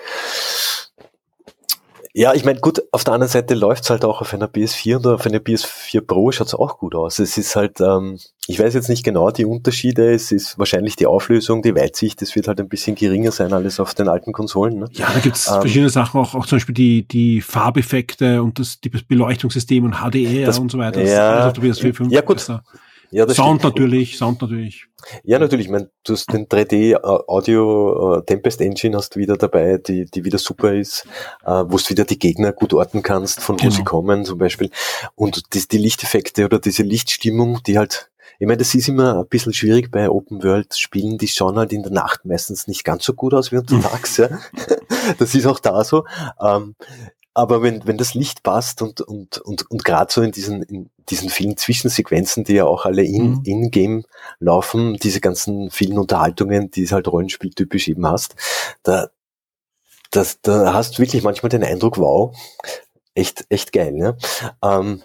Ja, 2.15 2.35
ich 2.35 2.45
meine, 2.45 2.59
gut, 2.59 2.79
auf 2.91 3.03
der 3.03 3.15
anderen 3.15 3.31
Seite 3.31 3.55
läuft's 3.55 3.89
halt 3.89 4.05
auch 4.05 4.21
auf 4.21 4.35
einer 4.35 4.45
PS4 4.45 4.97
und 4.97 5.07
auf 5.07 5.25
einer 5.25 5.39
PS4 5.39 6.01
Pro 6.01 6.31
schaut's 6.31 6.53
auch 6.53 6.77
gut 6.77 6.93
aus. 6.93 7.17
Es 7.17 7.39
ist 7.39 7.55
halt, 7.55 7.81
ähm, 7.81 8.19
ich 8.45 8.59
weiß 8.59 8.75
jetzt 8.75 8.87
nicht 8.87 9.03
genau 9.03 9.31
die 9.31 9.45
Unterschiede, 9.45 10.13
es 10.13 10.31
ist 10.31 10.59
wahrscheinlich 10.59 10.95
die 10.95 11.07
Auflösung, 11.07 11.63
die 11.63 11.75
Weitsicht, 11.75 12.21
es 12.21 12.35
wird 12.35 12.47
halt 12.47 12.59
ein 12.59 12.69
bisschen 12.69 12.93
geringer 12.93 13.31
sein, 13.31 13.51
alles 13.51 13.79
auf 13.79 13.95
den 13.95 14.09
alten 14.09 14.31
Konsolen. 14.31 14.77
Ne? 14.77 14.89
Ja, 14.91 15.09
da 15.11 15.19
gibt's 15.21 15.47
ähm, 15.47 15.61
verschiedene 15.61 15.89
Sachen, 15.89 16.21
auch, 16.21 16.35
auch 16.35 16.45
zum 16.45 16.57
Beispiel 16.57 16.75
die, 16.75 17.07
die 17.07 17.41
Farbeffekte 17.41 18.43
und 18.43 18.59
das, 18.59 18.79
die 18.79 18.89
Beleuchtungssystem 18.89 19.83
und 19.83 19.95
HDR 19.95 20.45
das, 20.45 20.59
und 20.59 20.71
so 20.71 20.77
weiter. 20.77 21.01
Das 21.01 21.09
ja, 21.09 21.47
auf 21.47 21.53
der 21.53 21.63
PS4 21.63 21.95
5 21.95 22.11
ja 22.11 22.21
gut. 22.21 22.37
Besser. 22.37 22.63
Ja, 23.13 23.29
Sound 23.29 23.61
stimmt. 23.61 23.75
natürlich, 23.75 24.17
Sound 24.17 24.41
natürlich. 24.41 24.87
Ja, 25.23 25.37
natürlich. 25.37 25.67
Ich 25.67 25.71
meine, 25.71 25.91
du 26.03 26.13
hast 26.13 26.33
den 26.33 26.47
3D 26.47 26.99
Audio 27.03 28.17
äh, 28.17 28.25
Tempest 28.25 28.59
Engine 28.59 28.97
hast 28.97 29.15
wieder 29.17 29.37
dabei, 29.37 29.77
die, 29.77 30.05
die 30.05 30.25
wieder 30.25 30.39
super 30.39 30.73
ist, 30.73 31.05
äh, 31.45 31.63
wo 31.67 31.77
du 31.77 31.89
wieder 31.89 32.05
die 32.05 32.17
Gegner 32.17 32.53
gut 32.53 32.73
orten 32.73 33.03
kannst, 33.03 33.39
von 33.41 33.57
wo 33.57 33.65
genau. 33.65 33.71
sie 33.71 33.83
kommen 33.83 34.25
zum 34.25 34.39
Beispiel. 34.39 34.71
Und 35.13 35.53
die, 35.53 35.67
die 35.67 35.77
Lichteffekte 35.77 36.45
oder 36.45 36.57
diese 36.57 36.81
Lichtstimmung, 36.81 37.61
die 37.67 37.77
halt 37.77 38.09
ich 38.39 38.47
meine, 38.47 38.57
das 38.57 38.73
ist 38.73 38.89
immer 38.89 39.19
ein 39.19 39.27
bisschen 39.27 39.53
schwierig 39.53 39.91
bei 39.91 40.09
Open 40.09 40.43
World 40.43 40.75
Spielen, 40.75 41.19
die 41.19 41.27
schauen 41.27 41.55
halt 41.57 41.71
in 41.71 41.83
der 41.83 41.91
Nacht 41.91 42.25
meistens 42.25 42.67
nicht 42.67 42.83
ganz 42.83 43.05
so 43.05 43.13
gut 43.13 43.33
aus 43.35 43.51
wie 43.51 43.57
untertags, 43.57 44.17
ja. 44.17 44.27
Das 45.19 45.35
ist 45.35 45.45
auch 45.45 45.59
da 45.59 45.83
so. 45.83 46.03
Ähm, 46.41 46.75
aber 47.33 47.61
wenn, 47.61 47.85
wenn 47.87 47.97
das 47.97 48.13
Licht 48.13 48.43
passt 48.43 48.81
und, 48.81 49.01
und, 49.01 49.39
und, 49.39 49.69
und 49.69 49.83
gerade 49.83 50.11
so 50.11 50.21
in 50.21 50.31
diesen, 50.31 50.61
in 50.63 50.89
diesen 51.09 51.29
vielen 51.29 51.57
Zwischensequenzen, 51.57 52.43
die 52.43 52.53
ja 52.53 52.65
auch 52.65 52.85
alle 52.85 53.03
in, 53.03 53.31
mhm. 53.31 53.41
in-game 53.43 54.05
laufen, 54.39 54.97
diese 55.01 55.19
ganzen 55.19 55.71
vielen 55.71 55.97
Unterhaltungen, 55.97 56.69
die 56.71 56.83
es 56.83 56.91
halt 56.91 57.07
Rollenspieltypisch 57.07 57.87
eben 57.87 58.05
hast, 58.05 58.35
da, 58.83 59.09
das, 60.11 60.41
da 60.41 60.73
hast 60.73 60.97
du 60.97 61.01
wirklich 61.01 61.23
manchmal 61.23 61.49
den 61.49 61.63
Eindruck, 61.63 61.97
wow, 61.97 62.35
echt, 63.15 63.45
echt 63.49 63.71
geil, 63.71 63.93
ne? 63.93 64.15
Ähm, 64.61 65.01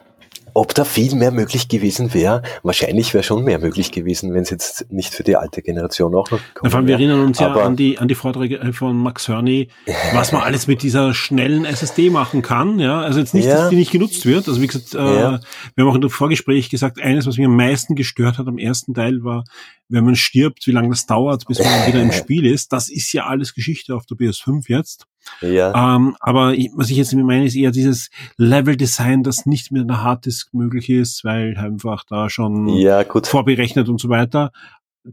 ob 0.59 0.75
da 0.75 0.85
viel 0.85 1.15
mehr 1.15 1.31
möglich 1.31 1.69
gewesen 1.69 2.13
wäre, 2.15 2.43
wahrscheinlich 2.65 3.15
wäre 3.15 3.23
schon 3.23 3.45
mehr 3.45 3.61
möglich 3.61 3.93
gewesen, 3.93 4.35
wenn 4.35 4.43
es 4.43 4.51
jetzt 4.51 4.91
nicht 4.91 5.15
für 5.15 5.23
die 5.23 5.37
alte 5.37 5.63
Generation 5.63 6.13
auch 6.17 6.31
noch 6.31 6.41
gekommen 6.55 6.73
wäre. 6.73 6.87
Wir 6.87 6.95
erinnern 6.95 7.21
uns 7.21 7.39
ja 7.39 7.53
an 7.55 7.77
die, 7.77 7.99
an 7.99 8.09
die 8.09 8.17
Vorträge 8.17 8.59
äh, 8.59 8.73
von 8.73 8.97
Max 8.97 9.29
Hörny, 9.29 9.69
was 10.15 10.33
man 10.33 10.43
alles 10.43 10.67
mit 10.67 10.83
dieser 10.83 11.15
schnellen 11.15 11.65
SSD 11.65 12.11
machen 12.11 12.43
kann. 12.43 12.81
Ja, 12.81 13.01
also 13.01 13.21
jetzt 13.21 13.35
nicht, 13.35 13.47
ja. 13.47 13.55
dass 13.55 13.71
die 13.71 13.77
nicht 13.77 13.93
genutzt 13.93 14.27
wird. 14.27 14.49
Also 14.49 14.61
wie 14.61 14.67
gesagt, 14.67 14.95
äh, 14.95 14.99
ja. 14.99 15.41
wir 15.77 15.85
haben 15.85 15.91
auch 15.91 15.95
in 15.95 16.01
dem 16.01 16.11
Vorgespräch 16.11 16.71
gesagt, 16.71 17.01
eines, 17.01 17.27
was 17.27 17.37
mich 17.37 17.47
am 17.47 17.57
meisten 17.57 17.95
gestört 17.95 18.39
hat 18.39 18.49
am 18.49 18.59
ersten 18.59 18.95
Teil 18.95 19.23
war, 19.23 19.45
wenn 19.89 20.05
man 20.05 20.17
stirbt, 20.17 20.67
wie 20.67 20.73
lange 20.73 20.91
das 20.91 21.07
dauert, 21.07 21.47
bis 21.47 21.61
man 21.61 21.87
wieder 21.87 22.03
im 22.03 22.13
Spiel 22.13 22.45
ist. 22.45 22.73
Das 22.73 22.89
ist 22.89 23.13
ja 23.13 23.27
alles 23.27 23.55
Geschichte 23.55 23.95
auf 23.95 24.07
der 24.07 24.17
PS5 24.17 24.65
jetzt. 24.67 25.07
Ja. 25.41 25.97
Ähm, 25.97 26.17
aber 26.21 26.55
ich, 26.55 26.71
was 26.75 26.91
ich 26.91 26.97
jetzt 26.97 27.15
meine, 27.15 27.47
ist 27.47 27.57
eher 27.57 27.71
dieses 27.71 28.11
Level-Design, 28.37 29.23
das 29.23 29.47
nicht 29.47 29.73
mit 29.73 29.83
einer 29.83 30.03
Harddisk 30.03 30.55
möglich 30.55 30.89
ist, 30.91 31.25
weil 31.25 31.57
einfach 31.57 32.05
da 32.05 32.29
schon 32.31 32.69
ja, 32.69 33.05
vorberechnet 33.05 33.89
und 33.89 34.01
so 34.01 34.09
weiter. 34.09 34.53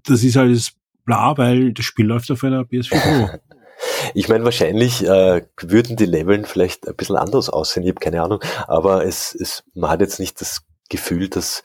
Das 0.04 0.24
ist 0.24 0.38
alles 0.38 0.74
bla, 1.06 1.38
weil 1.38 1.74
das 1.74 1.86
Spiel 1.86 2.06
läuft 2.06 2.32
auf 2.32 2.44
einer 2.44 2.62
PS4 2.62 3.00
Pro. 3.00 3.40
Ich 4.14 4.30
meine, 4.30 4.46
wahrscheinlich 4.46 5.06
äh, 5.06 5.42
würden 5.62 5.98
die 5.98 6.06
Leveln 6.06 6.46
vielleicht 6.46 6.88
ein 6.88 6.96
bisschen 6.96 7.18
anders 7.18 7.50
aussehen, 7.50 7.84
ich 7.84 7.90
habe 7.90 8.00
keine 8.00 8.22
Ahnung, 8.22 8.40
aber 8.68 9.06
es, 9.06 9.36
es, 9.36 9.64
man 9.74 9.90
hat 9.90 10.00
jetzt 10.00 10.20
nicht 10.20 10.40
das 10.40 10.62
Gefühl, 10.90 11.28
dass 11.30 11.62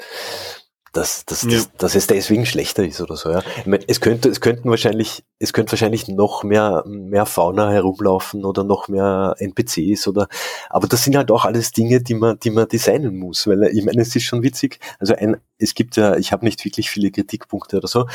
dass, 0.93 1.25
dass, 1.25 1.43
ja. 1.43 1.51
dass, 1.51 1.73
dass 1.77 1.95
es 1.95 2.07
deswegen 2.09 2.47
schlechter 2.47 2.85
ist 2.85 3.01
oder 3.01 3.17
so. 3.17 3.31
Ja. 3.31 3.43
Ich 3.59 3.67
meine, 3.67 3.85
es 3.87 4.01
könnte, 4.01 4.29
es 4.29 4.41
könnten 4.41 4.69
wahrscheinlich, 4.71 5.23
es 5.39 5.53
könnte 5.53 5.73
wahrscheinlich 5.73 6.09
noch 6.09 6.43
mehr, 6.43 6.83
mehr 6.87 7.27
Fauna 7.27 7.71
herumlaufen 7.71 8.45
oder 8.45 8.65
noch 8.65 8.89
mehr 8.89 9.35
NPCs 9.39 10.09
oder, 10.09 10.27
aber 10.69 10.89
das 10.89 11.05
sind 11.05 11.17
halt 11.17 11.31
auch 11.31 11.45
alles 11.45 11.71
Dinge, 11.71 12.01
die 12.01 12.15
man, 12.15 12.39
die 12.41 12.51
man 12.51 12.69
designen 12.69 13.17
muss, 13.17 13.47
weil 13.47 13.63
ich 13.65 13.85
meine, 13.85 14.03
es 14.03 14.17
ist 14.17 14.25
schon 14.25 14.43
witzig. 14.43 14.81
Also 14.99 15.15
ein, 15.15 15.37
es 15.59 15.75
gibt 15.75 15.97
ja, 15.97 16.17
ich 16.17 16.33
habe 16.33 16.45
nicht 16.45 16.65
wirklich 16.65 16.91
viele 16.91 17.13
Kritikpunkte 17.13 17.77
oder 17.77 17.89
so, 17.89 18.07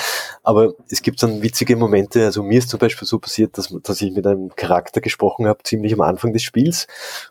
aber 0.44 0.74
es 0.90 1.02
gibt 1.02 1.24
dann 1.24 1.42
witzige 1.42 1.78
Momente. 1.78 2.26
Also 2.26 2.44
mir 2.44 2.60
ist 2.60 2.70
zum 2.70 2.80
Beispiel 2.80 3.08
so 3.08 3.20
passiert, 3.20 3.58
dass, 3.58 3.74
dass 3.84 4.02
ich 4.02 4.12
mit 4.12 4.28
einem 4.28 4.54
Charakter 4.56 5.00
gesprochen 5.00 5.48
habe, 5.48 5.64
ziemlich 5.64 5.94
am 5.94 6.02
Anfang 6.02 6.34
des 6.34 6.44
Spiels, 6.44 6.88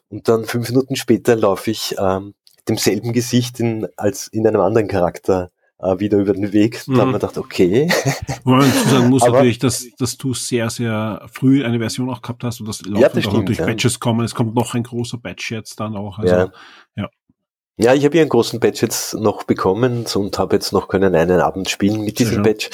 und 0.08 0.28
dann 0.28 0.44
fünf 0.44 0.70
Minuten 0.70 0.96
später 0.96 1.36
laufe 1.36 1.70
ich 1.70 1.96
ähm, 1.98 2.34
demselben 2.68 3.12
Gesicht 3.12 3.60
in, 3.60 3.86
als 3.96 4.28
in 4.28 4.46
einem 4.46 4.60
anderen 4.60 4.88
Charakter 4.88 5.50
äh, 5.78 5.98
wieder 5.98 6.18
über 6.18 6.32
den 6.32 6.52
Weg. 6.52 6.86
Mhm. 6.86 6.94
Da 6.94 7.00
haben 7.02 7.08
wir 7.10 7.18
gedacht, 7.18 7.38
okay. 7.38 7.90
Wo 8.44 8.52
man 8.52 8.70
sagen 8.70 9.10
muss 9.10 9.22
Aber, 9.24 9.32
natürlich, 9.32 9.58
dass, 9.58 9.86
dass 9.98 10.16
du 10.16 10.34
sehr, 10.34 10.70
sehr 10.70 11.26
früh 11.30 11.64
eine 11.64 11.78
Version 11.78 12.10
auch 12.10 12.22
gehabt 12.22 12.44
hast 12.44 12.60
und 12.60 12.66
das 12.66 12.82
ja, 12.86 13.08
das 13.08 13.26
auch 13.26 13.44
durch 13.44 13.58
ja. 13.58 13.66
Batches 13.66 14.00
kommen. 14.00 14.24
Es 14.24 14.34
kommt 14.34 14.54
noch 14.54 14.74
ein 14.74 14.82
großer 14.82 15.18
Batch 15.18 15.50
jetzt 15.50 15.80
dann 15.80 15.96
auch. 15.96 16.18
Also, 16.18 16.34
ja. 16.34 16.52
ja. 16.96 17.08
Ja, 17.76 17.92
ich 17.92 18.04
habe 18.04 18.12
hier 18.12 18.20
einen 18.20 18.30
großen 18.30 18.60
Batch 18.60 18.82
jetzt 18.82 19.14
noch 19.14 19.42
bekommen 19.42 20.06
und 20.14 20.38
habe 20.38 20.54
jetzt 20.54 20.72
noch 20.72 20.86
können 20.86 21.12
einen 21.16 21.40
Abend 21.40 21.68
spielen 21.68 22.04
mit 22.04 22.20
diesem 22.20 22.44
Batch. 22.44 22.70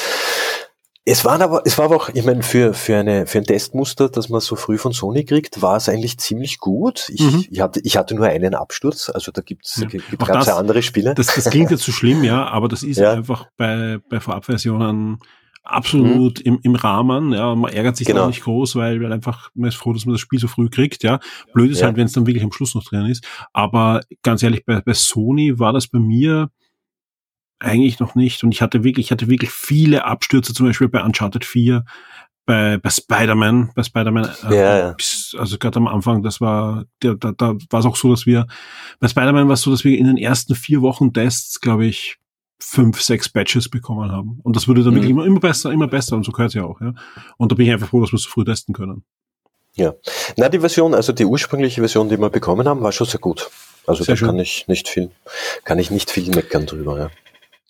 Es 1.07 1.25
war 1.25 1.41
aber, 1.41 1.63
es 1.65 1.79
war 1.79 1.87
aber 1.87 1.97
auch, 1.97 2.11
ich 2.11 2.25
meine, 2.25 2.43
für, 2.43 2.75
für, 2.75 2.97
eine, 2.97 3.27
für 3.27 3.39
ein 3.39 3.45
Testmuster, 3.45 4.11
das 4.11 4.29
man 4.29 4.41
so 4.41 4.55
früh 4.55 4.77
von 4.77 4.93
Sony 4.93 5.25
kriegt, 5.25 5.63
war 5.63 5.77
es 5.77 5.89
eigentlich 5.89 6.19
ziemlich 6.19 6.59
gut. 6.59 7.09
Ich, 7.09 7.23
mhm. 7.23 7.47
ich, 7.51 7.61
hatte, 7.61 7.81
ich 7.83 7.97
hatte 7.97 8.15
nur 8.15 8.27
einen 8.27 8.55
Absturz, 8.55 9.11
also 9.11 9.33
da 9.33 9.41
gibt's 9.41 9.79
ja. 9.81 9.89
gibt 9.89 10.19
ganz 10.19 10.49
andere 10.49 10.83
Spiele. 10.83 11.15
Das, 11.15 11.35
das 11.35 11.49
klingt 11.49 11.71
jetzt 11.71 11.85
so 11.85 11.93
schlimm, 11.93 12.23
ja, 12.23 12.47
aber 12.47 12.69
das 12.69 12.83
ist 12.83 12.99
ja. 13.01 13.13
einfach 13.13 13.47
bei, 13.57 13.99
bei 14.11 14.21
Vorabversionen 14.21 15.19
absolut 15.63 16.41
mhm. 16.41 16.47
im, 16.55 16.59
im 16.63 16.75
Rahmen, 16.75 17.33
ja, 17.33 17.55
man 17.55 17.73
ärgert 17.73 17.97
sich 17.97 18.07
genau. 18.07 18.23
da 18.23 18.27
nicht 18.29 18.43
groß, 18.43 18.77
weil, 18.77 19.01
weil 19.01 19.13
einfach, 19.13 19.51
man 19.55 19.69
ist 19.69 19.77
froh, 19.77 19.93
dass 19.93 20.05
man 20.05 20.15
das 20.15 20.21
Spiel 20.21 20.39
so 20.39 20.49
früh 20.49 20.69
kriegt, 20.69 21.03
ja. 21.03 21.19
Blöd 21.55 21.71
ist 21.71 21.81
ja. 21.81 21.87
halt, 21.87 21.97
wenn 21.97 22.07
es 22.07 22.13
dann 22.13 22.27
wirklich 22.27 22.45
am 22.45 22.53
Schluss 22.53 22.75
noch 22.75 22.85
drin 22.85 23.07
ist. 23.07 23.27
Aber 23.53 24.01
ganz 24.23 24.43
ehrlich, 24.43 24.65
bei, 24.65 24.81
bei 24.81 24.95
Sony 24.95 25.59
war 25.59 25.73
das 25.73 25.87
bei 25.87 25.99
mir, 25.99 26.51
eigentlich 27.61 28.01
noch 28.01 28.15
nicht. 28.15 28.43
Und 28.43 28.53
ich 28.53 28.63
hatte 28.63 28.83
wirklich, 28.83 29.07
ich 29.07 29.13
hatte 29.13 29.29
wirklich 29.29 29.51
viele 29.51 30.05
Abstürze, 30.05 30.53
zum 30.53 30.67
Beispiel 30.67 30.89
bei 30.89 31.03
Uncharted 31.03 31.45
4, 31.45 31.85
bei, 32.47 32.79
bei 32.79 32.91
Spider-Man, 32.91 33.71
bei 33.75 33.83
Spider-Man, 33.83 34.25
äh, 34.51 34.55
ja, 34.57 34.79
ja. 34.79 34.97
also 35.39 35.59
gerade 35.59 35.77
am 35.77 35.87
Anfang, 35.87 36.23
das 36.23 36.41
war, 36.41 36.85
da, 37.01 37.15
da, 37.15 37.33
da 37.33 37.55
war 37.71 37.81
es 37.81 37.87
auch 37.87 37.97
so, 37.97 38.11
dass 38.11 38.27
wir, 38.27 38.47
bei 38.99 39.07
Spider-Man 39.07 39.47
war 39.47 39.55
es 39.55 39.63
so, 39.63 39.71
dass 39.71 39.85
wir 39.85 39.97
in 39.97 40.07
den 40.07 40.17
ersten 40.17 40.55
vier 40.55 40.83
Wochen 40.83 41.13
Tests, 41.13 41.61
glaube 41.61 41.87
ich, 41.87 42.17
fünf, 42.59 43.01
sechs 43.01 43.29
Batches 43.29 43.69
bekommen 43.69 44.11
haben. 44.11 44.41
Und 44.43 44.57
das 44.57 44.69
wurde 44.69 44.83
dann 44.83 44.93
mhm. 44.93 44.97
wirklich 44.97 45.11
immer, 45.11 45.25
immer 45.25 45.41
besser, 45.41 45.71
immer 45.71 45.87
besser 45.89 46.17
und 46.17 46.25
so 46.25 46.33
gehört 46.33 46.55
ja 46.55 46.65
auch, 46.65 46.81
ja. 46.81 46.95
Und 47.37 47.53
da 47.53 47.57
bin 47.57 47.67
ich 47.67 47.73
einfach 47.73 47.89
froh, 47.89 48.01
dass 48.01 48.13
wir 48.13 48.17
es 48.17 48.25
so 48.25 48.31
früh 48.31 48.45
testen 48.45 48.75
können. 48.75 49.05
Ja. 49.75 49.95
Na, 50.37 50.49
die 50.49 50.59
Version, 50.59 50.95
also 50.95 51.13
die 51.13 51.25
ursprüngliche 51.25 51.81
Version, 51.81 52.09
die 52.09 52.19
wir 52.19 52.31
bekommen 52.31 52.67
haben, 52.67 52.83
war 52.83 52.93
schon 52.93 53.07
sehr 53.07 53.21
gut. 53.21 53.51
Also 53.87 54.05
sehr 54.05 54.15
da 54.15 54.17
schön. 54.17 54.29
kann 54.29 54.39
ich 54.39 54.67
nicht 54.67 54.89
viel, 54.89 55.11
kann 55.65 55.79
ich 55.79 55.91
nicht 55.91 56.11
viel 56.11 56.29
meckern 56.35 56.67
drüber, 56.67 56.99
ja. 56.99 57.11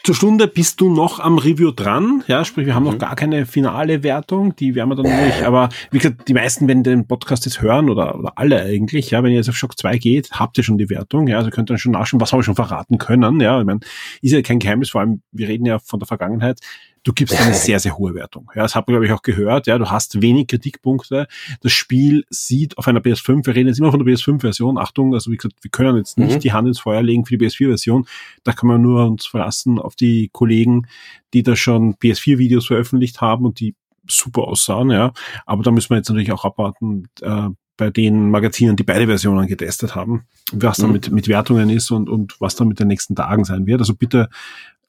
Zur 0.03 0.15
Stunde 0.15 0.49
bist 0.49 0.81
du 0.81 0.89
noch 0.89 1.21
am 1.21 1.37
Review 1.37 1.73
dran, 1.73 2.25
ja, 2.27 2.43
sprich, 2.47 2.65
wir 2.65 2.75
haben 2.75 2.85
mhm. 2.85 2.93
noch 2.93 2.99
gar 2.99 3.15
keine 3.17 3.45
finale 3.45 4.03
Wertung, 4.03 4.57
die 4.57 4.75
werden 4.75 4.89
wir 4.89 4.97
dann 4.97 5.05
durch, 5.05 5.45
aber 5.45 5.69
wie 5.91 5.99
gesagt, 5.99 6.27
die 6.27 6.33
meisten, 6.33 6.67
wenn 6.69 6.83
den 6.83 7.07
Podcast 7.07 7.45
jetzt 7.45 7.61
hören, 7.61 7.91
oder, 7.91 8.19
oder 8.19 8.33
alle 8.37 8.63
eigentlich, 8.63 9.11
ja, 9.11 9.23
wenn 9.23 9.31
ihr 9.31 9.37
jetzt 9.37 9.51
auf 9.51 9.57
Shock 9.57 9.79
2 9.79 9.99
geht, 9.99 10.31
habt 10.33 10.57
ihr 10.57 10.65
schon 10.65 10.79
die 10.79 10.89
Wertung, 10.89 11.29
ja, 11.29 11.37
also 11.37 11.51
könnt 11.51 11.69
ihr 11.69 11.75
dann 11.75 11.79
schon 11.79 11.93
nachschauen, 11.93 12.19
was 12.19 12.33
haben 12.33 12.39
wir 12.39 12.45
schon 12.45 12.55
verraten 12.55 12.97
können, 12.97 13.41
ja, 13.41 13.61
ich 13.61 13.67
meine, 13.67 13.81
ist 14.23 14.33
ja 14.33 14.41
kein 14.41 14.59
Geheimnis, 14.59 14.89
vor 14.89 15.03
allem, 15.03 15.21
wir 15.33 15.49
reden 15.49 15.67
ja 15.67 15.79
von 15.79 16.01
der 16.01 16.07
Vergangenheit, 16.07 16.61
du 17.03 17.13
gibst 17.13 17.41
eine 17.41 17.55
sehr, 17.55 17.79
sehr 17.81 17.97
hohe 17.97 18.15
Wertung. 18.15 18.51
Ja, 18.55 18.63
das 18.63 18.75
habt 18.75 18.89
ihr, 18.89 18.93
glaube 18.93 19.07
ich, 19.07 19.13
auch 19.13 19.23
gehört. 19.23 19.67
Ja, 19.67 19.79
du 19.79 19.91
hast 19.91 20.21
wenig 20.21 20.49
Kritikpunkte. 20.49 21.27
Das 21.61 21.73
Spiel 21.73 22.25
sieht 22.31 22.79
auf 22.79 22.89
einer 22.89 23.01
PS5, 23.01 23.47
wir 23.47 23.55
reden 23.55 23.69
jetzt 23.69 23.79
immer 23.79 23.91
von 23.91 24.05
der 24.05 24.13
PS5-Version. 24.13 24.79
Achtung, 24.79 25.15
also 25.15 25.31
wie 25.31 25.37
gesagt, 25.37 25.57
wir 25.63 25.71
können 25.71 25.97
jetzt 25.97 26.19
nicht 26.19 26.37
mhm. 26.37 26.41
die 26.41 26.53
Hand 26.53 26.69
ins 26.69 26.81
Feuer 26.81 27.03
legen 27.03 27.25
für 27.25 27.37
die 27.37 27.45
PS4-Version. 27.45 28.07
Da 28.45 28.53
kann 28.53 28.69
man 28.69 28.83
nur 28.83 29.07
uns 29.07 29.27
verlassen 29.27 29.79
auf 29.79 29.97
die 29.97 30.31
Kollegen, 30.33 30.87
die 31.35 31.43
da 31.43 31.57
schon 31.57 31.95
PS4-Videos 31.97 32.67
veröffentlicht 32.67 33.21
haben 33.21 33.45
und 33.45 33.61
die 33.61 33.75
super 34.09 34.43
aussahen, 34.43 34.91
ja. 34.91 35.13
Aber 35.47 35.63
da 35.63 35.71
müssen 35.71 35.91
wir 35.91 35.97
jetzt 35.97 36.09
natürlich 36.09 36.33
auch 36.33 36.45
abwarten, 36.45 37.09
äh, 37.23 37.49
bei 37.81 37.89
den 37.89 38.31
Magazinen, 38.31 38.77
die 38.77 38.83
beide 38.83 39.07
Versionen 39.07 39.47
getestet 39.47 39.95
haben, 39.95 40.27
was 40.53 40.79
mhm. 40.79 40.83
da 40.83 40.89
mit, 40.89 41.11
mit 41.11 41.29
Wertungen 41.29 41.71
ist 41.71 41.91
und, 41.91 42.11
und 42.11 42.39
was 42.39 42.55
da 42.55 42.67
mit 42.67 42.79
den 42.79 42.89
nächsten 42.89 43.17
Tagen 43.17 43.45
sein 43.45 43.67
wird. 43.67 43.81
Also 43.81 43.95
bitte 43.95 44.29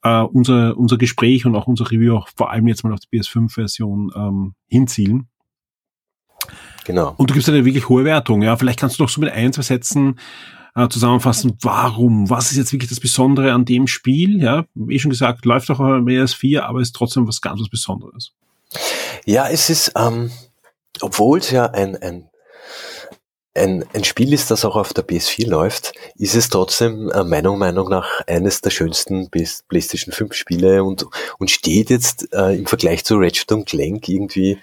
äh, 0.02 0.22
unser, 0.22 0.76
unser 0.76 0.98
Gespräch 0.98 1.46
und 1.46 1.54
auch 1.56 1.66
unser 1.66 1.90
Review 1.90 2.16
auch 2.16 2.28
vor 2.36 2.50
allem 2.50 2.68
jetzt 2.68 2.84
mal 2.84 2.92
auf 2.92 3.00
die 3.00 3.18
PS5-Version 3.18 4.12
ähm, 4.14 4.54
hinzielen. 4.68 5.28
Genau. 6.84 7.14
Und 7.16 7.30
du 7.30 7.34
gibst 7.34 7.48
eine 7.48 7.64
wirklich 7.64 7.88
hohe 7.88 8.04
Wertung. 8.04 8.42
Ja, 8.42 8.56
vielleicht 8.56 8.80
kannst 8.80 8.98
du 8.98 9.04
noch 9.04 9.10
so 9.10 9.20
mit 9.20 9.32
ein, 9.32 9.52
zwei 9.52 9.62
Sätzen 9.62 10.18
äh, 10.74 10.88
zusammenfassen, 10.88 11.56
warum, 11.60 12.30
was 12.30 12.50
ist 12.50 12.56
jetzt 12.56 12.72
wirklich 12.72 12.88
das 12.88 13.00
Besondere 13.00 13.52
an 13.52 13.64
dem 13.64 13.86
Spiel? 13.86 14.42
Ja, 14.42 14.64
wie 14.74 14.98
schon 14.98 15.10
gesagt, 15.10 15.44
läuft 15.44 15.70
auch 15.70 15.80
auf 15.80 16.02
mehr 16.02 16.22
als 16.22 16.34
vier, 16.34 16.66
aber 16.66 16.80
ist 16.80 16.96
trotzdem 16.96 17.28
was 17.28 17.40
ganz 17.40 17.60
was 17.60 17.68
Besonderes. 17.68 18.32
Ja, 19.24 19.48
es 19.48 19.70
ist, 19.70 19.92
ähm, 19.96 20.30
obwohl 21.00 21.38
es 21.38 21.50
ja 21.50 21.66
ein, 21.66 21.96
ein 21.96 22.28
ein, 23.54 23.84
ein 23.92 24.04
Spiel 24.04 24.32
ist, 24.32 24.50
das 24.50 24.64
auch 24.64 24.76
auf 24.76 24.92
der 24.92 25.06
PS4 25.06 25.48
läuft, 25.48 25.92
ist 26.16 26.34
es 26.34 26.48
trotzdem 26.48 27.10
äh, 27.10 27.22
meiner 27.22 27.54
Meinung 27.54 27.88
nach 27.88 28.20
eines 28.26 28.60
der 28.62 28.70
schönsten 28.70 29.28
PlayStation 29.30 30.12
5 30.12 30.34
Spiele 30.34 30.82
und, 30.84 31.06
und 31.38 31.50
steht 31.50 31.90
jetzt 31.90 32.32
äh, 32.32 32.56
im 32.56 32.66
Vergleich 32.66 33.04
zu 33.04 33.16
Ratchet 33.16 33.52
und 33.52 33.66
Clank 33.66 34.08
irgendwie, 34.08 34.58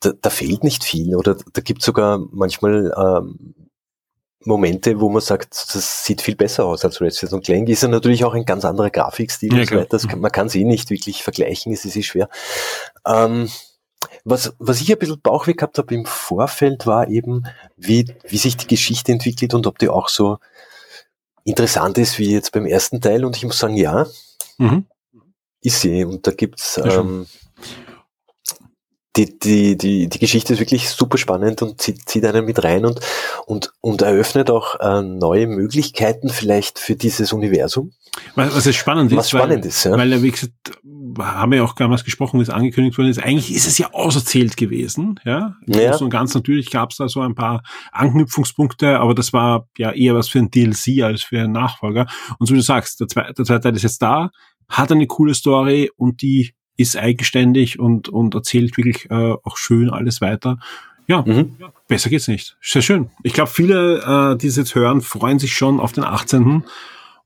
da, 0.00 0.12
da 0.20 0.30
fehlt 0.30 0.64
nicht 0.64 0.82
viel 0.82 1.14
oder 1.14 1.36
da 1.52 1.60
gibt 1.60 1.82
sogar 1.82 2.20
manchmal 2.30 2.92
ähm, 2.96 3.54
Momente, 4.44 5.00
wo 5.00 5.08
man 5.08 5.20
sagt, 5.20 5.52
das 5.74 6.04
sieht 6.04 6.22
viel 6.22 6.34
besser 6.34 6.64
aus 6.64 6.84
als 6.84 7.00
Ratchet 7.00 7.30
Clank. 7.44 7.68
Ist 7.68 7.82
ja 7.82 7.88
natürlich 7.88 8.24
auch 8.24 8.34
ein 8.34 8.44
ganz 8.44 8.64
anderer 8.64 8.90
Grafikstil 8.90 9.52
Ja, 9.52 9.60
und 9.60 9.68
so 9.68 9.76
weiter. 9.76 9.98
Kann, 9.98 10.20
man 10.20 10.32
kann 10.32 10.48
sie 10.48 10.62
eh 10.62 10.64
nicht 10.64 10.90
wirklich 10.90 11.22
vergleichen, 11.22 11.72
es 11.72 11.84
ist 11.84 11.96
eh 11.96 12.02
schwer. 12.02 12.28
Ähm, 13.06 13.48
was, 14.24 14.54
was 14.58 14.80
ich 14.80 14.90
ein 14.92 14.98
bisschen 14.98 15.20
Bauchweh 15.20 15.54
gehabt 15.54 15.78
habe 15.78 15.94
im 15.94 16.04
Vorfeld, 16.06 16.86
war 16.86 17.08
eben, 17.08 17.44
wie, 17.76 18.14
wie 18.28 18.38
sich 18.38 18.56
die 18.56 18.66
Geschichte 18.66 19.12
entwickelt 19.12 19.54
und 19.54 19.66
ob 19.66 19.78
die 19.78 19.88
auch 19.88 20.08
so 20.08 20.38
interessant 21.44 21.98
ist 21.98 22.18
wie 22.18 22.30
jetzt 22.32 22.52
beim 22.52 22.66
ersten 22.66 23.00
Teil. 23.00 23.24
Und 23.24 23.36
ich 23.36 23.44
muss 23.44 23.58
sagen, 23.58 23.76
ja, 23.76 24.06
Mhm. 24.58 24.86
ist 25.62 25.80
sie. 25.80 26.04
Und 26.04 26.26
da 26.26 26.30
gibt's 26.32 26.74
schön. 26.74 26.90
ähm, 26.90 27.26
die, 29.16 29.38
die, 29.38 29.76
die, 29.76 30.08
die 30.08 30.18
Geschichte 30.18 30.54
ist 30.54 30.60
wirklich 30.60 30.88
super 30.88 31.18
spannend 31.18 31.60
und 31.60 31.80
zieht, 31.80 32.08
zieht 32.08 32.24
einen 32.24 32.46
mit 32.46 32.64
rein 32.64 32.86
und, 32.86 33.00
und, 33.46 33.72
und 33.80 34.00
eröffnet 34.00 34.50
auch 34.50 34.80
äh, 34.80 35.02
neue 35.02 35.46
Möglichkeiten 35.46 36.30
vielleicht 36.30 36.78
für 36.78 36.96
dieses 36.96 37.32
Universum. 37.32 37.92
Was, 38.34 38.66
was 38.66 38.74
spannend 38.74 39.10
ist, 39.12 39.18
Was 39.18 39.30
spannend 39.30 39.64
weil, 39.64 39.68
ist, 39.68 39.84
ja. 39.84 39.92
weil, 39.92 40.22
wie 40.22 40.30
gesagt, 40.30 40.52
haben 41.18 41.50
wir 41.50 41.58
ja 41.58 41.64
auch 41.64 41.74
damals 41.74 42.04
gesprochen, 42.04 42.38
wie 42.38 42.42
es 42.42 42.50
angekündigt 42.50 42.96
worden 42.96 43.08
ist. 43.08 43.22
Eigentlich 43.22 43.54
ist 43.54 43.66
es 43.66 43.78
ja 43.78 43.92
auserzählt 43.92 44.56
gewesen, 44.56 45.20
ja. 45.24 45.56
Ja. 45.66 45.96
Und 45.96 46.10
ganz 46.10 46.34
natürlich 46.34 46.70
gab 46.70 46.90
es 46.90 46.96
da 46.96 47.08
so 47.08 47.20
ein 47.20 47.34
paar 47.34 47.62
Anknüpfungspunkte, 47.90 48.98
aber 48.98 49.14
das 49.14 49.32
war 49.32 49.68
ja 49.76 49.92
eher 49.92 50.14
was 50.14 50.28
für 50.28 50.38
ein 50.38 50.50
DLC 50.50 51.02
als 51.02 51.22
für 51.22 51.40
einen 51.40 51.52
Nachfolger. 51.52 52.06
Und 52.38 52.46
so 52.46 52.54
wie 52.54 52.58
du 52.58 52.64
sagst, 52.64 53.00
der, 53.00 53.08
zwe 53.08 53.32
der 53.36 53.44
zweite 53.44 53.60
Teil 53.60 53.76
ist 53.76 53.82
jetzt 53.82 54.00
da, 54.00 54.30
hat 54.68 54.90
eine 54.90 55.06
coole 55.06 55.34
Story 55.34 55.90
und 55.96 56.22
die 56.22 56.54
ist 56.76 56.96
eigenständig 56.96 57.78
und, 57.78 58.08
und 58.08 58.34
erzählt 58.34 58.76
wirklich 58.76 59.10
äh, 59.10 59.34
auch 59.42 59.56
schön 59.56 59.90
alles 59.90 60.20
weiter. 60.20 60.58
Ja, 61.06 61.22
Mhm. 61.26 61.56
besser 61.88 62.10
geht's 62.10 62.28
nicht. 62.28 62.56
Sehr 62.62 62.82
schön. 62.82 63.10
Ich 63.22 63.32
glaube, 63.32 63.50
viele, 63.50 64.32
äh, 64.34 64.38
die 64.38 64.46
es 64.46 64.56
jetzt 64.56 64.74
hören, 64.74 65.00
freuen 65.00 65.38
sich 65.38 65.52
schon 65.54 65.80
auf 65.80 65.92
den 65.92 66.04
18. 66.04 66.62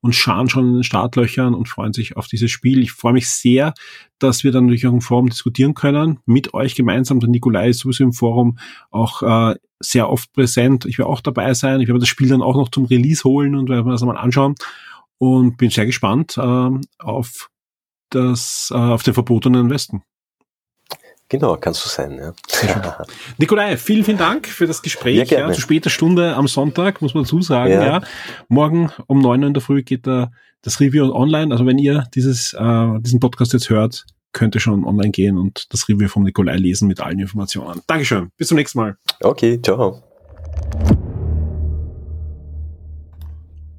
und 0.01 0.15
scharen 0.15 0.49
schon 0.49 0.69
in 0.69 0.75
den 0.75 0.83
Startlöchern 0.83 1.55
und 1.55 1.69
freuen 1.69 1.93
sich 1.93 2.17
auf 2.17 2.27
dieses 2.27 2.51
Spiel. 2.51 2.83
Ich 2.83 2.93
freue 2.93 3.13
mich 3.13 3.29
sehr, 3.29 3.75
dass 4.19 4.45
wir 4.45 4.53
dann 4.53 4.65
natürlich 4.65 4.87
auch 4.87 4.93
im 4.93 5.01
Forum 5.01 5.29
diskutieren 5.29 5.75
können, 5.75 6.21
mit 6.27 6.55
euch 6.55 6.75
gemeinsam. 6.75 7.21
Der 7.21 7.29
Nikolai 7.29 7.69
ist 7.71 7.81
sowieso 7.81 8.05
im 8.05 8.13
Forum 8.13 8.59
auch 8.91 9.23
äh, 9.23 9.57
sehr 9.79 10.09
oft 10.09 10.33
präsent. 10.33 10.87
Ich 10.87 10.99
werde 10.99 11.11
auch 11.11 11.21
dabei 11.21 11.53
sein. 11.55 11.81
Ich 11.81 11.89
werde 11.89 12.01
das 12.01 12.09
Spiel 12.09 12.29
dann 12.29 12.43
auch 12.43 12.57
noch 12.57 12.71
zum 12.71 12.87
Release 12.87 13.25
holen 13.25 13.55
und 13.55 13.69
werde 13.69 13.85
mir 13.85 13.91
das 13.93 14.03
mal 14.03 14.17
anschauen. 14.17 14.55
Und 15.19 15.57
bin 15.59 15.71
sehr 15.71 15.87
gespannt 15.87 16.37
ähm, 16.41 16.81
auf 16.99 17.51
das, 18.17 18.71
äh, 18.73 18.77
auf 18.77 19.03
den 19.03 19.15
verbotenen 19.15 19.71
Westen. 19.71 20.03
Genau, 21.29 21.57
kannst 21.57 21.85
du 21.85 21.89
sein, 21.89 22.19
ja. 22.19 22.33
Nikolai, 23.39 23.77
vielen, 23.77 24.05
vielen 24.05 24.19
Dank 24.19 24.47
für 24.47 24.67
das 24.67 24.79
Ja, 24.79 24.83
Gespräch. 24.85 25.17
Ja, 25.17 25.25
gerne. 25.25 25.55
zu 25.55 25.61
später 25.61 25.91
Stunde 25.91 26.37
am 26.37 26.47
Sonntag, 26.47 27.03
muss 27.03 27.15
man 27.15 27.25
dazu 27.25 27.43
sagen. 27.43 27.73
Ja. 27.73 27.85
Ja. 27.85 28.01
Morgen 28.49 28.93
um 29.09 29.19
neun 29.19 29.41
Uhr 29.43 29.49
in 29.49 29.55
der 29.55 29.61
Früh 29.61 29.83
geht 29.83 30.07
da 30.07 30.31
das 30.63 30.79
Review 30.79 31.13
online. 31.13 31.53
Also 31.53 31.67
wenn 31.67 31.79
ihr 31.79 32.05
dieses, 32.15 32.53
äh, 32.53 33.01
diesen 33.01 33.19
Podcast 33.19 33.53
jetzt 33.55 33.71
hört, 33.71 34.05
könnt 34.33 34.55
ihr 34.55 34.61
schon 34.61 34.85
online 34.85 35.11
gehen 35.11 35.37
und 35.37 35.73
das 35.73 35.89
Review 35.89 36.09
vom 36.09 36.23
Nikolai 36.23 36.57
lesen 36.57 36.87
mit 36.87 37.01
allen 37.01 37.19
Informationen. 37.19 37.81
Dankeschön. 37.89 38.31
Bis 38.37 38.49
zum 38.49 38.57
nächsten 38.57 38.79
Mal. 38.79 38.97
Okay, 39.21 39.61
ciao. 39.61 40.03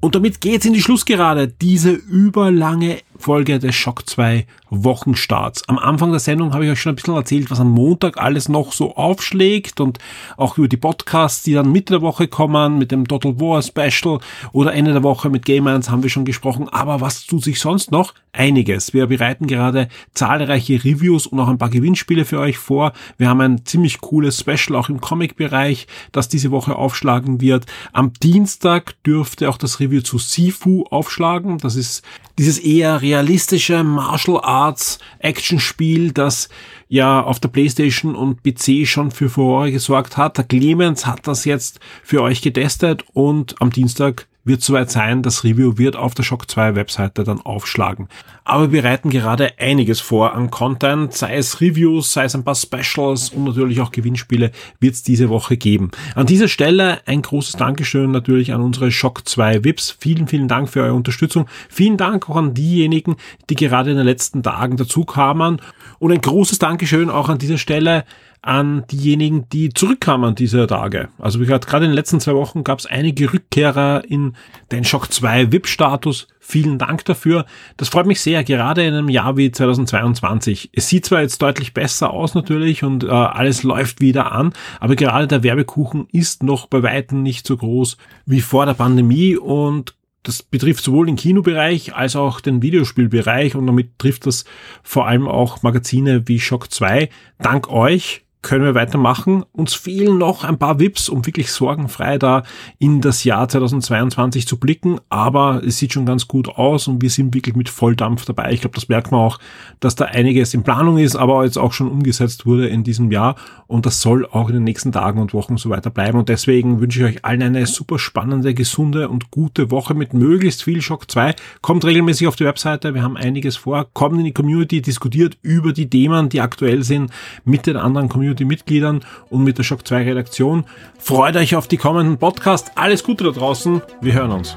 Und 0.00 0.14
damit 0.14 0.40
geht's 0.40 0.64
in 0.64 0.74
die 0.74 0.82
Schlussgerade. 0.82 1.48
Diese 1.48 1.90
überlange 1.90 2.98
Folge 3.18 3.58
des 3.58 3.74
Shock 3.74 4.08
2 4.08 4.46
Wochenstarts. 4.70 5.68
Am 5.68 5.78
Anfang 5.78 6.10
der 6.10 6.20
Sendung 6.20 6.52
habe 6.54 6.64
ich 6.64 6.70
euch 6.70 6.80
schon 6.80 6.92
ein 6.92 6.96
bisschen 6.96 7.14
erzählt, 7.14 7.50
was 7.50 7.60
am 7.60 7.70
Montag 7.70 8.18
alles 8.18 8.48
noch 8.48 8.72
so 8.72 8.94
aufschlägt 8.96 9.80
und 9.80 9.98
auch 10.36 10.58
über 10.58 10.68
die 10.68 10.76
Podcasts, 10.76 11.42
die 11.42 11.54
dann 11.54 11.72
Mitte 11.72 11.94
der 11.94 12.02
Woche 12.02 12.28
kommen, 12.28 12.78
mit 12.78 12.92
dem 12.92 13.08
Total 13.08 13.40
War 13.40 13.62
Special 13.62 14.20
oder 14.52 14.74
Ende 14.74 14.92
der 14.92 15.02
Woche 15.02 15.30
mit 15.30 15.44
Game 15.44 15.66
1 15.66 15.90
haben 15.90 16.02
wir 16.02 16.10
schon 16.10 16.24
gesprochen. 16.24 16.68
Aber 16.68 17.00
was 17.00 17.26
tut 17.26 17.42
sich 17.42 17.60
sonst 17.60 17.90
noch? 17.90 18.14
Einiges. 18.32 18.94
Wir 18.94 19.06
bereiten 19.06 19.46
gerade 19.46 19.88
zahlreiche 20.14 20.84
Reviews 20.84 21.26
und 21.26 21.40
auch 21.40 21.48
ein 21.48 21.58
paar 21.58 21.70
Gewinnspiele 21.70 22.24
für 22.24 22.38
euch 22.38 22.58
vor. 22.58 22.92
Wir 23.16 23.28
haben 23.28 23.40
ein 23.40 23.64
ziemlich 23.64 24.00
cooles 24.00 24.40
Special 24.40 24.78
auch 24.78 24.88
im 24.88 25.00
Comic-Bereich, 25.00 25.86
das 26.12 26.28
diese 26.28 26.50
Woche 26.50 26.76
aufschlagen 26.76 27.40
wird. 27.40 27.66
Am 27.92 28.12
Dienstag 28.22 29.02
dürfte 29.02 29.48
auch 29.48 29.56
das 29.56 29.80
Review 29.80 30.02
zu 30.02 30.18
Sifu 30.18 30.84
aufschlagen. 30.90 31.58
Das 31.58 31.74
ist 31.74 32.02
dieses 32.38 32.58
eher 32.58 33.02
realistische 33.08 33.82
Martial 33.82 34.40
Arts 34.42 34.98
Action-Spiel, 35.20 36.12
das 36.12 36.50
ja 36.88 37.22
auf 37.22 37.40
der 37.40 37.48
Playstation 37.48 38.14
und 38.14 38.42
PC 38.42 38.86
schon 38.86 39.10
für 39.10 39.30
Furore 39.30 39.72
gesorgt 39.72 40.16
hat. 40.16 40.36
Der 40.36 40.44
Clemens 40.44 41.06
hat 41.06 41.26
das 41.26 41.44
jetzt 41.46 41.80
für 42.02 42.22
euch 42.22 42.42
getestet 42.42 43.04
und 43.14 43.60
am 43.60 43.70
Dienstag 43.70 44.26
wird 44.48 44.62
soweit 44.62 44.90
sein. 44.90 45.22
Das 45.22 45.44
Review 45.44 45.78
wird 45.78 45.94
auf 45.94 46.14
der 46.14 46.24
Shock 46.24 46.50
2 46.50 46.74
Webseite 46.74 47.22
dann 47.22 47.40
aufschlagen. 47.40 48.08
Aber 48.44 48.72
wir 48.72 48.82
bereiten 48.82 49.10
gerade 49.10 49.52
einiges 49.58 50.00
vor 50.00 50.34
an 50.34 50.50
Content, 50.50 51.12
sei 51.12 51.36
es 51.36 51.60
Reviews, 51.60 52.12
sei 52.12 52.24
es 52.24 52.34
ein 52.34 52.44
paar 52.44 52.54
Specials 52.54 53.30
und 53.30 53.44
natürlich 53.44 53.80
auch 53.80 53.92
Gewinnspiele 53.92 54.50
wird 54.80 54.94
es 54.94 55.02
diese 55.02 55.28
Woche 55.28 55.56
geben. 55.56 55.90
An 56.14 56.26
dieser 56.26 56.48
Stelle 56.48 57.00
ein 57.06 57.22
großes 57.22 57.56
Dankeschön 57.56 58.10
natürlich 58.10 58.52
an 58.52 58.60
unsere 58.62 58.90
Shock 58.90 59.28
2 59.28 59.64
VIPs. 59.64 59.96
Vielen, 60.00 60.26
vielen 60.26 60.48
Dank 60.48 60.68
für 60.68 60.82
eure 60.82 60.94
Unterstützung. 60.94 61.46
Vielen 61.68 61.96
Dank 61.96 62.28
auch 62.28 62.36
an 62.36 62.54
diejenigen, 62.54 63.16
die 63.50 63.54
gerade 63.54 63.90
in 63.90 63.96
den 63.96 64.06
letzten 64.06 64.42
Tagen 64.42 64.76
dazu 64.76 65.04
kamen. 65.04 65.60
Und 65.98 66.12
ein 66.12 66.20
großes 66.20 66.58
Dankeschön 66.58 67.10
auch 67.10 67.28
an 67.28 67.38
dieser 67.38 67.58
Stelle 67.58 68.04
an 68.42 68.84
diejenigen, 68.90 69.48
die 69.48 69.70
zurückkamen 69.70 70.34
dieser 70.34 70.66
Tage. 70.66 71.08
Also 71.18 71.40
wie 71.40 71.44
gesagt, 71.44 71.66
gerade 71.66 71.84
in 71.84 71.90
den 71.90 71.96
letzten 71.96 72.20
zwei 72.20 72.34
Wochen 72.34 72.64
gab 72.64 72.78
es 72.78 72.86
einige 72.86 73.32
Rückkehrer 73.32 74.04
in 74.08 74.34
den 74.70 74.84
Shock 74.84 75.12
2 75.12 75.52
VIP-Status. 75.52 76.28
Vielen 76.40 76.78
Dank 76.78 77.04
dafür. 77.04 77.44
Das 77.76 77.90
freut 77.90 78.06
mich 78.06 78.20
sehr, 78.20 78.42
gerade 78.44 78.84
in 78.84 78.94
einem 78.94 79.08
Jahr 79.08 79.36
wie 79.36 79.50
2022. 79.50 80.70
Es 80.72 80.88
sieht 80.88 81.04
zwar 81.04 81.20
jetzt 81.20 81.42
deutlich 81.42 81.74
besser 81.74 82.10
aus 82.10 82.34
natürlich 82.34 82.84
und 82.84 83.04
äh, 83.04 83.08
alles 83.08 83.62
läuft 83.64 84.00
wieder 84.00 84.32
an, 84.32 84.52
aber 84.80 84.96
gerade 84.96 85.26
der 85.26 85.42
Werbekuchen 85.42 86.06
ist 86.10 86.42
noch 86.42 86.66
bei 86.66 86.82
weitem 86.82 87.22
nicht 87.22 87.46
so 87.46 87.56
groß 87.56 87.98
wie 88.24 88.40
vor 88.40 88.64
der 88.64 88.74
Pandemie 88.74 89.36
und 89.36 89.94
das 90.22 90.42
betrifft 90.42 90.84
sowohl 90.84 91.06
den 91.06 91.16
Kinobereich 91.16 91.94
als 91.94 92.16
auch 92.16 92.40
den 92.40 92.60
Videospielbereich 92.62 93.54
und 93.54 93.66
damit 93.66 93.98
trifft 93.98 94.26
das 94.26 94.44
vor 94.82 95.06
allem 95.06 95.26
auch 95.26 95.62
Magazine 95.62 96.26
wie 96.26 96.40
Shock 96.40 96.70
2. 96.72 97.08
Dank 97.38 97.70
euch 97.70 98.26
können 98.48 98.64
wir 98.64 98.74
weitermachen. 98.74 99.44
Uns 99.52 99.74
fehlen 99.74 100.16
noch 100.16 100.42
ein 100.42 100.58
paar 100.58 100.80
Vips, 100.80 101.10
um 101.10 101.26
wirklich 101.26 101.52
sorgenfrei 101.52 102.16
da 102.16 102.44
in 102.78 103.02
das 103.02 103.22
Jahr 103.22 103.46
2022 103.46 104.46
zu 104.46 104.58
blicken. 104.58 105.00
Aber 105.10 105.62
es 105.62 105.76
sieht 105.76 105.92
schon 105.92 106.06
ganz 106.06 106.28
gut 106.28 106.48
aus 106.48 106.88
und 106.88 107.02
wir 107.02 107.10
sind 107.10 107.34
wirklich 107.34 107.56
mit 107.56 107.68
Volldampf 107.68 108.24
dabei. 108.24 108.50
Ich 108.54 108.62
glaube, 108.62 108.74
das 108.74 108.88
merkt 108.88 109.12
man 109.12 109.20
auch, 109.20 109.38
dass 109.80 109.96
da 109.96 110.06
einiges 110.06 110.54
in 110.54 110.62
Planung 110.62 110.96
ist, 110.96 111.14
aber 111.14 111.44
jetzt 111.44 111.58
auch 111.58 111.74
schon 111.74 111.90
umgesetzt 111.90 112.46
wurde 112.46 112.68
in 112.68 112.84
diesem 112.84 113.12
Jahr. 113.12 113.36
Und 113.66 113.84
das 113.84 114.00
soll 114.00 114.24
auch 114.24 114.48
in 114.48 114.54
den 114.54 114.64
nächsten 114.64 114.92
Tagen 114.92 115.20
und 115.20 115.34
Wochen 115.34 115.58
so 115.58 115.68
weiter 115.68 115.90
bleiben. 115.90 116.18
Und 116.18 116.30
deswegen 116.30 116.80
wünsche 116.80 117.00
ich 117.00 117.16
euch 117.16 117.24
allen 117.26 117.42
eine 117.42 117.66
super 117.66 117.98
spannende, 117.98 118.54
gesunde 118.54 119.10
und 119.10 119.30
gute 119.30 119.70
Woche 119.70 119.92
mit 119.92 120.14
möglichst 120.14 120.64
viel 120.64 120.80
Shock 120.80 121.10
2. 121.10 121.34
Kommt 121.60 121.84
regelmäßig 121.84 122.26
auf 122.26 122.36
die 122.36 122.46
Webseite. 122.46 122.94
Wir 122.94 123.02
haben 123.02 123.18
einiges 123.18 123.58
vor. 123.58 123.88
Kommt 123.92 124.18
in 124.18 124.24
die 124.24 124.32
Community, 124.32 124.80
diskutiert 124.80 125.36
über 125.42 125.74
die 125.74 125.90
Themen, 125.90 126.30
die 126.30 126.40
aktuell 126.40 126.82
sind, 126.82 127.10
mit 127.44 127.66
den 127.66 127.76
anderen 127.76 128.08
Community-Mitgliedern 128.38 129.04
und 129.30 129.44
mit 129.44 129.58
der 129.58 129.64
Shock 129.64 129.86
2 129.86 130.04
Redaktion. 130.04 130.64
Freut 130.98 131.36
euch 131.36 131.56
auf 131.56 131.68
die 131.68 131.76
kommenden 131.76 132.18
Podcasts. 132.18 132.70
Alles 132.74 133.02
Gute 133.02 133.24
da 133.24 133.30
draußen. 133.30 133.82
Wir 134.00 134.14
hören 134.14 134.32
uns. 134.32 134.56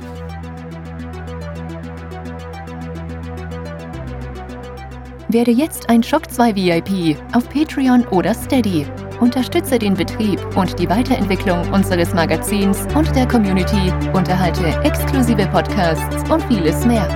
Werde 5.29 5.51
jetzt 5.51 5.89
ein 5.89 6.03
Shock 6.03 6.29
2 6.29 6.55
VIP 6.55 7.17
auf 7.33 7.49
Patreon 7.49 8.05
oder 8.07 8.33
Steady. 8.33 8.85
Unterstütze 9.21 9.79
den 9.79 9.93
Betrieb 9.93 10.39
und 10.57 10.77
die 10.77 10.89
Weiterentwicklung 10.89 11.71
unseres 11.71 12.13
Magazins 12.13 12.87
und 12.95 13.15
der 13.15 13.27
Community, 13.27 13.93
unterhalte 14.13 14.67
exklusive 14.83 15.47
Podcasts 15.47 16.29
und 16.29 16.43
vieles 16.45 16.85
mehr. 16.85 17.07